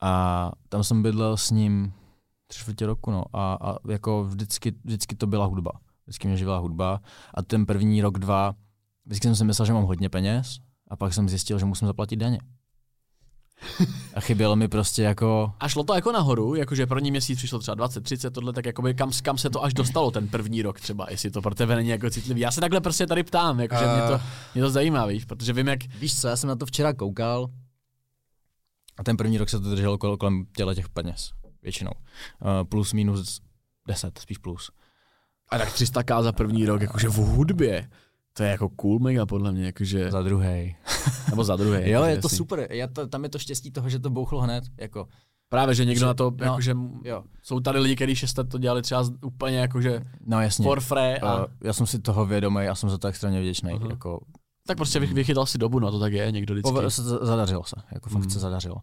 A 0.00 0.52
tam 0.68 0.84
jsem 0.84 1.02
bydlel 1.02 1.36
s 1.36 1.50
ním 1.50 1.92
tři 2.46 2.60
čtvrtě 2.60 2.86
roku, 2.86 3.10
no. 3.10 3.24
A, 3.32 3.54
a 3.54 3.76
jako 3.90 4.24
vždycky, 4.24 4.74
vždycky 4.84 5.16
to 5.16 5.26
byla 5.26 5.46
hudba. 5.46 5.72
Vždycky 6.04 6.28
mě 6.28 6.36
živila 6.36 6.58
hudba. 6.58 7.00
A 7.34 7.42
ten 7.42 7.66
první 7.66 8.02
rok, 8.02 8.18
dva, 8.18 8.54
vždycky 9.06 9.28
jsem 9.28 9.36
si 9.36 9.44
myslel, 9.44 9.66
že 9.66 9.72
mám 9.72 9.84
hodně 9.84 10.08
peněz. 10.08 10.58
A 10.88 10.96
pak 10.96 11.14
jsem 11.14 11.28
zjistil, 11.28 11.58
že 11.58 11.64
musím 11.64 11.86
zaplatit 11.86 12.16
daně. 12.16 12.38
A 14.14 14.20
chybělo 14.20 14.56
mi 14.56 14.68
prostě 14.68 15.02
jako... 15.02 15.52
A 15.60 15.68
šlo 15.68 15.84
to 15.84 15.94
jako 15.94 16.12
nahoru, 16.12 16.54
jakože 16.54 16.86
první 16.86 17.10
měsíc 17.10 17.38
přišlo 17.38 17.58
třeba 17.58 17.74
20, 17.74 18.00
30, 18.00 18.30
tohle, 18.30 18.52
tak 18.52 18.66
jakoby 18.66 18.94
kam, 18.94 19.10
kam 19.22 19.38
se 19.38 19.50
to 19.50 19.64
až 19.64 19.74
dostalo 19.74 20.10
ten 20.10 20.28
první 20.28 20.62
rok 20.62 20.80
třeba, 20.80 21.06
jestli 21.10 21.30
to 21.30 21.42
pro 21.42 21.54
tebe 21.54 21.76
není 21.76 21.88
jako 21.88 22.10
citlivý. 22.10 22.40
Já 22.40 22.50
se 22.50 22.60
takhle 22.60 22.80
prostě 22.80 23.06
tady 23.06 23.22
ptám, 23.22 23.60
jakože 23.60 23.86
mě, 23.86 24.02
to, 24.08 24.20
mě 24.54 24.62
to 24.62 24.70
zajímá, 24.70 25.06
víš, 25.06 25.24
protože 25.24 25.52
vím, 25.52 25.68
jak 25.68 25.96
Víš 25.98 26.20
co, 26.20 26.28
já 26.28 26.36
jsem 26.36 26.48
na 26.48 26.56
to 26.56 26.66
včera 26.66 26.92
koukal 26.92 27.48
a 28.98 29.04
ten 29.04 29.16
první 29.16 29.38
rok 29.38 29.48
se 29.48 29.60
to 29.60 29.70
drželo 29.70 29.98
kol- 29.98 30.16
kolem 30.16 30.46
těle 30.56 30.74
těch 30.74 30.88
peněz. 30.88 31.30
Většinou. 31.62 31.90
Uh, 31.90 32.68
plus 32.68 32.92
minus 32.92 33.40
10, 33.88 34.18
spíš 34.18 34.38
plus. 34.38 34.70
A 35.48 35.58
tak 35.58 35.68
300k 35.68 36.22
za 36.22 36.32
první 36.32 36.66
rok, 36.66 36.80
jakože 36.80 37.08
v 37.08 37.14
hudbě. 37.14 37.88
To 38.36 38.42
je 38.42 38.50
jako 38.50 38.68
cool 38.68 38.98
mega 38.98 39.26
podle 39.26 39.52
mě, 39.52 39.66
jakože, 39.66 40.10
Za 40.10 40.22
druhý. 40.22 40.76
nebo 41.30 41.44
za 41.44 41.56
druhé. 41.56 41.90
Jo, 41.90 42.04
je 42.04 42.16
to 42.20 42.26
jasný. 42.26 42.36
super. 42.36 42.66
Já 42.72 42.86
to, 42.86 43.06
tam 43.06 43.22
je 43.24 43.28
to 43.30 43.38
štěstí 43.38 43.70
toho, 43.70 43.88
že 43.88 43.98
to 43.98 44.10
bouchlo 44.10 44.40
hned. 44.40 44.64
Jako, 44.80 45.08
Právě, 45.48 45.74
že 45.74 45.84
někdo 45.84 45.98
Že- 46.00 46.06
na 46.06 46.14
to, 46.14 46.32
no, 46.40 46.44
jakože 46.44 46.74
jo. 47.04 47.22
jsou 47.42 47.60
tady 47.60 47.78
lidi, 47.78 47.96
kteří 47.96 48.14
6 48.16 48.38
let 48.38 48.48
to 48.48 48.58
dělali 48.58 48.82
třeba 48.82 49.04
úplně 49.24 49.58
jakože 49.58 50.00
No 50.26 50.40
jasně. 50.42 50.64
for 50.64 50.80
free 50.80 51.18
a 51.20 51.38
Uh, 51.38 51.44
já 51.64 51.72
jsem 51.72 51.86
si 51.86 51.98
toho 51.98 52.26
vědomý 52.26 52.60
a 52.68 52.74
jsem 52.74 52.90
za 52.90 52.98
to 52.98 53.08
extrémně 53.08 53.40
vděčný. 53.40 53.70
Aha. 53.72 53.86
Jako, 53.90 54.20
tak 54.66 54.76
prostě 54.76 55.00
vych- 55.00 55.12
vychytal 55.12 55.46
si 55.46 55.58
dobu, 55.58 55.78
no 55.78 55.90
to 55.90 56.00
tak 56.00 56.12
je, 56.12 56.32
někdo 56.32 56.54
vždycky. 56.54 56.68
povedlo 56.70 56.90
se, 56.90 57.02
zadařilo 57.02 57.64
se, 57.64 57.76
jako 57.92 58.10
fakt 58.10 58.22
Mm. 58.24 58.30
se 58.30 58.38
zadařilo. 58.38 58.76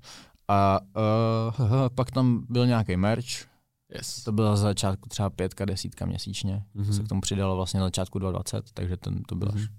A 0.48 0.80
uh, 0.98 1.90
pak 1.96 2.12
tam 2.12 2.46
byl 2.50 2.68
nějaký 2.68 2.98
merch, 2.98 3.26
Yes. 3.96 4.24
to 4.24 4.32
byla 4.32 4.56
za 4.56 4.64
začátku 4.64 5.10
třeba 5.10 5.30
pětka, 5.30 5.66
desítka 5.66 6.06
měsíčně, 6.06 6.64
Mhm. 6.74 6.86
mm-hmm. 6.86 6.96
se 6.96 7.04
k 7.04 7.08
tomu 7.08 7.22
přidalo 7.22 7.56
vlastně 7.56 7.80
na 7.80 7.86
začátku 7.86 8.20
2020, 8.20 8.72
takže 8.74 8.98
ten, 8.98 9.24
to, 9.24 9.36
byl 9.36 9.48
Mhm. 9.48 9.58
až, 9.58 9.70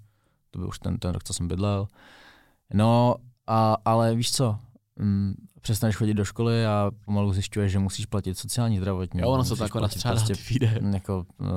to 0.51 0.59
byl 0.59 0.67
už 0.67 0.79
ten, 0.79 0.97
ten 0.97 1.11
rok, 1.11 1.23
co 1.23 1.33
jsem 1.33 1.47
bydlel. 1.47 1.87
No, 2.73 3.15
a, 3.47 3.77
ale 3.85 4.15
víš 4.15 4.31
co, 4.31 4.59
mm, 4.99 5.33
přestaneš 5.61 5.95
chodit 5.95 6.13
do 6.13 6.25
školy 6.25 6.65
a 6.65 6.91
pomalu 7.05 7.33
zjišťuješ, 7.33 7.71
že 7.71 7.79
musíš 7.79 8.05
platit 8.05 8.37
sociální 8.37 8.77
zdravotní. 8.77 9.21
Jo, 9.21 9.29
ono 9.29 9.43
se 9.43 9.55
to 9.55 9.63
jako 9.63 9.77
platit 9.79 9.95
nastřádá 9.95 10.15
prostě 10.15 10.33
prostě, 10.33 10.53
výjde. 10.53 10.79
jako 10.93 11.25
uh, 11.39 11.47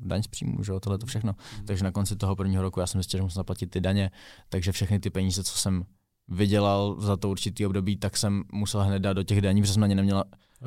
daň 0.00 0.22
z 0.22 0.26
příjmu, 0.26 0.62
že 0.62 0.72
jo, 0.72 0.80
tohle 0.80 0.98
to 0.98 1.06
všechno. 1.06 1.34
Takže 1.64 1.84
na 1.84 1.90
konci 1.92 2.16
toho 2.16 2.36
prvního 2.36 2.62
roku 2.62 2.80
já 2.80 2.86
jsem 2.86 2.98
zjistil, 2.98 3.18
že 3.18 3.22
musím 3.22 3.34
zaplatit 3.34 3.66
ty 3.66 3.80
daně, 3.80 4.10
takže 4.48 4.72
všechny 4.72 5.00
ty 5.00 5.10
peníze, 5.10 5.44
co 5.44 5.58
jsem 5.58 5.84
vydělal 6.28 6.96
za 7.00 7.16
to 7.16 7.28
určitý 7.30 7.66
období, 7.66 7.96
tak 7.96 8.16
jsem 8.16 8.42
musel 8.52 8.82
hned 8.84 8.98
dát 8.98 9.12
do 9.12 9.22
těch 9.22 9.40
daní, 9.40 9.60
protože 9.60 9.72
jsem 9.72 9.80
na 9.80 9.86
ně 9.86 9.94
neměla. 9.94 10.24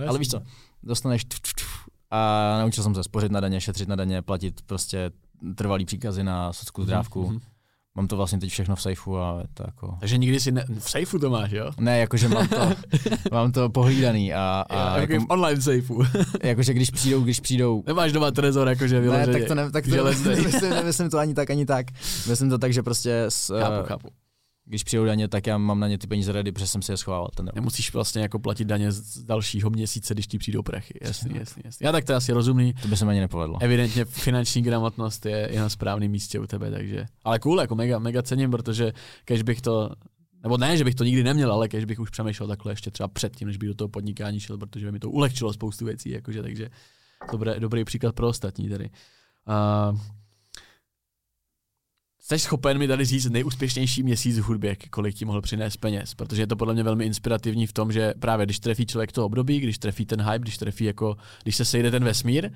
Ale 0.07 0.19
víš 0.19 0.27
co, 0.29 0.41
dostaneš 0.83 1.25
tf, 1.25 1.39
tf, 1.39 1.53
tf, 1.53 1.65
a 2.11 2.57
naučil 2.59 2.83
jsem 2.83 2.95
se 2.95 3.03
spořit 3.03 3.31
na 3.31 3.39
daně, 3.39 3.61
šetřit 3.61 3.89
na 3.89 3.95
daně, 3.95 4.21
platit 4.21 4.61
prostě 4.65 5.11
trvalý 5.55 5.85
příkazy 5.85 6.23
na 6.23 6.53
socku 6.53 6.83
zdrávku. 6.83 7.27
Mhm. 7.29 7.39
Mám 7.95 8.07
to 8.07 8.17
vlastně 8.17 8.39
teď 8.39 8.49
všechno 8.51 8.75
v 8.75 8.81
sejfu 8.81 9.17
a 9.17 9.37
je 9.41 9.47
to 9.53 9.63
jako... 9.67 9.97
Takže 9.99 10.17
nikdy 10.17 10.39
si 10.39 10.51
ne, 10.51 10.65
v 10.79 10.91
safeu 10.91 11.19
to 11.19 11.29
máš, 11.29 11.51
jo? 11.51 11.71
Ne, 11.79 11.99
jakože 11.99 12.27
mám 12.29 12.47
to, 12.47 12.69
mám 13.31 13.51
to 13.51 13.69
pohlídaný 13.69 14.33
a, 14.33 14.65
A 14.69 14.83
a 14.83 14.97
jako 14.99 15.13
jako, 15.13 15.25
v 15.25 15.29
online 15.29 15.61
safeu. 15.61 16.03
jakože 16.43 16.73
když 16.73 16.89
přijdou, 16.91 17.21
když 17.21 17.39
přijdou 17.39 17.83
Nemáš 17.87 18.11
doma 18.11 18.31
trezor, 18.31 18.67
jakože 18.69 18.95
Ne, 18.95 19.01
vyloženě. 19.01 19.33
tak 19.39 19.47
to, 19.47 19.55
ne, 19.55 19.71
tak 19.71 19.83
to 19.85 19.89
nemyslím, 20.29 20.69
nemyslím 20.69 21.09
to 21.09 21.17
ani 21.17 21.33
tak, 21.33 21.49
ani 21.49 21.65
tak. 21.65 21.85
Myslím 22.29 22.49
to 22.49 22.57
tak, 22.57 22.73
že 22.73 22.83
prostě 22.83 23.23
s, 23.29 23.59
Chápu, 23.59 23.73
eh, 23.83 23.87
chápu. 23.87 24.07
Když 24.71 24.83
přijdou 24.83 25.05
daně, 25.05 25.27
tak 25.27 25.47
já 25.47 25.57
mám 25.57 25.79
na 25.79 25.87
ně 25.87 25.97
ty 25.97 26.07
peníze 26.07 26.31
ready, 26.31 26.51
protože 26.51 26.67
jsem 26.67 26.81
si 26.81 26.91
je 26.91 26.97
schovával 26.97 27.29
ten 27.35 27.47
rok. 27.47 27.55
Nemusíš 27.55 27.93
vlastně 27.93 28.21
jako 28.21 28.39
platit 28.39 28.65
daně 28.65 28.91
z 28.91 29.23
dalšího 29.23 29.69
měsíce, 29.69 30.13
když 30.13 30.27
ti 30.27 30.37
přijdou 30.37 30.61
prachy. 30.61 30.99
Jasný, 31.01 31.35
jasný, 31.35 31.61
jasný. 31.65 31.85
Já 31.85 31.91
tak 31.91 32.05
to 32.05 32.11
je 32.11 32.15
asi 32.15 32.33
rozumný. 32.33 32.73
To 32.73 32.87
by 32.87 32.97
se 32.97 33.05
mi 33.05 33.11
ani 33.11 33.19
nepovedlo. 33.19 33.57
Evidentně 33.61 34.05
finanční 34.05 34.61
gramotnost 34.61 35.25
je, 35.25 35.49
je 35.51 35.59
na 35.59 35.69
správném 35.69 36.11
místě 36.11 36.39
u 36.39 36.47
tebe, 36.47 36.71
takže. 36.71 37.05
Ale 37.23 37.39
cool, 37.39 37.61
jako 37.61 37.75
mega, 37.75 37.99
mega 37.99 38.21
cením, 38.21 38.51
protože 38.51 38.93
kež 39.25 39.41
bych 39.41 39.61
to, 39.61 39.89
nebo 40.43 40.57
ne, 40.57 40.77
že 40.77 40.83
bych 40.83 40.95
to 40.95 41.03
nikdy 41.03 41.23
neměl, 41.23 41.51
ale 41.51 41.67
kež 41.67 41.85
bych 41.85 41.99
už 41.99 42.09
přemýšlel 42.09 42.47
takhle 42.47 42.71
ještě 42.71 42.91
třeba 42.91 43.07
předtím, 43.07 43.47
než 43.47 43.57
bych 43.57 43.69
do 43.69 43.75
toho 43.75 43.87
podnikání 43.87 44.39
šel, 44.39 44.57
protože 44.57 44.85
by 44.85 44.91
mi 44.91 44.99
to 44.99 45.09
ulehčilo 45.09 45.53
spoustu 45.53 45.85
věcí, 45.85 46.09
jakože, 46.09 46.41
takže 46.41 46.69
dobré, 47.31 47.59
dobrý 47.59 47.83
příklad 47.83 48.15
pro 48.15 48.27
ostatní 48.27 48.69
tady. 48.69 48.89
Uh, 49.91 49.99
Jsi 52.31 52.39
schopen 52.39 52.77
mi 52.77 52.87
tady 52.87 53.05
říct 53.05 53.29
nejúspěšnější 53.29 54.03
měsíc 54.03 54.39
v 54.39 54.43
hudbě, 54.43 54.75
kolik 54.89 55.15
ti 55.15 55.25
mohl 55.25 55.41
přinést 55.41 55.77
peněz, 55.77 56.13
protože 56.13 56.41
je 56.41 56.47
to 56.47 56.55
podle 56.55 56.73
mě 56.73 56.83
velmi 56.83 57.05
inspirativní 57.05 57.67
v 57.67 57.73
tom, 57.73 57.91
že 57.91 58.13
právě 58.19 58.45
když 58.45 58.59
trefí 58.59 58.85
člověk 58.85 59.11
to 59.11 59.25
období, 59.25 59.59
když 59.59 59.77
trefí 59.77 60.05
ten 60.05 60.21
hype, 60.21 60.39
když 60.39 60.57
trefí 60.57 60.83
jako, 60.83 61.17
když 61.43 61.55
se 61.55 61.65
sejde 61.65 61.91
ten 61.91 62.03
vesmír, 62.03 62.49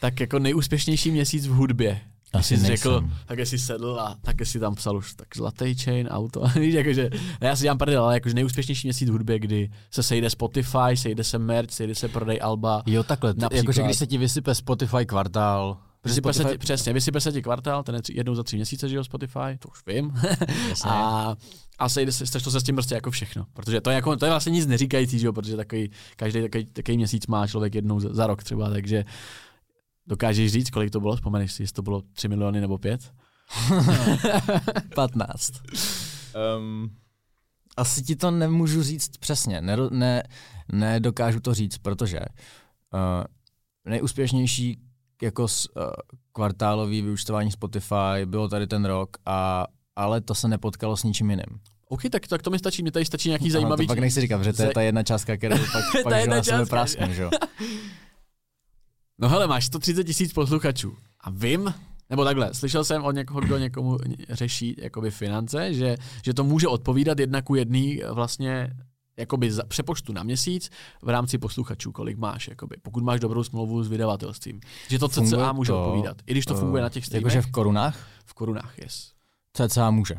tak 0.00 0.20
jako 0.20 0.38
nejúspěšnější 0.38 1.10
měsíc 1.10 1.46
v 1.46 1.50
hudbě. 1.50 2.00
Asi 2.32 2.56
jsi 2.56 2.62
nejsem. 2.62 2.92
řekl, 2.92 3.08
tak 3.26 3.46
si 3.46 3.58
sedl 3.58 4.00
a 4.00 4.16
tak 4.22 4.46
si 4.46 4.60
tam 4.60 4.74
psal 4.74 4.96
už 4.96 5.14
tak 5.14 5.28
zlatý 5.36 5.74
chain, 5.74 6.08
auto. 6.08 6.40
Víš, 6.60 6.74
jakože, 6.74 7.10
ne, 7.40 7.48
já 7.48 7.56
si 7.56 7.62
dělám 7.62 7.78
prdel, 7.78 8.04
ale 8.04 8.14
jakože 8.14 8.34
nejúspěšnější 8.34 8.86
měsíc 8.86 9.08
v 9.08 9.12
hudbě, 9.12 9.38
kdy 9.38 9.70
se 9.90 10.02
sejde 10.02 10.30
Spotify, 10.30 10.94
sejde 10.94 11.24
se 11.24 11.38
merch, 11.38 11.70
sejde 11.70 11.94
se 11.94 12.08
prodej 12.08 12.38
alba. 12.42 12.82
Jo, 12.86 13.02
takhle. 13.02 13.34
T- 13.34 13.48
jakože 13.52 13.82
když 13.82 13.98
se 13.98 14.06
ti 14.06 14.18
vysype 14.18 14.54
Spotify 14.54 15.06
kvartál, 15.06 15.78
Spotify, 16.14 16.44
ti, 16.44 16.58
přesně, 16.58 16.92
vysype 16.92 17.20
se 17.20 17.32
ti 17.32 17.42
kvartál, 17.42 17.82
ten 17.82 17.94
je 17.94 18.02
tři, 18.02 18.12
jednou 18.16 18.34
za 18.34 18.42
tři 18.42 18.56
měsíce, 18.56 18.88
že 18.88 18.96
jo, 18.96 19.04
Spotify, 19.04 19.58
to 19.58 19.68
už 19.68 19.78
vím. 19.86 20.12
Jasně. 20.68 20.90
a, 20.90 21.36
a 21.78 21.88
sejde 21.88 22.12
se, 22.12 22.26
sešlo 22.26 22.52
se 22.52 22.60
s 22.60 22.62
tím 22.62 22.74
prostě 22.74 22.94
jako 22.94 23.10
všechno. 23.10 23.46
Protože 23.52 23.80
to 23.80 23.90
je, 23.90 23.96
jako, 23.96 24.16
to 24.16 24.26
je 24.26 24.30
vlastně 24.30 24.50
nic 24.50 24.66
neříkající, 24.66 25.18
že 25.18 25.26
jo, 25.26 25.32
protože 25.32 25.56
takový, 25.56 25.90
každý 26.16 26.42
takový, 26.42 26.66
takový 26.66 26.96
měsíc 26.96 27.26
má 27.26 27.46
člověk 27.46 27.74
jednou 27.74 28.00
za, 28.00 28.14
za 28.14 28.26
rok 28.26 28.44
třeba, 28.44 28.70
takže 28.70 29.04
Dokážeš 30.08 30.52
říct, 30.52 30.70
kolik 30.70 30.90
to 30.90 31.00
bylo? 31.00 31.16
Vzpomeneš 31.16 31.52
si, 31.52 31.62
jestli 31.62 31.74
to 31.74 31.82
bylo 31.82 32.02
3 32.12 32.28
miliony 32.28 32.60
nebo 32.60 32.78
5? 32.78 33.12
15. 34.94 35.52
Um, 36.58 36.90
asi 37.76 38.02
ti 38.02 38.16
to 38.16 38.30
nemůžu 38.30 38.82
říct 38.82 39.16
přesně, 39.16 39.60
ne, 39.60 39.76
ne, 39.90 40.22
nedokážu 40.72 41.40
to 41.40 41.54
říct, 41.54 41.78
protože 41.78 42.20
uh, 42.20 43.24
nejúspěšnější 43.84 44.80
jako 45.22 45.48
s, 45.48 45.76
uh, 45.76 45.82
kvartálový 46.32 47.02
vyučtování 47.02 47.50
Spotify 47.50 48.24
bylo 48.24 48.48
tady 48.48 48.66
ten 48.66 48.84
rok, 48.84 49.16
a, 49.26 49.66
ale 49.96 50.20
to 50.20 50.34
se 50.34 50.48
nepotkalo 50.48 50.96
s 50.96 51.04
ničím 51.04 51.30
jiným. 51.30 51.60
OK, 51.88 52.02
tak, 52.10 52.26
tak 52.26 52.42
to 52.42 52.50
mi 52.50 52.58
stačí, 52.58 52.82
mi 52.82 52.90
tady 52.90 53.04
stačí 53.04 53.28
nějaký 53.28 53.50
zajímavý... 53.50 53.82
Ano, 53.82 53.86
to 53.86 53.90
pak 53.90 53.98
nechci 53.98 54.20
říkat, 54.20 54.42
že 54.42 54.52
to 54.52 54.62
je 54.62 54.70
ta 54.74 54.82
jedna 54.82 55.02
částka, 55.02 55.36
kterou 55.36 55.56
pak, 55.72 56.02
pak 56.02 56.20
jedna 56.20 56.36
na 56.36 56.42
sebe 56.42 56.66
prasknu, 56.66 57.12
že 57.12 57.22
jo. 57.22 57.30
No 59.18 59.28
hele, 59.28 59.46
máš 59.46 59.66
130 59.66 60.04
tisíc 60.04 60.32
posluchačů 60.32 60.96
a 61.20 61.30
vím, 61.30 61.74
nebo 62.10 62.24
takhle, 62.24 62.54
slyšel 62.54 62.84
jsem 62.84 63.04
od 63.04 63.12
někoho, 63.12 63.40
kdo 63.40 63.58
někomu 63.58 63.98
řeší 64.28 64.76
jakoby 64.78 65.10
finance, 65.10 65.74
že, 65.74 65.96
že 66.24 66.34
to 66.34 66.44
může 66.44 66.68
odpovídat 66.68 67.18
jedna 67.18 67.42
ku 67.42 67.54
jedný 67.54 68.02
vlastně 68.10 68.70
jakoby 69.18 69.52
za 69.52 69.62
přepočtu 69.64 70.12
na 70.12 70.22
měsíc 70.22 70.70
v 71.02 71.08
rámci 71.08 71.38
posluchačů, 71.38 71.92
kolik 71.92 72.18
máš, 72.18 72.48
jakoby, 72.48 72.76
pokud 72.82 73.02
máš 73.02 73.20
dobrou 73.20 73.44
smlouvu 73.44 73.82
s 73.82 73.88
vydavatelstvím. 73.88 74.60
Že 74.88 74.98
to 74.98 75.08
CCA 75.08 75.52
může 75.52 75.72
to, 75.72 75.82
odpovídat, 75.82 76.16
i 76.26 76.32
když 76.32 76.44
to 76.44 76.54
funguje 76.54 76.80
uh, 76.80 76.84
na 76.84 76.88
těch 76.88 77.06
streamech. 77.06 77.34
Jakože 77.34 77.48
v 77.48 77.52
korunách? 77.52 78.08
V 78.24 78.34
korunách, 78.34 78.78
yes. 78.78 79.12
CCA 79.52 79.90
může. 79.90 80.14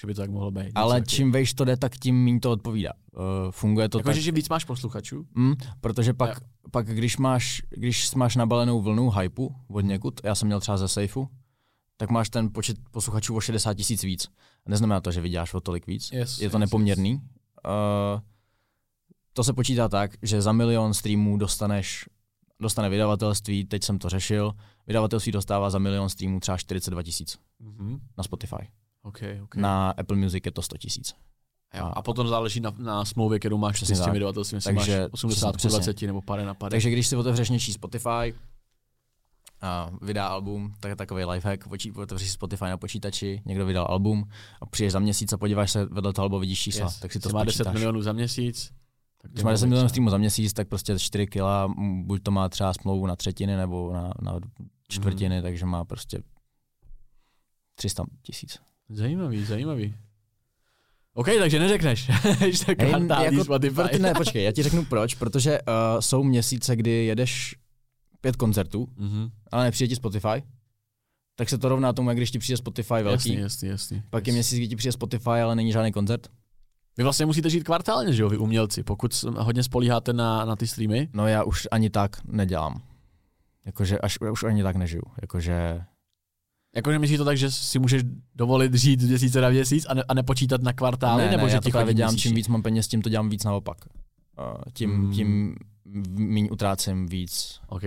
Že 0.00 0.06
by 0.06 0.14
to 0.14 0.20
tak 0.20 0.30
mohlo 0.30 0.50
být. 0.50 0.72
Ale 0.74 1.00
taky. 1.00 1.06
čím 1.06 1.32
vejš 1.32 1.54
to 1.54 1.64
jde, 1.64 1.76
tak 1.76 1.96
tím 1.96 2.24
méně 2.24 2.40
to 2.40 2.50
odpovídá. 2.50 2.92
Uh, 3.16 3.22
funguje 3.50 3.88
to 3.88 3.98
jako, 3.98 4.08
tak... 4.08 4.16
že 4.16 4.32
víc 4.32 4.48
máš 4.48 4.64
posluchačů? 4.64 5.26
Mm, 5.34 5.54
protože 5.80 6.12
pak, 6.12 6.40
pak 6.70 6.86
když, 6.86 7.16
máš, 7.16 7.62
když 7.70 8.14
máš 8.14 8.36
nabalenou 8.36 8.82
vlnu 8.82 9.10
hypu 9.10 9.54
od 9.68 9.80
někud, 9.80 10.20
já 10.24 10.34
jsem 10.34 10.46
měl 10.46 10.60
třeba 10.60 10.78
ze 10.78 10.88
Safeu, 10.88 11.28
tak 11.96 12.10
máš 12.10 12.30
ten 12.30 12.52
počet 12.52 12.76
posluchačů 12.90 13.36
o 13.36 13.40
60 13.40 13.74
tisíc 13.74 14.02
víc. 14.02 14.28
Neznamená 14.66 15.00
to, 15.00 15.12
že 15.12 15.20
vyděláš 15.20 15.54
o 15.54 15.60
tolik 15.60 15.86
víc. 15.86 16.12
Yes, 16.12 16.40
je 16.40 16.50
to 16.50 16.56
yes, 16.56 16.60
nepoměrný. 16.60 17.10
Yes. 17.10 17.20
Uh, 17.64 18.20
to 19.32 19.44
se 19.44 19.52
počítá 19.52 19.88
tak, 19.88 20.10
že 20.22 20.42
za 20.42 20.52
milion 20.52 20.94
streamů 20.94 21.36
dostaneš, 21.36 22.08
dostane 22.60 22.88
vydavatelství, 22.88 23.64
teď 23.64 23.84
jsem 23.84 23.98
to 23.98 24.08
řešil, 24.08 24.52
vydavatelství 24.86 25.32
dostává 25.32 25.70
za 25.70 25.78
milion 25.78 26.08
streamů 26.08 26.40
třeba 26.40 26.56
42 26.56 27.02
tisíc 27.02 27.38
mm-hmm. 27.60 27.98
na 28.18 28.24
Spotify. 28.24 28.68
Okay, 29.02 29.40
okay. 29.42 29.62
Na 29.62 29.90
Apple 29.90 30.16
Music 30.16 30.42
je 30.44 30.52
to 30.52 30.62
100 30.62 30.78
tisíc. 30.78 31.14
A, 31.72 31.80
a 31.80 32.02
potom 32.02 32.28
záleží 32.28 32.60
na, 32.60 32.74
na 32.78 33.04
smlouvě, 33.04 33.38
kterou 33.38 33.58
máš 33.58 33.82
s 33.82 34.04
tím 34.04 34.12
vydavatelstvím, 34.12 34.56
jestli 34.56 34.72
máš 34.72 34.90
80 35.10 35.56
přesně, 35.56 35.78
20 35.78 36.02
nebo 36.02 36.22
pade 36.22 36.44
na 36.44 36.54
pade. 36.54 36.70
Takže 36.70 36.90
když 36.90 37.06
si 37.06 37.16
otevřeš 37.16 37.50
něčí 37.50 37.72
Spotify, 37.72 38.34
a 39.62 39.90
vydá 40.02 40.26
album, 40.26 40.74
tak 40.80 40.88
je 40.88 40.96
takový 40.96 41.24
lifehack, 41.24 41.64
otevřeš 41.96 42.28
si 42.28 42.34
Spotify 42.34 42.64
na 42.64 42.76
počítači, 42.76 43.42
někdo 43.44 43.66
vydal 43.66 43.86
album 43.90 44.28
a 44.60 44.66
přijdeš 44.66 44.92
za 44.92 44.98
měsíc 44.98 45.32
a 45.32 45.36
podíváš 45.36 45.70
se 45.70 45.84
vedle 45.84 46.12
toho 46.12 46.22
albu, 46.22 46.38
vidíš 46.38 46.60
čísla, 46.60 46.86
yes. 46.86 47.00
tak 47.00 47.12
si 47.12 47.20
to 47.20 47.28
má 47.28 47.44
10 47.44 47.72
milionů 47.72 48.02
za 48.02 48.12
měsíc, 48.12 48.72
tak 49.22 49.32
Když 49.32 49.44
má 49.44 49.50
10 49.50 49.66
milionů 49.66 49.88
streamů 49.88 50.10
za 50.10 50.18
měsíc, 50.18 50.52
tak 50.52 50.68
prostě 50.68 50.98
4 50.98 51.26
kila, 51.26 51.74
buď 52.02 52.22
to 52.22 52.30
má 52.30 52.48
třeba 52.48 52.74
smlouvu 52.74 53.06
na 53.06 53.16
třetiny 53.16 53.56
nebo 53.56 53.92
na, 53.92 54.12
na 54.22 54.40
čtvrtiny, 54.88 55.36
mm. 55.36 55.42
takže 55.42 55.66
má 55.66 55.84
prostě 55.84 56.22
300 57.74 58.04
tisíc. 58.22 58.58
Zajímavý, 58.88 59.44
zajímavý. 59.44 59.94
OK, 61.14 61.26
takže 61.38 61.58
neřekneš, 61.58 62.08
hey, 62.22 62.52
jako, 62.68 63.44
Spotify. 63.44 63.98
ne, 63.98 64.14
počkej, 64.14 64.44
já 64.44 64.52
ti 64.52 64.62
řeknu 64.62 64.84
proč, 64.84 65.14
protože 65.14 65.60
uh, 65.62 66.00
jsou 66.00 66.22
měsíce, 66.22 66.76
kdy 66.76 66.90
jedeš 66.90 67.56
pět 68.20 68.36
koncertů, 68.36 68.88
mm-hmm. 68.98 69.30
ale 69.52 69.64
nepřijde 69.64 69.88
ti 69.88 69.96
Spotify, 69.96 70.42
tak 71.36 71.48
se 71.48 71.58
to 71.58 71.68
rovná 71.68 71.92
tomu, 71.92 72.08
jak 72.08 72.16
když 72.16 72.30
ti 72.30 72.38
přijde 72.38 72.56
Spotify 72.56 72.94
velký. 73.02 73.28
Jasný, 73.28 73.36
jasný, 73.36 73.68
jasný. 73.68 74.02
Pak 74.10 74.20
jasný. 74.20 74.30
je 74.30 74.32
měsíc, 74.32 74.58
kdy 74.58 74.68
ti 74.68 74.76
přijde 74.76 74.92
Spotify, 74.92 75.30
ale 75.30 75.56
není 75.56 75.72
žádný 75.72 75.92
koncert. 75.92 76.28
Vy 76.96 77.02
vlastně 77.04 77.26
musíte 77.26 77.50
žít 77.50 77.64
kvartálně, 77.64 78.12
že 78.12 78.22
jo, 78.22 78.28
vy 78.28 78.36
umělci, 78.36 78.82
pokud 78.82 79.24
hodně 79.38 79.62
spolíháte 79.62 80.12
na, 80.12 80.44
na 80.44 80.56
ty 80.56 80.66
streamy. 80.66 81.08
No 81.12 81.26
já 81.26 81.44
už 81.44 81.68
ani 81.70 81.90
tak 81.90 82.16
nedělám. 82.24 82.82
Jakože 83.66 83.98
až, 83.98 84.18
už 84.32 84.42
ani 84.42 84.62
tak 84.62 84.76
nežiju. 84.76 85.02
Jakože... 85.22 85.84
Jakože 86.76 86.98
myslíš 86.98 87.18
to 87.18 87.24
tak, 87.24 87.36
že 87.36 87.50
si 87.50 87.78
můžeš 87.78 88.02
dovolit 88.34 88.74
žít 88.74 89.00
z 89.00 89.08
měsíce 89.08 89.40
na 89.40 89.48
měsíc 89.48 89.86
a, 89.88 89.94
ne, 89.94 90.02
a 90.08 90.14
nepočítat 90.14 90.62
na 90.62 90.72
kvartály? 90.72 91.24
Ne, 91.24 91.30
nebo 91.30 91.44
ne, 91.44 91.50
že 91.50 91.56
já 91.56 91.60
to 91.60 91.70
právě 91.70 91.94
dělám, 91.94 92.16
čím 92.16 92.34
víc 92.34 92.48
mám 92.48 92.62
peněz, 92.62 92.88
tím 92.88 93.02
to 93.02 93.08
dělám 93.08 93.28
víc 93.28 93.44
naopak. 93.44 93.76
Uh, 94.38 94.62
tím, 94.72 94.90
hmm. 94.90 95.12
tím 95.12 95.56
míň 96.08 96.48
utrácím 96.52 97.06
víc. 97.06 97.60
OK. 97.66 97.82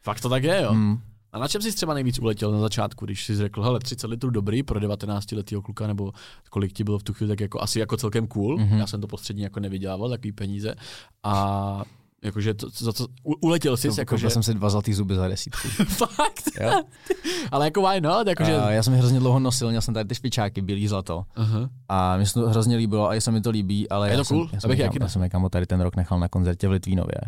Fakt 0.00 0.20
to 0.20 0.28
tak 0.28 0.44
je, 0.44 0.62
jo? 0.62 0.70
Hmm. 0.70 1.00
A 1.32 1.38
na 1.38 1.48
čem 1.48 1.62
jsi 1.62 1.72
třeba 1.72 1.94
nejvíc 1.94 2.18
uletěl 2.18 2.52
na 2.52 2.60
začátku, 2.60 3.04
když 3.04 3.24
jsi 3.24 3.36
řekl, 3.36 3.62
hele, 3.62 3.80
30 3.80 4.06
litrů 4.06 4.30
dobrý 4.30 4.62
pro 4.62 4.80
19 4.80 5.32
letého 5.32 5.62
kluka, 5.62 5.86
nebo 5.86 6.12
kolik 6.50 6.72
ti 6.72 6.84
bylo 6.84 6.98
v 6.98 7.02
tu 7.02 7.14
chvíli, 7.14 7.28
tak 7.28 7.40
jako 7.40 7.62
asi 7.62 7.80
jako 7.80 7.96
celkem 7.96 8.26
cool. 8.26 8.56
Mm-hmm. 8.56 8.78
Já 8.78 8.86
jsem 8.86 9.00
to 9.00 9.06
postřední 9.06 9.42
jako 9.42 9.60
nevydělával, 9.60 10.10
takový 10.10 10.32
peníze. 10.32 10.74
A 11.22 11.82
Jakože 12.22 12.54
to, 12.54 12.68
za 12.78 12.92
to, 12.92 13.06
uletěl 13.22 13.76
jsi, 13.76 13.88
no, 13.88 13.94
jakože... 13.98 14.30
jsem 14.30 14.42
si 14.42 14.54
dva 14.54 14.70
zlatý 14.70 14.94
zuby 14.94 15.14
za 15.14 15.28
desítku. 15.28 15.68
Fakt? 15.88 16.42
Jo? 16.60 16.82
Ale 17.52 17.66
jako 17.66 17.88
why 17.88 18.00
not? 18.00 18.26
Jakože... 18.26 18.56
Uh, 18.56 18.68
já 18.68 18.82
jsem 18.82 18.92
je 18.92 18.98
hrozně 18.98 19.20
dlouho 19.20 19.38
nosil, 19.38 19.68
měl 19.68 19.80
jsem 19.80 19.94
tady 19.94 20.08
ty 20.08 20.14
špičáky, 20.14 20.62
bílý 20.62 20.88
zlato. 20.88 21.24
Uh-huh. 21.36 21.68
A 21.88 22.16
mi 22.16 22.26
se 22.26 22.34
to 22.34 22.48
hrozně 22.48 22.76
líbilo 22.76 23.08
a 23.08 23.14
i 23.14 23.20
se 23.20 23.30
mi 23.30 23.40
to 23.40 23.50
líbí, 23.50 23.88
ale 23.88 24.10
je 24.10 24.14
to 24.14 24.20
já, 24.20 24.24
cool? 24.24 24.48
jsem, 24.48 24.54
já, 24.54 24.60
jsem, 24.60 24.70
já, 24.70 24.90
já 25.00 25.08
jsem 25.08 25.22
někam 25.22 25.48
tady 25.50 25.66
ten 25.66 25.80
rok 25.80 25.96
nechal 25.96 26.18
na 26.18 26.28
koncertě 26.28 26.68
v 26.68 26.70
Litvínově. 26.70 27.20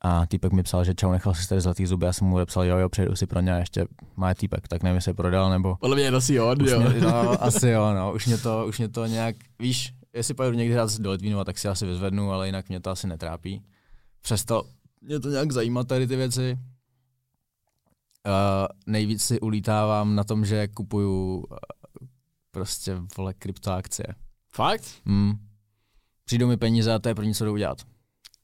A 0.00 0.26
týpek 0.26 0.52
mi 0.52 0.62
psal, 0.62 0.84
že 0.84 0.94
čau, 0.94 1.12
nechal 1.12 1.34
si 1.34 1.48
tady 1.48 1.60
zlatý 1.60 1.86
zuby, 1.86 2.06
já 2.06 2.12
jsem 2.12 2.26
mu 2.26 2.36
odepsal, 2.36 2.64
jo, 2.64 2.78
jo, 2.78 2.88
přejdu 2.88 3.16
si 3.16 3.26
pro 3.26 3.40
ně 3.40 3.54
a 3.54 3.56
ještě 3.56 3.86
má 4.16 4.34
týpek, 4.34 4.68
tak 4.68 4.82
nevím, 4.82 4.94
jestli 4.94 5.10
je 5.10 5.14
prodal, 5.14 5.50
nebo... 5.50 5.76
Podle 5.76 5.96
mě 5.96 6.10
to 6.10 6.20
si 6.20 6.40
on, 6.40 6.66
jo. 6.66 6.80
Mě, 6.80 7.00
no, 7.00 7.42
asi 7.44 7.68
jo, 7.68 7.94
no, 7.94 8.12
už 8.12 8.26
mě 8.26 8.38
to, 8.38 8.66
už 8.66 8.78
mě 8.78 8.88
to 8.88 9.06
nějak, 9.06 9.36
víš, 9.58 9.92
jestli 10.12 10.34
pojedu 10.34 10.56
někdy 10.56 10.74
hrát 10.74 10.98
do 10.98 11.10
Litvínova, 11.10 11.44
tak 11.44 11.58
si 11.58 11.68
asi 11.68 11.86
vyzvednu, 11.86 12.32
ale 12.32 12.48
jinak 12.48 12.68
mě 12.68 12.80
to 12.80 12.90
asi 12.90 13.06
netrápí. 13.06 13.62
Přesto 14.22 14.62
mě 15.00 15.20
to 15.20 15.28
nějak 15.28 15.52
zajímá 15.52 15.84
tady 15.84 16.06
ty 16.06 16.16
věci. 16.16 16.58
Uh, 18.26 18.32
nejvíc 18.86 19.22
si 19.22 19.40
ulítávám 19.40 20.14
na 20.14 20.24
tom, 20.24 20.44
že 20.44 20.68
kupuju 20.68 21.36
uh, 21.36 21.56
prostě 22.50 22.96
vole 23.16 23.34
kryptoakcie. 23.34 24.06
Fakt? 24.52 24.84
Mm. 25.04 25.32
Přijdou 26.24 26.46
mi 26.46 26.56
peníze 26.56 26.94
a 26.94 26.98
to 26.98 27.08
je 27.08 27.14
pro 27.14 27.32
co 27.34 27.44
jdu 27.44 27.52
udělat. 27.52 27.82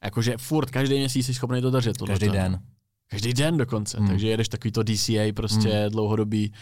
Jakože 0.03 0.37
furt, 0.37 0.69
každý 0.69 0.95
měsíc 0.95 1.25
jsi 1.25 1.33
schopný 1.33 1.61
to 1.61 1.71
držet. 1.71 1.97
Každý 2.07 2.29
den. 2.29 2.59
Každý 3.07 3.33
den 3.33 3.57
dokonce, 3.57 3.97
hmm. 3.97 4.07
takže 4.07 4.27
jedeš 4.27 4.49
takový 4.49 4.71
to 4.71 4.83
DCA 4.83 5.33
prostě 5.35 5.69
hmm. 5.69 5.91
dlouhodobý. 5.91 6.53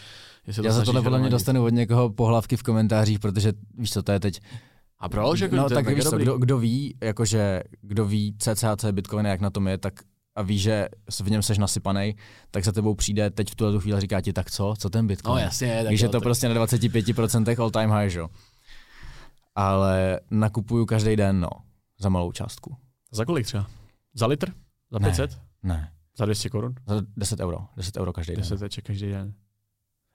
To 0.54 0.62
Já 0.64 0.72
za 0.72 0.84
tohle 0.84 1.02
podle 1.02 1.18
mě 1.18 1.30
dostanu 1.30 1.64
od 1.64 1.68
někoho 1.68 2.10
pohlavky 2.10 2.56
v 2.56 2.62
komentářích, 2.62 3.18
protože 3.18 3.52
víš 3.78 3.90
co, 3.90 4.02
to 4.02 4.12
je 4.12 4.20
teď 4.20 4.40
a 4.98 5.08
proč? 5.08 5.40
Jako, 5.40 5.56
no 5.56 5.68
tak 5.68 5.88
víš 5.88 6.04
co, 6.04 6.18
kdo, 6.18 6.38
kdo, 6.38 6.58
ví, 6.58 6.94
jakože, 7.02 7.62
kdo 7.80 8.06
ví 8.06 8.36
CCAC 8.38 8.84
Bitcoin, 8.84 9.26
jak 9.26 9.40
na 9.40 9.50
tom 9.50 9.68
je, 9.68 9.78
tak 9.78 9.94
a 10.36 10.42
ví, 10.42 10.58
že 10.58 10.88
v 11.22 11.30
něm 11.30 11.42
seš 11.42 11.58
nasypaný, 11.58 12.16
tak 12.50 12.64
za 12.64 12.72
tebou 12.72 12.94
přijde 12.94 13.30
teď 13.30 13.50
v 13.50 13.54
tuhle 13.54 13.80
chvíli 13.80 14.00
říká 14.00 14.20
ti, 14.20 14.32
tak 14.32 14.50
co, 14.50 14.74
co 14.78 14.90
ten 14.90 15.06
Bitcoin? 15.06 15.34
No 15.34 15.40
jasně. 15.40 15.84
Víš, 15.88 16.00
je 16.00 16.08
to 16.08 16.12
tak... 16.12 16.22
prostě 16.22 16.48
na 16.48 16.54
25% 16.54 17.62
all 17.62 17.70
time 17.70 17.90
high, 17.90 18.10
že? 18.10 18.20
Ale 19.54 20.20
nakupuju 20.30 20.86
každý 20.86 21.16
den, 21.16 21.40
no, 21.40 21.50
za 21.98 22.08
malou 22.08 22.32
částku. 22.32 22.76
Za 23.12 23.24
kolik 23.24 23.46
třeba? 23.46 23.66
Za 24.14 24.26
litr? 24.26 24.50
Za 24.90 24.98
500? 24.98 25.38
Ne. 25.62 25.74
ne. 25.74 25.92
Za 26.16 26.24
200 26.24 26.50
korun? 26.50 26.74
Za 26.86 27.02
10 27.16 27.40
euro. 27.40 27.58
10 27.76 27.96
euro 27.96 28.12
každý 28.12 28.36
10 28.36 28.50
den. 28.50 28.58
10 28.58 28.82
každý 28.82 29.10
den. 29.10 29.34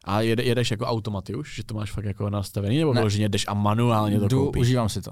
A 0.06 0.22
jede, 0.22 0.43
jedeš 0.43 0.72
jako 0.72 0.86
automaty 0.86 1.36
už, 1.36 1.56
že 1.56 1.64
to 1.64 1.74
máš 1.74 1.91
fakt 1.91 2.06
jako 2.06 2.30
nastavený, 2.30 2.80
nebo 2.80 2.93
vyloženě 2.93 3.30
jdeš 3.30 3.45
a 3.48 3.54
manuálně 3.54 4.20
to 4.20 4.28
Jdu, 4.28 4.45
koupíš? 4.45 4.62
užívám 4.62 4.89
si 4.89 5.02
to. 5.02 5.12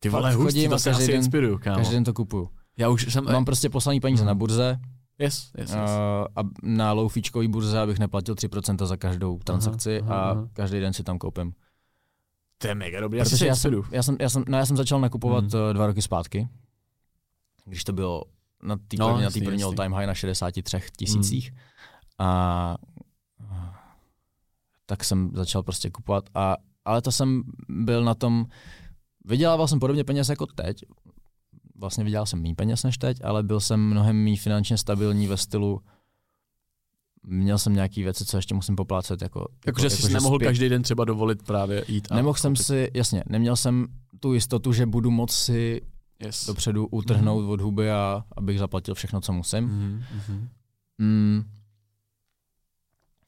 Ty 0.00 0.08
vole, 0.08 0.32
hustý, 0.32 0.68
to 0.68 0.78
se 0.78 0.90
asi 0.90 1.06
den, 1.06 1.16
inspiruju, 1.16 1.58
kámo. 1.58 1.76
Každý 1.76 1.94
den 1.94 2.04
to 2.04 2.12
kupuju. 2.12 2.50
Já 2.76 2.88
už 2.88 3.12
jsem... 3.12 3.24
Mám 3.24 3.44
prostě 3.44 3.70
poslaný 3.70 4.00
peníze 4.00 4.22
hmm. 4.22 4.26
na 4.28 4.34
burze, 4.34 4.78
Yes, 5.18 5.50
yes, 5.58 5.70
yes. 5.70 5.80
Uh, 5.80 6.26
a 6.36 6.48
na 6.62 6.92
loufíčkový 6.92 7.48
burze, 7.48 7.80
abych 7.80 7.98
neplatil 7.98 8.34
3% 8.34 8.86
za 8.86 8.96
každou 8.96 9.38
transakci 9.38 10.00
aha, 10.00 10.14
aha, 10.14 10.30
a 10.30 10.48
každý 10.52 10.80
den 10.80 10.92
si 10.92 11.02
tam 11.02 11.18
koupím. 11.18 11.52
To 12.58 12.68
je 12.68 12.74
mega 12.74 13.00
dobrý, 13.00 13.18
Protože 13.18 13.46
já, 13.46 13.56
jsem, 13.56 13.82
já, 13.92 14.02
jsem, 14.02 14.16
já, 14.20 14.28
jsem, 14.28 14.44
no 14.48 14.58
já 14.58 14.66
jsem 14.66 14.76
začal 14.76 15.00
nakupovat 15.00 15.54
hmm. 15.54 15.72
dva 15.72 15.86
roky 15.86 16.02
zpátky, 16.02 16.48
když 17.64 17.84
to 17.84 17.92
bylo 17.92 18.24
na 18.62 18.76
té 18.76 18.96
no, 18.98 19.08
první, 19.08 19.22
jasný, 19.22 19.42
první 19.42 19.62
all 19.62 19.74
time 19.74 19.92
high 19.92 20.06
na 20.06 20.14
63 20.14 20.80
tisících. 20.96 21.50
Hmm. 21.50 21.58
A 22.18 22.76
tak 24.86 25.04
jsem 25.04 25.30
začal 25.34 25.62
prostě 25.62 25.90
kupovat. 25.90 26.24
A, 26.34 26.56
ale 26.84 27.02
to 27.02 27.12
jsem 27.12 27.42
byl 27.68 28.04
na 28.04 28.14
tom, 28.14 28.46
vydělával 29.24 29.68
jsem 29.68 29.80
podobně 29.80 30.04
peněz 30.04 30.28
jako 30.28 30.46
teď. 30.46 30.84
Vlastně 31.76 32.04
vydělal 32.04 32.26
jsem 32.26 32.42
méně 32.42 32.54
peněz 32.54 32.82
než 32.82 32.98
teď, 32.98 33.24
ale 33.24 33.42
byl 33.42 33.60
jsem 33.60 33.80
mnohem 33.80 34.24
méně 34.24 34.36
finančně 34.36 34.78
stabilní 34.78 35.26
ve 35.26 35.36
stylu, 35.36 35.80
měl 37.22 37.58
jsem 37.58 37.74
nějaký 37.74 38.02
věci, 38.02 38.24
co 38.24 38.36
ještě 38.36 38.54
musím 38.54 38.76
poplácet. 38.76 39.22
Jako, 39.22 39.40
jako, 39.66 39.80
jako 39.80 39.90
jsi 39.90 40.02
jako, 40.02 40.14
nemohl 40.14 40.36
zpět... 40.36 40.48
každý 40.48 40.68
den 40.68 40.82
třeba 40.82 41.04
dovolit 41.04 41.42
právě 41.42 41.84
jít 41.88 42.08
a 42.10 42.16
Nemohl 42.16 42.38
jsem 42.38 42.56
si, 42.56 42.90
jasně, 42.94 43.24
neměl 43.26 43.56
jsem 43.56 43.86
tu 44.20 44.34
jistotu, 44.34 44.72
že 44.72 44.86
budu 44.86 45.10
moci 45.10 45.80
yes. 46.24 46.46
dopředu 46.46 46.86
utrhnout 46.86 47.44
mm-hmm. 47.44 47.50
od 47.50 47.60
huby 47.60 47.90
a 47.90 48.24
abych 48.36 48.58
zaplatil 48.58 48.94
všechno, 48.94 49.20
co 49.20 49.32
musím. 49.32 49.68
Mm-hmm. 49.68 50.48
Mm, 50.98 51.42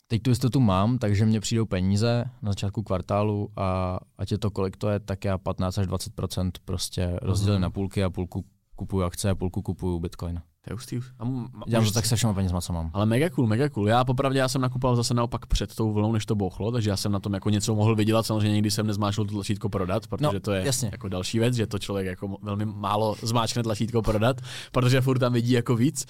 teď 0.07 0.23
tu 0.23 0.31
jistotu 0.31 0.61
mám, 0.61 0.99
takže 0.99 1.27
mě 1.27 1.41
přijdou 1.41 1.67
peníze 1.67 2.25
na 2.43 2.51
začátku 2.53 2.83
kvartálu 2.83 3.51
a 3.57 3.99
ať 4.19 4.33
je 4.33 4.39
to 4.39 4.51
kolik 4.51 4.77
to 4.77 4.89
je, 4.89 5.01
tak 5.01 5.25
já 5.25 5.39
15 5.39 5.79
až 5.79 5.87
20% 5.87 6.51
prostě 6.65 7.19
rozdělím 7.23 7.61
na 7.61 7.71
půlky 7.71 8.05
a 8.05 8.11
půlku 8.11 8.45
kupuju 8.77 9.03
akce 9.05 9.31
a 9.31 9.35
půlku 9.35 9.63
kupuju 9.63 9.99
bitcoin. 9.99 10.43
To 10.65 10.71
je 10.71 10.75
hustý. 10.75 11.01
A 11.19 11.25
m- 11.25 11.49
Dělám 11.67 11.85
to 11.85 11.93
tak 11.93 12.07
se 12.07 12.17
všema 12.17 12.35
penězma, 12.35 12.61
co 12.61 12.73
mám. 12.73 12.91
Ale 12.95 13.07
mega 13.07 13.31
cool, 13.31 13.47
mega 13.47 13.69
cool. 13.69 13.89
Já 13.89 14.05
popravdě 14.05 14.39
já 14.39 14.49
jsem 14.49 14.61
nakupoval 14.61 14.97
zase 14.97 15.15
naopak 15.15 15.47
před 15.47 15.75
tou 15.75 15.93
vlnou, 15.93 16.13
než 16.13 16.27
to 16.27 16.35
bouchlo, 16.35 16.73
takže 16.73 16.91
já 16.91 16.97
jsem 16.97 17.13
na 17.13 17.21
tom 17.21 17.35
jako 17.35 17.51
něco 17.51 17.75
mohl 17.75 17.95
vydělat. 17.97 18.27
Samozřejmě 18.27 18.53
nikdy 18.53 18.71
jsem 18.71 18.87
nezmáčkl 18.87 19.25
to 19.25 19.31
tlačítko 19.33 19.69
prodat, 19.69 20.07
protože 20.07 20.25
No, 20.35 20.41
to 20.41 20.53
je 20.53 20.67
jasně. 20.67 20.89
jako 20.93 21.09
další 21.09 21.39
věc, 21.39 21.55
že 21.55 21.67
to 21.67 21.79
člověk 21.79 22.07
jako 22.07 22.37
velmi 22.43 22.65
málo 22.67 23.17
zmáčkne 23.23 23.63
tlačítko 23.63 24.03
prodat, 24.03 24.41
protože 24.73 25.01
furt 25.01 25.19
tam 25.19 25.33
vidí 25.33 25.53
jako 25.53 25.77
víc. 25.77 26.07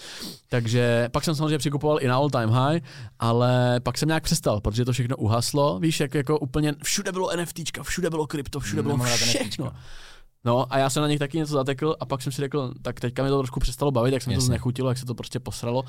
Takže 0.48 1.08
pak 1.12 1.24
jsem 1.24 1.34
samozřejmě 1.34 1.58
přikupoval 1.58 1.98
i 2.00 2.08
na 2.08 2.16
all 2.16 2.30
time 2.30 2.50
high, 2.50 2.80
ale 3.18 3.80
pak 3.80 3.98
jsem 3.98 4.06
nějak 4.08 4.22
přestal, 4.22 4.60
protože 4.60 4.84
to 4.84 4.92
všechno 4.92 5.16
uhaslo. 5.16 5.78
Víš, 5.78 6.00
jak 6.00 6.14
jako 6.14 6.38
úplně 6.38 6.74
všude 6.82 7.12
bylo 7.12 7.36
NFTčka, 7.36 7.82
všude 7.82 8.10
bylo 8.10 8.26
krypto, 8.26 8.60
všude 8.60 8.82
bylo 8.82 8.94
Nemám 8.96 9.08
rád 9.10 9.16
všechno. 9.16 9.72
No 10.44 10.72
a 10.72 10.78
já 10.78 10.90
jsem 10.90 11.00
na 11.02 11.08
nich 11.08 11.18
taky 11.18 11.36
něco 11.38 11.52
zatekl 11.52 11.96
a 12.00 12.06
pak 12.06 12.22
jsem 12.22 12.32
si 12.32 12.40
řekl, 12.42 12.74
tak 12.82 13.00
teďka 13.00 13.22
mi 13.22 13.28
to 13.28 13.38
trošku 13.38 13.60
přestalo 13.60 13.90
bavit, 13.90 14.12
jak 14.14 14.22
se 14.22 14.30
mi 14.30 14.34
to 14.34 14.36
Jasně. 14.36 14.46
znechutilo, 14.46 14.88
jak 14.88 14.98
se 14.98 15.06
to 15.06 15.14
prostě 15.14 15.40
posralo, 15.40 15.82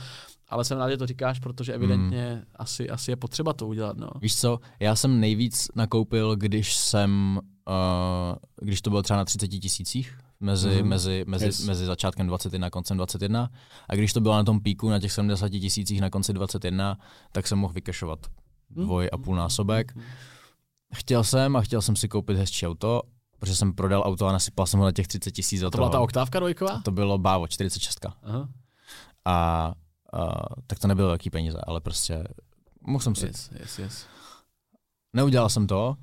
ale 0.50 0.66
jsem 0.66 0.78
rád, 0.78 0.90
že 0.90 0.98
to 0.98 1.06
říkáš, 1.08 1.40
protože 1.40 1.74
evidentně 1.74 2.30
Hmm. 2.34 2.44
asi, 2.56 2.90
asi 2.90 3.12
je 3.12 3.16
potřeba 3.16 3.54
to 3.54 3.68
udělat, 3.68 3.98
no. 3.98 4.10
Víš 4.22 4.36
co, 4.36 4.60
já 4.80 4.96
jsem 4.96 5.20
nejvíc 5.20 5.68
nakoupil, 5.76 6.36
když 6.36 6.76
jsem, 6.76 7.40
uh, 7.68 8.36
když 8.62 8.82
to 8.82 8.90
bylo 8.90 9.02
třeba 9.02 9.18
na 9.18 9.26
30 9.26 9.48
tisících, 9.48 10.18
mezi, 10.40 10.70
Mhm. 10.80 10.88
mezi, 10.90 11.24
mezi, 11.28 11.46
Yes. 11.46 11.66
mezi 11.66 11.86
začátkem 11.86 12.28
21 12.28 12.68
a 12.68 12.70
koncem 12.70 12.98
21. 12.98 13.50
A 13.90 13.96
když 13.96 14.14
to 14.14 14.22
bylo 14.22 14.34
na 14.36 14.44
tom 14.44 14.60
píku 14.60 14.90
na 14.90 15.00
těch 15.00 15.12
70 15.12 15.50
tisících 15.50 16.02
na 16.02 16.10
konci 16.10 16.34
21, 16.34 16.98
tak 17.32 17.48
jsem 17.48 17.58
mohl 17.60 17.74
vykešovat 17.74 18.20
Mhm. 18.70 18.86
dvoj 18.86 19.10
a 19.14 19.18
půl 19.18 19.36
násobek. 19.36 19.94
Chtěl 20.96 21.24
jsem 21.24 21.56
a 21.56 21.62
chtěl 21.62 21.82
jsem 21.82 21.96
si 21.96 22.08
koupit 22.08 22.38
hezčí 22.38 22.68
auto, 22.68 23.02
protože 23.40 23.56
jsem 23.56 23.74
prodal 23.74 24.04
auto 24.06 24.28
a 24.28 24.32
nasypal 24.32 24.66
jsem 24.66 24.80
ho 24.80 24.86
na 24.86 24.92
těch 24.92 25.08
30 25.08 25.32
tisíc 25.32 25.60
za 25.60 25.70
To 25.70 25.78
byla 25.78 25.90
ta 25.90 26.00
oktávka 26.00 26.40
dvojková? 26.40 26.82
To 26.82 26.92
bylo 26.92 27.18
Bávo, 27.18 27.48
46. 27.48 28.06
Aha. 28.24 28.50
A, 29.26 29.34
a 30.14 30.46
tak 30.68 30.80
to 30.80 30.88
nebylo 30.88 31.08
velký 31.08 31.30
peníze, 31.30 31.58
ale 31.68 31.82
prostě 31.82 32.24
mohl 32.88 33.04
jsem 33.04 33.16
si. 33.16 33.26
Yes, 33.26 33.52
yes, 33.60 33.80
yes. 33.80 34.06
Neudělal 35.14 35.50
jsem 35.50 35.68
to 35.68 35.96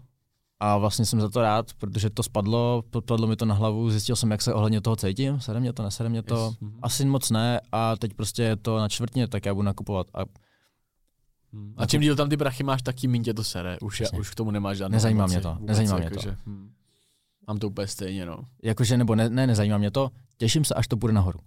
a 0.60 0.76
vlastně 0.78 1.04
jsem 1.04 1.20
za 1.20 1.28
to 1.28 1.42
rád, 1.42 1.72
protože 1.78 2.10
to 2.10 2.22
spadlo, 2.22 2.82
podpadlo 2.90 3.26
mi 3.26 3.36
to 3.36 3.44
na 3.44 3.54
hlavu, 3.54 3.90
zjistil 3.90 4.16
jsem, 4.16 4.30
jak 4.30 4.42
se 4.42 4.54
ohledně 4.54 4.80
toho 4.80 4.96
cítím, 4.96 5.40
sede 5.40 5.60
mě 5.60 5.72
to, 5.72 5.82
nesede 5.82 6.08
mě 6.08 6.22
to, 6.22 6.46
Yes, 6.50 6.60
mhm. 6.60 6.78
asi 6.82 7.04
moc 7.04 7.30
ne 7.30 7.60
a 7.72 7.96
teď 7.96 8.14
prostě 8.14 8.42
je 8.42 8.56
to 8.56 8.78
na 8.78 8.88
čtvrtně, 8.88 9.28
tak 9.28 9.46
já 9.46 9.54
budu 9.54 9.64
nakupovat 9.66 10.06
a 10.14 10.20
Hmm. 11.54 11.74
A 11.76 11.86
čím 11.86 12.00
díl 12.00 12.16
tam 12.16 12.28
ty 12.28 12.36
prachy 12.36 12.62
máš, 12.64 12.82
tak 12.82 12.96
tím 12.96 13.10
míň 13.10 13.22
tě 13.22 13.34
to 13.34 13.44
sere. 13.44 13.78
Už, 13.80 14.00
je, 14.00 14.10
už 14.10 14.30
k 14.30 14.34
tomu 14.34 14.50
nemáš 14.50 14.78
žádnou 14.78 14.92
Nezajímá 14.92 15.24
emoci. 15.24 15.34
mě 15.34 15.40
to, 15.42 15.54
Vůbec, 15.54 15.66
nezajímá 15.68 15.98
mě 15.98 16.10
to. 16.10 16.20
hm. 16.46 16.72
Mám 17.48 17.58
to 17.58 17.68
úplně 17.68 17.86
stejně, 17.86 18.26
no. 18.26 18.44
jakože, 18.62 18.96
nebo 18.96 19.14
ne, 19.14 19.30
ne, 19.30 19.46
nezajímá 19.46 19.78
mě 19.78 19.90
to, 19.90 20.10
těším 20.38 20.64
se, 20.64 20.74
až 20.74 20.88
to 20.88 20.96
půjde 20.96 21.14
nahoru. 21.14 21.38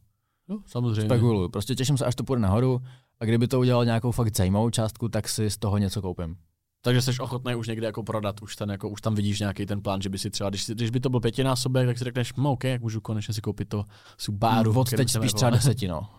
No, 0.48 0.60
samozřejmě. 0.66 1.02
Spekuluju, 1.06 1.50
prostě 1.50 1.76
těším 1.76 1.98
se, 1.98 2.06
až 2.06 2.16
to 2.16 2.24
půjde 2.24 2.42
nahoru 2.42 2.82
a 3.20 3.26
kdyby 3.26 3.48
to 3.48 3.60
udělal 3.60 3.86
nějakou 3.86 4.12
fakt 4.12 4.38
zajímavou 4.38 4.70
částku, 4.70 5.10
tak 5.10 5.30
si 5.30 5.50
z 5.50 5.58
toho 5.58 5.78
něco 5.78 6.02
koupím. 6.02 6.38
Takže 6.82 7.02
jsi 7.02 7.20
ochotný 7.20 7.56
už 7.56 7.68
někde 7.68 7.86
jako 7.86 8.04
prodat, 8.04 8.42
už, 8.42 8.56
ten, 8.56 8.70
jako, 8.72 8.90
už 8.90 9.02
tam 9.02 9.16
vidíš 9.16 9.40
nějaký 9.40 9.66
ten 9.66 9.82
plán, 9.82 10.02
že 10.02 10.10
by 10.10 10.18
si 10.18 10.30
třeba, 10.30 10.50
když, 10.50 10.70
když 10.70 10.90
by 10.90 11.00
to 11.00 11.10
byl 11.10 11.20
pětinásobek, 11.20 11.88
tak 11.88 11.98
si 11.98 12.04
řekneš, 12.04 12.34
no 12.38 12.52
OK, 12.52 12.64
jak 12.64 12.82
můžu 12.82 13.02
konečně 13.02 13.34
si 13.34 13.42
koupit 13.42 13.70
to 13.70 13.86
Subaru. 14.18 14.80
Od 14.80 14.90
teď 14.90 15.10
spíš 15.10 15.34
třeba 15.34 15.52
desetino. 15.58 16.10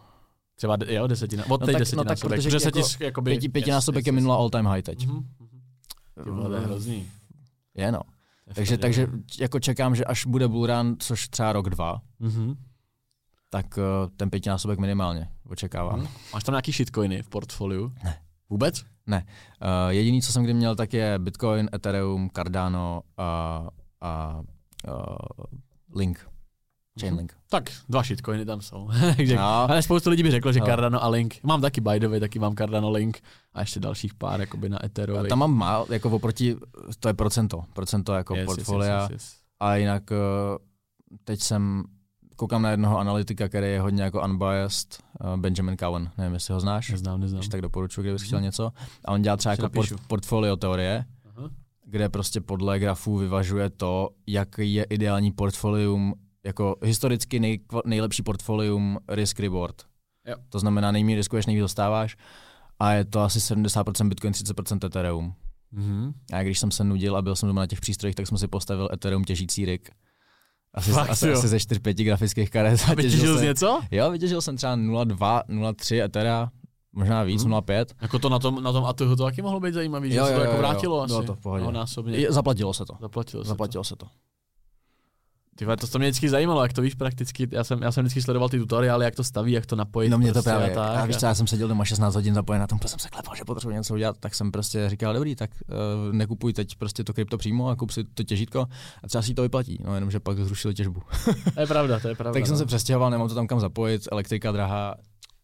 Třeba, 0.56 0.76
jo, 0.88 1.06
desetina. 1.06 1.44
Od 1.48 1.60
No 1.60 1.66
teď 1.66 1.78
tak- 1.78 1.92
no 1.92 2.04
tak, 2.04 2.20
protože 2.20 2.50
ti 2.50 2.78
jako 2.78 3.04
jakoby, 3.04 3.30
Pěti, 3.30 3.48
pětinásobek 3.48 4.02
yes, 4.02 4.06
je 4.06 4.12
minula 4.12 4.36
all 4.36 4.50
time 4.50 4.66
high 4.66 4.82
teď. 4.82 5.06
Mhm, 5.06 5.16
mhm. 5.16 5.60
Ty 6.24 6.30
vole, 6.30 6.48
to 6.48 6.54
je 6.54 6.60
hrozný. 6.60 7.06
Je 7.74 7.92
no. 7.92 8.00
Takže, 8.54 8.78
takže 8.78 9.06
jako 9.40 9.60
čekám, 9.60 9.96
že 9.96 10.04
až 10.04 10.26
bude 10.26 10.48
bull 10.48 10.66
run, 10.66 10.96
což 10.98 11.28
třeba 11.28 11.52
rok, 11.52 11.70
dva, 11.70 12.00
Mhm. 12.18 12.56
tak 13.50 13.78
uh, 13.78 13.84
ten 14.16 14.30
pětinásobek 14.30 14.78
minimálně 14.78 15.28
očekávám. 15.48 15.98
Mhm. 15.98 16.08
Máš 16.32 16.44
tam 16.44 16.52
nějaký 16.52 16.72
shitcoiny 16.72 17.22
v 17.22 17.28
portfoliu? 17.28 17.92
Ne. 18.04 18.20
Vůbec? 18.50 18.84
Uh, 19.08 19.18
jediný, 19.88 20.22
co 20.22 20.32
jsem 20.32 20.44
kdy 20.44 20.54
měl, 20.54 20.76
tak 20.76 20.92
je 20.92 21.18
Bitcoin, 21.18 21.68
Ethereum, 21.74 22.30
Cardano 22.36 23.02
a, 23.16 23.68
a 24.00 24.40
uh, 24.88 24.94
Link. 25.94 26.28
Chainlink. 27.00 27.35
Tak, 27.48 27.70
dva 27.88 28.02
shitcoiny 28.02 28.44
tam 28.44 28.60
jsou. 28.60 28.88
Takže, 29.16 29.36
No. 29.36 29.42
Ale 29.70 29.82
spoustu 29.82 30.10
lidí 30.10 30.22
by 30.22 30.30
řeklo, 30.30 30.52
že 30.52 30.60
No. 30.60 30.66
Cardano 30.66 31.04
a 31.04 31.08
Link. 31.08 31.34
Mám 31.42 31.60
taky 31.60 31.80
by 31.80 32.00
the 32.00 32.08
way, 32.08 32.20
taky 32.20 32.38
mám 32.38 32.54
Cardano 32.56 32.90
Link 32.90 33.20
a 33.54 33.60
ještě 33.60 33.80
dalších 33.80 34.14
pár 34.14 34.40
jakoby 34.40 34.68
na 34.68 34.84
Etherovi. 34.84 35.28
Tam 35.28 35.38
mám 35.38 35.54
málo, 35.54 35.86
jako 35.90 36.10
oproti, 36.10 36.56
to 37.00 37.08
je 37.08 37.14
procento, 37.14 37.64
procento 37.72 38.14
jako 38.14 38.34
Yes, 38.34 38.40
yes, 38.40 38.46
portfolia. 38.46 39.02
yes, 39.02 39.10
yes, 39.10 39.22
yes. 39.22 39.34
A 39.60 39.76
jinak 39.76 40.10
uh, 40.10 40.16
teď 41.24 41.40
jsem, 41.40 41.84
koukám 42.36 42.62
na 42.62 42.70
jednoho 42.70 42.98
analytika, 42.98 43.48
který 43.48 43.66
je 43.66 43.80
hodně 43.80 44.02
jako 44.02 44.22
unbiased, 44.24 44.98
uh, 45.24 45.36
Benjamin 45.36 45.76
Cowen, 45.76 46.10
nevím, 46.18 46.34
jestli 46.34 46.54
ho 46.54 46.60
znáš. 46.60 46.90
Neznám, 46.90 47.20
neznám. 47.20 47.38
Když 47.40 47.48
tak 47.48 47.60
doporučuji, 47.62 48.02
kdybys 48.02 48.22
chtěl 48.22 48.40
něco. 48.40 48.72
A 49.04 49.12
on 49.12 49.22
dělá 49.22 49.36
třeba 49.36 49.52
jako 49.52 49.62
port, 49.62 49.90
napíšu. 49.90 49.96
portfolio 50.08 50.56
teorie, 50.56 51.04
Aha. 51.36 51.50
kde 51.84 52.08
prostě 52.08 52.40
podle 52.40 52.78
grafů 52.78 53.16
vyvažuje 53.16 53.70
to, 53.70 54.10
jaký 54.26 54.74
je 54.74 54.84
ideální 54.84 55.32
portfolium, 55.32 56.14
jako 56.46 56.76
historicky 56.82 57.40
nej, 57.40 57.60
nejlepší 57.84 58.22
portfolium 58.22 58.98
risk 59.08 59.40
reward. 59.40 59.82
Jo. 60.26 60.36
To 60.48 60.58
znamená, 60.58 60.92
nejméně 60.92 61.16
riskuješ, 61.16 61.46
nejvíc 61.46 61.62
dostáváš. 61.62 62.16
A 62.78 62.92
je 62.92 63.04
to 63.04 63.20
asi 63.20 63.38
70% 63.38 64.08
Bitcoin, 64.08 64.32
30% 64.32 64.86
Ethereum. 64.86 65.34
Mhm. 65.72 66.12
A 66.32 66.42
když 66.42 66.58
jsem 66.58 66.70
se 66.70 66.84
nudil 66.84 67.16
a 67.16 67.22
byl 67.22 67.36
jsem 67.36 67.46
doma 67.46 67.60
na 67.62 67.66
těch 67.66 67.80
přístrojích, 67.80 68.14
tak 68.16 68.26
jsem 68.26 68.38
si 68.38 68.48
postavil 68.48 68.88
Ethereum 68.92 69.24
těžící 69.24 69.64
rig. 69.64 69.90
Asi, 70.74 70.90
Fakt 70.92 71.10
asi, 71.10 71.28
jo? 71.28 71.38
asi 71.38 71.48
ze 71.48 71.56
4-5 71.56 72.04
grafických 72.04 72.50
karet. 72.50 72.80
A 72.90 72.94
Vytěžil 72.94 73.10
těžil 73.20 73.34
jsi 73.34 73.38
jsem, 73.38 73.46
něco? 73.48 73.80
jo, 73.90 74.10
vytěžil 74.10 74.40
jsem 74.40 74.56
třeba 74.56 74.76
0,2, 74.76 75.42
0,3 75.48 76.04
Ethera, 76.04 76.50
možná 76.92 77.22
víc, 77.22 77.44
Mhm. 77.44 77.52
0,5. 77.54 77.86
Jako 78.02 78.18
to 78.18 78.28
na 78.28 78.38
tom, 78.38 78.62
na 78.62 78.72
tom 78.72 78.84
ATH 78.84 78.98
to 78.98 79.16
taky 79.16 79.42
mohlo 79.42 79.60
být 79.60 79.74
zajímavý, 79.74 80.12
že 80.12 80.24
se 80.24 80.34
to 80.34 80.40
jako 80.40 80.56
vrátilo 80.56 81.00
asi. 81.02 81.08
Bylo 81.12 81.22
to 81.22 81.34
v 81.34 81.40
pohodě. 81.40 81.64
No, 81.64 81.70
násobně. 81.72 82.18
Je- 82.18 82.32
Zaplatilo 82.32 82.74
se 82.74 82.84
to. 82.84 82.96
Zaplatilo 83.00 83.44
se 83.44 83.48
Zaplatilo 83.48 83.84
se 83.84 83.96
to. 83.96 84.06
To. 85.56 85.58
Ty 85.58 85.64
vole, 85.64 85.76
to, 85.76 85.86
to 85.86 85.98
mě 85.98 86.08
vždycky 86.08 86.28
zajímalo, 86.28 86.62
jak 86.62 86.72
to 86.72 86.82
víš 86.82 86.94
prakticky. 86.94 87.48
Já 87.50 87.64
jsem, 87.64 87.82
já 87.82 87.92
jsem 87.92 88.04
vždycky 88.04 88.22
sledoval 88.22 88.48
ty 88.48 88.58
tutoriály, 88.58 89.04
jak 89.04 89.14
to 89.14 89.24
staví, 89.24 89.52
jak 89.52 89.66
to 89.66 89.76
napojit. 89.76 90.10
No 90.10 90.18
mě 90.18 90.28
to 90.28 90.32
prostě 90.32 90.50
právě, 90.50 90.70
a 90.70 90.74
tak. 90.74 91.02
a 91.02 91.06
víš 91.06 91.16
co, 91.16 91.26
já 91.26 91.34
jsem 91.34 91.46
seděl 91.46 91.68
doma 91.68 91.84
16 91.84 92.14
hodin 92.14 92.34
zapojen 92.34 92.60
na 92.60 92.66
tom, 92.66 92.78
protože 92.78 92.88
jsem 92.88 92.98
se 92.98 93.08
klepal, 93.08 93.34
že 93.34 93.44
potřebuji 93.44 93.76
něco 93.76 93.94
udělat, 93.94 94.16
tak 94.20 94.34
jsem 94.34 94.52
prostě 94.52 94.88
říkal, 94.90 95.14
dobrý, 95.14 95.36
tak 95.36 95.50
uh, 95.68 96.14
nekupuj 96.14 96.52
teď 96.52 96.76
prostě 96.76 97.04
to 97.04 97.12
krypto 97.12 97.38
přímo 97.38 97.68
a 97.68 97.76
kup 97.76 97.90
si 97.90 98.04
to 98.04 98.22
těžítko 98.22 98.66
a 99.02 99.08
třeba 99.08 99.22
si 99.22 99.34
to 99.34 99.42
vyplatí, 99.42 99.78
no 99.84 99.94
jenomže 99.94 100.20
pak 100.20 100.38
zrušili 100.38 100.74
těžbu. 100.74 101.02
To 101.54 101.60
je 101.60 101.66
pravda, 101.66 102.00
to 102.00 102.08
je 102.08 102.14
pravda. 102.14 102.40
tak 102.40 102.46
jsem 102.46 102.54
no. 102.54 102.58
se 102.58 102.66
přestěhoval, 102.66 103.10
nemám 103.10 103.28
to 103.28 103.34
tam 103.34 103.46
kam 103.46 103.60
zapojit, 103.60 104.08
elektrika 104.12 104.52
drahá, 104.52 104.94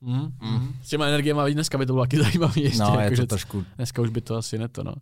Mm, 0.04 0.32
mm. 0.42 0.74
S 0.82 0.88
těma 0.88 1.06
energiema 1.06 1.48
dneska 1.48 1.78
by 1.78 1.86
to 1.86 1.92
bylo 1.92 2.04
taky 2.04 2.18
zajímavý 2.22 2.62
ještě. 2.62 2.78
no 2.78 2.88
jako, 2.88 3.12
je 3.12 3.16
že 3.16 3.22
to 3.22 3.26
trošku, 3.26 3.64
Dneska 3.76 4.02
už 4.02 4.10
by 4.10 4.20
to 4.20 4.36
asi 4.36 4.58
neto, 4.58 4.84
no. 4.84 4.94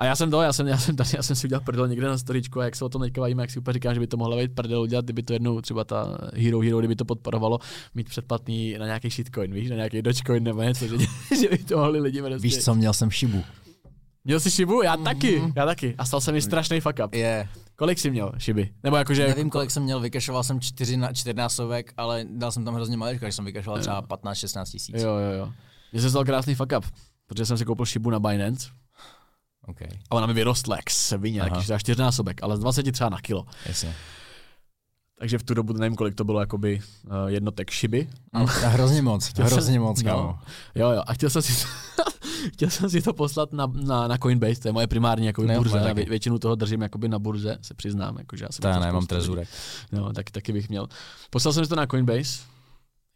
A 0.00 0.04
já 0.04 0.16
jsem 0.16 0.30
to, 0.30 0.42
já 0.42 0.52
jsem, 0.52 0.66
já 0.66 0.78
jsem 0.78 0.96
tady, 0.96 1.10
já 1.16 1.22
jsem 1.22 1.36
si 1.36 1.46
udělal 1.46 1.64
prdel 1.64 1.88
někde 1.88 2.06
na 2.08 2.18
storičku 2.18 2.60
a 2.60 2.64
jak 2.64 2.76
se 2.76 2.84
o 2.84 2.88
tom 2.88 3.02
teďka 3.02 3.20
bavíme, 3.20 3.42
jak 3.42 3.50
si 3.50 3.58
úplně 3.58 3.72
říkám, 3.72 3.94
že 3.94 4.00
by 4.00 4.06
to 4.06 4.16
mohla 4.16 4.36
být 4.36 4.54
prdel 4.54 4.80
udělat, 4.80 5.04
kdyby 5.04 5.22
to 5.22 5.32
jednou 5.32 5.60
třeba 5.60 5.84
ta 5.84 6.18
Hero 6.36 6.60
Hero, 6.60 6.78
kdyby 6.78 6.96
to 6.96 7.04
podporovalo, 7.04 7.58
mít 7.94 8.08
předplatný 8.08 8.74
na 8.78 8.86
nějaký 8.86 9.10
shitcoin, 9.10 9.52
víš, 9.54 9.70
na 9.70 9.76
nějaký 9.76 10.02
Dogecoin 10.02 10.44
nebo 10.44 10.62
něco, 10.62 10.86
že, 10.86 10.96
že 11.40 11.48
by 11.50 11.58
to 11.58 11.76
mohli 11.76 12.00
lidi 12.00 12.20
prostě. 12.22 12.38
víš 12.38 12.58
co, 12.64 12.74
měl 12.74 12.92
jsem 12.92 13.10
šibu. 13.10 13.42
Měl 14.24 14.40
jsi 14.40 14.50
šibu? 14.50 14.82
Já 14.82 14.96
taky, 14.96 15.38
Mhm. 15.40 15.52
já 15.56 15.66
taky. 15.66 15.94
A 15.98 16.04
stal 16.04 16.20
se 16.20 16.32
mi 16.32 16.42
strašný 16.42 16.80
fuck 16.80 17.00
up. 17.06 17.14
Je, 17.14 17.48
Kolik 17.76 17.98
jsi 17.98 18.10
měl 18.10 18.32
šiby? 18.38 18.70
Nebo 18.82 18.96
jakože... 18.96 19.26
nevím 19.28 19.50
kolik 19.50 19.70
jsem 19.70 19.82
měl, 19.82 20.00
vykešoval 20.00 20.44
jsem 20.44 20.60
čtyři 20.60 20.96
na, 20.96 21.12
čtyřnásobek, 21.12 21.92
ale 21.96 22.24
dal 22.30 22.52
jsem 22.52 22.64
tam 22.64 22.74
hrozně 22.74 22.96
maličko, 22.96 23.24
když 23.24 23.34
jsem 23.34 23.44
vykešoval 23.44 23.78
Jo. 23.78 23.80
třeba 23.80 24.02
15-16 24.02 24.64
tisíc. 24.64 24.96
Jo, 25.02 25.10
jo, 25.10 25.38
jo. 25.38 25.52
Mně 25.92 26.00
se 26.02 26.10
stal 26.10 26.24
krásný 26.24 26.54
fuck 26.54 26.72
up, 26.78 26.84
protože 27.26 27.46
jsem 27.46 27.58
si 27.58 27.64
koupil 27.64 27.86
šibu 27.86 28.10
na 28.10 28.18
Binance 28.20 28.68
Okay. 29.70 29.88
a 30.10 30.14
ona 30.14 30.26
mi 30.26 30.32
vyrostla 30.34 30.76
jak 30.76 30.90
svině, 30.90 31.34
nějaký 31.34 31.58
třeba 31.60 31.78
čtyřnásobek, 31.78 32.42
ale 32.42 32.56
z 32.56 32.60
20 32.60 32.92
třeba 32.92 33.10
na 33.10 33.20
kilo. 33.20 33.46
Jasně. 33.66 33.94
Takže 35.18 35.38
v 35.38 35.42
tu 35.42 35.54
dobu 35.54 35.72
nevím, 35.72 35.96
kolik 35.96 36.14
to 36.14 36.24
bylo 36.24 36.40
jakoby 36.40 36.80
uh, 37.04 37.12
jednotek 37.26 37.70
šiby. 37.70 38.08
A 38.32 38.38
hrozně 38.68 39.02
moc, 39.02 39.26
Chtěl 39.28 39.44
jsem- 39.48 39.52
hrozně 39.52 39.80
moc, 39.80 40.02
no. 40.02 40.38
Jo, 40.74 40.90
jo, 40.90 41.02
a 41.06 41.14
chtěl 41.14 41.30
jsem 41.30 41.42
si 41.42 41.66
to, 41.66 42.02
chtěl 42.52 42.70
jsem 42.70 42.90
si 42.90 43.02
to 43.02 43.12
poslat 43.12 43.52
na, 43.52 43.66
na, 43.66 44.08
na 44.08 44.18
Coinbase, 44.18 44.60
to 44.60 44.68
je 44.68 44.72
moje 44.72 44.86
primární 44.86 45.26
jakoby, 45.26 45.48
Ne, 45.48 45.56
burze. 45.58 45.78
Já 45.78 45.92
vě, 45.92 46.04
většinu 46.04 46.38
toho 46.38 46.54
držím 46.54 46.82
jakoby 46.82 47.08
na 47.08 47.18
burze, 47.18 47.58
se 47.62 47.74
přiznám. 47.74 48.18
Jako, 48.18 48.36
že 48.36 48.44
já 48.44 48.52
jsem 48.52 48.62
to 48.62 48.68
nemám 48.68 48.80
spoustu 48.82 48.96
lidí- 48.98 49.06
trezurek. 49.08 49.48
No, 49.92 50.12
tak, 50.12 50.30
taky 50.30 50.52
bych 50.52 50.68
měl. 50.68 50.88
Poslal 51.30 51.52
jsem 51.52 51.64
si 51.64 51.68
to 51.68 51.76
na 51.76 51.86
Coinbase, 51.86 52.40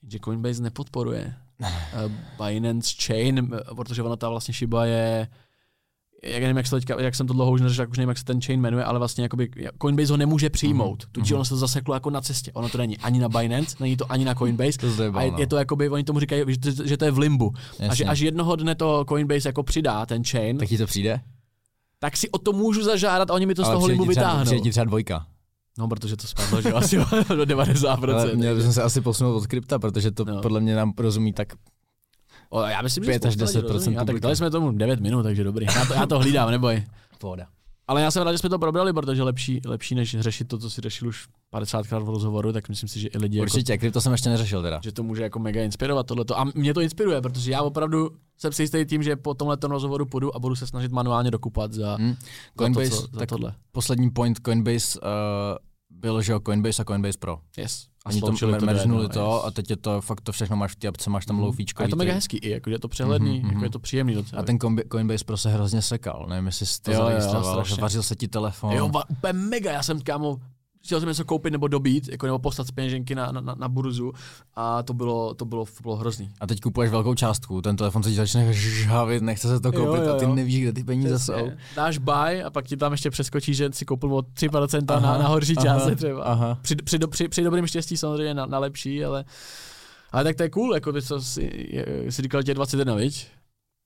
že 0.08 0.18
Coinbase 0.24 0.62
nepodporuje 0.62 1.34
uh, 1.60 1.68
Binance 2.46 2.94
Chain, 3.06 3.50
eh, 3.54 3.74
protože 3.74 4.02
ona 4.02 4.16
ta 4.16 4.28
vlastně 4.28 4.54
šiba 4.54 4.84
je 4.86 5.28
jak, 6.26 6.42
nevím, 6.42 6.56
jak, 6.56 6.66
se 6.66 6.76
teďka, 6.76 7.00
jak 7.02 7.14
jsem 7.14 7.26
to 7.26 7.32
dlouho 7.32 7.52
už 7.52 7.60
neřešil, 7.60 7.82
jak 7.82 7.90
už 7.90 7.98
nevím, 7.98 8.08
jak 8.08 8.18
se 8.18 8.24
ten 8.24 8.40
chain 8.40 8.60
jmenuje, 8.60 8.84
ale 8.84 8.98
vlastně 8.98 9.22
jakoby 9.22 9.48
Coinbase 9.82 10.12
ho 10.12 10.16
nemůže 10.16 10.50
přijmout. 10.50 11.02
Mm-hmm. 11.04 11.08
Tudíž 11.12 11.32
ono 11.32 11.44
se 11.44 11.48
to 11.50 11.56
zaseklo 11.56 11.94
jako 11.94 12.10
na 12.10 12.20
cestě. 12.20 12.52
Ono 12.52 12.68
to 12.68 12.78
není 12.78 12.98
ani 12.98 13.18
na 13.20 13.28
Binance, 13.28 13.76
není 13.80 13.96
to 13.96 14.12
ani 14.12 14.24
na 14.24 14.34
Coinbase. 14.34 14.78
To 14.78 14.90
zjebal, 14.90 15.20
a 15.20 15.24
je, 15.24 15.30
no. 15.30 15.38
je, 15.38 15.46
to 15.46 15.56
jakoby, 15.56 15.88
oni 15.90 16.04
tomu 16.04 16.20
říkají, 16.20 16.42
že, 16.48 16.86
že 16.88 16.96
to 16.96 17.04
je 17.04 17.10
v 17.10 17.18
limbu. 17.18 17.52
A 17.56 17.76
že 17.78 17.84
Jasně. 17.84 18.04
až 18.06 18.20
jednoho 18.20 18.56
dne 18.56 18.74
to 18.74 19.04
Coinbase 19.08 19.48
jako 19.48 19.62
přidá, 19.62 20.06
ten 20.06 20.24
chain, 20.24 20.58
Tak 20.58 20.68
ti 20.68 20.78
to 20.78 20.86
přijde? 20.86 21.20
tak 21.98 22.16
si 22.16 22.30
o 22.30 22.38
to 22.38 22.52
můžu 22.52 22.82
zažádat 22.84 23.30
a 23.30 23.34
oni 23.34 23.46
mi 23.46 23.54
to 23.54 23.62
z 23.62 23.64
Ale 23.66 23.74
toho 23.74 23.86
přijde 23.86 23.92
limbu 23.92 24.04
vytáhnou. 24.04 24.44
Přijde 24.44 24.60
ti 24.60 24.70
třeba 24.70 24.84
dvojka. 24.84 25.26
No, 25.78 25.88
protože 25.88 26.16
to 26.16 26.26
spadlo, 26.26 26.62
že 26.62 26.72
asi 26.72 26.96
do 27.28 27.44
90%. 27.44 28.14
Ale 28.14 28.34
měli 28.34 28.56
bychom 28.56 28.72
se 28.72 28.82
asi 28.82 29.00
posunout 29.00 29.36
od 29.36 29.46
krypta, 29.46 29.78
protože 29.78 30.10
to 30.10 30.24
No. 30.24 30.40
podle 30.42 30.60
mě 30.60 30.74
nám 30.76 30.92
rozumí 30.98 31.32
tak 31.32 31.48
O, 32.54 32.60
já 32.62 32.82
myslím, 32.82 33.04
že 33.04 33.10
5 33.10 33.24
až 33.26 33.34
spousta 33.34 33.58
lidí 33.58 33.68
10% 33.68 33.72
rozumí. 33.72 33.96
Tak 34.06 34.20
dali 34.20 34.36
jsme 34.36 34.50
tomu 34.50 34.72
9 34.72 35.00
minut, 35.00 35.22
takže 35.22 35.44
dobrý. 35.44 35.66
Já 35.76 35.84
to, 35.84 35.94
já 35.94 36.06
to 36.06 36.18
hlídám, 36.18 36.50
neboj. 36.50 36.84
pohoda. 37.18 37.46
Ale 37.88 38.02
já 38.02 38.10
jsem 38.10 38.22
rád, 38.22 38.32
že 38.32 38.38
jsme 38.38 38.48
to 38.48 38.58
probrali, 38.58 38.92
protože 38.92 39.22
lepší, 39.22 39.60
lepší 39.66 39.94
než 39.94 40.16
řešit 40.20 40.48
to, 40.48 40.58
co 40.58 40.70
si 40.70 40.80
řešil 40.80 41.08
už 41.08 41.26
50krát 41.54 42.04
v 42.04 42.08
rozhovoru, 42.08 42.52
tak 42.52 42.68
myslím 42.68 42.88
si, 42.88 43.00
že 43.00 43.08
i 43.08 43.18
lidi 43.18 43.38
jako, 43.38 43.42
Určitě, 43.42 43.78
krypto 43.78 44.00
jsem 44.00 44.12
ještě 44.12 44.28
neřešil 44.30 44.62
teda. 44.62 44.80
že 44.84 44.92
to 44.92 45.02
může 45.02 45.22
jako 45.22 45.38
mega 45.38 45.62
inspirovat 45.62 46.06
tohleto. 46.06 46.38
A 46.38 46.44
mě 46.54 46.74
to 46.74 46.80
inspiruje, 46.80 47.20
protože 47.20 47.50
já 47.52 47.62
opravdu 47.62 48.10
jsem 48.38 48.52
si 48.52 48.62
jistý 48.62 48.84
tím, 48.86 49.02
že 49.02 49.16
po 49.16 49.34
tomhle 49.34 49.56
rozhovoru 49.62 50.06
půjdu 50.06 50.36
a 50.36 50.38
budu 50.38 50.54
se 50.56 50.66
snažit 50.66 50.92
manuálně 50.92 51.30
dokupat 51.30 51.72
za, 51.72 51.96
Hm. 52.00 52.10
za, 52.12 52.16
Coinbase, 52.58 52.90
to, 52.90 52.96
co, 52.96 53.02
za 53.12 53.18
tak 53.18 53.28
tohle. 53.28 53.54
poslední 53.72 54.10
point 54.10 54.38
Coinbase 54.46 55.00
uh, 55.00 55.06
byl, 55.94 56.22
že 56.22 56.32
jo, 56.32 56.40
Coinbase 56.46 56.82
a 56.82 56.84
Coinbase 56.84 57.18
Pro. 57.18 57.38
Yes. 57.58 57.86
A 58.06 58.08
Oni 58.10 58.20
to 58.20 58.26
meržnuli 58.66 59.04
jednoho, 59.04 59.08
to 59.08 59.36
yes. 59.36 59.44
a 59.46 59.50
teď 59.50 59.70
je 59.70 59.76
to 59.76 60.00
fakt 60.00 60.20
to 60.20 60.32
všechno 60.32 60.56
máš 60.56 60.72
v 60.72 60.76
té 60.76 60.88
apce, 60.88 61.10
máš 61.10 61.26
tam 61.26 61.36
Mhm. 61.40 61.52
feačko. 61.52 61.82
A 61.82 61.84
je 61.84 61.88
to 61.88 61.96
mega 61.96 62.12
hezký 62.14 62.36
i, 62.36 62.50
jako, 62.50 62.70
je 62.70 62.78
to 62.78 62.88
přehledný, 62.88 63.30
Mhm, 63.38 63.44
jako 63.46 63.54
mhm. 63.54 63.64
je 63.64 63.70
to 63.70 63.78
příjemný 63.78 64.14
docela. 64.14 64.42
A 64.42 64.44
ten 64.44 64.58
Coinbase 64.92 65.24
Pro 65.24 65.36
se 65.36 65.50
hrozně 65.50 65.82
sekal, 65.82 66.26
nevím, 66.28 66.46
jestli 66.46 66.66
jsi 66.66 66.82
to 66.82 66.92
Jo, 66.92 67.08
jo, 67.08 67.64
že 67.64 67.74
vařil 67.80 68.02
se 68.02 68.16
ti 68.16 68.28
telefon. 68.28 68.72
Jo, 68.72 68.86
úplně 69.08 69.32
mega, 69.32 69.72
já 69.72 69.82
jsem 69.82 70.00
kámo, 70.00 70.36
chtěl 70.84 71.00
jsem 71.00 71.08
něco 71.08 71.24
koupit 71.24 71.50
nebo 71.50 71.68
dobít, 71.68 72.08
jako 72.08 72.26
nebo 72.26 72.38
poslat 72.38 72.66
z 72.66 72.70
peněženky 72.70 73.14
na, 73.14 73.32
na, 73.32 73.40
na, 73.40 73.54
na 73.58 73.68
burzu 73.68 74.12
a 74.54 74.82
to 74.82 74.94
bylo, 74.94 75.34
to 75.34 75.44
bylo, 75.44 75.64
to 75.64 75.82
bylo 75.82 75.96
hrozný. 75.96 76.30
A 76.40 76.46
teď 76.46 76.60
kupuješ 76.60 76.90
velkou 76.90 77.14
částku, 77.14 77.62
ten 77.62 77.76
telefon 77.76 78.02
se 78.02 78.10
ti 78.10 78.16
začne 78.16 78.52
žhavit, 78.52 79.22
nechce 79.22 79.48
se 79.48 79.60
to 79.60 79.68
Jo, 79.74 79.84
koupit 79.86 80.02
jo, 80.04 80.14
a 80.14 80.18
ty 80.18 80.24
jo. 80.24 80.34
nevíš, 80.34 80.62
kde 80.62 80.72
ty 80.72 80.84
peníze 80.84 81.18
jsou. 81.18 81.32
Přesně. 81.32 81.56
Dáš 81.76 81.98
buy 81.98 82.42
a 82.42 82.50
pak 82.50 82.66
ti 82.66 82.76
tam 82.76 82.92
ještě 82.92 83.10
přeskočí, 83.10 83.54
že 83.54 83.68
si 83.72 83.84
koupil 83.84 84.14
o 84.14 84.18
3% 84.22 84.84
na, 84.88 84.94
Aha, 84.96 85.18
na 85.18 85.28
horší 85.28 85.54
aha, 85.56 85.64
části 85.66 85.96
třeba. 85.96 86.24
aha. 86.24 86.58
Při, 86.62 86.76
při, 86.76 86.98
do- 86.98 87.08
při, 87.08 87.28
při, 87.28 87.42
dobrým 87.42 87.66
štěstí 87.66 87.96
samozřejmě 87.96 88.34
na, 88.34 88.46
na 88.46 88.58
lepší, 88.58 89.04
ale, 89.04 89.24
ale 90.12 90.24
tak 90.24 90.36
to 90.36 90.42
je 90.42 90.50
cool, 90.50 90.74
jako 90.74 90.92
ty, 90.92 91.02
co 91.02 91.20
si, 91.20 91.50
je, 91.70 92.12
si 92.12 92.22
říkal, 92.22 92.42
že 92.42 92.50
je 92.50 92.54
21, 92.54 92.94
viď? 92.94 93.26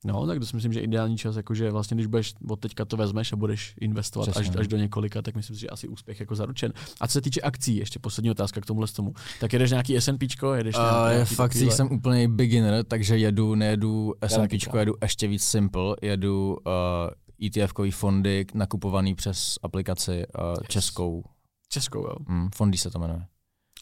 No, 0.05 0.27
tak 0.27 0.39
to 0.39 0.45
si 0.45 0.55
myslím, 0.55 0.73
že 0.73 0.79
ideální 0.79 1.17
čas, 1.17 1.35
jakože 1.35 1.71
vlastně, 1.71 1.95
když 1.95 2.07
budeš 2.07 2.33
od 2.49 2.59
teďka 2.59 2.85
to 2.85 2.97
vezmeš 2.97 3.33
a 3.33 3.35
budeš 3.35 3.75
investovat 3.81 4.27
až, 4.29 4.33
Přesně. 4.33 4.59
až, 4.59 4.67
do 4.67 4.77
několika, 4.77 5.21
tak 5.21 5.35
myslím 5.35 5.55
si, 5.55 5.59
že 5.61 5.67
asi 5.67 5.87
úspěch 5.87 6.19
jako 6.19 6.35
zaručen. 6.35 6.73
A 7.01 7.07
co 7.07 7.11
se 7.13 7.21
týče 7.21 7.41
akcí, 7.41 7.75
ještě 7.75 7.99
poslední 7.99 8.31
otázka 8.31 8.61
k 8.61 8.65
tomuhle 8.65 8.87
tomu. 8.87 9.13
Tak 9.39 9.53
jedeš 9.53 9.69
nějaký 9.71 9.95
S&Pčko, 9.97 10.53
jedeš 10.53 10.75
Uh, 10.75 10.81
nějaký, 11.11 11.35
fakt 11.35 11.49
takovýhle- 11.51 11.75
jsem 11.75 11.91
úplný 11.91 12.27
beginner, 12.27 12.83
takže 12.83 13.17
jedu, 13.17 13.55
nejedu 13.55 14.13
třeba. 14.57 14.79
jedu 14.79 14.93
ještě 15.01 15.27
víc 15.27 15.43
simple, 15.43 15.95
jedu 16.01 16.57
uh, 16.65 17.47
ETF-kový 17.47 17.91
fondy 17.91 18.45
nakupovaný 18.53 19.15
přes 19.15 19.55
aplikaci 19.63 20.11
uh, 20.39 20.49
Yes. 20.49 20.67
českou, 20.67 21.23
Českou, 21.69 21.99
jo. 22.07 22.15
mm, 22.27 22.49
fondy 22.55 22.77
se 22.77 22.89
to 22.91 22.99
jmenuje. 22.99 23.25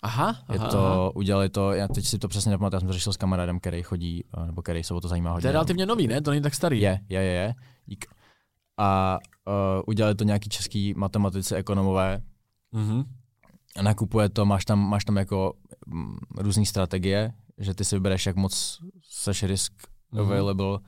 Aha, 0.03 0.35
Je 0.53 0.59
aha, 0.59 0.67
to, 0.67 0.85
aha. 0.85 1.15
udělali 1.15 1.49
to, 1.49 1.71
já 1.73 1.87
teď 1.87 2.05
si 2.05 2.19
to 2.19 2.27
přesně 2.27 2.51
nepamatuju, 2.51 2.75
já 2.75 2.79
jsem 2.79 2.87
to 2.87 2.93
řešil 2.93 3.13
s 3.13 3.17
kamarádem, 3.17 3.59
který 3.59 3.83
chodí, 3.83 4.23
uh, 4.37 4.45
nebo 4.45 4.61
který 4.61 4.83
se 4.83 4.93
o 4.93 5.01
to 5.01 5.07
zajímá 5.07 5.31
hodně. 5.31 5.41
To 5.41 5.47
je 5.47 5.51
relativně 5.51 5.85
nový, 5.85 6.07
ne? 6.07 6.21
To 6.21 6.29
není 6.31 6.41
tak 6.43 6.55
starý. 6.55 6.81
Je, 6.81 6.99
je, 7.09 7.21
je, 7.21 7.31
je. 7.33 7.53
Dík. 7.85 8.05
A 8.77 9.17
uh, 9.47 9.53
udělali 9.87 10.15
to 10.15 10.23
nějaký 10.23 10.49
český 10.49 10.93
matematici, 10.97 11.55
ekonomové, 11.55 12.21
Mhm. 12.71 13.03
nakupuje 13.81 14.29
to, 14.29 14.45
máš 14.45 14.65
tam, 14.65 14.89
máš 14.89 15.05
tam 15.05 15.17
jako 15.17 15.53
mm, 15.87 16.17
různé 16.37 16.65
strategie, 16.65 17.33
že 17.57 17.73
ty 17.73 17.85
si 17.85 17.95
vybereš, 17.95 18.25
jak 18.25 18.35
moc 18.35 18.79
seš 19.09 19.43
risk 19.43 19.73
Mhm. 20.11 20.21
available 20.21 20.79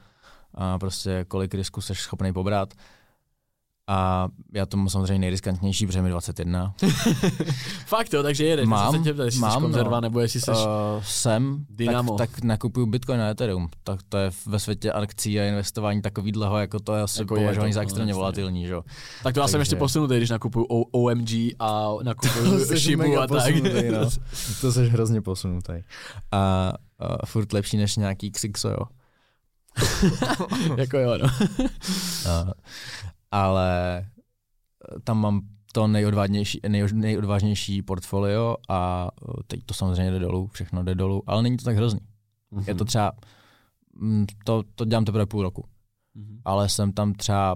a 0.54 0.80
prostě 0.80 1.26
kolik 1.28 1.54
risku 1.54 1.82
seš 1.82 2.02
schopný 2.02 2.34
pobrat. 2.34 2.74
A 3.92 4.28
já 4.54 4.66
tomu 4.66 4.90
samozřejmě 4.90 5.20
nejriskantnější, 5.20 5.88
protože 5.88 6.02
mi 6.02 6.10
21. 6.10 6.74
Fakt 7.86 8.14
jo, 8.14 8.24
takže 8.24 8.46
jedeš. 8.46 8.68
Mám, 8.68 8.98
se 8.98 9.00
tě 9.04 9.14
ptal, 9.14 9.26
jestli 9.26 9.40
mám, 9.40 9.54
jsi 9.54 9.60
konzerva, 9.62 9.98
no. 9.98 10.02
nebo 10.02 10.20
jestli 10.20 10.42
jsi... 10.42 10.52
Uh, 10.52 10.58
Uh, 10.58 11.04
jsem, 11.04 11.66
Dynamo. 11.70 12.18
tak, 12.18 12.30
tak 12.32 12.44
nakupuju 12.44 12.86
Bitcoin 12.86 13.22
a 13.22 13.30
Ethereum. 13.30 13.70
Tak 13.84 14.00
to 14.10 14.18
je 14.18 14.32
ve 14.46 14.60
světě 14.60 14.92
akcí 14.92 15.40
a 15.40 15.44
investování 15.44 16.02
takovýhleho, 16.02 16.58
jako 16.58 16.80
to 16.80 16.96
je 16.96 17.02
asi 17.02 17.22
Jako 17.22 17.36
považovaný 17.36 17.72
to, 17.72 17.74
za 17.74 17.80
no, 17.80 17.84
extrémně 17.84 18.14
volatilní, 18.14 18.68
že 18.68 18.74
jo. 18.74 18.84
tak 19.24 19.34
to 19.34 19.40
já 19.40 19.48
jsem 19.48 19.60
ještě 19.60 19.76
posunutý, 19.76 20.18
když 20.18 20.30
nakupuju 20.30 20.66
o- 20.70 20.86
OMG 20.92 21.30
a 21.60 21.90
nakupuju 22.04 22.66
Shibu 22.78 23.20
a 23.20 23.28
tak. 23.28 23.56
no. 23.92 24.10
To 24.62 24.72
jsi 24.72 24.88
hrozně 24.90 25.22
posunutý. 25.22 25.74
A, 26.32 26.74
a 27.00 27.26
furt 27.26 27.54
lepší 27.54 27.78
než 27.78 27.96
nějaký 27.96 28.32
Xixo, 28.32 28.70
jo. 28.70 28.84
jako 30.78 30.98
jo, 30.98 31.18
no. 31.24 31.30
A, 32.32 32.54
ale 33.32 33.98
eh, 33.98 35.00
tam 35.04 35.22
mám 35.22 35.42
to 35.74 35.88
nejodvážnější, 35.88 36.60
nej, 36.68 36.84
nejodvážnější 36.94 37.82
portfolio 37.82 38.56
a 38.70 39.10
eh, 39.22 39.44
teď 39.48 39.60
to 39.66 39.74
samozřejmě 39.74 40.12
jde 40.12 40.20
dolů, 40.20 40.48
všechno 40.48 40.84
jde 40.84 40.96
dolů, 40.96 41.24
ale 41.28 41.44
není 41.44 41.58
to 41.58 41.66
tak 41.66 41.76
hrozný. 41.78 42.00
Je 42.68 42.76
to 42.76 42.86
třeba, 42.86 43.12
mm, 43.94 44.26
to, 44.44 44.64
to 44.76 44.86
dělám 44.86 45.06
teprve 45.06 45.26
půl 45.26 45.42
roku, 45.44 45.66
Mhm. 46.16 46.42
ale 46.46 46.70
jsem 46.70 46.92
tam 46.92 47.14
třeba 47.14 47.56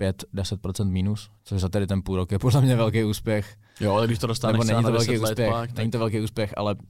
5-10% 0.00 0.90
minus, 0.90 1.30
což 1.44 1.60
za 1.60 1.68
tady 1.68 1.86
ten 1.86 2.02
půl 2.02 2.16
rok 2.16 2.32
je 2.32 2.38
podle 2.38 2.60
mě 2.60 2.76
velký 2.76 3.04
úspěch. 3.04 3.56
Jo, 3.80 3.92
ale 3.92 4.06
když 4.06 4.18
to 4.18 4.26
dostaneš 4.26 4.52
Nebo 4.52 4.64
není 4.64 4.82
na 4.82 4.90
to 4.90 4.96
10 4.96 5.06
velký 5.06 5.22
let 5.22 5.30
úspěch, 5.30 5.50
pak, 5.50 5.70
tak... 5.70 5.78
není 5.78 5.90
to 5.90 5.98
velký 5.98 6.20
úspěch, 6.20 6.54
ale 6.56 6.74
uh, 6.74 6.80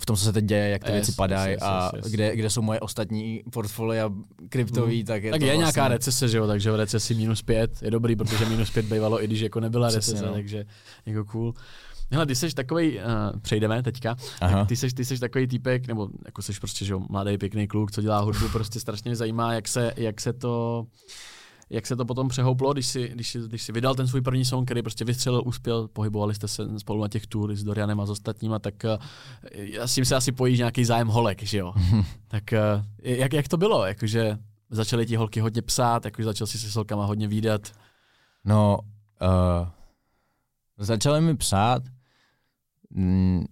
v 0.00 0.06
tom, 0.06 0.16
co 0.16 0.24
se 0.24 0.32
teď 0.32 0.44
děje, 0.44 0.68
jak 0.68 0.84
ty 0.84 0.90
Yes, 0.90 0.94
věci 0.94 1.12
padají 1.12 1.50
yes, 1.50 1.62
yes, 1.62 1.68
a 1.68 1.90
yes, 1.96 2.04
yes. 2.04 2.12
Kde, 2.12 2.36
kde 2.36 2.50
jsou 2.50 2.62
moje 2.62 2.80
ostatní 2.80 3.42
portfolia 3.52 4.10
kryptový, 4.48 5.04
tak 5.04 5.24
je 5.24 5.30
tak 5.30 5.40
to 5.40 5.46
je 5.46 5.52
vlastně... 5.52 5.58
nějaká 5.58 5.88
recese, 5.88 6.28
že 6.28 6.38
jo, 6.38 6.46
takže 6.46 6.70
v 6.70 6.76
recesi 6.76 7.14
minus 7.14 7.42
pět 7.42 7.82
je 7.82 7.90
dobrý, 7.90 8.16
protože 8.16 8.44
minus 8.46 8.70
pět 8.70 8.86
bývalo, 8.86 9.22
i 9.22 9.26
když 9.26 9.40
jako 9.40 9.60
nebyla 9.60 9.88
Přesně, 9.88 10.12
recese, 10.12 10.26
no. 10.26 10.32
takže 10.32 10.64
jako 11.06 11.24
cool. 11.24 11.54
Hele, 12.10 12.26
ty 12.26 12.34
jsi 12.34 12.54
takový, 12.54 12.98
uh, 12.98 13.02
přejdeme 13.40 13.82
teďka, 13.82 14.16
Aha. 14.40 14.64
ty 14.64 14.76
jsi, 14.76 14.94
ty 14.94 15.04
jsi 15.04 15.18
takový 15.18 15.46
týpek, 15.46 15.86
nebo 15.86 16.08
jako 16.26 16.42
jsi 16.42 16.52
prostě, 16.60 16.84
že 16.84 16.92
jo, 16.92 17.00
mladý, 17.10 17.38
pěkný 17.38 17.66
kluk, 17.66 17.90
co 17.90 18.02
dělá 18.02 18.20
hudbu, 18.20 18.48
prostě 18.48 18.80
strašně 18.80 19.16
zajímá, 19.16 19.54
jak 19.54 19.68
se, 19.68 19.92
jak 19.96 20.20
se 20.20 20.32
to, 20.32 20.86
jak 21.70 21.86
se 21.86 21.96
to 21.96 22.04
potom 22.04 22.28
přehouplo, 22.28 22.72
když 22.72 22.86
si, 22.86 23.08
když, 23.08 23.28
si, 23.28 23.38
když 23.38 23.62
si 23.62 23.72
vydal 23.72 23.94
ten 23.94 24.08
svůj 24.08 24.20
první 24.20 24.44
song, 24.44 24.66
který 24.66 24.82
prostě 24.82 25.04
vystřelil, 25.04 25.42
uspěl, 25.44 25.88
pohybovali 25.88 26.34
jste 26.34 26.48
se 26.48 26.78
spolu 26.78 27.02
na 27.02 27.08
těch 27.08 27.26
tour 27.26 27.54
s 27.54 27.64
Dorianem 27.64 28.00
a 28.00 28.06
s 28.06 28.10
ostatníma, 28.10 28.58
tak 28.58 28.74
uh, 28.84 28.96
s 29.84 29.94
tím 29.94 30.04
se 30.04 30.16
asi 30.16 30.32
pojí 30.32 30.58
nějaký 30.58 30.84
zájem 30.84 31.08
holek, 31.08 31.42
že 31.42 31.58
jo? 31.58 31.72
tak 32.28 32.44
uh, 32.52 32.84
jak, 33.02 33.32
jak 33.32 33.48
to 33.48 33.56
bylo? 33.56 33.86
Jakože 33.86 34.38
začaly 34.70 35.06
ti 35.06 35.16
holky 35.16 35.40
hodně 35.40 35.62
psát, 35.62 36.04
jakože 36.04 36.24
začal 36.24 36.46
si 36.46 36.58
se 36.58 36.70
s 36.70 36.74
holkama 36.74 37.04
hodně 37.04 37.28
výdat. 37.28 37.72
No, 38.44 38.78
uh, 39.22 39.68
začali 40.78 41.20
mi 41.20 41.36
psát, 41.36 41.82
mm, 42.90 43.44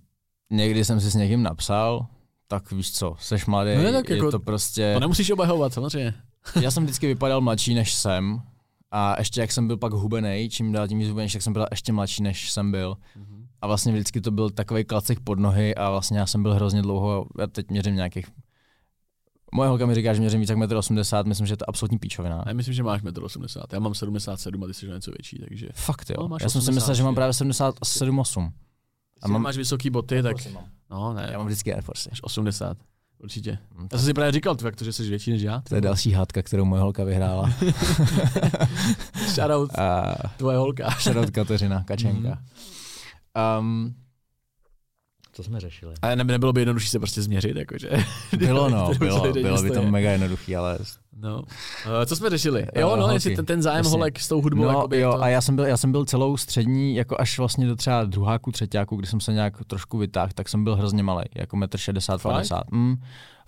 někdy 0.51 0.85
jsem 0.85 1.01
si 1.01 1.11
s 1.11 1.15
někým 1.15 1.43
napsal, 1.43 2.07
tak 2.49 2.73
víš 2.73 2.93
co, 2.93 3.17
seš 3.19 3.47
mladý, 3.47 3.71
No 3.77 3.93
tak 3.93 4.09
je 4.11 4.17
jako- 4.17 4.31
to 4.31 4.39
prostě... 4.39 4.95
To 4.95 5.01
nemusíš 5.01 5.31
obhajovat, 5.31 5.73
samozřejmě. 5.73 6.15
Já 6.61 6.71
jsem 6.71 6.85
vždycky 6.85 7.07
vypadal 7.07 7.41
mladší, 7.41 7.75
než 7.75 7.95
jsem. 7.95 8.43
A 8.91 9.15
ještě 9.19 9.41
jak 9.41 9.53
jsem 9.53 9.67
byl 9.67 9.77
pak 9.77 9.93
hubený, 9.93 10.49
čím 10.51 10.73
dál 10.73 10.89
tím 10.89 10.99
víc 10.99 11.09
hubený, 11.09 11.29
tak 11.31 11.43
jsem 11.43 11.53
byl 11.53 11.67
ještě 11.71 11.93
mladší, 11.93 12.23
než 12.23 12.51
jsem 12.51 12.71
byl. 12.71 12.97
A 13.61 13.67
vlastně 13.67 13.93
vždycky 13.93 14.21
to 14.21 14.31
byl 14.31 14.51
takový 14.51 14.85
klacek 14.85 15.21
pod 15.21 15.39
nohy 15.39 15.75
a 15.75 15.91
vlastně 15.91 16.19
já 16.19 16.27
jsem 16.27 16.43
byl 16.43 16.55
hrozně 16.55 16.83
dlouho, 16.83 17.27
já 17.39 17.47
teď 17.47 17.71
měřím 17.71 17.95
nějakých 17.95 18.27
Moje 19.57 19.69
holka 19.69 19.87
mi 19.87 19.95
říká, 19.95 20.15
že 20.15 20.21
měřím 20.21 20.41
víc 20.41 20.51
jak 20.51 20.59
1,80 20.59 21.21
m, 21.21 21.29
myslím, 21.29 21.47
že 21.47 21.53
je 21.53 21.57
to 21.57 21.69
absolutní 21.69 21.99
píčovina. 21.99 22.45
Já 22.47 22.53
myslím, 22.53 22.75
že 22.75 22.83
máš 22.83 23.03
1,80 23.03 23.61
m. 23.61 23.67
Já 23.73 23.79
mám 23.79 23.95
77 23.95 24.65
a 24.65 24.67
ty 24.67 24.75
jsi 24.75 24.87
něco 24.87 25.11
větší, 25.11 25.39
takže... 25.39 25.69
Fakt 25.75 26.11
jo. 26.11 26.17
No, 26.19 26.29
máš 26.29 26.43
já 26.43 26.49
jsem 26.49 26.61
si 26.61 26.65
80, 26.65 26.75
myslel, 26.75 26.95
že 26.95 27.03
mám 27.03 27.15
právě 27.15 27.33
77,8. 27.33 28.53
A 29.23 29.29
mám... 29.29 29.43
máš 29.43 29.57
vysoké 29.57 29.91
boty, 29.91 30.23
tak... 30.23 30.37
No, 30.91 31.15
ne, 31.15 31.29
Já 31.33 31.39
mám 31.39 31.47
vždycky 31.47 31.75
Air 31.75 31.83
Force. 31.83 32.11
Máš 32.11 32.21
80, 32.23 32.79
určitě. 33.19 33.59
Hm, 33.79 33.89
Já 33.93 33.99
jsem 33.99 34.07
si 34.07 34.15
právě 34.15 34.33
říkal, 34.33 34.55
to, 34.77 34.85
že 34.85 34.93
jsi 34.93 35.09
větší 35.09 35.31
než 35.31 35.43
já. 35.43 35.63
To 35.69 35.75
je 35.75 35.81
další 35.81 36.13
hádka, 36.13 36.43
kterou 36.43 36.65
moje 36.65 36.83
holka 36.83 37.05
vyhrála. 37.05 37.51
Shoutout 39.35 39.79
A 39.79 40.15
tvoje 40.37 40.57
holka. 40.57 40.91
shoutout 41.01 41.31
Kateřina. 41.31 41.85
Kačenka. 41.85 42.39
Um, 43.61 43.95
co 45.35 45.43
jsme 45.43 45.61
řešili? 45.61 45.95
Ale 46.03 46.17
ne, 46.17 46.25
nebylo 46.25 46.53
by 46.53 46.61
jednodušší 46.61 46.89
se 46.89 46.99
prostě 46.99 47.23
změřit, 47.23 47.57
jakože. 47.57 47.91
Bylo 48.39 48.69
no, 48.71 48.91
bylo, 48.99 49.33
den 49.33 49.43
bylo 49.43 49.63
by 49.63 49.71
to 49.71 49.83
mega 49.83 50.11
jednoduchý, 50.11 50.57
ale 50.57 50.79
No. 51.17 51.39
Uh, 51.39 51.45
co 52.07 52.17
jsme 52.17 52.31
řešili? 52.31 52.67
Eh, 52.75 52.81
Jo, 52.81 52.97
no, 52.97 53.03
holky. 53.03 53.15
jestli 53.17 53.37
ten, 53.37 53.47
ten 53.47 53.63
zájem 53.63 53.79
Jasně. 53.79 53.91
holek 53.91 54.21
s 54.21 54.29
tou 54.29 54.41
hudbou, 54.43 54.63
No 54.63 54.69
jakoby, 54.69 55.01
jo, 55.01 55.13
to... 55.13 55.23
a 55.23 55.29
já 55.29 55.41
jsem, 55.41 55.57
byl, 55.57 55.65
já 55.65 55.77
jsem 55.77 55.93
byl 55.93 56.05
celou 56.05 56.37
střední, 56.37 56.95
jako 56.97 57.17
až 57.21 57.39
vlastně 57.39 57.67
do 57.67 57.77
třeba 57.77 58.05
druháku, 58.05 58.53
třetíku, 58.53 58.97
kdy 58.97 59.07
jsem 59.07 59.21
se 59.21 59.33
nějak 59.33 59.65
trošku 59.67 59.99
vytáhl, 59.99 60.31
tak 60.35 60.49
jsem 60.49 60.65
byl 60.65 60.77
hrozně 60.77 61.03
malý, 61.03 61.25
jako 61.35 61.57
metr 61.57 61.79
60, 61.79 62.21
Fakt? 62.21 62.33
50. 62.33 62.63
Mm, 62.71 62.97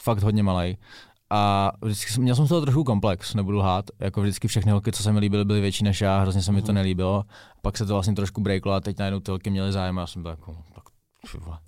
fakt 0.02 0.22
hodně 0.22 0.42
malý. 0.42 0.78
A 1.30 1.72
vždycky 1.82 2.12
jsem, 2.12 2.22
měl 2.22 2.34
jsem 2.36 2.46
z 2.46 2.48
toho 2.48 2.60
trochu 2.60 2.84
komplex, 2.84 3.34
nebudu 3.34 3.58
lhát. 3.58 3.84
Jako 4.00 4.22
vždycky 4.22 4.48
všechny 4.48 4.72
holky, 4.72 4.92
co 4.92 5.02
se 5.02 5.12
mi 5.12 5.18
líbily, 5.18 5.44
byly 5.44 5.60
větší 5.60 5.84
než 5.84 6.00
já, 6.00 6.20
hrozně 6.20 6.42
se 6.42 6.52
mi 6.52 6.62
to 6.62 6.66
Mhm. 6.66 6.74
nelíbilo. 6.74 7.24
Pak 7.62 7.76
se 7.78 7.86
to 7.86 7.92
vlastně 7.92 8.14
trošku 8.14 8.40
breaklo 8.40 8.72
a 8.72 8.80
teď 8.80 8.98
najednou 8.98 9.20
ty 9.20 9.30
holky 9.30 9.50
měly 9.50 9.72
zájem 9.72 9.98
a 9.98 10.00
já 10.00 10.06
jsem 10.06 10.22
byl 10.22 10.30
jako, 10.30 10.56
tak 10.74 10.84
ty 11.32 11.38
vole. 11.38 11.58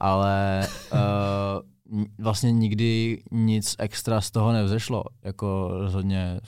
Ale 0.00 0.66
uh, 0.92 2.00
vlastně 2.18 2.52
nikdy 2.52 3.22
nic 3.30 3.76
extra 3.78 4.20
z 4.20 4.30
toho 4.30 4.52
nevzešlo. 4.52 5.04
Jako 5.22 5.68
rozhodně, 5.72 6.40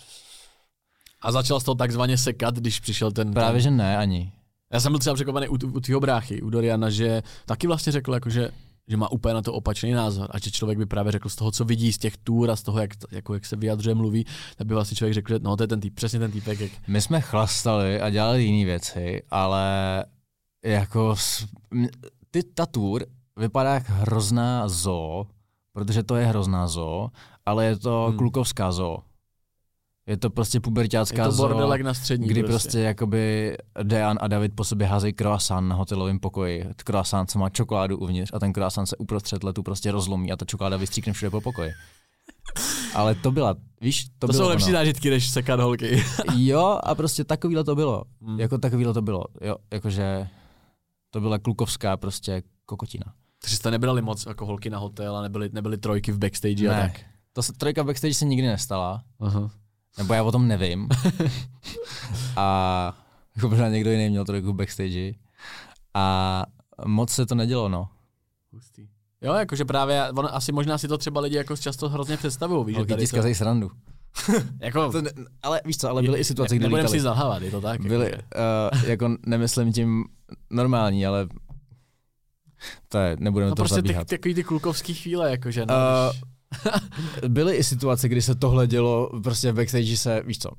A 1.23 1.33
začal 1.33 1.61
z 1.61 1.65
toho 1.65 1.75
takzvaně 1.75 2.19
sekat, 2.19 2.55
když 2.55 2.81
přišel 2.81 3.13
ten... 3.13 3.33
právě 3.33 3.61
že 3.61 3.71
ne 3.71 3.97
ani. 3.97 4.33
Já 4.73 4.81
jsem 4.81 4.93
byl 4.93 4.99
třeba 4.99 5.15
překvapený 5.15 5.49
u, 5.49 5.55
u 5.55 5.81
tvýho 5.81 6.01
bráchy, 6.01 6.43
u 6.43 6.51
Doriana, 6.51 6.91
že 6.91 7.23
taky 7.47 7.67
vlastně 7.67 7.93
řekl, 7.93 8.15
jako, 8.15 8.31
že, 8.31 8.51
že 8.89 8.97
má 8.97 9.13
úplně 9.13 9.35
na 9.35 9.43
to 9.43 9.53
opačný 9.53 9.93
názor 9.93 10.29
a 10.31 10.39
že 10.39 10.51
člověk 10.51 10.79
by 10.79 10.87
právě 10.87 11.13
řekl 11.13 11.29
z 11.29 11.37
toho, 11.37 11.51
co 11.51 11.65
vidí 11.65 11.93
z 11.93 11.99
těch 11.99 12.17
tůr 12.17 12.51
a 12.51 12.57
z 12.57 12.63
toho, 12.63 12.81
jak, 12.81 12.91
jako, 13.11 13.35
jak 13.35 13.47
se 13.47 13.57
vyjadřuje, 13.57 13.95
mluví, 13.95 14.27
tak 14.57 14.67
by 14.67 14.75
vlastně 14.75 14.97
člověk 14.97 15.15
řekl, 15.15 15.33
že 15.33 15.39
no 15.43 15.57
to 15.57 15.63
je 15.63 15.69
ten 15.69 15.81
typ, 15.81 15.95
přesně 15.95 16.19
ten 16.19 16.31
týpek, 16.31 16.61
jak 16.61 16.73
My 16.89 17.01
jsme 17.01 17.21
chlastali 17.21 18.01
a 18.01 18.11
dělali 18.11 18.45
jiné 18.45 18.65
věci, 18.65 19.23
ale 19.31 20.05
jako 20.65 21.15
ty, 22.31 22.43
ta 22.43 22.67
tour 22.67 23.07
vypadá 23.37 23.75
jak 23.75 23.89
hrozná 23.89 24.69
zoo, 24.69 25.27
protože 25.73 26.03
to 26.03 26.17
je 26.17 26.27
hrozná 26.27 26.67
zoo, 26.69 27.09
ale 27.47 27.65
je 27.65 27.77
to 27.79 28.07
Hmm. 28.09 28.19
klukovská 28.19 28.73
zoo. 28.73 28.99
Je 30.07 30.17
to 30.17 30.31
prostě 30.31 30.61
to 31.25 31.33
zoo, 31.33 31.49
bordelek 31.49 31.81
na 31.83 31.95
střední. 31.95 32.29
kdy 32.29 32.43
prostě. 32.43 32.79
jakoby 32.81 33.57
Dejan 33.83 34.19
a 34.21 34.29
David 34.29 34.53
po 34.55 34.65
sobě 34.65 34.87
házejí 34.87 35.13
croissant 35.13 35.69
na 35.69 35.77
hotelovém 35.77 36.19
pokoji. 36.19 36.67
Croissant, 36.85 37.31
co 37.31 37.39
má 37.39 37.49
čokoládu 37.51 37.99
uvnitř 37.99 38.31
a 38.35 38.39
ten 38.39 38.53
croissant 38.53 38.89
se 38.89 38.97
uprostřed 38.97 39.45
letu 39.45 39.63
prostě 39.63 39.93
rozlomí 39.93 40.33
a 40.33 40.37
ta 40.37 40.45
čokoláda 40.45 40.77
vystříkne 40.77 41.13
všude 41.13 41.31
po 41.31 41.41
pokoji. 41.41 41.71
Ale 42.95 43.15
to 43.15 43.31
byla, 43.33 43.55
víš, 43.81 44.05
to, 44.19 44.27
To, 44.27 44.33
bylo 44.33 44.45
jsou 44.45 44.49
lepší 44.49 44.65
ono. 44.67 44.73
zážitky, 44.73 45.11
než 45.11 45.31
sekat 45.31 45.61
holky. 45.61 46.05
Jo, 46.37 46.79
a 46.85 46.95
prostě 46.95 47.25
takovýhle 47.25 47.65
to 47.65 47.75
bylo. 47.75 48.05
Hmm. 48.23 48.41
Jako 48.41 48.59
takovýhle 48.59 48.95
to 48.95 49.03
bylo. 49.03 49.25
Jo, 49.41 49.57
jakože 49.73 50.29
to 51.11 51.21
byla 51.21 51.39
klukovská 51.39 51.97
prostě 51.97 52.43
kokotina. 52.67 53.05
Takže 53.43 53.57
jste 53.57 53.71
nebrali 53.71 54.03
moc 54.03 54.27
jako 54.27 54.47
holky 54.47 54.71
na 54.71 54.79
hotel 54.79 55.17
a 55.17 55.23
nebyly, 55.23 55.51
nebyly 55.53 55.79
trojky 55.79 56.13
v 56.13 56.19
backstage 56.19 56.69
a 56.69 56.73
Ne. 56.73 56.81
tak. 56.93 57.01
To 57.33 57.43
se, 57.43 57.53
trojka 57.53 57.85
backstage 57.85 58.15
se 58.15 58.25
nikdy 58.25 58.47
nestala, 58.47 59.03
Aha. 59.21 59.51
nebo 59.99 60.15
já 60.15 60.23
o 60.23 60.33
tom 60.33 60.49
nevím. 60.49 60.89
a 62.37 62.97
jako 63.37 63.49
možná 63.49 63.69
někdo 63.69 63.91
jiný 63.91 64.11
měl 64.11 64.25
trojku 64.25 64.53
v 64.53 64.57
backstage. 64.57 65.13
A 65.95 66.45
moc 66.87 67.11
se 67.11 67.27
to 67.27 67.35
nedělo, 67.35 67.69
no. 67.69 67.89
Hustý. 68.53 68.89
Jo, 69.23 69.35
jakože 69.35 69.65
právě, 69.65 70.11
on, 70.17 70.29
asi 70.33 70.53
možná 70.53 70.79
si 70.79 70.89
to 70.89 70.99
třeba 70.99 71.21
lidi 71.21 71.37
jako 71.37 71.57
často 71.57 71.89
hrozně 71.89 72.17
představují, 72.17 72.65
víš, 72.67 72.75
že 72.75 72.79
Holky 72.79 72.89
tady 72.93 73.03
ti 73.03 73.07
to, 73.07 73.17
zkazejí 73.17 73.35
srandu. 73.35 73.71
jako, 74.61 74.93
To 74.93 75.03
ne, 75.03 75.11
ale 75.43 75.61
víš 75.65 75.77
co, 75.79 75.89
ale 75.91 76.03
byly 76.03 76.19
i 76.19 76.25
situace, 76.25 76.57
kdy 76.57 76.63
nebudem 76.63 76.85
lítali. 76.85 76.99
si 76.99 77.03
zalhávat, 77.03 77.43
je 77.43 77.51
to 77.51 77.61
tak. 77.61 77.81
Byly, 77.81 78.05
jakože. 78.05 78.23
uh, 78.83 78.89
jako 78.91 79.09
nemyslím 79.27 79.73
tím 79.73 80.05
normální, 80.51 81.07
ale 81.07 81.27
to 82.89 82.99
je, 82.99 83.17
nebudeme 83.21 83.51
No 83.51 83.55
to 83.57 83.63
prostě 83.63 83.83
ty, 83.83 83.89
zabíhat. 83.89 84.07
takový 84.09 84.35
ty 84.35 84.45
klukovský 84.45 84.95
chvíle, 84.95 85.31
jakože, 85.31 85.67
no, 85.67 85.75
Uh, 85.75 87.29
byly 87.29 87.57
i 87.57 87.65
situace, 87.65 88.09
kdy 88.09 88.23
se 88.23 88.35
tohle 88.35 88.67
dělo, 88.67 89.11
prostě 89.23 89.53
v 89.53 89.55
backstage 89.55 89.97
se, 89.97 90.23
víš 90.27 90.39
co, 90.39 90.51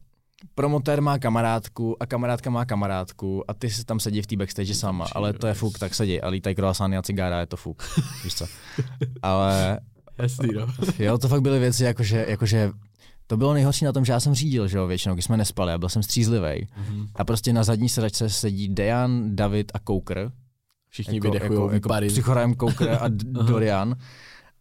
promotér 0.55 1.01
má 1.01 1.19
kamarádku 1.19 2.03
a 2.03 2.05
kamarádka 2.05 2.49
má 2.49 2.65
kamarádku 2.65 3.51
a 3.51 3.53
ty 3.53 3.69
si 3.69 3.85
tam 3.85 3.99
sedí 3.99 4.21
v 4.21 4.27
té 4.27 4.35
backstage 4.35 4.75
sama, 4.75 5.05
ale 5.15 5.33
to 5.33 5.47
je 5.47 5.53
fuk, 5.53 5.79
tak 5.79 5.95
sedí 5.95 6.21
a 6.21 6.29
lítají 6.29 6.55
croissanty 6.55 6.97
a 6.97 7.01
cigára, 7.01 7.39
je 7.39 7.45
to 7.45 7.57
fuk, 7.57 7.83
víš 8.23 8.35
co. 8.35 8.45
Ale 9.21 9.79
jasný, 10.17 10.49
no. 10.55 10.67
jo, 10.99 11.17
to 11.17 11.27
fakt 11.27 11.41
byly 11.41 11.59
věci, 11.59 11.83
jakože, 11.83 12.25
jakože 12.29 12.71
to 13.27 13.37
bylo 13.37 13.53
nejhorší 13.53 13.85
na 13.85 13.91
tom, 13.91 14.05
že 14.05 14.11
já 14.13 14.19
jsem 14.19 14.33
řídil, 14.33 14.67
že 14.67 14.77
jo, 14.77 14.87
většinou, 14.87 15.15
když 15.15 15.25
jsme 15.25 15.37
nespali 15.37 15.73
a 15.73 15.77
byl 15.77 15.89
jsem 15.89 16.03
střízlivý. 16.03 16.67
Mhm. 16.77 17.07
A 17.15 17.23
prostě 17.23 17.53
na 17.53 17.63
zadní 17.63 17.89
sedačce 17.89 18.29
sedí 18.29 18.67
Dejan, 18.69 19.35
David 19.35 19.71
a 19.73 19.79
Koukr. 19.79 20.31
Všichni 20.93 21.17
jako, 21.17 21.27
vydechují, 21.31 21.51
jako, 21.59 21.63
jako 21.63 21.89
vypady. 21.89 22.07
psychorajem 22.07 22.55
Koukr 22.55 22.89
a. 22.89 23.03
Dorian. 23.07 23.95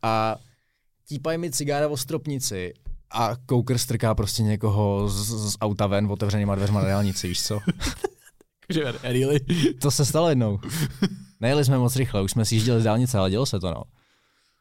A 0.03 0.37
típají 1.09 1.39
mi 1.39 1.51
cigára 1.51 1.89
o 1.89 1.97
stropnici 1.97 2.72
a 3.11 3.37
Koukr 3.47 3.78
strká 3.78 4.14
prostě 4.14 4.43
někoho 4.43 5.09
z, 5.09 5.51
z 5.53 5.57
auta 5.61 5.87
ven 5.87 6.07
otevřenýma 6.11 6.55
dveřma 6.55 6.80
na 6.83 6.89
dálnici, 6.89 7.28
víš 7.28 7.43
co? 7.43 7.61
Really? 9.03 9.41
To 9.80 9.91
se 9.91 10.05
stalo 10.05 10.28
jednou. 10.28 10.59
Nejeli 11.41 11.64
jsme 11.64 11.78
moc 11.78 11.97
rychle, 11.97 12.22
už 12.22 12.30
jsme 12.30 12.45
si 12.45 12.55
jížděli 12.55 12.80
z 12.80 12.85
dálnice, 12.85 13.18
ale 13.18 13.30
dělo 13.30 13.47
se 13.47 13.61
to, 13.61 13.70
no. 13.70 13.83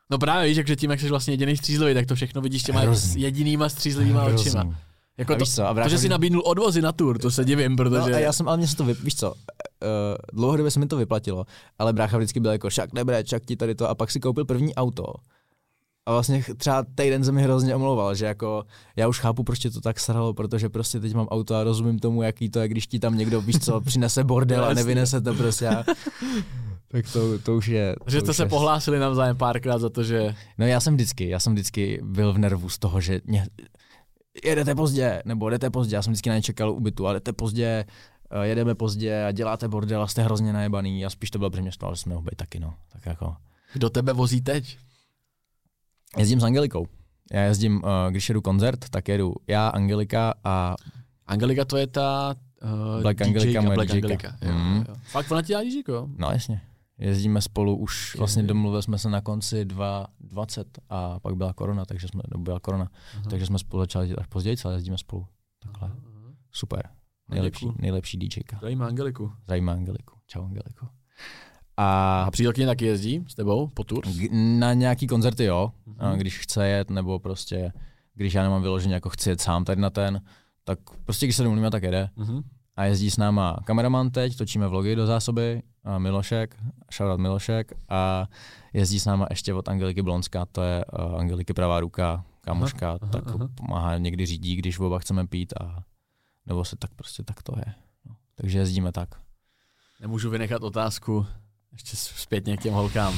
No 0.10 0.18
právě 0.18 0.50
víš, 0.50 0.68
že 0.68 0.76
tím, 0.76 0.92
jak 0.92 1.00
jsi 1.00 1.10
vlastně 1.10 1.34
jediný 1.34 1.58
střízlivý, 1.58 1.94
tak 1.94 2.06
to 2.06 2.16
všechno 2.16 2.42
vidíš 2.42 2.64
těma 2.64 2.80
Hrozný. 2.80 3.22
jedinýma 3.22 3.70
střízlivýma 3.70 4.24
Hrozný. 4.24 4.42
očima. 4.42 4.76
Jako 5.18 5.34
A 5.34 5.36
to, 5.36 5.39
víš 5.39 5.55
co, 5.55 5.68
a 5.68 5.74
to, 5.84 5.89
že 5.89 5.97
jsi 5.97 6.09
nabídnul 6.09 6.41
odvozy 6.45 6.82
na 6.82 6.91
tour, 6.91 7.18
to 7.18 7.32
se 7.32 7.45
divím, 7.45 7.76
protože... 7.76 8.12
No, 8.12 8.18
a 8.18 8.20
já 8.20 8.34
jsem, 8.34 8.47
ale 8.47 8.57
mě 8.57 8.68
se 8.68 8.76
to, 8.76 8.84
vy, 8.86 8.93
víš 8.93 9.16
co, 9.16 9.32
uh, 9.32 9.36
dlouhodobě 10.34 10.72
se 10.72 10.80
mi 10.80 10.88
to 10.88 10.97
vyplatilo, 10.97 11.45
ale 11.80 11.93
brácha 11.93 12.18
vždycky 12.18 12.39
byl 12.39 12.51
jako, 12.51 12.70
však 12.70 12.93
nebre, 12.93 13.24
čak 13.24 13.45
ti 13.45 13.55
tady 13.55 13.76
to, 13.76 13.89
a 13.89 13.95
pak 13.95 14.12
si 14.12 14.20
koupil 14.20 14.45
první 14.45 14.76
auto. 14.76 15.14
A 16.05 16.12
vlastně 16.12 16.43
třeba 16.57 16.86
týden 16.95 17.24
se 17.24 17.32
mi 17.32 17.43
hrozně 17.43 17.76
omlouval, 17.76 18.16
že 18.16 18.26
jako 18.26 18.64
já 18.95 19.07
už 19.07 19.20
chápu, 19.20 19.43
proč 19.43 19.59
tě 19.59 19.70
to 19.70 19.82
tak 19.82 19.99
sralo, 19.99 20.34
protože 20.34 20.70
prostě 20.70 20.99
teď 20.99 21.14
mám 21.14 21.28
auto 21.28 21.55
a 21.55 21.64
rozumím 21.64 21.99
tomu, 21.99 22.22
jaký 22.22 22.49
to 22.49 22.59
je, 22.59 22.68
když 22.68 22.88
ti 22.88 22.99
tam 22.99 23.18
někdo, 23.18 23.41
víš 23.41 23.59
co, 23.59 23.82
přinese 23.82 24.24
bordel 24.24 24.66
a 24.66 24.74
nevynese 24.74 25.22
to 25.22 25.34
prostě. 25.34 25.68
A... 25.68 25.84
tak 26.88 27.12
to, 27.14 27.39
to 27.39 27.55
už 27.55 27.68
je. 27.68 27.95
že 28.07 28.18
to 28.18 28.24
jste 28.24 28.32
už 28.32 28.38
se 28.38 28.43
je- 28.43 28.49
pohlásili 28.49 28.99
navzájem 28.99 29.38
párkrát 29.38 29.78
za 29.78 29.89
to, 29.89 30.03
že... 30.03 30.36
No 30.57 30.66
já 30.66 30.80
jsem 30.80 30.93
vždycky, 30.93 31.30
já 31.30 31.39
jsem 31.39 31.53
vždycky 31.53 31.99
byl 32.03 32.34
v 32.34 32.38
nervu 32.38 32.70
z 32.70 32.80
toho, 32.80 33.01
že 33.01 33.22
mě, 33.26 33.47
jedete 34.46 34.76
pozdě, 34.76 35.22
nebo 35.26 35.50
jdete 35.50 35.70
pozdě, 35.70 35.96
já 35.96 36.02
jsem 36.02 36.14
vždycky 36.14 36.30
na 36.30 36.36
ně 36.36 36.42
čekal 36.42 36.72
u 36.72 36.80
bytu, 36.80 37.08
ale 37.08 37.16
jdete 37.16 37.34
pozdě, 37.34 37.86
eh, 38.32 38.48
jedeme 38.48 38.76
pozdě 38.76 39.24
a 39.26 39.32
děláte 39.32 39.68
bordel 39.68 40.02
a 40.02 40.08
jste 40.08 40.24
hrozně 40.24 40.54
najebaný 40.54 41.06
a 41.06 41.10
spíš 41.10 41.32
to 41.32 41.38
bylo 41.38 41.50
břeměsto, 41.50 41.88
ale 41.88 41.96
jsme 41.96 42.16
být 42.16 42.36
taky, 42.36 42.60
no. 42.60 42.74
Tak 42.94 43.06
jako. 43.06 43.36
Kdo 43.74 43.89
tebe 43.89 44.14
vozí 44.14 44.42
teď? 44.42 44.78
Jezdím 46.18 46.39
s 46.39 46.44
Angelikou. 46.44 46.88
Já 47.34 47.42
jezdím, 47.42 47.82
eh, 47.86 48.12
když 48.12 48.30
jedu 48.30 48.42
koncert, 48.42 48.89
tak 48.89 49.08
jedu 49.08 49.34
já, 49.48 49.68
Angelika 49.68 50.34
a 50.44 50.76
Angelika 51.28 51.66
to 51.66 51.78
je 51.78 51.88
ta... 51.88 52.36
Uh, 52.96 53.02
Black 53.02 53.22
Angelika, 53.22 53.62
moje 53.62 53.76
Black 53.76 53.88
DJka. 53.92 53.96
Angelika. 54.08 54.38
Jo, 54.42 54.52
Mhm. 54.52 54.86
jo. 54.88 54.96
Fakt 55.04 55.32
ona 55.32 55.42
ti 55.42 55.48
dělá 55.48 55.64
DJko, 55.64 55.92
jo? 55.92 56.08
no 56.18 56.32
jasně. 56.32 56.62
Jezdíme 57.02 57.41
spolu 57.41 57.76
už, 57.76 58.16
vlastně 58.18 58.43
domluvili 58.43 58.84
jsme 58.84 58.97
se 58.97 59.10
na 59.10 59.22
konci 59.22 59.66
2020 59.66 60.80
a 60.89 61.20
pak 61.20 61.36
byla 61.36 61.54
korona, 61.54 61.86
takže 61.86 62.08
jsme, 62.08 62.22
nebo 62.34 62.43
byla 62.43 62.60
korona, 62.60 62.89
Aha. 63.14 63.24
takže 63.30 63.45
jsme 63.45 63.60
spolu 63.60 63.84
začali 63.84 64.16
až 64.16 64.28
později, 64.28 64.58
ale 64.66 64.74
jezdíme 64.74 64.97
spolu. 64.97 65.26
Takhle. 65.64 65.88
Aha. 65.88 65.97
Super. 66.52 66.89
Nejlepší, 67.30 67.66
Děkuju. 67.66 67.82
nejlepší 67.82 68.18
DJka. 68.18 68.58
Zdravím 68.58 68.82
Angeliku. 68.82 69.32
Zdravím 69.43 69.70
Angeliku. 69.70 70.16
Čau 70.28 70.43
Angeliku. 70.45 70.88
A 71.78 72.22
A 72.24 72.32
přítelkyně 72.32 72.68
taky 72.68 72.86
jezdí 72.86 73.26
s 73.28 73.36
tebou 73.36 73.68
po 73.68 73.84
tour? 73.84 74.04
na 74.32 74.74
nějaký 74.74 75.08
koncerty 75.08 75.43
jo, 75.43 75.72
Mhm. 75.86 76.18
když 76.18 76.39
chce 76.39 76.68
jet, 76.68 76.89
nebo 76.89 77.20
prostě 77.20 77.74
když 78.14 78.34
já 78.34 78.43
nemám 78.43 78.62
vyloženě 78.62 78.93
jako 78.93 79.10
chci 79.10 79.30
jet 79.30 79.41
sám 79.41 79.64
tady 79.66 79.82
na 79.82 79.89
ten, 79.89 80.22
tak 80.64 80.80
prostě 81.06 81.26
když 81.26 81.36
se 81.36 81.43
domluvíme, 81.43 81.72
tak 81.72 81.84
jede. 81.84 82.10
Mhm. 82.16 82.41
A 82.76 82.86
jezdí 82.86 83.12
s 83.12 83.18
náma 83.18 83.58
kameraman 83.66 84.10
teď, 84.10 84.38
točíme 84.38 84.68
vlogy 84.68 84.96
do 84.96 85.06
zásoby, 85.06 85.62
a 85.84 86.00
Milošek, 86.00 86.56
shoutout 86.94 87.20
Milošek, 87.20 87.74
a 87.90 88.28
jezdí 88.74 89.00
s 89.00 89.06
náma 89.06 89.28
ještě 89.30 89.54
od 89.54 89.70
Angeliky 89.70 90.02
Blonská, 90.02 90.46
to 90.46 90.62
je 90.62 90.86
uh, 90.86 91.20
Angeliky 91.20 91.54
pravá 91.54 91.80
ruka, 91.80 92.26
kamoška, 92.42 92.90
Aha, 92.90 93.00
aha, 93.02 93.12
tak 93.12 93.28
aha. 93.28 93.50
pomáhá, 93.56 93.98
někdy 93.98 94.26
řídí, 94.26 94.56
když 94.56 94.80
oba 94.80 95.00
chceme 95.00 95.28
pít 95.28 95.54
a 95.62 95.84
nebo 96.46 96.66
se 96.66 96.76
tak 96.76 96.94
prostě 96.94 97.24
tak 97.24 97.44
to 97.44 97.54
je. 97.58 97.74
No. 98.06 98.16
Takže 98.36 98.60
jezdíme 98.60 98.92
tak. 98.92 99.10
Nemůžu 100.02 100.30
vynechat 100.30 100.64
otázku 100.64 101.26
ještě 101.72 101.98
zpětně 101.98 102.58
k 102.58 102.62
těm 102.62 102.74
holkám. 102.74 103.14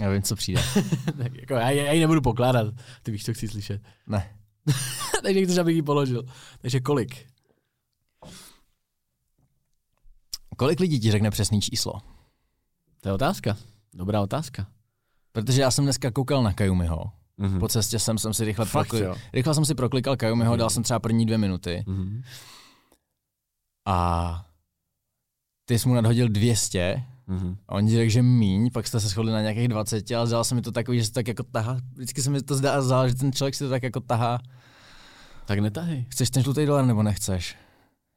Já 0.00 0.10
vím, 0.10 0.22
co 0.22 0.36
přijde. 0.36 0.62
tak 1.18 1.34
jako 1.34 1.54
já, 1.54 1.70
já 1.70 1.92
ji 1.92 2.00
nebudu 2.00 2.20
pokládat, 2.20 2.74
ty 3.02 3.10
víš, 3.10 3.24
co 3.24 3.34
chci 3.34 3.48
slyšet. 3.48 3.82
Ne. 4.06 4.36
Takže 5.22 5.44
chceš, 5.44 5.58
abych 5.58 5.76
ji 5.76 5.82
položil. 5.82 6.24
Takže 6.60 6.80
kolik? 6.80 7.26
Kolik 10.58 10.80
lidí 10.80 11.00
ti 11.00 11.10
řekne 11.10 11.30
přesný 11.30 11.60
číslo? 11.60 11.92
To 13.00 13.08
je 13.08 13.12
otázka. 13.12 13.56
Dobrá 13.94 14.20
otázka. 14.22 14.66
Protože 15.32 15.62
já 15.62 15.70
jsem 15.70 15.84
dneska 15.84 16.10
koukal 16.10 16.42
na 16.42 16.52
Kajumiho. 16.52 17.12
Mhm. 17.36 17.60
Po 17.60 17.68
cestě 17.68 17.98
jsem, 17.98 18.18
jsem 18.18 18.34
si 18.34 18.44
rychle, 18.44 18.64
Fakt, 18.64 18.88
prokli- 18.88 19.04
jo? 19.04 19.14
rychle 19.32 19.54
jsem 19.54 19.64
si 19.64 19.74
proklikal 19.74 20.16
Kajumiho, 20.16 20.56
dal 20.56 20.70
jsem 20.70 20.82
třeba 20.82 20.98
první 21.00 21.26
dvě 21.26 21.38
minuty 21.38 21.84
Mhm. 21.86 22.22
a 23.86 24.44
ty 25.64 25.78
jsi 25.78 25.88
mu 25.88 25.94
nadhodil 25.94 26.28
200 26.28 27.04
Mhm. 27.26 27.56
a 27.68 27.72
on 27.74 27.86
ti 27.86 27.96
řekl, 27.96 28.10
že 28.10 28.22
míň, 28.22 28.70
pak 28.72 28.86
jste 28.86 29.00
se 29.00 29.08
shodli 29.08 29.32
na 29.32 29.40
nějakých 29.40 29.68
20, 29.68 30.10
ale 30.16 30.26
zdál 30.26 30.44
se 30.44 30.54
mi 30.54 30.62
to 30.62 30.72
takový, 30.72 30.98
že 30.98 31.04
se 31.04 31.12
tak 31.12 31.28
jako 31.28 31.42
tahá. 31.42 31.76
Vždycky 31.94 32.22
se 32.22 32.30
mi 32.30 32.42
to 32.42 32.56
zdá, 32.56 32.82
zdá, 32.82 33.08
že 33.08 33.14
ten 33.14 33.32
člověk 33.32 33.54
si 33.54 33.64
to 33.64 33.70
tak 33.70 33.82
jako 33.82 34.00
tahá. 34.00 34.38
Tak 35.46 35.58
netahej. 35.58 36.06
Chceš 36.10 36.30
ten 36.30 36.42
žlutý 36.42 36.66
dolar 36.66 36.84
nebo 36.86 37.02
nechceš? 37.02 37.56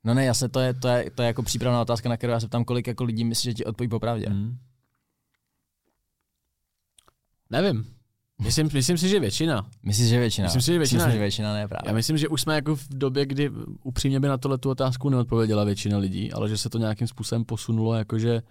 No 0.03 0.13
ne, 0.13 0.25
jasně, 0.25 0.49
to 0.49 0.59
je, 0.59 0.73
to, 0.73 0.87
je, 0.87 1.11
to 1.11 1.21
je 1.21 1.27
jako 1.27 1.43
přípravná 1.43 1.81
otázka, 1.81 2.09
na 2.09 2.17
kterou 2.17 2.33
já 2.33 2.39
se 2.39 2.47
ptám, 2.47 2.65
kolik 2.65 2.87
jako 2.87 3.03
lidí 3.03 3.25
myslíš, 3.25 3.43
že 3.43 3.53
ti 3.53 3.65
odpoví 3.65 3.89
popravdě. 3.89 4.29
Mhm. 4.29 4.57
Nevím. 7.49 7.85
Myslím, 8.43 8.69
myslím 8.73 8.97
si, 8.97 9.09
že 9.09 9.19
většina. 9.19 9.67
Myslíš, 9.83 10.09
že 10.09 10.19
většina? 10.19 10.45
Myslím 10.45 10.61
si, 10.61 10.71
že 10.71 10.77
většina. 10.77 10.97
Myslím, 10.97 11.13
že 11.13 11.19
většina 11.19 11.53
ne 11.53 11.67
právě. 11.67 11.89
Já 11.89 11.93
myslím, 11.93 12.17
že 12.17 12.27
už 12.27 12.41
jsme 12.41 12.55
jako 12.55 12.75
v 12.75 12.87
době, 12.89 13.25
kdy 13.25 13.51
upřímně 13.83 14.19
by 14.19 14.27
na 14.27 14.37
tohle 14.37 14.57
tu 14.57 14.69
otázku 14.69 15.09
neodpověděla 15.09 15.63
většina 15.63 15.97
lidí, 15.97 16.31
ale 16.31 16.49
že 16.49 16.57
se 16.57 16.69
to 16.69 16.77
nějakým 16.77 17.07
způsobem 17.07 17.45
posunulo 17.45 17.93
jakože 17.93 18.41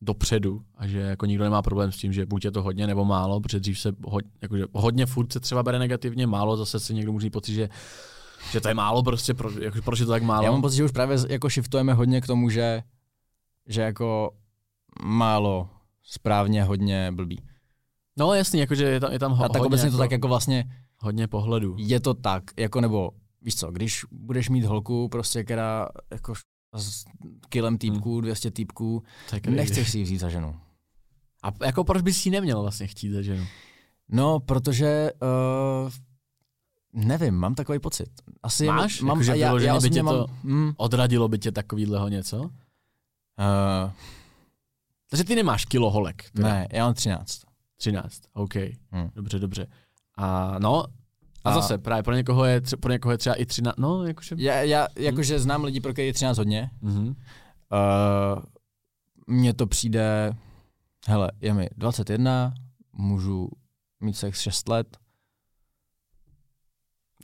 dopředu 0.00 0.62
a 0.76 0.86
že 0.86 0.98
jako 0.98 1.26
nikdo 1.26 1.44
nemá 1.44 1.62
problém 1.62 1.92
s 1.92 1.96
tím, 1.96 2.12
že 2.12 2.26
buď 2.26 2.44
je 2.44 2.50
to 2.50 2.62
hodně 2.62 2.86
nebo 2.86 3.04
málo, 3.04 3.40
protože 3.40 3.60
dřív 3.60 3.80
se 3.80 3.92
ho, 4.04 4.18
jakože 4.42 4.64
hodně 4.72 5.06
furt 5.06 5.32
se 5.32 5.40
třeba 5.40 5.62
bere 5.62 5.78
negativně, 5.78 6.26
málo 6.26 6.56
zase 6.56 6.80
si 6.80 6.94
někdo 6.94 7.12
může 7.12 7.30
pocit, 7.30 7.54
že, 7.54 7.68
že 8.50 8.60
to 8.60 8.68
je 8.68 8.74
málo 8.74 9.02
prostě, 9.02 9.34
pro, 9.34 9.50
jako, 9.50 9.82
proč 9.82 10.00
je 10.00 10.06
to 10.06 10.12
tak 10.12 10.22
málo. 10.22 10.44
Já 10.44 10.50
mám 10.50 10.62
pocit, 10.62 10.76
že 10.76 10.84
už 10.84 10.90
právě 10.90 11.18
jako 11.28 11.48
shiftujeme 11.48 11.94
hodně 11.94 12.20
k 12.20 12.26
tomu, 12.26 12.50
že, 12.50 12.82
že 13.66 13.80
jako 13.80 14.30
málo 15.02 15.70
správně 16.02 16.64
hodně 16.64 17.12
blbý. 17.12 17.42
No 18.16 18.34
jasný, 18.34 18.60
jakože 18.60 18.84
je 18.84 19.00
tam, 19.00 19.12
je 19.12 19.18
tam 19.18 19.32
ho, 19.32 19.44
A 19.44 19.48
tak 19.48 19.56
hodně, 19.62 19.66
obecně 19.66 19.86
jako, 19.86 19.96
to 19.96 20.02
tak 20.02 20.10
jako 20.10 20.28
vlastně 20.28 20.64
hodně 20.98 21.26
pohledů. 21.26 21.76
je 21.78 22.00
to 22.00 22.14
tak, 22.14 22.42
jako 22.56 22.80
nebo 22.80 23.10
víš 23.42 23.56
co, 23.56 23.70
když 23.70 24.04
budeš 24.10 24.48
mít 24.48 24.64
holku 24.64 25.08
prostě, 25.08 25.44
která 25.44 25.88
jako 26.10 26.34
s 26.76 27.04
kilem 27.48 27.78
týpků, 27.78 28.20
200 28.20 28.50
týpků, 28.50 29.02
Tak 29.30 29.46
nechceš 29.46 29.90
si 29.90 29.98
ji 29.98 30.04
vzít 30.04 30.18
za 30.18 30.28
ženu. 30.28 30.56
A 31.42 31.52
jako 31.64 31.84
proč 31.84 32.02
bys 32.02 32.26
ji 32.26 32.32
neměl 32.32 32.62
vlastně 32.62 32.86
chtít 32.86 33.10
za 33.12 33.22
ženu? 33.22 33.46
No, 34.08 34.40
protože 34.40 35.10
uh, 35.22 35.90
nevím, 36.92 37.34
mám 37.34 37.54
takový 37.54 37.78
pocit. 37.78 38.08
Asi 38.42 38.66
Máš? 38.66 39.00
mám, 39.00 39.16
Jakože 39.16 39.32
a 39.32 39.34
já, 39.34 39.60
já 39.60 39.80
by 39.80 39.90
tě 39.90 40.02
mám, 40.02 40.14
to- 40.14 40.26
mm, 40.42 40.72
Odradilo 40.76 41.28
by 41.28 41.38
tě 41.38 41.52
takovýhleho 41.52 42.08
něco? 42.08 42.40
uh, 42.42 42.50
Takže 45.10 45.24
ty 45.24 45.34
nemáš 45.34 45.64
kilo 45.64 45.90
holek. 45.90 46.30
Teda. 46.30 46.48
ne, 46.48 46.68
já 46.72 46.84
mám 46.84 46.94
13. 46.94 47.40
13, 47.76 48.22
OK. 48.32 48.54
Hm. 48.92 49.10
Dobře, 49.14 49.38
dobře. 49.38 49.66
A 50.16 50.58
no, 50.58 50.84
a, 51.44 51.50
A- 51.50 51.54
zase 51.54 51.78
právě 51.78 52.02
pro 52.02 52.14
někoho 52.14 52.44
je, 52.44 52.60
tře- 52.60 52.76
pro 52.76 52.92
někoho 52.92 53.12
je 53.12 53.18
třeba 53.18 53.34
i 53.34 53.46
13, 53.46 53.76
no 53.78 54.04
jakože... 54.04 54.34
Já, 54.38 54.54
já 54.54 54.88
jakože 54.96 55.38
znám 55.40 55.64
lidi, 55.64 55.80
pro 55.80 55.92
které 55.92 56.06
je 56.06 56.12
13 56.12 56.38
hodně. 56.38 56.70
Mhm. 56.80 57.06
Uh, 57.08 57.14
Mně 59.26 59.54
to 59.54 59.66
přijde, 59.66 60.32
hele, 61.06 61.30
je 61.40 61.54
mi 61.54 61.68
21, 61.76 62.54
můžu 62.92 63.48
mít 64.00 64.14
sex 64.16 64.40
6 64.40 64.68
let, 64.68 64.96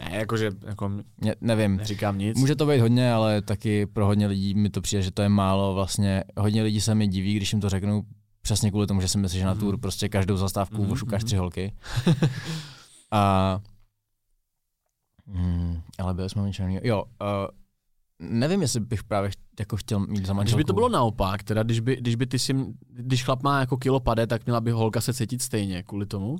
Ne, 0.01 0.17
jakože, 0.17 0.51
jako 0.67 0.89
mě, 0.89 1.35
nevím. 1.41 1.77
neříkám 1.77 2.19
nic. 2.19 2.39
Může 2.39 2.57
to 2.57 2.67
být 2.67 2.81
hodně, 2.81 3.13
ale 3.13 3.43
taky 3.43 3.87
pro 3.87 4.07
hodně 4.07 4.27
lidí 4.27 4.55
mi 4.55 4.71
to 4.71 4.81
přijde, 4.81 5.03
že 5.03 5.11
to 5.11 5.23
je 5.23 5.29
málo. 5.29 5.75
Vlastně 5.75 6.25
hodně 6.37 6.63
lidí 6.63 6.81
se 6.81 6.95
mi 6.95 7.09
diví, 7.09 7.35
když 7.37 7.53
jim 7.53 7.61
to 7.61 7.69
řeknu, 7.69 8.03
přesně 8.43 8.71
kvůli 8.71 8.87
tomu, 8.87 9.01
že 9.01 9.09
si 9.09 9.19
myslí, 9.19 9.39
že 9.39 9.45
na 9.45 9.51
Mhm. 9.53 9.61
tour 9.61 9.79
prostě 9.81 10.09
každou 10.09 10.37
zastávku 10.37 10.83
Mhm, 10.83 10.93
ošukáš 10.93 11.23
mhm. 11.23 11.27
tři 11.27 11.37
holky. 11.37 11.73
A 13.11 13.61
Hmm, 15.27 15.81
ale 15.99 16.15
byli 16.15 16.31
jsme 16.31 16.49
jiného. 16.49 16.81
Jo, 16.85 17.05
uh, 17.05 17.09
nevím, 18.19 18.63
jestli 18.63 18.81
bych 18.81 19.05
právě 19.05 19.31
jako 19.59 19.77
chtěl 19.77 20.01
mít 20.01 20.07
za 20.09 20.13
A 20.13 20.19
Když 20.19 20.29
manželku. 20.37 20.57
by 20.59 20.65
to 20.65 20.73
bylo 20.73 20.89
naopak, 20.89 21.43
teda 21.43 21.63
když 21.63 21.81
by, 21.81 21.97
když 21.97 22.15
by 22.15 22.27
ty 22.27 22.39
si, 22.39 22.55
když 22.89 23.25
chlap 23.25 23.43
má 23.43 23.61
jako 23.61 23.77
kilo 23.77 24.01
pade, 24.01 24.27
tak 24.27 24.47
měla 24.47 24.61
by 24.61 24.71
holka 24.71 25.01
se 25.01 25.15
cítit 25.15 25.43
stejně 25.43 25.83
kvůli 25.83 26.07
tomu? 26.07 26.37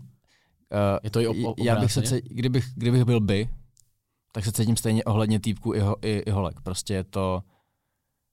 Uh, 0.75 0.99
Je 1.03 1.11
to 1.11 1.21
i 1.21 1.27
ob- 1.27 1.59
já 1.61 1.77
bych 1.81 1.93
se, 1.93 2.03
cít, 2.03 2.25
kdybych, 2.25 2.65
kdybych 2.75 3.05
byl 3.05 3.21
by, 3.21 3.49
tak 4.33 4.45
se 4.45 4.53
cítím 4.53 4.77
stejně 4.77 5.05
ohledně 5.05 5.41
týpků 5.41 5.75
i, 5.75 5.81
ho, 5.81 5.97
i, 6.03 6.11
i 6.19 6.31
holek. 6.31 6.61
Prostě 6.61 6.95
je 6.95 7.05
to... 7.05 7.43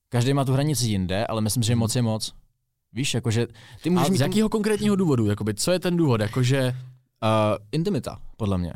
Každý 0.09 0.33
má 0.33 0.45
tu 0.45 0.53
hranici 0.53 0.85
jinde, 0.87 1.25
ale 1.27 1.41
myslím 1.41 1.63
že 1.63 1.75
moc 1.75 1.95
je 1.95 2.01
moc. 2.01 2.33
Víš, 2.93 3.13
jakože 3.13 3.47
ty 3.83 3.89
A 3.89 3.91
můžeš 3.91 4.07
z 4.07 4.11
mít 4.11 4.19
jakého 4.21 4.49
konkrétního 4.49 4.95
důvodu? 4.95 5.25
Jakoby, 5.25 5.53
co 5.53 5.71
je 5.71 5.79
ten 5.79 5.97
důvod? 5.97 6.21
Jakože, 6.21 6.67
uh, 7.23 7.57
intimita, 7.71 8.19
podle 8.37 8.57
mě. 8.57 8.73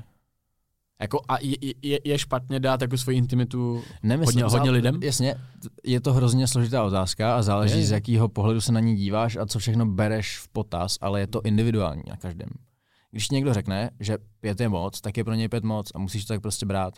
jako, 1.02 1.20
a 1.28 1.38
je, 1.42 1.56
je, 1.82 2.00
je 2.04 2.20
špatně 2.20 2.60
dát 2.60 2.82
jako 2.82 2.98
svoji 2.98 3.18
intimitu 3.18 3.84
Nemyslím, 4.04 4.44
Hodně- 4.44 4.58
hodně 4.58 4.72
lidem? 4.72 5.04
Jasně, 5.04 5.36
je 5.84 6.02
to 6.02 6.14
hrozně 6.14 6.48
složitá 6.48 6.84
otázka 6.84 7.36
a 7.36 7.42
záleží, 7.42 7.74
Je, 7.74 7.80
je. 7.80 7.86
z 7.86 7.92
jakého 7.92 8.28
pohledu 8.30 8.62
se 8.62 8.72
na 8.72 8.80
ní 8.80 8.96
díváš 8.96 9.36
a 9.36 9.46
co 9.46 9.60
všechno 9.60 9.86
bereš 9.86 10.38
v 10.38 10.48
potaz, 10.48 10.98
ale 11.02 11.20
je 11.20 11.28
to 11.28 11.42
individuální 11.42 12.04
na 12.10 12.18
každém. 12.18 12.50
Když 13.16 13.30
někdo 13.30 13.54
řekne, 13.54 13.90
že 14.00 14.18
pět 14.40 14.60
je 14.60 14.70
moc, 14.70 15.02
tak 15.02 15.18
je 15.18 15.24
pro 15.24 15.34
něj 15.34 15.50
pět 15.50 15.64
moc 15.64 15.92
a 15.96 16.00
musíš 16.00 16.26
to 16.26 16.34
tak 16.34 16.42
prostě 16.42 16.66
brát. 16.66 16.94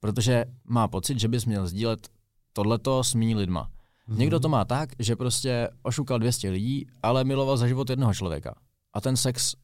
Protože 0.00 0.44
má 0.64 0.88
pocit, 0.88 1.20
že 1.20 1.28
bys 1.28 1.44
měl 1.46 1.66
sdílet 1.66 2.08
tohleto 2.52 3.04
s 3.04 3.14
méně 3.14 3.36
lidma. 3.36 3.70
Mhm. 4.06 4.18
Někdo 4.18 4.40
to 4.40 4.48
má 4.48 4.64
tak, 4.64 4.90
že 4.98 5.16
prostě 5.16 5.68
ošukal 5.82 6.18
200 6.18 6.50
lidí, 6.50 6.86
ale 7.02 7.24
miloval 7.24 7.56
za 7.56 7.66
život 7.66 7.90
jednoho 7.90 8.14
člověka. 8.14 8.54
A 8.92 9.00
ten 9.00 9.16
sex 9.16 9.54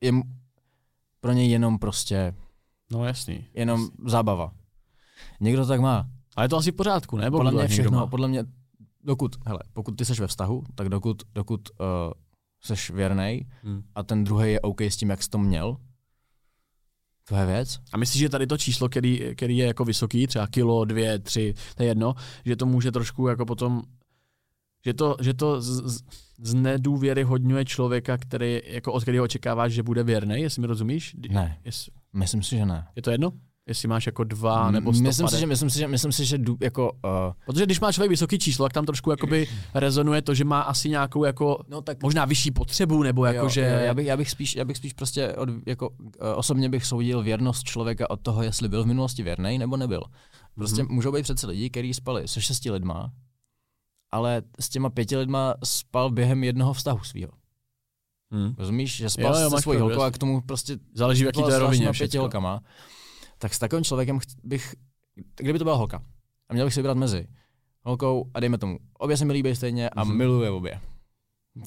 je 0.00 0.12
pro 1.20 1.32
něj 1.32 1.50
jenom 1.50 1.78
prostě, 1.78 2.34
No 2.92 3.04
jasný. 3.04 3.46
jenom 3.54 3.88
zábava. 4.06 4.52
Někdo 5.40 5.62
to 5.62 5.68
tak 5.68 5.80
má. 5.80 6.08
Ale 6.36 6.44
je 6.44 6.48
to 6.48 6.56
asi 6.56 6.72
v 6.72 6.76
pořádku, 6.76 7.16
ne? 7.16 7.30
podle 7.30 7.52
mě 7.52 7.68
všechno, 7.68 8.06
podle 8.06 8.28
mě, 8.28 8.44
dokud, 9.04 9.36
hele, 9.46 9.60
pokud 9.72 9.96
ty 9.96 10.04
seš 10.04 10.20
ve 10.20 10.26
vztahu, 10.26 10.64
tak 10.74 10.88
dokud, 10.88 11.22
dokud 11.34 11.68
uh, 11.80 11.86
seš 12.64 12.90
věrnej 12.90 13.46
Hmm. 13.62 13.82
a 13.94 14.02
ten 14.02 14.24
druhý 14.24 14.52
je 14.52 14.60
OK 14.60 14.80
s 14.80 14.96
tím, 14.96 15.10
jak 15.10 15.22
jsi 15.22 15.30
to 15.30 15.38
měl, 15.38 15.76
to 17.28 17.36
je 17.36 17.46
věc. 17.46 17.78
A 17.92 17.96
myslíš, 17.96 18.20
že 18.20 18.28
tady 18.28 18.46
to 18.46 18.58
číslo, 18.58 18.88
který, 18.88 19.20
který 19.36 19.56
je 19.56 19.66
jako 19.66 19.84
vysoký, 19.84 20.26
třeba 20.26 20.46
kilo, 20.46 20.84
dvě, 20.84 21.18
tři, 21.18 21.54
to 21.76 21.82
je 21.82 21.88
jedno, 21.88 22.14
že 22.44 22.56
to 22.56 22.66
může 22.66 22.92
trošku 22.92 23.28
jako 23.28 23.46
potom, 23.46 23.82
že 24.84 24.94
to, 24.94 25.16
že 25.22 25.34
to 25.34 25.60
z, 25.60 25.66
z, 25.96 26.02
znedůvěryhodňuje 26.38 27.64
člověka, 27.64 28.18
který, 28.18 28.60
jako 28.64 28.92
od 28.92 29.02
kterého 29.02 29.24
očekáváš, 29.24 29.72
že 29.72 29.82
bude 29.82 30.02
věrný, 30.02 30.40
jestli 30.40 30.60
mi 30.60 30.66
rozumíš? 30.66 31.16
Ne, 31.30 31.58
Jest, 31.64 31.88
myslím 32.12 32.42
si, 32.42 32.56
že 32.56 32.66
ne. 32.66 32.86
je 32.96 33.02
to 33.02 33.10
jedno? 33.10 33.32
Jestli 33.66 33.88
máš 33.88 34.06
jako 34.06 34.24
dva 34.24 34.70
nebo 34.70 34.92
sto 34.92 35.02
myslím, 35.02 35.28
si, 35.28 35.38
že, 35.38 35.46
myslím 35.46 35.70
si, 35.70 35.78
že, 35.78 35.88
myslím 35.88 36.12
si, 36.12 36.24
že 36.24 36.38
jako, 36.60 36.92
uh, 36.92 37.32
Protože 37.46 37.66
když 37.66 37.80
má 37.80 37.92
člověk 37.92 38.10
vysoký 38.10 38.38
číslo, 38.38 38.64
tak 38.64 38.72
tam 38.72 38.86
trošku 38.86 39.10
jakoby 39.10 39.48
rezonuje 39.74 40.22
to, 40.22 40.34
že 40.34 40.44
má 40.44 40.60
asi 40.60 40.88
nějakou 40.88 41.24
jako 41.24 41.60
no 41.68 41.82
tak 41.82 42.02
možná 42.02 42.24
vyšší 42.24 42.50
potřebu, 42.50 43.02
nebo 43.02 43.24
jako, 43.24 43.38
jo, 43.38 43.48
že... 43.48 43.60
jo, 43.60 43.86
já, 43.86 43.94
bych, 43.94 44.06
já, 44.06 44.16
bych 44.16 44.30
spíš, 44.30 44.56
já 44.56 44.64
bych 44.64 44.76
spíš 44.76 44.92
prostě 44.92 45.32
od, 45.32 45.48
jako, 45.66 45.88
uh, 45.88 45.96
osobně 46.34 46.68
bych 46.68 46.86
soudil 46.86 47.22
věrnost 47.22 47.62
člověka 47.62 48.10
od 48.10 48.20
toho, 48.20 48.42
jestli 48.42 48.68
byl 48.68 48.84
v 48.84 48.86
minulosti 48.86 49.22
věrný 49.22 49.58
nebo 49.58 49.76
nebyl. 49.76 50.02
Prostě 50.54 50.82
mm-hmm. 50.82 50.92
můžou 50.92 51.12
být 51.12 51.22
přece 51.22 51.46
lidi, 51.46 51.70
kteří 51.70 51.94
spali 51.94 52.28
se 52.28 52.40
šesti 52.40 52.70
lidma, 52.70 53.12
ale 54.10 54.42
s 54.60 54.68
těma 54.68 54.90
pěti 54.90 55.16
lidma 55.16 55.54
spal 55.64 56.10
během 56.10 56.44
jednoho 56.44 56.72
vztahu 56.72 57.04
svého. 57.04 57.32
Hm. 58.34 58.54
Rozumíš, 58.58 58.96
že 58.96 59.10
spal 59.10 59.34
jo, 59.34 59.40
jo, 59.40 59.50
se 59.50 59.62
svojí 59.62 59.80
holkou 59.80 60.00
a 60.00 60.10
k 60.10 60.18
tomu 60.18 60.40
prostě 60.40 60.78
Záleží, 60.94 61.24
jaký 61.24 61.42
to 61.42 61.50
je 61.50 61.58
rovině. 61.58 61.92
pěti 61.92 62.18
holkama, 62.18 62.60
tak 63.38 63.54
s 63.54 63.58
takovým 63.58 63.84
člověkem 63.84 64.18
bych, 64.44 64.74
kdyby 65.36 65.58
to 65.58 65.64
byla 65.64 65.76
holka, 65.76 66.02
a 66.48 66.52
měl 66.54 66.66
bych 66.66 66.74
si 66.74 66.80
vybrat 66.80 66.96
mezi 66.96 67.26
holkou 67.82 68.30
a 68.34 68.40
dejme 68.40 68.58
tomu, 68.58 68.78
obě 68.98 69.16
se 69.16 69.24
mi 69.24 69.32
líbí 69.32 69.54
stejně 69.56 69.90
a 69.90 70.04
Mhm. 70.04 70.16
miluje 70.16 70.50
obě. 70.50 70.80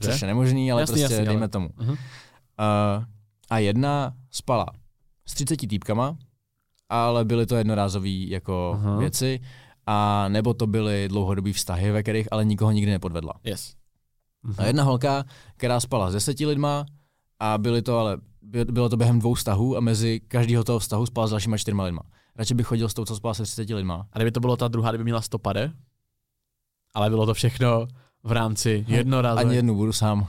Což 0.02 0.22
je 0.22 0.28
nemožný, 0.28 0.72
ale 0.72 0.82
Jasný, 0.82 0.94
prostě 0.94 1.14
jasný, 1.14 1.26
dejme 1.26 1.40
ale- 1.42 1.48
tomu. 1.48 1.70
Mhm. 1.78 1.90
Uh, 1.92 1.98
a 3.50 3.60
jedna 3.60 4.14
spala 4.32 4.66
s 5.26 5.34
30 5.34 5.68
týpkama, 5.68 6.18
ale 6.90 7.26
byly 7.26 7.46
to 7.46 7.56
jednorázové 7.56 8.10
jako 8.10 8.72
Aha. 8.76 8.98
věci, 8.98 9.40
a 9.86 10.26
nebo 10.28 10.54
to 10.54 10.68
byly 10.68 11.08
dlouhodobý 11.08 11.54
vztahy, 11.54 11.92
ve 11.92 12.04
kterých 12.04 12.28
ale 12.32 12.46
nikoho 12.46 12.72
nikdy 12.72 12.92
nepodvedla. 12.92 13.34
Yes. 13.44 13.76
A 14.58 14.66
jedna 14.66 14.84
holka, 14.84 15.26
která 15.58 15.80
spala 15.80 16.10
s 16.10 16.14
deseti 16.14 16.46
lidma 16.46 16.86
a 17.40 17.58
byly 17.58 17.82
to 17.82 17.98
ale, 18.00 18.18
bylo 18.72 18.90
to 18.90 18.98
během 18.98 19.20
dvou 19.20 19.34
vztahů 19.34 19.78
a 19.78 19.80
mezi 19.80 20.20
každého 20.28 20.64
toho 20.64 20.80
vztahu 20.80 21.06
spala 21.06 21.28
s 21.28 21.32
dalšíma 21.32 21.58
čtyřma 21.58 21.84
lidma. 21.84 22.02
Radši 22.36 22.54
bych 22.54 22.68
chodil 22.68 22.90
s 22.90 22.94
tou, 22.94 23.06
co 23.06 23.16
spala 23.16 23.34
se 23.34 23.44
30 23.44 23.70
lidma. 23.70 24.08
A 24.14 24.18
kdyby 24.18 24.32
to 24.32 24.40
bylo 24.40 24.58
ta 24.58 24.68
druhá, 24.68 24.92
kdyby 24.92 25.04
měla 25.04 25.22
stopade, 25.22 25.72
ale 26.94 27.10
bylo 27.10 27.26
to 27.26 27.34
všechno 27.34 27.88
v 28.24 28.32
rámci 28.32 28.86
jednorázové. 28.88 29.42
Ani 29.42 29.56
jednu 29.56 29.76
budu 29.76 29.94
sám. 29.94 30.28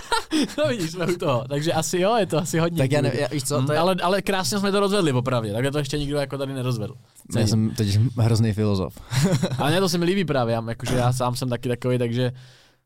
no 0.58 0.64
vidíš, 0.68 0.90
jsme 0.90 1.06
u 1.06 1.16
toho. 1.16 1.44
Takže 1.48 1.72
asi 1.72 1.98
jo, 1.98 2.16
je 2.16 2.26
to 2.26 2.38
asi 2.38 2.58
hodně. 2.58 2.78
tak 2.78 2.92
já 2.92 3.00
nevím, 3.00 3.20
já, 3.20 3.28
víš 3.28 3.44
co, 3.44 3.60
Hm, 3.60 3.66
to 3.66 3.72
je, 3.72 3.78
ale, 3.78 3.96
ale 4.02 4.22
krásně 4.22 4.58
jsme 4.58 4.72
to 4.72 4.80
rozvedli, 4.80 5.12
popravdě. 5.12 5.52
Takhle 5.52 5.70
to 5.72 5.78
ještě 5.78 5.98
nikdo 5.98 6.16
jako 6.16 6.38
tady 6.38 6.52
nerozvedl. 6.54 6.94
já 7.36 7.46
jsem 7.46 7.70
teď 7.70 7.98
hrozný 8.18 8.52
filozof. 8.52 8.98
Ale 9.58 9.70
mě 9.70 9.80
to 9.80 9.88
se 9.88 9.98
mi 9.98 10.04
líbí 10.04 10.24
právě, 10.24 10.54
já, 10.54 10.64
jakože 10.68 10.94
já 10.96 11.12
sám 11.12 11.36
jsem 11.36 11.48
taky 11.48 11.68
takový, 11.68 11.98
takže 11.98 12.32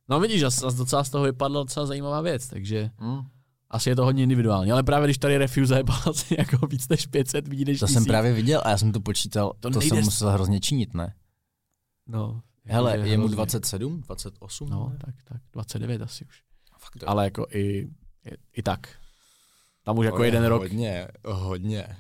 no 0.09 0.21
vidíš, 0.21 0.41
docela 0.77 1.05
z 1.05 1.11
toho 1.11 1.25
vypadla 1.25 1.63
docela 1.63 1.87
zajímavá 1.87 2.21
věc, 2.21 2.49
takže 2.49 2.91
Mm. 3.01 3.21
Asi 3.71 3.89
je 3.89 3.97
to 3.97 4.05
hodně 4.05 4.23
individuální. 4.23 4.73
Ale 4.73 4.83
právě 4.83 5.07
když 5.07 5.19
tady 5.19 5.39
Refuse 5.39 5.77
je 5.79 5.83
asi 6.11 6.35
jako 6.39 6.67
víc 6.67 6.89
než 6.89 7.07
500 7.07 7.49
lidí 7.49 7.65
než 7.65 7.81
To 7.81 7.87
jsem 7.87 7.95
tisíc. 7.95 8.09
právě 8.09 8.33
viděl 8.33 8.63
a 8.65 8.71
já 8.71 8.79
jsem 8.79 8.93
to 8.93 9.01
počítal, 9.01 9.53
To 9.61 9.71
to, 9.71 9.81
jsem 9.81 10.05
musel 10.05 10.31
hrozně 10.31 10.61
činit, 10.61 10.95
ne? 10.95 11.15
No, 12.07 12.43
Hele, 12.65 12.91
jakože 12.91 13.11
je 13.11 13.19
mu 13.19 13.23
hrozně. 13.23 13.37
27, 13.37 14.01
28? 14.01 14.69
No, 14.71 14.89
ne? 14.93 14.99
tak, 15.07 15.15
tak, 15.25 15.41
29 15.53 16.03
asi 16.03 16.25
už. 16.25 16.43
Fakt 16.79 17.05
Ale 17.07 17.25
jako 17.25 17.47
i, 17.51 17.61
i, 17.61 17.89
i 18.57 18.63
tak. 18.63 18.89
Tam 19.85 19.99
už 19.99 20.05
jako 20.07 20.17
To 20.17 20.23
je 20.23 20.29
jeden 20.29 20.45
rok, 20.45 20.63
Hodně, 20.63 21.09
hodně. 21.27 21.97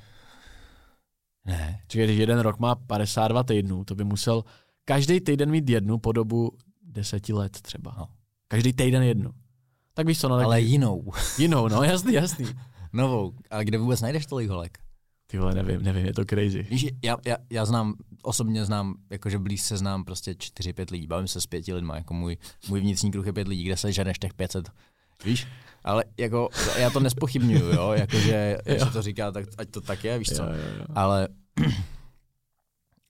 Ne. 1.45 1.81
čekaj, 1.89 2.07
když 2.07 2.19
jeden 2.19 2.39
rok 2.39 2.59
má 2.59 2.75
52 2.75 3.43
týdnů, 3.43 3.85
to 3.85 3.95
by 3.95 4.05
musel 4.05 4.45
každý 4.85 5.21
týden 5.21 5.51
mít 5.51 5.69
jednu 5.71 5.99
po 5.99 6.13
dobu 6.13 6.57
deseti 6.83 7.33
let 7.33 7.53
třeba. 7.61 7.95
No. 7.99 8.09
Každý 8.49 8.73
týden 8.73 9.03
jednu. 9.03 9.31
Tak 9.95 10.07
víš 10.07 10.21
co, 10.21 10.29
no 10.29 10.37
tak 10.37 10.45
Ale 10.45 10.61
jinou. 10.61 11.13
jinou, 11.39 11.69
no 11.69 11.83
jasný, 11.83 12.13
jasný. 12.13 12.47
Novou. 12.93 13.33
A 13.51 13.63
kde 13.63 13.79
vůbec 13.79 14.01
najdeš 14.01 14.27
tolik 14.27 14.51
holek? 14.51 14.79
Ty 15.27 15.39
vole, 15.39 15.55
nevím, 15.55 15.83
nevím, 15.83 16.07
je 16.07 16.13
to 16.15 16.25
crazy. 16.25 16.63
Víš, 16.63 16.87
já, 17.05 17.17
já, 17.27 17.37
já 17.51 17.65
znám, 17.65 17.95
osobně 18.23 18.65
znám, 18.65 18.95
jakože 19.11 19.39
blízce 19.39 19.77
znám 19.77 20.05
prostě 20.05 20.33
4-5 20.33 20.93
lidí, 20.93 21.07
bavím 21.07 21.29
se 21.29 21.41
s 21.41 21.47
pěti 21.47 21.75
lidma, 21.75 21.97
jako 21.97 22.15
můj, 22.15 22.37
můj 22.69 22.81
vnitřní 22.81 23.11
kruh 23.11 23.27
je 23.27 23.33
pět 23.33 23.49
lidí, 23.49 23.65
kde 23.65 23.77
se 23.77 23.93
ženeš 23.93 24.19
těch 24.19 24.35
500, 24.35 24.71
víš? 25.25 25.47
Ale 25.85 26.05
jako, 26.19 26.49
já 26.77 26.91
to 26.91 27.01
nespochybnuju, 27.01 27.73
jo, 27.73 27.93
jakože, 27.93 28.59
jak 28.65 28.81
se 28.81 28.91
to 28.91 29.03
říká, 29.03 29.33
tak 29.33 29.47
ať 29.59 29.71
to 29.71 29.81
tak 29.81 30.05
je, 30.05 30.19
víš 30.19 30.29
co? 30.29 30.43
Jo, 30.43 30.49
jo, 30.51 30.79
jo. 30.79 30.85
Ale, 30.95 31.29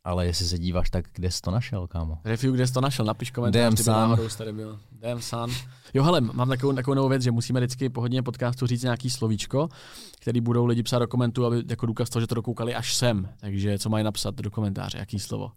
ale 0.04 0.26
jestli 0.26 0.46
se 0.46 0.58
díváš, 0.58 0.90
tak 0.90 1.04
kde 1.12 1.30
jsi 1.30 1.40
to 1.40 1.50
našel, 1.50 1.86
kámo? 1.86 2.18
Review, 2.24 2.54
kde 2.54 2.66
jsi 2.66 2.72
to 2.72 2.80
našel, 2.80 3.04
napiš 3.04 3.30
komentář, 3.30 3.80
son. 3.80 3.94
náhodou 3.94 4.28
tady 4.38 4.52
byl. 4.52 4.78
Damn 4.92 5.22
son. 5.22 5.50
Jo, 5.94 6.02
hele, 6.04 6.20
mám 6.20 6.48
takovou, 6.48 6.72
takovou 6.72 6.94
novou 6.94 7.08
věc, 7.08 7.22
že 7.22 7.30
musíme 7.30 7.60
vždycky 7.60 7.88
po 7.88 8.00
hodině 8.00 8.22
podcastu 8.22 8.66
říct 8.66 8.82
nějaký 8.82 9.10
slovíčko, 9.10 9.68
který 10.20 10.40
budou 10.40 10.66
lidi 10.66 10.82
psát 10.82 10.98
do 10.98 11.08
komentů, 11.08 11.46
aby 11.46 11.62
jako 11.68 11.86
důkaz 11.86 12.10
toho, 12.10 12.20
že 12.20 12.26
to 12.26 12.34
dokoukali 12.34 12.74
až 12.74 12.94
sem. 12.94 13.28
Takže 13.40 13.78
co 13.78 13.88
mají 13.88 14.04
napsat 14.04 14.34
do 14.34 14.50
komentáře, 14.50 14.98
jaký 14.98 15.18
slovo? 15.18 15.52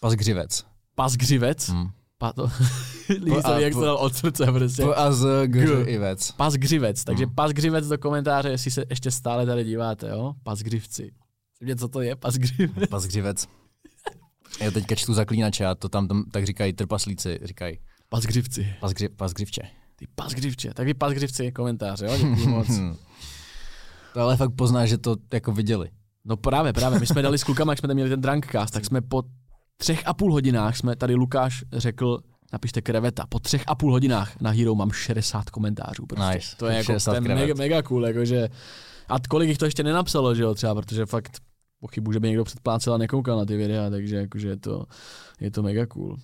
Pas 0.00 0.12
gřivec. 0.12 0.64
Pas 0.94 1.16
gřivec? 1.16 1.68
Hm. 1.70 1.88
Pa 2.18 2.32
to... 2.32 2.50
Líbí 3.08 3.42
se 3.42 3.62
jak 3.62 3.72
po- 3.72 3.78
to 3.80 3.84
dal 3.86 3.96
od 3.96 4.14
srdce 4.16 4.46
prostě. 4.52 4.82
P 4.82 4.94
a 4.94 5.12
z 5.12 5.46
gřivec. 5.46 6.30
Pas 6.30 6.54
gřivec, 6.54 7.04
takže 7.04 7.24
Hmm. 7.24 7.34
pas 7.34 7.50
gřivec 7.52 7.88
do 7.88 7.98
komentáře, 7.98 8.48
jestli 8.48 8.70
se 8.70 8.84
ještě 8.90 9.10
stále 9.10 9.46
tady 9.46 9.64
díváte, 9.64 10.08
jo? 10.08 10.34
Pas 10.42 10.58
Víte, 11.62 11.76
co 11.76 11.88
to 11.88 12.00
je, 12.00 12.16
pas 12.16 12.34
gřivec? 12.34 12.88
Pas 12.88 13.06
gřivec. 13.06 13.48
Já 14.60 14.70
teďka 14.70 14.94
čtu 14.94 15.14
zaklínače 15.14 15.66
a 15.66 15.74
to 15.74 15.88
tam, 15.88 16.08
tam 16.08 16.24
tak 16.32 16.46
říkají 16.46 16.72
trpaslíci, 16.72 17.38
říkají 17.42 17.78
Pas 18.08 18.24
gřivci. 18.24 18.74
pas, 18.80 18.92
gři, 18.92 19.08
pas 19.08 19.32
gřivče. 19.32 19.62
Ty 19.96 20.06
pas 20.14 20.32
gřivče. 20.32 20.74
Tak 20.74 20.86
vy 20.86 20.94
pas 20.94 21.12
gřivci, 21.12 21.52
komentáře, 21.52 22.06
jo? 22.06 22.16
Děkuji 22.16 22.46
moc. 22.46 22.68
To 24.14 24.20
ale 24.20 24.36
fakt 24.36 24.50
poznáš, 24.56 24.88
že 24.88 24.98
to 24.98 25.16
jako 25.32 25.52
viděli. 25.52 25.88
No 26.24 26.36
právě, 26.36 26.72
právě. 26.72 26.98
My 27.00 27.06
jsme 27.06 27.22
dali 27.22 27.38
s 27.38 27.44
klukama, 27.44 27.72
jak 27.72 27.78
jsme 27.78 27.86
tam 27.88 27.94
měli 27.94 28.10
ten 28.10 28.20
drunkcast, 28.20 28.74
tak 28.74 28.84
jsme 28.84 29.00
po 29.00 29.22
třech 29.76 30.02
a 30.06 30.14
půl 30.14 30.32
hodinách 30.32 30.76
jsme 30.76 30.96
tady 30.96 31.14
Lukáš 31.14 31.64
řekl, 31.72 32.18
napište 32.52 32.82
kreveta, 32.82 33.26
po 33.28 33.38
třech 33.40 33.64
a 33.66 33.74
půl 33.74 33.92
hodinách 33.92 34.40
na 34.40 34.50
Hero 34.50 34.74
mám 34.74 34.90
60 34.92 35.50
komentářů. 35.50 36.06
Prostě. 36.06 36.34
Nice. 36.34 36.56
To 36.56 36.66
je 36.66 36.76
jako 36.76 36.92
60 36.92 37.10
to 37.10 37.14
je 37.14 37.20
krevet. 37.20 37.42
mega, 37.42 37.54
mega 37.54 37.82
cool, 37.82 38.06
jakože, 38.06 38.48
a 39.08 39.16
kolik 39.28 39.48
jich 39.48 39.58
to 39.58 39.64
ještě 39.64 39.82
nenapsalo, 39.82 40.34
že 40.34 40.42
jo, 40.42 40.54
třeba, 40.54 40.74
protože 40.74 41.06
fakt 41.06 41.38
pochybuji, 41.82 42.12
že 42.12 42.20
by 42.20 42.28
někdo 42.28 42.44
předplácel 42.44 42.94
a 42.94 42.98
nekoukal 42.98 43.38
na 43.38 43.44
ty 43.44 43.56
videa, 43.56 43.90
takže 43.90 44.16
jakože 44.16 44.48
je 44.48 44.56
to, 44.56 44.84
je 45.40 45.50
to 45.50 45.62
mega 45.62 45.86
cool. 45.86 46.16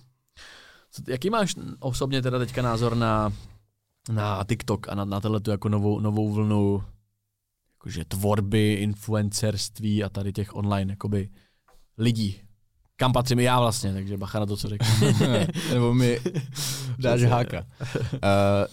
Co, 0.91 1.01
jaký 1.07 1.29
máš 1.29 1.55
osobně 1.79 2.21
teda 2.21 2.39
teďka 2.39 2.61
názor 2.61 2.95
na, 2.95 3.33
na 4.11 4.43
TikTok 4.43 4.89
a 4.89 4.95
na, 4.95 5.05
na 5.05 5.19
tohle 5.19 5.41
jako 5.51 5.69
novou, 5.69 5.99
novou 5.99 6.33
vlnu 6.33 6.83
jakože 7.73 8.05
tvorby, 8.05 8.73
influencerství 8.73 10.03
a 10.03 10.09
tady 10.09 10.33
těch 10.33 10.55
online 10.55 10.93
jakoby 10.93 11.29
lidí. 11.97 12.41
Kam 12.95 13.13
patřím 13.13 13.39
já 13.39 13.59
vlastně, 13.59 13.93
takže 13.93 14.17
bacha 14.17 14.39
na 14.39 14.45
to, 14.45 14.57
co 14.57 14.69
řeknu. 14.69 14.87
Nebo 15.73 15.93
mi 15.93 16.19
dáš 16.99 17.23
háka. 17.23 17.65
Uh, 18.13 18.19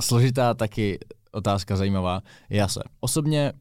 složitá 0.01 0.55
taky 0.55 0.99
otázka 1.33 1.77
zajímavá. 1.77 2.23
Já 2.51 2.69
se 2.69 2.81
osobně 3.01 3.53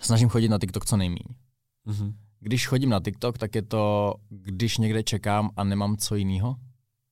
snažím 0.00 0.28
chodit 0.28 0.48
na 0.48 0.58
TikTok 0.58 0.86
co 0.86 0.96
nejméně. 0.96 1.41
Mhm. 1.84 2.14
Když 2.40 2.66
chodím 2.66 2.90
na 2.90 3.00
TikTok, 3.00 3.38
tak 3.38 3.54
je 3.54 3.62
to, 3.62 4.14
když 4.28 4.78
někde 4.78 5.02
čekám 5.02 5.50
a 5.56 5.64
nemám 5.64 5.96
co 5.96 6.14
jiného. 6.16 6.56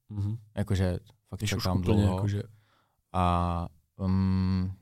Mhm. 0.09 0.37
Jakože 0.57 0.99
fakt 1.29 1.39
Když 1.41 1.51
čekám 1.51 1.83
dlouho. 1.83 2.14
jakože, 2.14 2.43
A 3.12 3.68
um, 3.97 4.73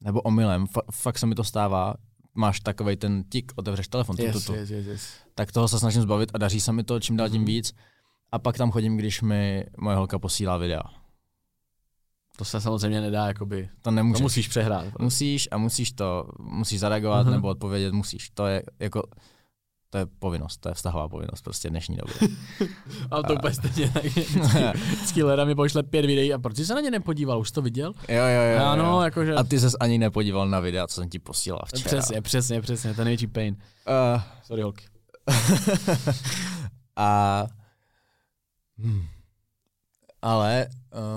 nebo 0.00 0.20
omylem, 0.20 0.64
fa- 0.66 0.92
fakt 0.92 1.18
se 1.18 1.26
mi 1.26 1.34
to 1.34 1.44
stává, 1.44 1.94
máš 2.34 2.60
takovej 2.60 2.96
ten 2.96 3.24
tik, 3.24 3.52
otevřeš 3.56 3.88
telefon, 3.88 4.16
tu, 4.16 4.22
tu, 4.22 4.26
yes, 4.28 4.44
tu. 4.46 4.54
yes, 4.54 4.70
yes, 4.70 4.86
yes. 4.86 5.14
tak 5.34 5.52
toho 5.52 5.68
se 5.68 5.78
snažím 5.78 6.02
zbavit 6.02 6.30
a 6.34 6.38
daří 6.38 6.60
se 6.60 6.72
mi 6.72 6.84
to 6.84 7.00
čím 7.00 7.16
dál 7.16 7.28
tím 7.28 7.40
Mhm. 7.42 7.46
víc. 7.46 7.72
A 8.32 8.38
pak 8.38 8.56
tam 8.56 8.70
chodím, 8.70 8.96
když 8.96 9.22
mi 9.22 9.64
moje 9.78 9.96
holka 9.96 10.18
posílá 10.18 10.56
videa. 10.56 10.82
To 12.36 12.44
se 12.44 12.60
samozřejmě 12.60 13.00
nedá, 13.00 13.26
jakoby, 13.26 13.68
To 13.82 13.90
nemůžeš. 13.90 14.18
to 14.18 14.22
musíš 14.22 14.48
přehrát. 14.48 14.86
Musíš 14.98 15.48
a 15.50 15.56
musíš 15.58 15.92
to, 15.92 16.28
musíš 16.38 16.80
zareagovat 16.80 17.22
Mhm. 17.26 17.34
nebo 17.34 17.48
odpovědět, 17.48 17.92
musíš. 17.92 18.30
To 18.34 18.46
je 18.46 18.62
jako, 18.80 19.02
to 19.90 19.98
je 19.98 20.06
povinnost, 20.18 20.56
to 20.56 20.68
je 20.68 20.74
vztahová 20.74 21.08
povinnost 21.08 21.42
prostě 21.42 21.68
v 21.68 21.70
dnešní 21.70 21.96
době. 21.96 22.14
A 23.10 23.22
to 23.22 23.34
úplně 23.34 23.54
stejně. 23.54 23.90
tak 23.92 24.04
Vždycky, 24.74 25.22
Lera 25.22 25.44
mi 25.44 25.54
pošle 25.54 25.82
pět 25.82 26.06
videí 26.06 26.34
a 26.34 26.38
proč 26.38 26.56
jsi 26.56 26.66
se 26.66 26.74
na 26.74 26.80
ně 26.80 26.90
nepodíval, 26.90 27.40
už 27.40 27.50
to 27.50 27.62
viděl? 27.62 27.92
jo, 28.08 28.14
jo, 28.24 28.42
jo. 28.58 28.64
Ano, 28.64 28.84
jo. 28.84 29.00
jakože... 29.00 29.34
A 29.34 29.44
ty 29.44 29.60
ses 29.60 29.74
ani 29.80 29.98
nepodíval 29.98 30.48
na 30.48 30.60
videa, 30.60 30.86
co 30.86 30.94
jsem 30.94 31.08
ti 31.08 31.18
posílal 31.18 31.60
včera. 31.66 31.84
Přesně, 31.88 32.22
přesně, 32.22 32.60
přesně, 32.60 32.94
ten 32.94 33.04
největší 33.04 33.26
pain. 33.26 33.56
Uh, 34.14 34.22
Sorry, 34.42 34.62
holky. 34.62 34.84
a 36.96 37.46
hmm. 38.78 39.02
Ale 40.26 40.66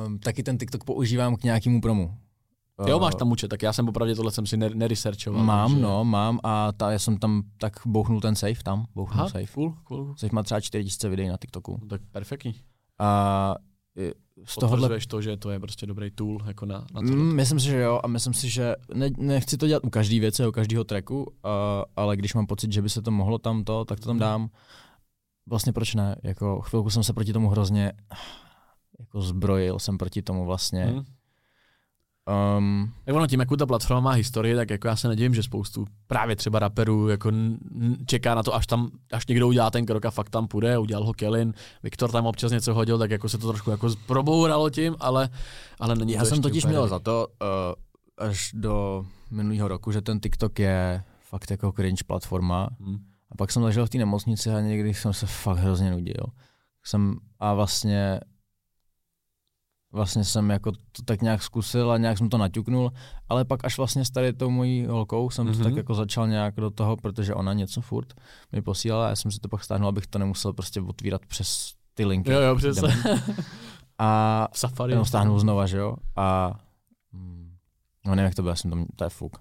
um, 0.06 0.20
taky 0.20 0.44
ten 0.44 0.58
TikTok 0.58 0.84
používám 0.84 1.36
k 1.36 1.44
nějakému 1.44 1.82
promu. 1.82 2.18
Jo, 2.88 2.96
Uh, 2.98 3.02
máš 3.02 3.16
tam 3.16 3.32
účet, 3.32 3.48
tak 3.48 3.62
já 3.62 3.74
jsem 3.74 3.90
opravdu 3.90 4.16
tohle 4.16 4.32
jsem 4.32 4.46
si 4.46 4.58
ner- 4.58 4.76
neresearchoval. 4.76 5.44
Mám, 5.44 5.70
takže- 5.72 5.84
no, 5.84 6.06
mám 6.06 6.40
a 6.44 6.72
ta, 6.72 6.92
já 6.92 7.00
jsem 7.00 7.18
tam 7.18 7.44
tak 7.58 7.74
bouchnul 7.86 8.22
ten 8.22 8.36
safe 8.36 8.64
tam, 8.64 8.86
bouchnul 8.96 9.20
Aha, 9.22 9.30
safe. 9.30 9.54
cool, 9.54 9.74
cool. 9.84 10.14
Safe 10.18 10.36
má 10.36 10.44
třeba 10.44 10.60
4000 10.62 11.10
videí 11.10 11.30
na 11.30 11.38
TikToku. 11.38 11.78
No, 11.82 11.88
tak 11.88 12.02
perfektní. 12.12 12.56
A 13.00 13.56
z 14.46 14.56
tohohle 14.56 15.00
to, 15.08 15.22
že 15.22 15.38
to 15.38 15.50
je 15.52 15.60
prostě 15.60 15.86
dobrý 15.86 16.12
tool 16.12 16.38
jako 16.46 16.66
na, 16.66 16.78
na 16.94 17.02
to. 17.02 17.08
Mm, 17.08 17.36
myslím 17.36 17.60
si, 17.60 17.66
že 17.66 17.80
jo 17.80 18.00
a 18.04 18.08
myslím 18.08 18.34
si, 18.34 18.50
že 18.50 18.76
ne, 18.94 19.10
nechci 19.18 19.58
to 19.58 19.68
dělat 19.68 19.84
u 19.86 19.90
každé 19.90 20.20
věci, 20.20 20.48
u 20.48 20.52
každého 20.52 20.84
tracku, 20.84 21.24
uh, 21.24 21.30
ale 21.96 22.18
když 22.18 22.34
mám 22.34 22.46
pocit, 22.48 22.72
že 22.74 22.82
by 22.82 22.90
se 22.90 23.02
to 23.02 23.12
mohlo 23.12 23.38
tam 23.38 23.64
to, 23.64 23.86
tak 23.86 24.00
to 24.00 24.06
tam 24.06 24.16
Mhm. 24.16 24.20
dám. 24.20 24.50
Vlastně 25.50 25.74
proč 25.74 25.96
ne? 25.96 26.16
Jako 26.24 26.62
chvilku 26.62 26.90
jsem 26.90 27.04
se 27.04 27.14
proti 27.14 27.34
tomu 27.34 27.50
hrozně 27.50 27.92
jako 29.00 29.22
zbrojil 29.22 29.80
jsem 29.80 29.98
proti 29.98 30.22
tomu 30.22 30.46
vlastně. 30.46 30.86
Hmm. 30.86 31.04
Um, 32.58 32.92
Tak 33.06 33.16
ono 33.16 33.28
tím, 33.28 33.40
jakou 33.40 33.56
ta 33.56 33.66
platforma 33.66 34.02
má 34.02 34.12
historii, 34.12 34.56
tak 34.56 34.70
jako 34.70 34.88
já 34.88 34.96
se 34.96 35.08
nedivím, 35.08 35.34
že 35.36 35.44
spoustu 35.44 35.86
právě 36.08 36.36
třeba 36.36 36.60
raperů 36.60 37.08
jako 37.10 37.30
n- 37.30 37.58
n- 37.82 37.98
čeká 38.06 38.36
na 38.36 38.44
to, 38.44 38.56
až 38.56 38.68
tam, 38.68 38.90
až 39.12 39.28
někdo 39.28 39.48
udělá 39.48 39.72
ten 39.72 39.86
krok 39.86 40.06
a 40.06 40.12
fakt 40.12 40.30
tam 40.30 40.48
půjde, 40.48 40.78
udělal 40.78 41.06
ho 41.06 41.14
Kellen, 41.14 41.54
Viktor 41.84 42.12
tam 42.12 42.26
občas 42.26 42.52
něco 42.52 42.74
hodil, 42.74 42.98
tak 42.98 43.12
jako 43.12 43.30
se 43.30 43.38
to 43.38 43.48
trošku 43.48 43.72
jako 43.72 43.90
probouralo 44.08 44.70
tím, 44.70 44.96
ale, 45.00 45.30
ale 45.80 45.96
není 45.96 46.14
já 46.14 46.20
to 46.20 46.26
jsem 46.26 46.42
totiž 46.42 46.64
úplně 46.64 46.72
měl 46.72 46.88
za 46.88 47.00
to 47.00 47.28
uh, 47.42 48.28
až 48.28 48.52
do 48.54 49.06
minulého 49.32 49.68
roku, 49.68 49.92
že 49.92 50.02
ten 50.02 50.20
TikTok 50.20 50.60
je 50.60 51.04
fakt 51.20 51.52
jako 51.52 51.72
cringe 51.72 52.04
platforma. 52.08 52.70
Hmm. 52.80 52.98
A 53.32 53.36
pak 53.38 53.52
jsem 53.52 53.64
ležel 53.64 53.86
v 53.86 53.90
té 53.90 53.98
nemocnici 53.98 54.50
a 54.50 54.60
někdy 54.60 54.94
jsem 54.94 55.14
se 55.14 55.26
fakt 55.26 55.58
hrozně 55.58 55.92
nudil. 55.92 56.24
Jsem, 56.84 57.16
a 57.40 57.54
vlastně 57.54 58.20
vlastně 59.92 60.24
jsem 60.24 60.50
jako 60.50 60.72
to 60.72 61.02
tak 61.06 61.22
nějak 61.22 61.44
zkusil 61.44 61.92
a 61.92 61.98
nějak 61.98 62.18
jsem 62.18 62.30
to 62.30 62.38
naťuknul, 62.38 62.92
ale 63.30 63.46
pak 63.46 63.66
až 63.66 63.78
vlastně 63.78 64.06
s 64.06 64.10
tady 64.12 64.34
tou 64.34 64.50
mojí 64.50 64.86
holkou 64.86 65.30
jsem 65.30 65.46
mm-hmm. 65.48 65.52
to 65.52 65.56
Mhm. 65.58 65.64
tak 65.64 65.76
jako 65.76 65.94
začal 65.94 66.28
nějak 66.28 66.56
do 66.56 66.70
toho, 66.70 66.98
protože 66.98 67.34
ona 67.36 67.54
něco 67.54 67.82
furt 67.82 68.14
mi 68.52 68.62
posílala 68.62 69.06
a 69.06 69.10
já 69.10 69.16
jsem 69.16 69.32
si 69.32 69.40
to 69.40 69.50
pak 69.50 69.64
stáhnul, 69.64 69.90
abych 69.90 70.08
to 70.08 70.20
nemusel 70.20 70.54
prostě 70.54 70.82
otvírat 70.82 71.26
přes 71.26 71.74
ty 71.94 72.06
linky. 72.06 72.32
Jo, 72.32 72.40
jo, 72.40 72.56
přesně. 72.56 72.90
A 73.98 74.48
V 74.54 74.60
Safari. 74.60 74.92
jenom 74.92 75.06
stáhnul 75.06 75.40
znova, 75.40 75.66
že 75.66 75.78
jo? 75.78 75.96
A 76.16 76.54
mm, 77.12 77.52
no 78.06 78.16
nevím, 78.16 78.26
jak 78.26 78.36
to 78.36 78.42
bylo, 78.42 78.50
já 78.52 78.56
jsem 78.56 78.72
tam, 78.72 78.86
to 78.96 79.04
je 79.04 79.10
fuk. 79.10 79.38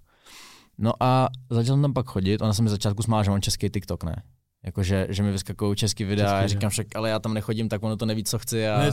No 0.79 0.93
a 1.03 1.29
začal 1.51 1.75
jsem 1.77 1.83
tam 1.83 1.93
pak 1.93 2.07
chodit, 2.07 2.43
ona 2.43 2.53
se 2.53 2.63
mi 2.63 2.69
začátku 2.69 3.03
smála, 3.03 3.23
že 3.23 3.31
mám 3.31 3.41
český 3.41 3.71
TikTok, 3.71 4.05
ne? 4.05 4.23
Jakože, 4.65 5.07
že 5.11 5.23
mi 5.23 5.33
vyskakují 5.33 5.77
český 5.77 6.05
videa 6.05 6.27
Český, 6.27 6.37
a 6.37 6.43
já 6.43 6.49
říkám 6.49 6.71
však, 6.71 6.97
ale 6.97 7.11
já 7.11 7.19
tam 7.19 7.35
nechodím, 7.35 7.69
tak 7.69 7.83
ono 7.83 7.97
to 7.97 8.07
neví, 8.07 8.25
co 8.25 8.39
chci. 8.39 8.69
A, 8.69 8.91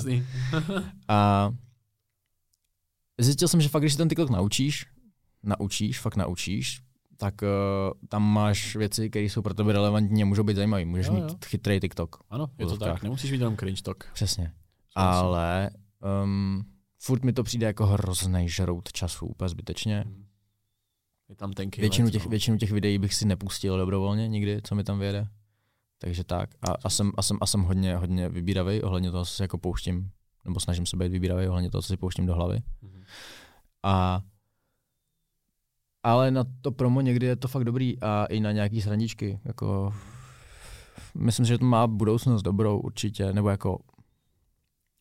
No, 0.51 0.61
a 1.07 1.51
zjistil 3.21 3.47
jsem, 3.47 3.61
že 3.61 3.69
fakt, 3.69 3.81
když 3.81 3.93
si 3.93 3.97
ten 3.97 4.09
TikTok 4.09 4.29
naučíš, 4.29 4.85
naučíš, 5.43 5.99
fakt 5.99 6.15
naučíš, 6.15 6.81
tak 7.17 7.41
uh, 7.41 7.47
tam 8.09 8.23
máš 8.33 8.75
věci, 8.75 9.09
které 9.09 9.25
jsou 9.25 9.41
pro 9.41 9.53
tebe 9.53 9.73
relevantní 9.73 10.23
a 10.23 10.25
můžou 10.25 10.43
být 10.43 10.55
zajímavé. 10.55 10.85
Můžeš 10.85 11.07
Jo, 11.07 11.13
mít 11.13 11.21
jo. 11.29 11.35
chytrý 11.45 11.79
TikTok. 11.79 12.15
Ano, 12.29 12.47
je 12.57 12.65
to 12.65 12.77
tak, 12.77 13.03
nemusíš 13.03 13.31
mít 13.31 13.37
jenom 13.37 13.57
cringe 13.57 13.81
talk. 13.81 14.09
Přesně. 14.13 14.53
Ale 14.95 15.69
um, 16.23 16.65
furt 16.99 17.23
mi 17.23 17.33
to 17.33 17.43
přijde 17.43 17.67
jako 17.67 17.85
hrozný 17.85 18.49
žrout 18.49 18.91
času, 18.91 19.25
úplně 19.25 19.49
zbytečně. 19.49 20.05
Je 21.29 21.35
tam 21.35 21.53
tenký 21.53 21.81
Většinu 21.81 22.05
let, 22.05 22.11
těch, 22.11 22.23
no. 22.23 22.29
většinu 22.29 22.57
těch 22.57 22.71
videí 22.71 22.97
bych 22.97 23.13
si 23.13 23.25
nepustil 23.25 23.77
dobrovolně 23.77 24.27
nikdy, 24.27 24.61
co 24.63 24.75
mi 24.75 24.83
tam 24.83 24.99
vyjede. 24.99 25.27
Takže 25.97 26.23
tak. 26.23 26.49
A, 26.69 26.73
a, 26.83 26.89
jsem, 26.89 27.11
a, 27.17 27.21
jsem, 27.21 27.37
a 27.41 27.45
jsem 27.45 27.61
hodně, 27.61 27.97
hodně 27.97 28.29
vybíravý 28.29 28.81
ohledně 28.81 29.11
toho, 29.11 29.25
co 29.25 29.33
si 29.33 29.41
jako 29.41 29.57
pouštím, 29.57 30.11
nebo 30.45 30.59
snažím 30.59 30.85
se 30.85 30.97
být 30.97 31.11
vybíravý 31.11 31.47
ohledně 31.47 31.69
toho, 31.69 31.81
co 31.81 31.87
si 31.87 31.97
pouštím 31.97 32.25
do 32.25 32.35
hlavy. 32.35 32.61
Mhm. 32.81 33.03
A 33.83 34.21
ale 36.03 36.31
na 36.31 36.43
to 36.61 36.71
promo 36.71 37.01
někdy 37.01 37.25
je 37.25 37.35
to 37.35 37.47
fakt 37.47 37.63
dobrý 37.63 38.01
a 38.01 38.25
i 38.25 38.39
na 38.39 38.51
nějaký 38.51 38.81
srandičky. 38.81 39.39
Jako, 39.45 39.93
myslím 41.17 41.45
si, 41.45 41.49
že 41.49 41.57
to 41.57 41.65
má 41.65 41.87
budoucnost 41.87 42.41
dobrou 42.41 42.79
určitě, 42.79 43.33
nebo 43.33 43.49
jako 43.49 43.79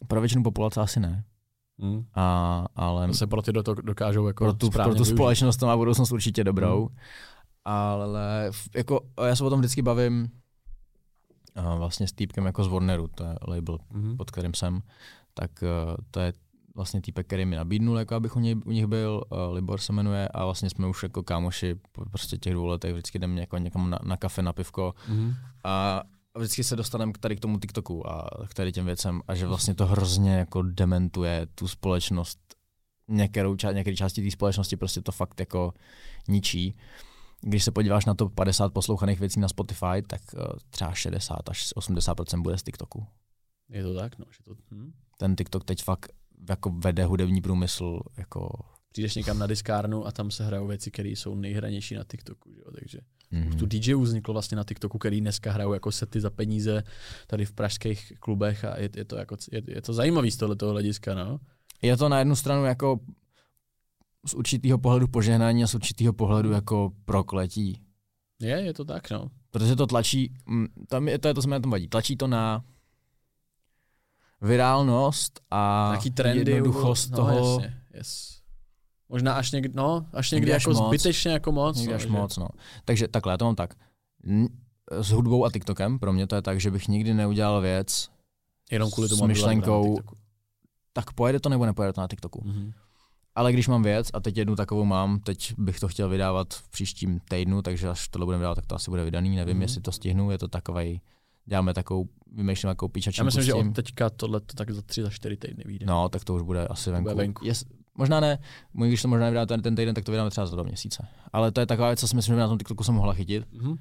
pro 0.08 0.20
většinu 0.20 0.42
populace 0.42 0.80
asi 0.80 1.00
ne. 1.00 1.24
Hmm. 1.78 2.04
A, 2.14 2.66
ale 2.76 3.06
To 3.06 3.14
se 3.14 3.26
pro 3.26 3.42
ty 3.42 3.52
do 3.52 3.62
to 3.62 3.74
dokážou 3.74 4.26
jako 4.26 4.44
pro 4.44 4.52
tu, 4.52 4.70
pro 4.70 4.84
tu 4.84 4.90
využít. 4.90 5.14
společnost 5.14 5.56
to 5.56 5.66
má 5.66 5.76
budoucnost 5.76 6.12
určitě 6.12 6.44
dobrou. 6.44 6.86
Hmm. 6.86 6.96
Ale 7.64 8.50
jako, 8.74 9.00
já 9.26 9.36
se 9.36 9.44
o 9.44 9.50
tom 9.50 9.58
vždycky 9.58 9.82
bavím 9.82 10.30
a 11.55 11.74
vlastně 11.74 12.09
s 12.09 12.12
týpkem 12.12 12.47
jako 12.47 12.64
z 12.64 12.68
Warneru, 12.68 13.09
to 13.09 13.24
je 13.24 13.35
label, 13.48 13.78
Mhm. 13.90 14.16
pod 14.16 14.31
kterým 14.31 14.55
jsem, 14.55 14.82
tak 15.35 15.51
uh, 15.62 15.97
to 16.10 16.20
je 16.20 16.32
vlastně 16.76 17.01
týpek, 17.01 17.26
který 17.26 17.44
mi 17.44 17.56
nabídnul, 17.56 17.98
jako 17.98 18.14
abych 18.14 18.36
u, 18.36 18.40
něj, 18.40 18.56
u 18.66 18.70
nich 18.70 18.86
byl, 18.86 19.22
uh, 19.31 19.55
Libor 19.55 19.81
se 19.81 19.93
jmenuje 19.93 20.28
a 20.28 20.44
vlastně 20.44 20.70
jsme 20.70 20.86
už 20.86 21.02
jako 21.02 21.22
kámoši 21.22 21.74
po 21.93 22.05
prostě 22.10 22.39
těch 22.39 22.52
dvou 22.52 22.66
letech, 22.66 22.93
vždycky 22.93 23.18
jdeme 23.18 23.40
jako 23.40 23.59
někam 23.59 23.90
na, 23.90 23.98
na 24.05 24.16
kafe, 24.16 24.43
na 24.43 24.52
pivko 24.52 24.94
Mhm. 25.09 25.35
a 25.64 26.02
vždycky 26.39 26.64
se 26.64 26.76
dostaneme 26.76 27.12
k 27.12 27.18
tady 27.18 27.36
k 27.36 27.40
tomu 27.40 27.59
TikToku 27.59 28.09
a 28.10 28.31
k 28.48 28.55
tady 28.55 28.72
těm 28.72 28.86
věcem 28.86 29.22
a 29.28 29.35
že 29.35 29.47
vlastně 29.47 29.74
to 29.74 29.86
hrozně 29.86 30.35
jako 30.36 30.62
dementuje 30.62 31.47
tu 31.55 31.68
společnost, 31.68 32.39
některou, 33.09 33.55
ča- 33.55 33.74
některé 33.74 33.97
části 33.97 34.22
té 34.24 34.31
společnosti 34.31 34.76
prostě 34.76 35.01
to 35.01 35.12
fakt 35.12 35.40
jako 35.40 35.72
ničí. 36.28 36.76
Když 37.46 37.64
se 37.64 37.70
podíváš 37.70 38.04
na 38.04 38.14
to 38.14 38.28
50 38.28 38.72
poslouchaných 38.72 39.20
věcí 39.20 39.40
na 39.40 39.48
Spotify, 39.48 40.02
tak 40.06 40.20
uh, 40.34 40.42
třeba 40.70 40.94
60 40.94 41.48
až 41.50 41.72
80 41.74 42.16
bude 42.36 42.58
z 42.58 42.62
TikToku. 42.62 43.06
Je 43.68 43.82
to 43.82 43.94
tak, 43.94 44.18
no. 44.18 44.24
Že 44.30 44.44
to, 44.44 44.54
hm. 44.70 44.92
Ten 45.18 45.36
TikTok 45.36 45.64
teď 45.64 45.82
fakt 45.82 46.12
jako 46.48 46.70
vede 46.70 47.04
hudební 47.04 47.40
průmysl 47.40 48.00
jako 48.16 48.48
Přijdeš 48.94 49.14
někam 49.14 49.38
na 49.38 49.46
diskárnu 49.46 50.06
a 50.06 50.12
tam 50.12 50.30
se 50.30 50.46
hrajou 50.46 50.66
věci, 50.66 50.90
které 50.90 51.08
jsou 51.08 51.34
nejhranější 51.34 51.94
na 51.94 52.04
TikToku. 52.04 52.52
Že 52.54 52.60
jo? 52.60 52.70
Takže 52.78 52.98
mm, 53.30 53.58
tu 53.58 53.66
DJů 53.66 54.00
vzniklo 54.00 54.34
vlastně 54.34 54.56
na 54.56 54.64
TikToku, 54.64 54.98
který 54.98 55.20
dneska 55.20 55.52
hrajou 55.52 55.72
jako 55.72 55.92
sety 55.92 56.20
za 56.20 56.30
peníze 56.30 56.82
tady 57.26 57.44
v 57.44 57.52
pražských 57.52 58.12
klubech 58.20 58.64
a 58.64 58.78
je, 58.78 58.88
je 58.96 59.04
to, 59.04 59.16
jako, 59.16 59.36
je, 59.52 59.62
je 59.66 59.82
to 59.82 59.92
zajímavý 59.92 60.30
z 60.30 60.36
tohoto 60.36 60.70
hlediska, 60.70 61.14
no. 61.14 61.40
je 61.82 61.96
to 61.96 62.08
na 62.08 62.18
jednu 62.18 62.36
stranu 62.36 62.64
jako 62.64 63.00
z 64.26 64.34
určitého 64.34 64.78
pohledu 64.78 65.09
požehnání 65.09 65.64
a 65.64 65.66
z 65.66 65.74
určitého 65.74 66.12
pohledu 66.12 66.51
jako 66.52 66.92
prokletí. 67.05 67.80
Je, 68.40 68.60
je 68.62 68.74
to 68.74 68.84
tak, 68.84 69.10
no. 69.10 69.30
Protože 69.51 69.76
to 69.76 69.86
tlačí, 69.86 70.34
mm, 70.46 70.66
tam 70.88 71.09
je, 71.09 71.18
to 71.18 71.28
je 71.28 71.34
to, 71.34 71.42
co 71.42 71.48
mi 71.48 71.52
na 71.52 71.60
tom 71.60 71.70
vadí, 71.70 71.88
tlačí 71.88 72.16
to 72.16 72.26
na 72.26 72.64
virálnost 74.40 75.40
a 75.51 75.88
Nějaký 75.90 76.10
trendy. 76.10 76.51
jednoduchost 76.52 77.10
no, 77.10 77.16
toho, 77.16 77.60
Jasně, 77.60 77.76
yes. 77.94 78.34
Možná 79.09 79.34
až 79.34 79.52
někdy, 79.52 79.70
no, 79.74 80.06
až 80.12 80.30
někdy, 80.30 80.40
Někdy 80.42 80.52
až 80.55 80.66
jako 80.66 80.78
moc. 80.80 80.88
zbytečně 80.88 81.30
jako 81.32 81.52
moc. 81.52 81.76
někdy 81.76 81.90
no, 81.92 81.96
až 81.96 82.02
že- 82.02 82.09
moc. 82.09 82.36
No. 82.36 82.48
Takže 82.84 83.09
takhle, 83.09 83.32
já 83.32 83.36
to 83.36 83.44
mám 83.44 83.55
tak. 83.55 83.74
S 84.90 85.10
hudbou 85.10 85.44
a 85.44 85.51
TikTokem, 85.51 85.98
pro 85.98 86.12
mě 86.12 86.26
to 86.26 86.34
je 86.34 86.42
tak, 86.42 86.60
že 86.60 86.70
bych 86.70 86.88
nikdy 86.88 87.14
neudělal 87.14 87.60
věc, 87.60 88.09
Jenom 88.70 88.90
kvůli 88.90 89.09
tomu, 89.09 89.24
s 89.24 89.26
myšlenkou- 89.28 89.98
tak 90.92 91.12
pojede 91.12 91.40
to 91.40 91.48
nebo 91.48 91.66
nepojede 91.66 91.92
to 91.92 92.01
na 92.01 92.09
TikToku. 92.09 92.42
Mhm. 92.44 92.72
Ale 93.35 93.52
když 93.52 93.69
mám 93.69 93.82
věc, 93.82 94.11
a 94.15 94.20
teď 94.20 94.36
jednu 94.36 94.56
takovou 94.56 94.85
mám, 94.85 95.20
teď 95.20 95.55
bych 95.59 95.81
to 95.81 95.89
chtěl 95.89 96.09
vydávat 96.09 96.55
v 96.55 96.69
příštím 96.69 97.20
týdnu, 97.28 97.62
takže 97.62 97.89
až 97.89 98.09
tohle 98.09 98.24
budeme 98.24 98.39
vydávat, 98.40 98.55
tak 98.55 98.66
to 98.66 98.74
asi 98.74 98.90
bude 98.90 99.05
vydaný. 99.05 99.36
Nevím, 99.36 99.55
Mhm. 99.56 99.62
jestli 99.62 99.81
to 99.81 99.93
stihnu, 99.93 100.31
je 100.31 100.39
to 100.39 100.48
takovej, 100.48 101.01
děláme 101.47 101.74
takovou, 101.74 102.09
vymýšlím 102.32 102.70
takovou 102.70 102.89
píčačí. 102.89 103.19
Já 103.20 103.24
myslím, 103.24 103.44
že 103.44 103.55
od 103.55 103.74
teďka 103.74 104.11
tohle 104.11 104.40
to 104.40 104.55
tak 104.56 104.70
za 104.70 104.82
tři, 104.82 105.02
za 105.02 105.11
čtyři 105.11 105.36
týdny 105.36 105.65
vyjde. 105.66 105.86
No, 105.86 106.09
tak 106.09 106.24
to 106.24 106.35
už 106.35 106.43
bude 106.43 106.66
asi 106.66 106.90
venku. 106.90 107.02
bude 107.05 107.15
venku. 107.15 107.44
Yes, 107.47 107.65
možná 107.98 108.20
ne, 108.20 108.39
můj, 108.74 108.89
když 108.89 109.02
to 109.02 109.09
možná 109.09 109.28
vydá 109.28 109.47
ten, 109.47 109.62
ten 109.62 109.77
týden, 109.77 109.94
tak 109.94 110.05
to 110.05 110.12
vydáme 110.12 110.31
třeba 110.31 110.47
za 110.47 110.56
dva 110.56 110.62
měsíce. 110.65 111.06
Ale 111.32 111.52
to 111.52 111.61
je 111.61 111.66
taková 111.66 111.89
věc, 111.89 112.01
co 112.01 112.09
si 112.09 112.16
myslím, 112.16 112.35
že 112.35 112.40
na 112.40 112.48
tom 112.48 112.59
TikToku 112.59 112.85
jsem 112.85 112.94
mohla 112.94 113.12
chytit. 113.15 113.44
Mhm. 113.52 113.77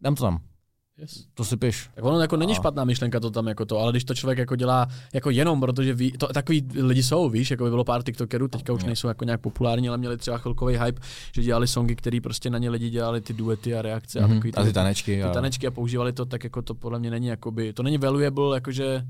Dám 0.00 0.14
to 0.14 0.24
tam, 0.24 0.40
Yes. 0.98 1.26
to 1.34 1.44
si 1.44 1.56
piš. 1.56 1.90
Tak 1.94 2.04
ono 2.04 2.20
jako 2.20 2.36
není 2.36 2.52
A- 2.52 2.54
špatná 2.54 2.84
myšlenka 2.84 3.20
to 3.20 3.30
tam 3.30 3.46
jako 3.48 3.64
to, 3.66 3.78
ale 3.78 3.92
když 3.92 4.04
to 4.04 4.14
člověk 4.14 4.38
jako 4.38 4.56
dělá 4.56 4.86
jako 5.12 5.30
jenom, 5.30 5.60
protože 5.60 5.94
ví, 5.94 6.12
to, 6.12 6.26
takový 6.26 6.66
lidi 6.74 7.02
jsou, 7.02 7.28
víš, 7.28 7.50
jako 7.50 7.64
by 7.64 7.70
bylo 7.70 7.84
pár 7.84 8.02
TikTokerů, 8.02 8.48
teďka 8.48 8.72
už 8.72 8.84
nejsou 8.84 9.08
jako 9.08 9.24
nějak 9.24 9.40
populární, 9.40 9.88
ale 9.88 9.98
měli 9.98 10.16
třeba 10.16 10.38
chvilkový 10.38 10.76
hype, 10.78 11.00
že 11.34 11.42
dělali 11.42 11.66
songy, 11.66 11.96
který 11.96 12.20
prostě 12.20 12.50
na 12.50 12.58
ně 12.58 12.70
lidi 12.70 12.90
dělali 12.90 13.20
ty 13.20 13.32
duety 13.32 13.74
a 13.74 13.82
reakce 13.82 14.20
a 14.20 14.26
Mhm. 14.26 14.34
takový 14.36 14.54
A 14.54 14.64
ty 14.64 14.72
tanečky. 14.72 15.16
ty 15.16 15.22
a... 15.22 15.30
tanečky 15.32 15.66
a 15.66 15.70
používali 15.70 16.12
to, 16.12 16.24
tak 16.24 16.44
jako 16.44 16.62
to 16.62 16.74
podle 16.74 16.98
mě 16.98 17.10
není 17.10 17.26
jakoby, 17.26 17.72
to 17.72 17.82
není 17.82 17.98
valuable, 17.98 18.56
jakože 18.56 19.02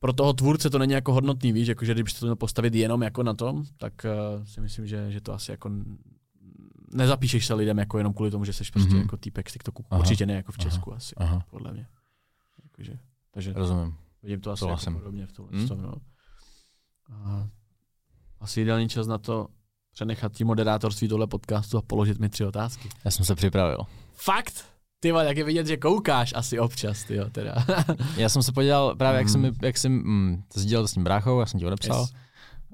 pro 0.00 0.12
toho 0.12 0.32
tvůrce 0.32 0.70
to 0.70 0.78
není 0.78 0.92
jako 0.92 1.12
hodnotný, 1.12 1.52
víš, 1.52 1.68
jakože 1.68 1.94
když 1.94 2.12
to 2.12 2.26
měl 2.26 2.36
postavit 2.36 2.74
jenom 2.74 3.02
jako 3.02 3.22
na 3.22 3.34
tom, 3.34 3.64
tak 3.78 3.92
uh, 4.38 4.44
si 4.44 4.60
myslím, 4.60 4.86
že, 4.86 5.10
že 5.10 5.20
to 5.20 5.32
asi 5.32 5.50
jako 5.50 5.70
nezapíšeš 6.92 7.46
se 7.46 7.54
lidem 7.54 7.78
jako 7.78 7.98
jenom 7.98 8.12
kvůli 8.12 8.30
tomu, 8.30 8.44
že 8.44 8.52
jsi 8.52 8.64
prostě 8.72 8.90
Mhm. 8.90 9.00
jako 9.02 9.16
týpek 9.16 9.50
z 9.50 9.52
TikToku. 9.52 9.84
Aha. 9.90 9.98
Určitě 10.00 10.26
ne 10.26 10.34
jako 10.34 10.52
v 10.52 10.56
Aha. 10.58 10.70
Česku 10.70 10.94
asi, 10.94 11.14
Aha, 11.16 11.44
podle 11.50 11.72
mě. 11.72 11.86
Jakože, 12.64 12.98
takže 13.30 13.52
rozumím. 13.52 13.94
vidím 14.22 14.40
to 14.40 14.50
asi 14.50 14.60
Souhlasím. 14.60 14.92
jako 14.92 14.98
podobně 15.04 15.26
v 15.26 15.32
tomhle 15.32 15.58
Hmm. 15.58 15.68
hmm? 15.68 15.82
no. 15.82 15.94
A 17.10 17.48
asi 18.40 18.60
ideální 18.60 18.88
čas 18.88 19.06
na 19.06 19.18
to 19.18 19.48
přenechat 19.92 20.32
ti 20.32 20.44
moderátorství 20.44 21.08
tohle 21.08 21.26
podcastu 21.26 21.78
a 21.78 21.82
položit 21.82 22.18
mi 22.18 22.28
tři 22.28 22.44
otázky. 22.44 22.88
Já 23.04 23.10
jsem 23.10 23.24
se 23.24 23.34
připravil. 23.34 23.78
Fakt? 24.14 24.64
Ty 25.00 25.12
vole, 25.12 25.26
jak 25.26 25.36
je 25.36 25.44
vidět, 25.44 25.66
že 25.66 25.76
koukáš 25.76 26.32
asi 26.36 26.58
občas, 26.58 27.04
ty 27.04 27.14
jo, 27.16 27.30
teda. 27.30 27.54
Já 28.16 28.28
jsem 28.28 28.42
se 28.42 28.52
podíval 28.52 28.96
právě, 28.96 29.18
jak 29.18 29.28
jsem, 29.28 29.40
Mhm. 29.40 29.50
mi- 29.60 29.66
jak 29.66 29.78
jsem 29.78 29.92
mm, 29.92 30.42
to 30.54 30.60
sdílel 30.60 30.88
s 30.88 30.92
tím 30.92 31.04
bráchou, 31.04 31.40
já 31.40 31.46
jsem 31.46 31.60
ti 31.60 31.66
odepsal. 31.66 32.00
Yes. 32.00 32.12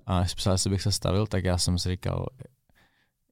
A 0.06 0.20
když 0.20 0.34
psal, 0.34 0.54
jestli 0.54 0.70
bych 0.70 0.82
se 0.82 0.92
stavil, 0.92 1.26
tak 1.26 1.44
já 1.44 1.58
jsem 1.58 1.78
si 1.78 1.88
říkal, 1.88 2.26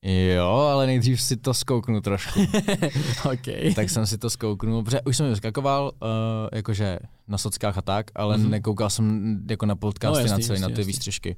jo, 0.02 0.48
ale 0.48 0.86
nejdřív 0.86 1.22
si 1.22 1.36
to 1.36 1.54
zkouknu 1.54 2.00
trošku. 2.00 2.40
OK. 3.32 3.74
tak 3.74 3.90
jsem 3.90 4.06
si 4.06 4.18
to 4.18 4.30
zkouknul, 4.30 4.82
protože 4.84 5.00
už 5.00 5.16
jsem 5.16 5.28
vyskakoval, 5.28 5.92
uh, 6.02 6.08
jakože 6.52 6.98
na 7.28 7.38
sockách 7.38 7.78
a 7.78 7.82
tak, 7.82 8.06
ale 8.14 8.36
Mhm. 8.36 8.46
mm-hmm. 8.46 8.50
nekoukal 8.50 8.90
jsem 8.90 9.38
jako 9.50 9.66
na 9.66 9.76
podcasty, 9.76 10.22
No, 10.22 10.28
no, 10.28 10.32
jasný, 10.32 10.42
na 10.42 10.46
celý, 10.46 10.60
na 10.60 10.64
jasný, 10.64 10.74
ty 10.74 10.80
jasný. 10.80 10.92
výstřižky. 10.92 11.36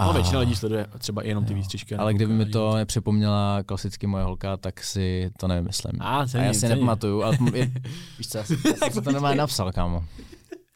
No, 0.00 0.12
většina 0.12 0.40
lidí 0.40 0.56
sleduje 0.56 0.86
třeba 0.98 1.22
jenom 1.24 1.44
ty 1.44 1.52
Jo. 1.52 1.56
výstřižky. 1.56 1.94
a 1.94 2.00
Ale 2.00 2.14
kdyby 2.14 2.32
mi 2.32 2.46
to 2.46 2.76
nepřipomněla 2.76 3.62
klasicky 3.66 4.06
moje 4.06 4.24
holka, 4.24 4.56
tak 4.56 4.82
si 4.84 5.30
to 5.38 5.48
nevymyslím. 5.48 6.02
A, 6.02 6.04
a 6.20 6.26
cením, 6.26 6.46
já 6.46 6.52
si 6.54 6.60
cením. 6.60 6.74
nepamatuju, 6.76 7.22
ale 7.22 7.38
je, 7.54 7.66
víš 8.18 8.28
co, 8.28 8.38
já 8.38 8.44
jsem, 8.44 8.56
já 8.66 8.72
jsem 8.76 8.90
si 8.92 9.02
to 9.02 9.12
normálně 9.12 9.38
napsal, 9.38 9.72
kámo. 9.72 10.04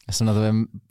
Já 0.07 0.13
jsem 0.13 0.27
na 0.27 0.33
to 0.33 0.39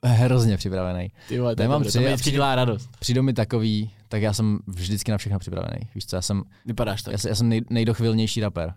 hrozně 0.04 0.56
připravený. 0.56 1.08
Ty 1.28 1.38
vole, 1.38 1.56
to, 1.56 1.62
Nemám 1.62 1.80
mám 1.82 1.88
tři, 1.88 2.06
a 2.12 2.16
dělá 2.30 2.54
radost. 2.54 2.90
Přijdou 3.00 3.22
mi 3.22 3.32
takový, 3.32 3.90
tak 4.08 4.22
já 4.22 4.32
jsem 4.32 4.58
vždycky 4.66 5.10
na 5.10 5.18
všechno 5.18 5.38
připravený. 5.38 5.80
Víš 5.94 6.06
co, 6.06 6.16
já 6.16 6.22
jsem, 6.22 6.42
Vypadáš 6.66 7.02
tak. 7.02 7.12
já, 7.12 7.18
jsem- 7.18 7.28
já 7.28 7.34
jsem 7.34 7.48
nej, 7.48 7.60
nejdochvilnější 7.70 8.40
rapper. 8.40 8.74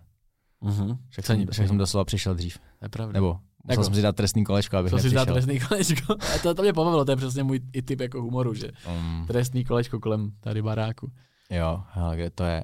Mhm. 0.60 0.98
Však 1.08 1.26
jsem, 1.26 1.46
však 1.50 1.68
jsem 1.68 1.78
doslova 1.78 2.04
přišel 2.04 2.34
dřív. 2.34 2.58
Je 2.82 2.88
pravda. 2.88 3.12
Nebo 3.12 3.26
musel 3.28 3.40
Jako- 3.70 3.84
jsem 3.84 3.94
si 3.94 4.02
dát 4.02 4.16
trestný 4.16 4.44
kolečko, 4.44 4.76
abych 4.76 4.90
Co 4.90 4.98
si 4.98 5.10
dá 5.10 5.20
nepřišel. 5.24 5.34
trestný 5.34 5.60
kolečko? 5.68 6.12
A 6.34 6.38
to, 6.42 6.54
to 6.54 6.62
mě 6.62 6.72
pobavilo, 6.72 7.04
to 7.04 7.12
je 7.12 7.16
přesně 7.16 7.42
můj 7.42 7.60
i 7.72 7.82
typ 7.82 8.00
jako 8.00 8.22
humoru, 8.22 8.54
že 8.54 8.70
Um, 8.98 9.24
trestný 9.26 9.64
kolečko 9.64 10.00
kolem 10.00 10.30
tady 10.40 10.62
baráku. 10.62 11.12
jo, 11.50 11.82
hele, 11.90 12.16
kde 12.16 12.30
to 12.30 12.44
je. 12.44 12.62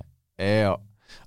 Jo. 0.62 0.76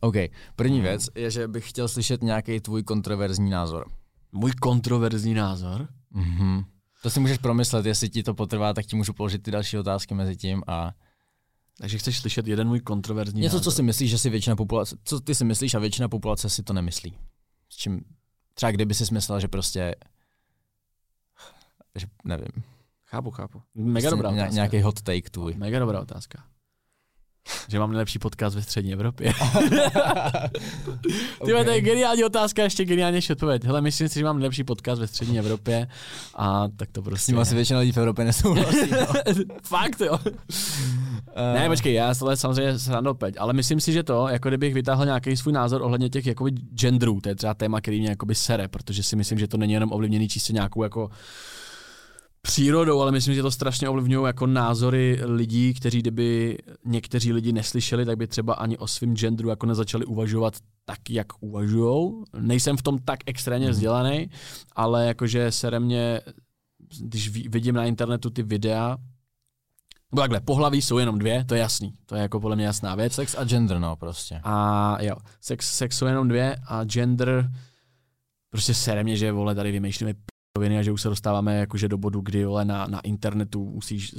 OK, 0.02 0.16
první 0.56 0.76
Hmm. 0.76 0.84
věc 0.84 1.10
je, 1.16 1.32
že 1.32 1.48
bych 1.48 1.70
chtěl 1.70 1.88
slyšet 1.88 2.24
nějaký 2.24 2.60
tvůj 2.60 2.84
kontroverzní 2.84 3.50
názor. 3.50 3.86
Můj 4.32 4.52
kontroverzní 4.52 5.34
názor? 5.34 5.88
Mhm. 6.12 6.64
To 7.04 7.10
si 7.10 7.20
můžeš 7.20 7.38
promyslet, 7.38 7.86
jestli 7.86 8.10
ti 8.10 8.24
to 8.24 8.34
potrvá, 8.34 8.74
tak 8.74 8.86
ti 8.86 8.96
můžu 8.96 9.14
položit 9.14 9.44
ty 9.44 9.52
další 9.52 9.78
otázky 9.78 10.14
mezi 10.14 10.36
tím 10.38 10.64
a 10.68 10.92
Takže 11.82 11.98
chceš 11.98 12.20
slyšet 12.20 12.48
jeden 12.48 12.68
můj 12.68 12.80
kontroverzní 12.80 13.42
něco, 13.42 13.56
názor. 13.56 13.64
co 13.64 13.72
si 13.72 13.84
myslíš, 13.84 14.10
že 14.10 14.18
si 14.18 14.30
většina 14.30 14.56
populace, 14.56 14.98
co 15.04 15.20
ty 15.20 15.36
si 15.36 15.46
myslíš 15.46 15.74
a 15.74 15.80
většina 15.80 16.10
populace 16.10 16.50
si 16.50 16.64
to 16.64 16.74
nemyslí. 16.74 17.14
S 17.70 17.76
čím, 17.76 18.02
třeba 18.54 18.72
kdyby 18.72 18.94
si 18.94 19.14
myslel, 19.14 19.40
že 19.40 19.48
prostě, 19.48 19.96
že 21.96 22.08
nevím, 22.26 22.64
Chápu, 23.06 23.32
chápu. 23.32 23.62
Mega 23.76 23.94
prostě 23.94 24.10
dobrá 24.10 24.32
ně- 24.32 24.42
otázka. 24.42 24.54
nějaký 24.56 24.82
hot 24.82 25.02
take 25.02 25.30
tvůj. 25.30 25.54
Mega 25.58 25.80
dobrá 25.80 26.02
otázka. 26.02 26.44
Že 27.68 27.80
mám 27.80 27.92
nejlepší 27.92 28.20
podcast 28.20 28.56
ve 28.56 28.62
střední 28.62 28.94
Evropě. 28.94 29.34
Ty 31.46 31.54
okay. 31.54 31.66
to 31.66 31.72
je 31.72 31.82
geniální 31.82 32.24
otázka, 32.24 32.64
ještě 32.64 32.86
geniálnější 32.86 33.34
odpověď. 33.34 33.64
Hele, 33.64 33.82
myslím 33.82 34.10
si, 34.10 34.20
že 34.20 34.26
mám 34.26 34.40
nejlepší 34.40 34.64
podcast 34.64 35.02
ve 35.02 35.08
střední 35.08 35.40
Evropě 35.40 35.88
a 36.36 36.68
tak 36.68 36.92
to 36.92 37.02
S 37.02 37.04
prostě 37.04 37.32
tím 37.32 37.40
asi 37.40 37.56
většina 37.56 37.80
lidí 37.80 37.92
v 37.92 37.98
Evropě 37.98 38.26
nesouhlasí. 38.26 38.92
No. 38.92 39.08
Fakt 39.64 40.02
jo. 40.02 40.20
Eh, 41.36 41.54
Ne, 41.54 41.70
počkej, 41.70 41.94
já 41.94 42.16
tohle 42.16 42.38
samozřejmě 42.38 42.80
srandu 42.80 43.14
peď, 43.14 43.36
ale 43.40 43.54
myslím 43.54 43.80
si, 43.80 43.94
že 43.94 44.04
to, 44.04 44.28
jako 44.28 44.48
kdybych 44.50 44.74
vytáhl 44.74 45.06
nějaký 45.06 45.38
svůj 45.38 45.54
názor 45.54 45.82
ohledně 45.82 46.10
těch 46.10 46.26
jakoby 46.26 46.52
genderů, 46.52 47.22
to 47.22 47.30
je 47.30 47.36
třeba 47.36 47.54
téma, 47.54 47.82
který 47.82 48.00
mě 48.00 48.10
jakoby 48.10 48.36
sere, 48.36 48.68
protože 48.68 49.04
si 49.04 49.16
myslím, 49.16 49.40
že 49.40 49.48
to 49.48 49.58
není 49.58 49.74
jenom 49.74 49.92
ovlivněný 49.92 50.30
čistě 50.30 50.54
nějakou 50.54 50.84
jako 50.84 51.10
přírodou, 52.42 53.02
ale 53.02 53.12
myslím, 53.12 53.36
že 53.36 53.42
to 53.42 53.52
strašně 53.52 53.90
ovlivňují 53.90 54.26
jako 54.26 54.48
názory 54.48 55.20
lidí, 55.24 55.74
kteří 55.74 56.00
kdyby 56.00 56.58
někteří 56.86 57.34
lidi 57.34 57.54
neslyšeli, 57.54 58.06
tak 58.06 58.18
by 58.18 58.28
třeba 58.28 58.54
ani 58.54 58.78
o 58.78 58.88
svém 58.88 59.16
genderu 59.16 59.50
jako 59.50 59.66
nezačali 59.66 60.06
uvažovat 60.06 60.54
tak, 60.86 61.10
jak 61.10 61.28
uvažujou. 61.40 62.24
Nejsem 62.40 62.78
v 62.78 62.82
tom 62.82 63.00
tak 63.06 63.20
extrémně 63.26 63.66
Mhm. 63.68 63.74
vzdělaný, 63.74 64.30
ale 64.76 65.08
jakože 65.08 65.52
sere 65.52 65.80
mě, 65.80 66.22
když 67.02 67.30
vidím 67.30 67.76
na 67.76 67.86
internetu 67.86 68.30
ty 68.30 68.44
videa, 68.44 68.98
nebo 70.12 70.22
takhle, 70.22 70.40
pohlaví 70.40 70.82
jsou 70.82 70.98
jenom 70.98 71.20
dvě, 71.20 71.46
to 71.46 71.56
je 71.56 71.62
jasný. 71.62 71.94
To 72.06 72.16
je 72.16 72.22
jako 72.22 72.40
podle 72.40 72.56
mě 72.56 72.66
jasná 72.66 72.96
věc. 72.96 73.14
Sex 73.14 73.36
a 73.38 73.44
gender, 73.44 73.80
no 73.80 73.96
prostě. 73.96 74.42
A 74.44 74.98
jo, 75.02 75.16
sex, 75.42 75.78
sex 75.78 75.98
jsou 75.98 76.06
jenom 76.06 76.28
dvě 76.28 76.56
a 76.68 76.84
gender, 76.84 77.52
prostě 78.50 78.74
sere 78.74 79.04
mě, 79.04 79.18
že 79.18 79.32
vole, 79.32 79.56
tady 79.56 79.72
vymýšlíme 79.72 80.14
roviny 80.58 80.78
a 80.78 80.82
že 80.82 80.92
už 80.92 81.02
se 81.02 81.10
dostáváme 81.10 81.58
jakože 81.58 81.88
do 81.88 81.98
bodu, 81.98 82.22
kdy 82.22 82.46
vole, 82.46 82.66
na, 82.66 82.88
na 82.88 83.00
internetu 83.00 83.66
musíš 83.66 84.16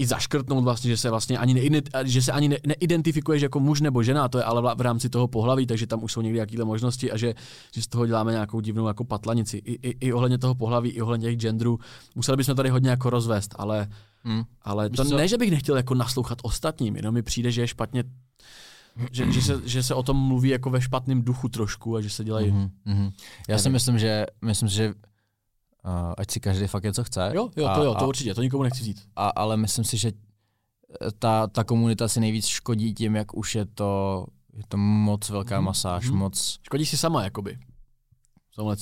i 0.00 0.06
zaškrtnout 0.06 0.64
vlastně, 0.64 0.90
že 0.90 0.96
se 0.96 1.10
vlastně 1.10 1.38
ani, 1.38 1.54
neident, 1.54 1.90
že 2.04 2.22
se 2.22 2.32
ani 2.32 2.48
ne, 2.48 2.56
neidentifikuješ 2.66 3.42
jako 3.42 3.60
muž 3.60 3.80
nebo 3.80 4.02
žena, 4.02 4.28
to 4.28 4.38
je 4.38 4.44
ale 4.44 4.74
v- 4.74 4.80
rámci 4.80 5.08
toho 5.08 5.28
pohlaví, 5.28 5.66
takže 5.66 5.86
tam 5.86 6.02
už 6.04 6.12
jsou 6.12 6.20
někdy 6.20 6.38
jakýhle 6.38 6.64
možnosti 6.64 7.12
a 7.12 7.16
že, 7.16 7.34
že 7.74 7.82
z 7.82 7.86
toho 7.86 8.06
děláme 8.06 8.32
nějakou 8.32 8.60
divnou 8.60 8.86
jako 8.86 9.04
patlanici. 9.04 9.56
I, 9.56 9.72
i, 9.88 9.96
i 10.08 10.12
ohledně 10.12 10.38
toho 10.38 10.54
pohlaví, 10.54 10.90
i 10.90 11.02
ohledně 11.02 11.28
těch 11.30 11.38
genderů. 11.40 11.78
Museli 12.14 12.36
bychom 12.36 12.54
tady 12.56 12.68
hodně 12.68 12.90
jako 12.90 13.10
rozvést, 13.10 13.54
ale, 13.58 13.88
Hmm. 14.24 14.42
ale 14.62 14.90
to 14.90 15.04
ne, 15.16 15.28
že 15.28 15.38
bych 15.38 15.50
nechtěl 15.50 15.76
jako 15.76 15.94
naslouchat 15.94 16.38
ostatním, 16.42 16.96
jenom 16.96 17.14
mi 17.14 17.22
přijde, 17.22 17.50
že 17.50 17.60
je 17.60 17.66
špatně 17.68 18.04
že, 19.12 19.32
že, 19.32 19.42
se, 19.42 19.60
že 19.64 19.82
se 19.82 19.94
o 19.94 20.02
tom 20.02 20.16
mluví 20.16 20.48
jako 20.48 20.70
ve 20.70 20.80
špatném 20.80 21.22
duchu 21.22 21.48
trošku 21.48 21.96
a 21.96 22.00
že 22.00 22.10
se 22.10 22.24
dělají... 22.24 22.50
Mhm, 22.50 22.70
mhm. 22.84 23.10
Já 23.48 23.58
si 23.58 23.70
myslím, 23.70 23.98
že, 23.98 24.26
myslím, 24.42 24.68
že 24.68 24.94
uh, 25.84 26.14
ať 26.18 26.30
si 26.30 26.40
každý 26.40 26.66
fakt 26.66 26.84
je, 26.84 26.92
co 26.92 27.04
chce. 27.04 27.30
Jo, 27.34 27.50
jo, 27.56 27.66
a, 27.66 27.74
to 27.74 27.84
jo, 27.84 27.94
to 27.94 28.04
a, 28.04 28.06
určitě, 28.06 28.34
to 28.34 28.42
nikomu 28.42 28.62
nechci 28.62 28.84
říct. 28.84 29.08
a, 29.16 29.28
ale 29.28 29.56
myslím 29.56 29.84
si, 29.84 29.96
že 29.96 30.12
eh, 30.12 31.10
ta, 31.18 31.46
ta 31.46 31.64
komunita 31.64 32.08
si 32.08 32.20
nejvíc 32.20 32.46
škodí 32.46 32.94
tím, 32.94 33.16
jak 33.16 33.36
už 33.36 33.54
je 33.54 33.64
to, 33.64 34.26
je 34.52 34.62
to 34.68 34.76
moc 34.76 35.28
velká 35.30 35.56
Mhm, 35.56 35.64
masáž, 35.64 36.10
mhm. 36.10 36.18
moc 36.18 36.58
Škodí 36.62 36.86
si 36.86 36.96
sama, 36.96 37.24
jakoby. 37.24 37.58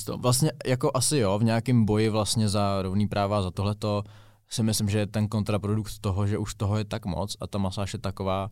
Tom. 0.05 0.21
Vlastně 0.21 0.51
jako 0.65 0.91
asi 0.93 1.17
jo, 1.17 1.39
v 1.39 1.43
nějakém 1.43 1.85
boji 1.85 2.09
vlastně 2.09 2.49
za 2.49 2.81
rovný 2.81 3.07
práva, 3.07 3.41
za 3.41 3.51
tohleto 3.51 4.03
si 4.49 4.63
myslím, 4.63 4.89
že 4.89 4.99
je 4.99 5.07
ten 5.07 5.27
kontraprodukt 5.27 5.99
toho, 6.01 6.27
že 6.27 6.37
už 6.37 6.53
toho 6.55 6.77
je 6.77 6.85
tak 6.85 7.05
moc 7.05 7.37
a 7.39 7.47
ta 7.47 7.57
masáž 7.57 7.93
je 7.93 7.99
taková, 7.99 8.49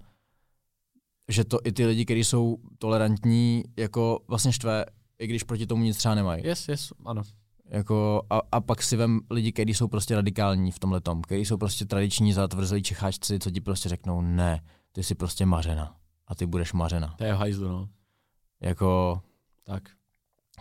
že 1.27 1.43
to 1.43 1.59
i 1.63 1.71
ty 1.71 1.85
lidi, 1.85 2.05
kteří 2.05 2.23
jsou 2.23 2.57
tolerantní, 2.77 3.63
jako 3.77 4.19
vlastně 4.27 4.51
štve, 4.51 4.85
i 5.19 5.27
když 5.27 5.43
proti 5.43 5.67
tomu 5.67 5.83
nic 5.83 5.97
třeba 5.97 6.15
nemají. 6.15 6.45
Yes, 6.45 6.67
yes, 6.67 6.93
ano. 7.05 7.21
Jako, 7.69 8.21
a, 8.29 8.41
a, 8.51 8.61
pak 8.61 8.83
si 8.83 8.95
vem 8.97 9.19
lidi, 9.29 9.51
kteří 9.51 9.73
jsou 9.73 9.87
prostě 9.87 10.15
radikální 10.15 10.71
v 10.71 10.79
tomhle 10.79 11.01
tom, 11.01 11.21
kteří 11.21 11.45
jsou 11.45 11.57
prostě 11.57 11.85
tradiční 11.85 12.33
zatvrzlí 12.33 12.83
čecháčci, 12.83 13.39
co 13.39 13.51
ti 13.51 13.61
prostě 13.61 13.89
řeknou, 13.89 14.21
ne, 14.21 14.61
ty 14.91 15.03
jsi 15.03 15.15
prostě 15.15 15.45
mařena 15.45 15.95
a 16.27 16.35
ty 16.35 16.45
budeš 16.45 16.73
mařena. 16.73 17.15
To 17.17 17.23
je 17.23 17.33
hajzlu, 17.33 17.67
no. 17.67 17.89
Jako 18.61 19.21
Tak. 19.63 19.83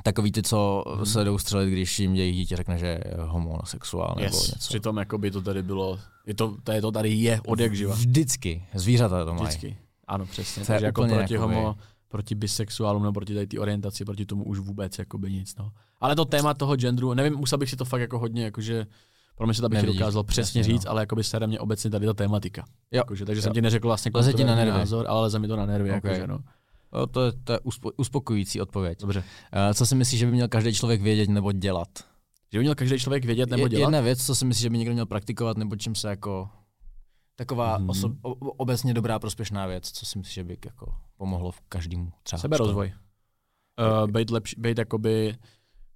takový 0.03 0.33
ty, 0.33 0.43
co 0.43 0.85
Mhm. 0.97 1.07
se 1.07 1.25
jdou 1.25 1.39
střelit, 1.39 1.73
když 1.73 1.99
jim 1.99 2.15
jejich 2.15 2.37
dítě 2.37 2.57
řekne, 2.57 2.79
že 2.79 2.87
je 2.87 3.03
homosexuál 3.19 4.15
nebo 4.17 4.37
Yes. 4.37 4.49
něco. 4.53 4.69
Přitom 4.69 4.97
jakoby 4.97 5.31
to 5.31 5.43
tady 5.43 5.63
bylo, 5.63 5.99
je 6.27 6.35
to, 6.35 6.57
to, 6.65 6.73
je 6.73 6.81
to 6.81 6.93
tady 6.93 7.11
je 7.15 7.41
od 7.47 7.61
jak 7.61 7.75
živa. 7.77 7.95
Vždycky. 7.95 8.65
Zvířata 8.75 9.25
to 9.25 9.35
mají. 9.35 9.47
Vždycky. 9.47 9.77
Ano, 10.09 10.27
přesně. 10.27 10.55
To 10.55 10.73
je 10.73 10.75
Takže 10.75 10.87
jako 10.87 11.03
proti 11.07 11.35
jakoby- 11.35 11.55
homo, 11.55 11.77
proti 12.17 12.35
bisexuálům 12.35 13.03
nebo 13.03 13.13
proti 13.13 13.35
tady 13.35 13.47
té 13.47 13.59
orientaci, 13.59 14.05
proti 14.05 14.27
tomu 14.27 14.45
už 14.45 14.59
vůbec 14.59 14.99
jakoby 14.99 15.33
nic, 15.33 15.57
no. 15.57 15.73
Ale 16.01 16.17
to 16.17 16.25
téma 16.25 16.55
toho 16.55 16.77
genderu, 16.77 17.15
nevím, 17.15 17.39
musel 17.39 17.59
bych 17.59 17.71
si 17.71 17.77
to 17.77 17.85
fakt 17.85 18.01
jako 18.01 18.19
hodně, 18.19 18.45
jakože, 18.45 18.87
pro 19.37 19.47
mě 19.47 19.55
se 19.55 19.63
to 19.63 19.69
bych 19.69 19.77
Nevidíš, 19.77 19.99
dokázal 19.99 20.23
přesně 20.25 20.59
jasně, 20.61 20.73
říct, 20.73 20.85
no. 20.85 20.91
ale 20.91 21.03
jakoby 21.03 21.25
sere 21.25 21.47
mě 21.47 21.61
obecně 21.61 21.91
tady 21.91 22.07
ta 22.07 22.15
tématika. 22.15 22.65
Jo. 22.93 22.99
Jakože, 22.99 23.25
takže 23.25 23.43
jsem 23.43 23.51
Jo. 23.51 23.55
ti 23.55 23.63
neřekl 23.63 23.89
vlastně 23.89 24.11
Leze 24.15 24.33
ti 24.33 24.45
na 24.45 24.55
nervy. 24.55 24.79
názor, 24.79 25.07
ale 25.09 25.21
leze 25.21 25.39
mi 25.39 25.49
to 25.49 25.57
na 25.57 25.67
nervy, 25.67 25.91
Ok. 25.91 25.95
jakože, 26.05 26.27
no. 26.27 26.39
O, 26.91 27.07
to 27.07 27.25
je, 27.27 27.33
to 27.45 27.53
je 27.53 27.61
uspo, 27.61 27.91
uspokojující 27.97 28.61
odpověď. 28.61 29.01
Dobře. 29.01 29.19
Uh, 29.21 29.25
co 29.75 29.87
si 29.87 29.95
myslíš, 29.95 30.21
že 30.21 30.27
by 30.27 30.33
měl 30.33 30.49
každý 30.49 30.75
člověk 30.75 31.03
vědět 31.03 31.29
nebo 31.29 31.53
dělat? 31.53 31.89
Že 32.53 32.59
by 32.59 32.63
měl 32.63 32.75
každý 32.75 32.99
člověk 32.99 33.25
vědět 33.25 33.51
nebo 33.51 33.63
Je, 33.63 33.69
dělat? 33.69 33.81
Jedna 33.89 34.01
věc, 34.01 34.27
co 34.27 34.35
si 34.35 34.45
myslíš, 34.45 34.63
že 34.63 34.71
by 34.71 34.79
někdo 34.79 34.93
měl 34.93 35.07
praktikovat, 35.07 35.57
nebo 35.57 35.77
čím 35.77 35.95
se 35.95 36.09
jako 36.09 36.49
taková 37.37 37.75
Mhm. 37.79 37.85
mm. 37.85 37.91
oso, 37.91 38.09
obecně 38.57 38.95
dobrá 38.95 39.19
prospěšná 39.19 39.67
věc, 39.67 39.91
co 39.91 40.07
si 40.07 40.19
myslíš, 40.19 40.35
že 40.35 40.45
by 40.45 40.59
jako 40.65 40.95
pomohlo 41.17 41.53
v 41.53 41.61
každému 41.61 42.13
třeba. 42.23 42.41
Seberozvoj. 42.41 42.93
Uh, 44.03 44.11
být, 44.11 44.31
lepší, 44.31 44.57
být 44.59 44.79
jakoby, 44.79 45.37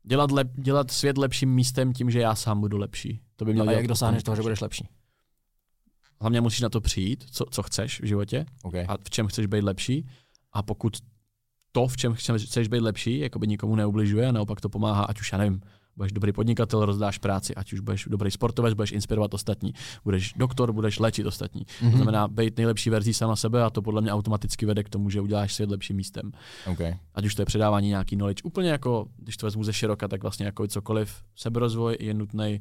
dělat, 0.03 0.31
lep, 0.31 0.49
dělat 0.55 0.91
svět 0.91 1.19
lepším 1.19 1.51
místem 1.55 1.93
tím, 1.93 2.11
že 2.11 2.21
já 2.21 2.35
sám 2.35 2.61
budu 2.61 2.79
lepší. 2.79 3.21
To 3.37 3.45
by 3.45 3.53
měl 3.53 3.63
A 3.63 3.67
dělat 3.67 3.77
jak 3.81 3.89
dosáhneš 3.89 4.23
toho, 4.23 4.37
že 4.37 4.43
budeš 4.43 4.61
lepší? 4.61 4.89
Hlavně 6.21 6.41
musíš 6.41 6.61
na 6.61 6.69
to 6.69 6.81
přijít, 6.81 7.25
co, 7.31 7.45
co 7.51 7.63
chceš 7.63 8.01
v 8.01 8.05
životě 8.05 8.47
Okay. 8.63 8.87
a 8.89 8.97
v 9.05 9.11
čem 9.11 9.27
chceš 9.27 9.47
být 9.47 9.65
lepší. 9.65 10.09
A 10.53 10.63
pokud 10.63 10.97
to, 11.73 11.87
v 11.89 11.97
čem 11.97 12.15
chceš, 12.15 12.45
chceš 12.45 12.69
být 12.69 12.81
lepší, 12.81 13.19
jakoby 13.19 13.47
nikomu 13.47 13.77
neubližuje 13.77 14.29
a 14.29 14.33
naopak 14.33 14.61
to 14.61 14.69
pomáhá, 14.69 15.03
ať 15.05 15.21
už 15.21 15.33
já 15.33 15.39
nevím, 15.39 15.61
budeš 16.01 16.13
dobrý 16.13 16.33
podnikatel, 16.33 16.85
rozdáš 16.85 17.19
práci, 17.19 17.55
ať 17.55 17.73
už 17.73 17.81
budeš 17.81 18.09
dobrý 18.09 18.31
sportovec, 18.31 18.75
budeš 18.75 18.93
inspirovat 18.93 19.35
ostatní, 19.35 19.75
budeš 20.05 20.33
doktor, 20.37 20.73
budeš 20.73 20.99
léčit 20.99 21.27
ostatní. 21.27 21.67
Mhm. 21.83 21.91
To 21.91 21.97
znamená 21.97 22.29
být 22.29 22.57
nejlepší 22.57 22.91
verzí 22.91 23.15
sama 23.15 23.37
sebe 23.37 23.65
a 23.65 23.71
to 23.71 23.83
podle 23.83 24.01
mě 24.01 24.13
automaticky 24.13 24.67
vede 24.67 24.85
k 24.85 24.89
tomu, 24.89 25.11
že 25.11 25.21
uděláš 25.21 25.55
svět 25.55 25.71
lepším 25.71 25.97
místem. 25.97 26.33
okay. 26.67 26.97
ať 27.15 27.25
už 27.25 27.35
to 27.35 27.43
je 27.43 27.47
předávání 27.47 27.89
nějaký 27.89 28.17
knowledge, 28.17 28.43
úplně 28.43 28.71
jako, 28.71 29.07
když 29.17 29.37
to 29.37 29.47
vezmu 29.47 29.65
ze 29.65 29.73
široka, 29.73 30.09
tak 30.09 30.23
vlastně 30.23 30.47
jako 30.47 30.67
cokoliv, 30.67 31.23
seberozvoj 31.37 31.97
je 32.01 32.15
nutný. 32.15 32.61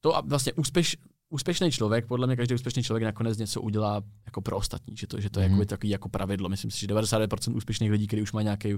To 0.00 0.16
a 0.16 0.20
vlastně 0.20 0.52
úspěš, 0.52 0.96
úspěšný 1.30 1.70
člověk, 1.70 2.06
podle 2.06 2.26
mě 2.26 2.36
každý 2.36 2.54
úspěšný 2.54 2.82
člověk 2.82 3.04
nakonec 3.04 3.38
něco 3.38 3.60
udělá 3.60 4.02
jako 4.26 4.40
pro 4.40 4.56
ostatní, 4.56 4.96
že 4.96 5.06
to, 5.06 5.20
že 5.20 5.30
to 5.30 5.40
je 5.40 5.48
mm. 5.48 5.66
takový 5.66 5.90
jako 5.90 6.08
pravidlo. 6.08 6.48
Myslím 6.48 6.70
si, 6.70 6.80
že 6.80 6.86
99% 6.86 7.56
úspěšných 7.56 7.90
lidí, 7.90 8.06
kteří 8.06 8.22
už 8.22 8.32
mají 8.32 8.44
nějaký 8.44 8.74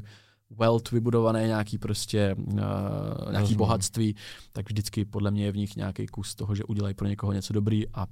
wealth 0.58 0.90
vybudované, 0.90 1.46
nějaký 1.46 1.78
prostě 1.78 2.34
uh, 2.38 2.54
nějaký 2.54 3.38
Rozumím. 3.38 3.56
bohatství, 3.56 4.16
tak 4.52 4.70
vždycky 4.70 5.04
podle 5.04 5.30
mě 5.30 5.44
je 5.44 5.52
v 5.52 5.56
nich 5.56 5.76
nějaký 5.76 6.06
kus 6.06 6.34
toho, 6.34 6.54
že 6.54 6.64
udělají 6.64 6.94
pro 6.94 7.08
někoho 7.08 7.32
něco 7.32 7.52
dobrý 7.52 7.88
a 7.94 8.06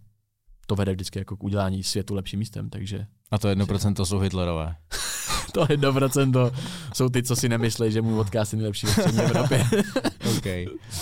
to 0.66 0.76
vede 0.76 0.92
vždycky 0.92 1.18
jako 1.18 1.36
k 1.36 1.44
udělání 1.44 1.82
světu 1.82 2.14
lepším 2.14 2.38
místem, 2.38 2.70
takže 2.70 3.06
A 3.30 3.38
to 3.38 3.48
jedno 3.48 3.66
procento 3.66 4.06
jsou 4.06 4.18
Hitlerové. 4.18 4.76
to 5.52 5.60
je 5.60 5.78
1% 5.78 6.52
jsou 6.94 7.08
ty, 7.08 7.22
co 7.22 7.36
si 7.36 7.48
nemyslí, 7.48 7.92
že 7.92 8.02
můj 8.02 8.14
podcast 8.14 8.52
je 8.52 8.56
nejlepší 8.56 8.86
ve 8.86 8.92
střední 8.92 9.20
Evropě. 9.20 9.64
OK. 10.36 10.46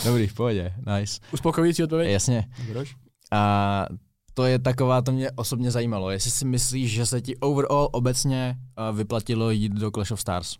Dobrý, 0.04 0.26
v 0.26 0.34
pohodě. 0.34 0.74
Nice. 0.98 1.20
Uspokojující 1.32 1.82
odpověď? 1.82 2.10
Jasně. 2.10 2.48
Proč? 2.72 3.07
A 3.32 3.86
to 4.34 4.44
je 4.44 4.58
taková, 4.58 5.02
to 5.02 5.12
mě 5.12 5.30
osobně 5.30 5.70
zajímalo. 5.70 6.10
Jestli 6.10 6.30
si 6.30 6.44
myslíš, 6.44 6.92
že 6.92 7.06
se 7.06 7.20
ti 7.20 7.36
overall 7.36 7.88
obecně 7.92 8.56
vyplatilo 8.92 9.50
jít 9.50 9.72
do 9.72 9.90
Clash 9.90 10.10
of 10.12 10.20
Stars? 10.20 10.56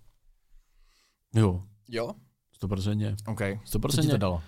Jo, 1.35 1.62
Jo. 1.89 2.12
100%. 2.62 3.16
OK. 3.27 3.40
Co 3.65 3.78
100%. 3.78 4.03
ti 4.03 4.09
to 4.09 4.16
dalo? 4.16 4.43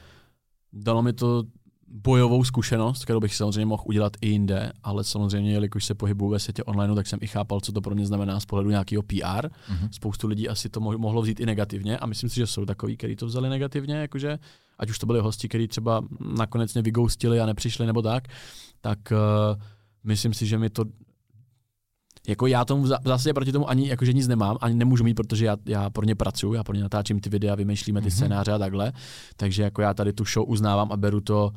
Dalo 0.73 1.03
mi 1.03 1.13
to 1.13 1.45
bojovou 1.91 2.45
zkušenost, 2.45 3.05
kterou 3.05 3.21
bych 3.21 3.35
samozřejmě 3.35 3.67
mohl 3.67 3.83
udělat 3.87 4.13
i 4.21 4.29
jinde, 4.29 4.73
ale 4.83 5.05
samozřejmě, 5.05 5.53
jelikož 5.53 5.85
se 5.85 5.95
pohybuju 5.95 6.31
ve 6.31 6.39
světě 6.39 6.65
online, 6.65 6.95
tak 6.95 7.07
jsem 7.07 7.19
i 7.23 7.27
chápal, 7.27 7.61
co 7.61 7.73
to 7.73 7.81
pro 7.81 7.95
mě 7.95 8.07
znamená 8.07 8.41
z 8.41 8.45
pohledu 8.47 8.71
nějakého 8.71 9.03
PR. 9.03 9.49
Mhm. 9.71 9.89
Spoustu 9.93 10.27
lidí 10.29 10.49
asi 10.49 10.69
to 10.69 10.81
mo- 10.81 10.99
mohlo 10.99 11.23
vzít 11.23 11.41
i 11.41 11.47
negativně 11.47 11.99
a 11.99 12.07
myslím 12.07 12.31
si, 12.31 12.37
že 12.37 12.47
jsou 12.47 12.65
takový, 12.65 12.97
kteří 12.97 13.17
to 13.17 13.27
vzali 13.27 13.49
negativně, 13.49 13.95
jakože 13.95 14.39
ať 14.79 14.91
už 14.91 14.99
to 14.99 15.07
byli 15.07 15.21
hosti, 15.21 15.49
kteří 15.49 15.69
třeba 15.69 16.03
nakonec 16.39 16.75
mě 16.75 16.83
vygoustili 16.83 17.41
a 17.41 17.47
nepřišli 17.47 17.87
nebo 17.87 18.03
tak, 18.03 18.29
tak 18.81 18.99
uh, 19.13 19.63
myslím 20.05 20.35
si, 20.35 20.47
že 20.47 20.59
mi 20.59 20.71
to 20.71 20.85
jako 22.29 22.47
já 22.47 22.65
tomu 22.65 22.83
v 22.83 22.87
zá- 22.87 22.99
v 23.05 23.07
zásadě 23.09 23.35
proti 23.35 23.53
tomu 23.53 23.69
ani 23.71 23.89
jakože 23.89 24.13
nic 24.13 24.29
nemám, 24.29 24.57
ani 24.61 24.75
nemůžu 24.75 25.05
mít, 25.05 25.15
protože 25.15 25.47
já, 25.47 25.57
já 25.67 25.91
pro 25.91 26.05
ně 26.05 26.15
pracuji, 26.15 26.53
já 26.55 26.65
pro 26.65 26.75
ně 26.75 26.83
natáčím 26.83 27.21
ty 27.21 27.31
videa, 27.31 27.55
vymýšlíme 27.55 28.01
ty 28.01 28.07
Mhm. 28.07 28.11
scénáře 28.11 28.53
a 28.53 28.59
takhle. 28.59 28.93
Takže 29.37 29.63
jako 29.63 29.83
já 29.83 29.95
tady 29.95 30.13
tu 30.13 30.25
show 30.25 30.51
uznávám 30.51 30.93
a 30.93 30.97
beru 30.97 31.21
to 31.21 31.53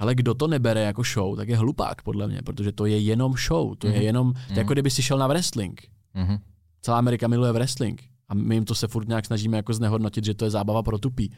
ale 0.00 0.14
kdo 0.14 0.34
to 0.34 0.46
nebere 0.46 0.80
jako 0.82 1.02
show, 1.02 1.36
tak 1.36 1.48
je 1.48 1.56
hlupák 1.56 2.02
podle 2.02 2.28
mě, 2.28 2.42
protože 2.42 2.72
to 2.72 2.86
je 2.86 2.98
jenom 2.98 3.34
show, 3.48 3.74
to 3.78 3.86
Mhm. 3.86 3.96
je 3.96 4.02
jenom, 4.02 4.32
to 4.32 4.52
je 4.52 4.58
jako 4.58 4.72
kdyby 4.72 4.90
si 4.90 5.02
šel 5.02 5.18
na 5.18 5.26
wrestling. 5.26 5.80
Mhm. 6.14 6.36
Celá 6.82 6.98
Amerika 6.98 7.28
miluje 7.28 7.52
wrestling 7.52 8.02
a 8.28 8.34
my 8.34 8.54
jim 8.54 8.64
to 8.64 8.74
se 8.74 8.88
furt 8.88 9.08
nějak 9.08 9.26
snažíme 9.26 9.56
jako 9.56 9.72
znehodnotit, 9.74 10.24
že 10.24 10.34
to 10.34 10.44
je 10.44 10.50
zábava 10.50 10.82
pro 10.82 10.98
tupí. 10.98 11.32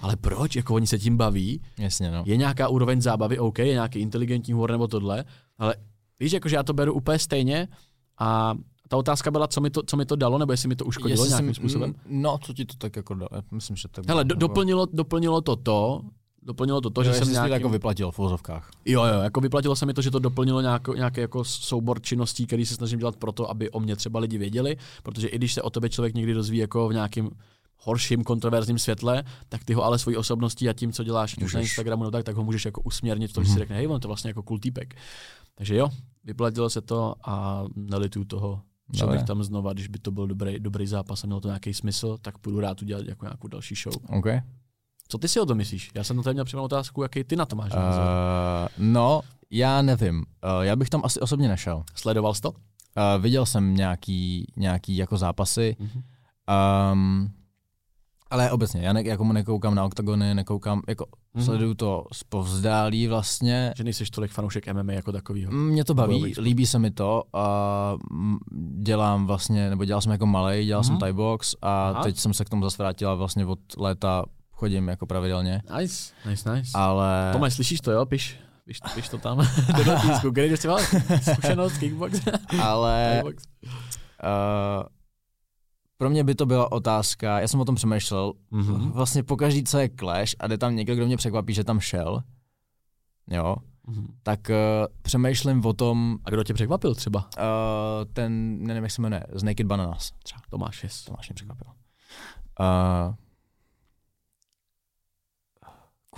Ale 0.00 0.16
proč? 0.16 0.56
Jako 0.56 0.74
oni 0.74 0.86
se 0.86 0.98
tím 0.98 1.16
baví, 1.16 1.60
Jasně, 1.78 2.10
no. 2.10 2.22
je 2.26 2.36
nějaká 2.36 2.68
úroveň 2.68 3.00
zábavy, 3.00 3.38
OK, 3.38 3.58
je 3.58 3.72
nějaký 3.72 3.98
inteligentní 3.98 4.52
humor 4.52 4.70
nebo 4.70 4.88
tohle, 4.88 5.24
ale 5.58 5.74
víš, 6.20 6.32
jakože 6.32 6.56
já 6.56 6.62
to 6.62 6.72
beru 6.72 6.92
úplně 6.94 7.18
stejně 7.18 7.68
a 8.18 8.54
ta 8.88 8.96
otázka 8.96 9.30
byla, 9.30 9.48
co 9.48 9.60
mi 9.60 9.70
to, 9.70 9.82
co 9.86 9.96
mi 9.96 10.06
to 10.06 10.16
dalo, 10.16 10.38
nebo 10.38 10.52
jestli 10.52 10.68
mi 10.68 10.76
to 10.76 10.84
uškodilo 10.84 11.24
Jestli 11.24 11.28
nějakým 11.28 11.54
způsobem. 11.54 11.94
No, 12.08 12.38
co 12.42 12.52
ti 12.52 12.64
to 12.64 12.74
tak 12.76 12.96
jako 12.96 13.14
dalo? 13.14 13.28
Já 13.34 13.42
myslím, 13.50 13.76
že 13.76 13.88
tak 13.88 14.08
Hele, 14.08 14.24
do, 14.24 14.32
jako- 14.32 14.40
doplnilo, 14.40 14.86
doplnilo 14.92 15.40
to 15.40 15.56
to, 15.56 16.02
doplnilo 16.42 16.80
to 16.80 16.90
to, 16.90 17.02
jo, 17.02 17.12
že 17.12 17.18
jsem 17.18 17.32
nějakým, 17.32 17.52
jako 17.52 17.68
vyplatil 17.68 18.10
v 18.10 18.18
vozovkách. 18.18 18.70
Jo, 18.84 19.04
jo, 19.04 19.20
jako 19.20 19.40
vyplatilo 19.40 19.76
se 19.76 19.86
mi 19.86 19.94
to, 19.94 20.02
že 20.02 20.10
to 20.10 20.18
doplnilo 20.18 20.60
nějaký, 20.60 20.90
nějaký 20.96 21.20
jako 21.20 21.44
soubor 21.44 22.02
činností, 22.02 22.46
který 22.46 22.66
se 22.66 22.74
snažím 22.74 22.98
dělat 22.98 23.16
proto, 23.16 23.50
aby 23.50 23.70
o 23.70 23.80
mě 23.80 23.96
třeba 23.96 24.20
lidi 24.20 24.38
věděli, 24.38 24.76
protože 25.02 25.28
i 25.28 25.36
když 25.38 25.54
se 25.54 25.62
o 25.62 25.70
tebe 25.70 25.88
člověk 25.88 26.14
někdy 26.14 26.34
dozví 26.34 26.58
jako 26.58 26.88
v 26.88 26.92
nějakým 26.92 27.30
horším, 27.84 28.24
kontroverzním 28.24 28.78
světle, 28.78 29.24
tak 29.48 29.64
ty 29.64 29.74
ho 29.74 29.84
ale 29.84 29.98
svojí 29.98 30.16
osobností 30.16 30.68
a 30.68 30.72
tím, 30.72 30.92
co 30.92 31.04
děláš 31.04 31.32
už 31.32 31.38
na 31.38 31.44
Můžeš. 31.44 31.60
Instagramu, 31.62 32.04
no 32.04 32.10
tak, 32.10 32.24
tak 32.24 32.36
ho 32.36 32.44
můžeš 32.44 32.64
jako 32.64 32.80
usměrnit 32.80 33.30
v 33.30 33.34
tom, 33.34 33.44
že 33.44 33.48
si 33.48 33.52
Mhm. 33.52 33.58
řekne, 33.58 33.76
hej, 33.76 33.88
on 33.88 34.00
to 34.00 34.08
vlastně 34.08 34.30
jako 34.30 34.42
cool 34.42 34.58
týpek. 34.58 34.94
Takže 35.54 35.76
jo, 35.76 35.88
vyplatilo 36.24 36.70
se 36.70 36.80
to 36.80 37.14
a 37.24 37.64
nelituju 37.76 38.24
toho. 38.24 38.60
Šel 38.96 39.06
Dobré. 39.06 39.18
bych 39.18 39.26
tam 39.26 39.42
znova, 39.42 39.72
když 39.72 39.88
by 39.88 39.98
to 39.98 40.10
byl 40.10 40.26
dobrý, 40.26 40.60
dobrý 40.60 40.86
zápas 40.86 41.24
a 41.24 41.26
mělo 41.26 41.40
to 41.40 41.48
nějaký 41.48 41.74
smysl, 41.74 42.18
tak 42.22 42.38
půjdu 42.38 42.60
rád 42.60 42.82
udělat 42.82 43.06
jako 43.06 43.24
nějakou 43.24 43.48
další 43.48 43.74
show. 43.74 43.94
OK. 44.18 44.26
Co 45.12 45.18
ty 45.18 45.28
si 45.28 45.40
o 45.40 45.46
to 45.46 45.54
myslíš? 45.54 45.90
Já 45.94 46.04
jsem 46.04 46.16
na 46.16 46.22
to 46.22 46.32
měl 46.32 46.44
připravenou 46.44 46.64
otázku, 46.64 47.02
jaký 47.02 47.24
ty 47.24 47.36
na 47.36 47.46
to 47.46 47.56
máš 47.56 47.72
názor. 47.72 48.02
Uh, 48.02 48.68
no, 48.78 49.20
já 49.50 49.82
nevím. 49.82 50.16
Uh, 50.16 50.62
já 50.62 50.76
bych 50.76 50.90
tam 50.90 51.00
asi 51.04 51.20
osobně 51.20 51.48
nešel. 51.48 51.82
Sledoval 51.94 52.34
jsi 52.34 52.40
to? 52.40 52.50
Uh, 52.50 52.56
viděl 53.18 53.46
jsem 53.46 53.74
nějaký, 53.74 54.52
nějaký 54.56 54.96
jako 54.96 55.16
zápasy, 55.18 55.76
Mhm. 55.78 56.02
um, 56.92 57.30
Ale 58.30 58.50
obecně, 58.50 58.80
já 58.82 58.92
ne, 58.92 59.02
jako 59.02 59.24
nekoukám 59.24 59.74
na 59.74 59.84
oktagony, 59.84 60.34
nekoukám, 60.34 60.82
jako 60.88 61.06
Mhm. 61.34 61.42
mm-hmm. 61.42 61.46
sleduju 61.46 61.74
to 61.74 62.04
zpovzdálí 62.12 63.06
vlastně. 63.06 63.72
Že 63.76 63.84
nejseš 63.84 64.10
tolik 64.10 64.30
fanoušek 64.30 64.68
MMA 64.72 64.92
jako 64.92 65.12
takovýho. 65.12 65.52
Mě 65.52 65.84
to 65.84 65.94
baví, 65.94 66.34
líbí 66.38 66.66
se 66.66 66.78
mi 66.78 66.90
to 66.90 67.22
a 67.32 67.94
mm, 68.10 68.36
dělám 68.82 69.26
vlastně, 69.26 69.70
nebo 69.70 69.84
dělal 69.84 70.00
jsem 70.00 70.12
jako 70.12 70.26
malej, 70.26 70.66
dělal 70.66 70.82
mm-hmm. 70.82 70.86
Mhm. 70.86 70.94
jsem 70.94 71.00
Thai 71.00 71.12
box 71.12 71.56
a 71.62 71.88
Aha. 71.90 72.02
Teď 72.02 72.18
jsem 72.18 72.34
se 72.34 72.44
k 72.44 72.48
tomu 72.50 72.62
zase 72.62 72.82
vrátil 72.82 73.08
a 73.10 73.14
vlastně 73.14 73.46
od 73.46 73.58
léta 73.78 74.24
chodím 74.62 74.88
jako 74.88 75.06
pravidelně, 75.06 75.62
Nice, 75.78 76.12
nice, 76.28 76.54
nice. 76.54 76.70
ale 76.74 77.30
Tome, 77.32 77.50
slyšíš 77.50 77.80
to, 77.80 77.90
jo? 77.92 78.06
Piš, 78.06 78.38
piš, 78.64 78.78
piš 78.94 79.08
to 79.08 79.18
tam 79.18 79.38
do 79.76 79.84
dotýsku. 79.84 80.30
Kde 80.30 80.56
jsi 80.56 80.68
mal 80.68 80.78
zkušenost 81.32 81.78
kickbox? 81.78 82.20
ale 82.62 83.22
uh, 83.24 83.30
pro 85.98 86.10
mě 86.10 86.24
by 86.24 86.34
to 86.34 86.46
byla 86.46 86.72
otázka, 86.72 87.40
já 87.40 87.48
jsem 87.48 87.60
o 87.60 87.64
tom 87.64 87.74
přemýšlel, 87.74 88.32
Mhm. 88.50 88.90
vlastně 88.92 89.22
pokaždý, 89.22 89.64
co 89.64 89.78
je 89.78 89.90
Clash 89.98 90.34
a 90.38 90.46
jde 90.46 90.58
tam 90.58 90.76
někdo, 90.76 90.94
kdo 90.94 91.06
mě 91.06 91.16
překvapí, 91.16 91.54
že 91.54 91.64
tam 91.64 91.80
šel, 91.80 92.22
jo, 93.30 93.56
Mhm. 93.86 94.06
tak 94.22 94.40
uh, 94.50 94.54
přemýšlím 95.02 95.66
o 95.66 95.72
tom, 95.72 96.18
A 96.24 96.30
kdo 96.30 96.44
tě 96.44 96.54
překvapil 96.54 96.94
třeba? 96.94 97.18
uh, 97.38 98.04
ten, 98.12 98.62
nevím, 98.62 98.82
jak 98.82 98.92
se 98.92 99.02
jmenuje, 99.02 99.22
z 99.32 99.42
Naked 99.42 99.66
Bananas, 99.66 100.10
třeba, 100.22 100.40
Tomáš, 100.50 100.82
yes. 100.82 101.04
to 101.04 101.12
mě 101.12 101.34
překvapilo. 101.34 101.70
Uh, 102.60 103.14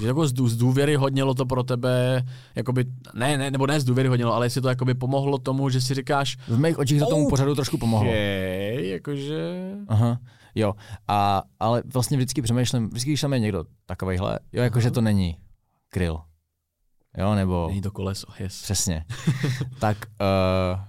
Že 0.01 0.07
jako 0.07 0.29
z, 0.29 0.33
z 0.33 0.57
důvěry 0.57 0.97
hodnělo 0.97 1.35
to 1.35 1.47
pro 1.47 1.63
tebe, 1.63 2.25
jakoby, 2.55 2.85
ne, 3.15 3.39
ne, 3.39 3.51
nebo 3.51 3.67
ne 3.67 3.81
z 3.81 3.85
důvěry 3.85 4.09
hodnělo, 4.09 4.35
ale 4.35 4.47
jestli 4.47 4.61
to 4.61 4.69
jakoby 4.69 4.95
pomohlo 4.95 5.39
tomu, 5.39 5.69
že 5.69 5.81
si 5.81 5.95
říkáš, 5.95 6.37
v 6.49 6.59
mých 6.59 6.79
očích 6.79 6.99
to 6.99 7.07
tomu 7.07 7.29
pořadu 7.29 7.55
trošku 7.55 7.79
pomohlo. 7.79 8.09
okay, 8.09 8.89
jakože... 8.89 9.73
Aha, 9.89 10.19
jo. 10.55 10.75
A, 11.09 11.43
ale 11.61 11.83
vlastně 11.93 12.17
vždycky 12.17 12.43
přemýšlím, 12.43 12.89
vždycky, 12.89 13.11
když 13.11 13.21
tam 13.21 13.33
je 13.33 13.39
někdo 13.39 13.65
takovejhle, 13.87 14.39
jo, 14.53 14.63
jakože 14.63 14.91
to 14.91 15.01
není 15.01 15.37
kryl. 15.89 16.21
Jo, 17.19 17.35
nebo 17.35 17.67
Není 17.69 17.83
to 17.83 17.91
koleso, 17.91 18.27
yes. 18.39 18.63
přesně. 18.63 19.05
tak 19.81 19.97
uh, 20.21 20.81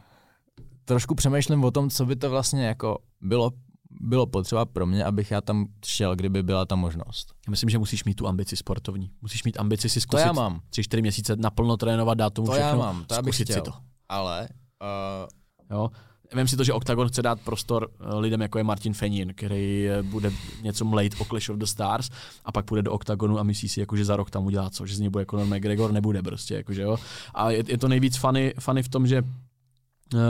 trošku 0.86 1.15
přemýšlím 1.15 1.64
o 1.64 1.72
tom, 1.72 1.90
co 1.90 2.06
by 2.06 2.15
to 2.15 2.30
vlastně 2.30 2.65
jako 2.65 2.98
bylo, 3.22 3.52
bylo 4.01 4.26
potřeba 4.26 4.65
pro 4.65 4.85
mě, 4.85 5.05
abych 5.05 5.31
já 5.31 5.41
tam 5.41 5.65
šel, 5.85 6.15
kdyby 6.15 6.43
byla 6.43 6.65
ta 6.65 6.76
možnost. 6.76 7.34
Já 7.47 7.51
myslím, 7.51 7.69
že 7.69 7.77
musíš 7.77 8.03
mít 8.03 8.13
tu 8.15 8.27
ambici 8.27 8.55
sportovní. 8.55 9.11
Musíš 9.22 9.43
mít 9.43 9.59
ambici 9.59 9.89
si 9.89 9.95
To 9.95 10.01
zkusit 10.01 10.26
já 10.26 10.31
mám. 10.31 10.61
tři, 10.69 10.84
čtyři 10.84 11.01
měsíce 11.01 11.35
naplno 11.35 11.77
trénovat, 11.77 12.17
dát 12.17 12.34
tomu 12.34 12.45
To 12.45 12.51
všechno, 12.51 12.69
já 12.69 12.76
mám, 12.76 13.05
to 13.05 13.15
bych 13.15 13.35
zkusit 13.35 13.43
chtěl. 13.43 13.55
si 13.55 13.61
to. 13.61 13.72
Ale 14.09 14.49
uh, 14.81 15.77
Jo? 15.77 15.89
Vem 16.34 16.47
si 16.47 16.57
to, 16.57 16.63
že 16.63 16.73
Octagon 16.73 17.07
chce 17.07 17.22
dát 17.22 17.41
prostor 17.41 17.88
eh, 17.99 18.15
lidem, 18.15 18.41
jako 18.41 18.57
je 18.57 18.63
Martin 18.63 18.93
Fenin, 18.93 19.34
který 19.35 19.89
eh, 19.89 20.03
bude 20.03 20.31
něco 20.61 20.85
mlejt 20.85 21.15
o 21.19 21.26
Clash 21.26 21.49
of 21.49 21.57
the 21.57 21.65
Stars 21.65 22.09
a 22.45 22.51
pak 22.51 22.65
půjde 22.65 22.81
do 22.81 22.91
Octagonu 22.91 23.39
a 23.39 23.43
myslí 23.43 23.69
si, 23.69 23.80
jako, 23.80 23.95
že 23.95 24.05
za 24.05 24.15
rok 24.15 24.30
tam 24.30 24.45
udělá 24.45 24.69
co, 24.69 24.85
že 24.85 24.95
z 24.95 24.99
něj 24.99 25.09
bude 25.09 25.26
Conor 25.30 25.45
McGregor, 25.45 25.91
nebude 25.91 26.22
prostě, 26.23 26.55
jakože 26.55 26.81
jo. 26.81 26.97
A 27.34 27.51
je, 27.51 27.63
je 27.67 27.77
to 27.77 27.88
nejvíc 27.88 28.17
funny, 28.17 28.53
funny 28.59 28.84
v 28.84 28.89
tom, 28.89 29.07
že 29.07 29.22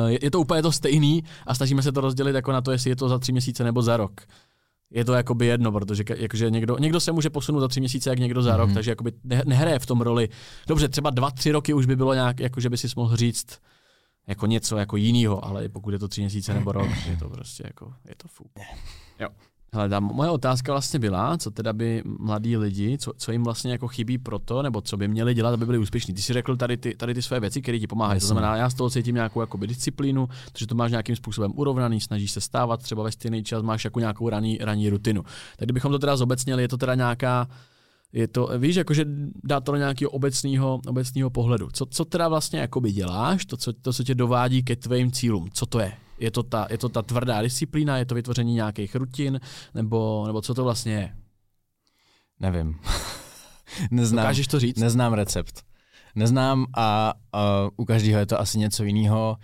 je, 0.08 0.20
je 0.22 0.32
to 0.32 0.40
úplně 0.40 0.62
to 0.62 0.72
stejný 0.72 1.24
a 1.48 1.56
snažíme 1.56 1.82
se 1.82 1.92
to 1.92 2.02
rozdělit 2.02 2.36
jako 2.36 2.52
na 2.52 2.62
to, 2.62 2.72
jestli 2.72 2.90
je 2.90 2.96
to 2.96 3.10
za 3.10 3.20
tři 3.20 3.32
měsíce 3.32 3.64
nebo 3.64 3.82
za 3.82 3.98
rok. 3.98 4.22
Je 4.92 5.06
to 5.06 5.14
jakoby 5.14 5.46
jedno, 5.46 5.72
protože 5.72 6.04
jakože 6.18 6.50
někdo, 6.52 6.78
někdo 6.78 7.00
se 7.00 7.12
může 7.12 7.30
posunout 7.30 7.60
za 7.60 7.68
tři 7.68 7.80
měsíce, 7.80 8.10
jak 8.10 8.20
někdo 8.20 8.42
za 8.42 8.54
mm-hmm. 8.54 8.58
rok, 8.58 8.74
takže 8.74 8.92
jakoby 8.92 9.12
ne, 9.24 9.42
nehraje 9.46 9.80
v 9.80 9.86
tom 9.86 10.02
roli. 10.02 10.30
Dobře, 10.68 10.90
třeba 10.90 11.10
dva, 11.10 11.32
tři 11.32 11.52
roky 11.52 11.74
už 11.74 11.86
by 11.86 11.96
bylo 11.96 12.14
nějak, 12.14 12.40
jako 12.40 12.60
že 12.60 12.70
by 12.70 12.78
si 12.78 12.88
mohl 12.96 13.16
říct, 13.16 13.60
jako 14.28 14.46
něco 14.46 14.78
jako 14.78 14.98
jinýho, 14.98 15.46
ale 15.46 15.70
pokud 15.70 15.92
je 15.92 16.00
to 16.00 16.08
tři 16.08 16.22
měsíce 16.22 16.54
nebo 16.54 16.72
rok, 16.72 16.90
je 17.10 17.18
to 17.18 17.30
prostě 17.30 17.64
jako, 17.68 17.94
je 18.10 18.16
to 18.18 18.28
fuk. 18.28 18.52
Jo. 19.20 19.30
Hele, 19.76 19.90
ta 19.90 20.00
moje 20.00 20.30
otázka 20.30 20.72
vlastně 20.72 21.00
byla, 21.00 21.38
co 21.38 21.52
teda 21.52 21.74
by 21.74 22.04
mladí 22.20 22.58
lidi, 22.58 22.98
co, 22.98 23.14
co 23.18 23.32
jim 23.32 23.44
vlastně 23.44 23.72
jako 23.72 23.88
chybí 23.88 24.18
pro 24.18 24.40
to, 24.40 24.62
nebo 24.62 24.82
co 24.82 24.98
by 24.98 25.08
měli 25.08 25.34
dělat, 25.34 25.54
aby 25.54 25.66
byli 25.66 25.78
úspěšní. 25.78 26.14
Ty 26.14 26.22
si 26.22 26.34
řekl 26.34 26.56
tady 26.56 26.78
ty, 26.78 26.96
tady 26.96 27.14
ty 27.14 27.22
své 27.22 27.40
věci, 27.40 27.62
které 27.62 27.80
ti 27.80 27.88
pomáhají. 27.88 28.20
To 28.20 28.26
znamená, 28.28 28.56
já 28.56 28.70
z 28.70 28.74
toho 28.74 28.90
cítím 28.90 29.16
nějakou 29.16 29.42
jakoby, 29.42 29.68
disciplínu, 29.68 30.30
že 30.58 30.68
to 30.68 30.76
máš 30.76 30.92
nějakým 30.92 31.16
způsobem 31.16 31.52
urovnaný, 31.56 32.02
snažíš 32.02 32.32
se 32.32 32.42
stávat 32.42 32.84
třeba 32.84 33.04
ve 33.04 33.12
stejný 33.12 33.44
čas, 33.44 33.64
máš 33.64 33.84
jako 33.84 34.00
nějakou 34.00 34.30
ranní, 34.30 34.58
ranní 34.62 34.90
rutinu. 34.90 35.24
Tak 35.58 35.66
kdybychom 35.66 35.92
to 35.92 36.00
teda 36.00 36.18
zobecnili, 36.18 36.62
je 36.62 36.68
to 36.68 36.78
teda 36.78 36.96
nějaká 36.96 37.48
je 38.14 38.28
to, 38.28 38.50
víš, 38.58 38.76
jakože 38.76 39.06
dá 39.44 39.60
to 39.60 39.72
do 39.72 39.78
nějakého 39.78 40.12
obecného, 40.12 40.82
obecného 40.88 41.30
pohledu. 41.30 41.70
Co, 41.74 41.86
co 41.86 42.06
teda 42.06 42.28
vlastně 42.28 42.60
jakoby 42.60 42.92
děláš, 42.92 43.46
to 43.46 43.58
co, 43.58 43.74
to, 43.74 43.94
co 43.94 44.04
tě 44.04 44.16
dovádí 44.16 44.64
ke 44.64 44.76
tvým 44.76 45.12
cílům, 45.12 45.50
co 45.54 45.66
to 45.66 45.80
je? 45.80 46.05
Je 46.20 46.32
to, 46.32 46.44
ta, 46.44 46.68
je 46.70 46.78
to 46.78 46.90
ta 46.90 47.02
tvrdá 47.02 47.42
disciplína, 47.42 47.98
je 47.98 48.06
to 48.06 48.16
vytvoření 48.16 48.54
nějakých 48.54 48.96
rutin, 48.96 49.40
nebo, 49.74 50.24
nebo 50.28 50.42
co 50.42 50.54
to 50.54 50.64
vlastně 50.64 50.94
je? 50.94 51.16
nevím. 52.40 52.80
Neznám. 53.92 54.24
Dokážeš 54.24 54.48
to 54.48 54.60
říct? 54.60 54.78
Neznám 54.80 55.14
recept. 55.14 55.64
Neznám 56.16 56.66
a, 56.78 57.14
a 57.34 57.68
u 57.78 57.86
každého 57.86 58.20
je 58.20 58.26
to 58.26 58.40
asi 58.40 58.60
něco 58.60 58.84
jiného. 58.84 59.38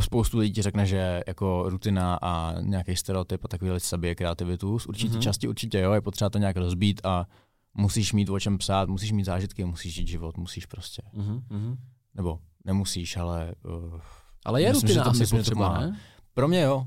Spoustu 0.00 0.38
lidí 0.38 0.52
ti 0.52 0.62
řekne, 0.62 0.86
že 0.86 1.20
jako 1.26 1.64
rutina 1.66 2.18
a 2.22 2.54
nějaký 2.60 2.96
stereotyp 2.96 3.44
a 3.44 3.48
takový 3.48 3.70
věci 3.70 3.88
zabije 3.88 4.14
kreativitu. 4.14 4.78
Z 4.78 4.86
určitý 4.86 5.08
Mhm. 5.08 5.18
mm-hmm. 5.18 5.22
části 5.22 5.48
určitě 5.48 5.78
jo, 5.80 5.92
je 5.92 6.00
potřeba 6.00 6.30
to 6.30 6.38
nějak 6.38 6.56
rozbít 6.56 7.00
a 7.04 7.26
musíš 7.74 8.12
mít 8.12 8.28
o 8.30 8.40
čem 8.40 8.58
psát, 8.58 8.88
musíš 8.88 9.12
mít 9.12 9.24
zážitky, 9.24 9.64
musíš 9.64 9.94
žít 9.94 10.08
život, 10.08 10.36
musíš 10.36 10.66
prostě. 10.66 11.02
Uh-huh. 11.14 11.76
Nebo 12.14 12.38
nemusíš, 12.64 13.16
ale 13.16 13.54
uh, 13.64 14.00
Ale 14.48 14.62
je 14.62 14.72
Myslím, 14.72 14.88
rutina 14.88 15.04
asi 15.04 15.18
myslím, 15.18 15.38
potřeba, 15.38 15.80
ne? 15.80 15.96
pro 16.34 16.48
mě 16.48 16.60
jo. 16.62 16.86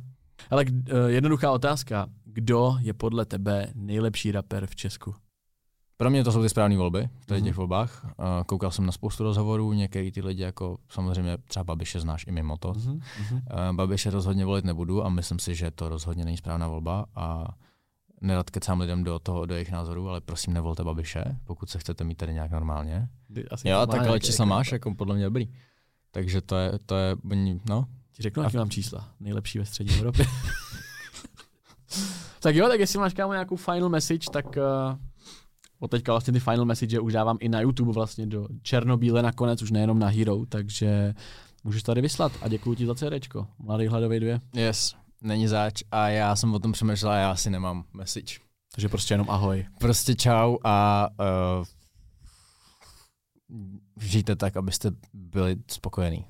Ale 0.49 0.65
uh, 0.65 0.97
jednoduchá 1.07 1.51
otázka. 1.51 2.07
Kdo 2.25 2.77
je 2.79 2.93
podle 2.93 3.25
tebe 3.25 3.67
nejlepší 3.75 4.31
rapper 4.31 4.67
v 4.67 4.75
Česku? 4.75 5.15
Pro 5.97 6.09
mě 6.09 6.23
to 6.23 6.31
jsou 6.31 6.41
ty 6.41 6.49
správné 6.49 6.77
volby 6.77 7.09
v 7.27 7.31
Mhm. 7.31 7.43
těch 7.43 7.55
volbách. 7.55 8.03
Uh, 8.03 8.25
koukal 8.45 8.71
jsem 8.71 8.85
na 8.85 8.91
spoustu 8.91 9.23
rozhovorů, 9.23 9.73
některý 9.73 10.11
ty 10.11 10.21
lidi 10.21 10.43
jako 10.43 10.77
samozřejmě 10.89 11.38
třeba 11.38 11.63
Babiše 11.63 11.99
znáš 11.99 12.25
i 12.27 12.31
mimo 12.31 12.57
to. 12.57 12.71
Uh-huh. 12.71 12.93
Uh, 13.33 13.39
Babiše 13.75 14.09
rozhodně 14.09 14.45
volit 14.45 14.65
nebudu 14.65 15.05
a 15.05 15.09
myslím 15.09 15.39
si, 15.39 15.55
že 15.55 15.71
to 15.71 15.89
rozhodně 15.89 16.25
není 16.25 16.38
správná 16.38 16.67
volba 16.67 17.05
a 17.15 17.47
nerad 18.21 18.49
kecám 18.49 18.79
lidem 18.79 19.03
do 19.03 19.19
toho, 19.19 19.45
do 19.45 19.53
jejich 19.53 19.71
názorů, 19.71 20.09
ale 20.09 20.21
prosím 20.21 20.53
nevolte 20.53 20.83
Babiše, 20.83 21.23
pokud 21.43 21.69
se 21.69 21.79
chcete 21.79 22.03
mít 22.03 22.15
tady 22.15 22.33
nějak 22.33 22.51
normálně. 22.51 23.07
Asi 23.51 23.69
jo, 23.69 23.85
tak 23.88 24.07
ale 24.07 24.19
čísla 24.19 24.45
máš, 24.45 24.71
jako 24.71 24.95
podle 24.95 25.15
mě 25.15 25.25
dobrý. 25.25 25.49
Takže 26.11 26.41
to 26.41 26.57
je, 26.57 26.71
to 26.85 26.95
je, 26.95 27.15
no, 27.69 27.88
Ti 28.11 28.23
řeknu, 28.23 28.43
jaký 28.43 28.57
mám 28.57 28.69
čísla. 28.69 29.09
Nejlepší 29.19 29.59
ve 29.59 29.65
střední 29.65 29.95
Evropě. 29.95 30.25
tak 32.39 32.55
jo, 32.55 32.67
tak 32.67 32.79
jestli 32.79 32.99
máš 32.99 33.13
kámo 33.13 33.33
nějakou 33.33 33.55
final 33.55 33.89
message, 33.89 34.27
tak 34.31 34.45
uh, 34.45 34.97
od 35.79 35.91
teďka 35.91 36.11
vlastně 36.11 36.33
ty 36.33 36.39
final 36.39 36.65
message 36.65 36.99
už 36.99 37.13
dávám 37.13 37.38
i 37.39 37.49
na 37.49 37.61
YouTube 37.61 37.91
vlastně 37.91 38.27
do 38.27 38.47
černobíle 38.61 39.21
nakonec, 39.21 39.61
už 39.61 39.71
nejenom 39.71 39.99
na 39.99 40.07
Hero, 40.07 40.45
takže 40.49 41.13
můžeš 41.63 41.83
tady 41.83 42.01
vyslat 42.01 42.31
a 42.41 42.47
děkuji 42.47 42.75
ti 42.75 42.85
za 42.85 42.95
CDčko. 42.95 43.47
Mladý 43.59 43.88
hladový 43.88 44.19
dvě. 44.19 44.41
yes, 44.53 44.95
není 45.21 45.47
zač 45.47 45.83
a 45.91 46.09
já 46.09 46.35
jsem 46.35 46.53
o 46.53 46.59
tom 46.59 46.71
přemýšlel 46.71 47.11
a 47.11 47.17
já 47.17 47.31
asi 47.31 47.49
nemám 47.49 47.83
message. 47.93 48.35
Takže 48.75 48.89
prostě 48.89 49.13
jenom 49.13 49.29
ahoj. 49.29 49.65
Prostě 49.79 50.15
čau 50.15 50.57
a 50.63 51.07
uh, 51.59 51.65
žijte 54.02 54.36
tak, 54.36 54.57
abyste 54.57 54.91
byli 55.14 55.56
spokojení. 55.72 56.26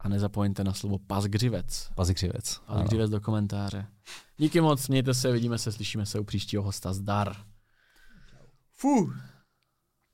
A 0.00 0.08
nezapomeňte 0.08 0.64
na 0.64 0.74
slovo 0.74 0.98
pasgřivec. 0.98 1.90
Pazikřivec. 1.94 2.60
Ano. 2.66 2.80
Pasgřivec 2.80 3.10
do 3.10 3.20
komentáře. 3.20 3.86
Díky 4.36 4.60
moc, 4.60 4.88
mějte 4.88 5.14
se, 5.14 5.32
vidíme 5.32 5.58
se, 5.58 5.72
slyšíme 5.72 6.06
se 6.06 6.18
u 6.18 6.24
příštího 6.24 6.62
hosta. 6.62 6.92
Zdar. 6.92 7.36
Fu. 8.74 9.12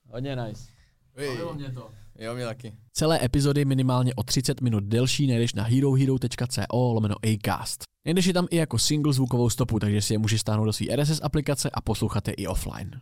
Hodně 0.07 0.37
nice. 0.37 0.65
Bavilo 1.17 1.55
mě 1.55 1.73
to. 1.73 1.91
Jo, 2.19 2.35
mě 2.35 2.45
taky. 2.45 2.75
Celé 2.93 3.25
epizody 3.25 3.65
minimálně 3.65 4.15
o 4.15 4.23
30 4.23 4.61
minut 4.61 4.85
delší 4.85 5.27
najdeš 5.27 5.55
na 5.55 5.65
herohero.co 5.65 6.93
lomeno 6.93 7.15
acast. 7.25 7.83
Najdeš 8.07 8.27
je 8.27 8.33
tam 8.33 8.47
i 8.51 8.57
jako 8.57 8.79
single 8.79 9.13
zvukovou 9.13 9.51
stopu, 9.51 9.79
takže 9.79 10.03
si 10.03 10.15
je 10.15 10.19
můžeš 10.19 10.41
stáhnout 10.41 10.65
do 10.65 10.73
své 10.73 10.97
RSS 10.97 11.21
aplikace 11.23 11.71
a 11.71 11.81
poslouchat 11.81 12.29
je 12.29 12.35
i 12.35 12.47
offline. 12.47 13.01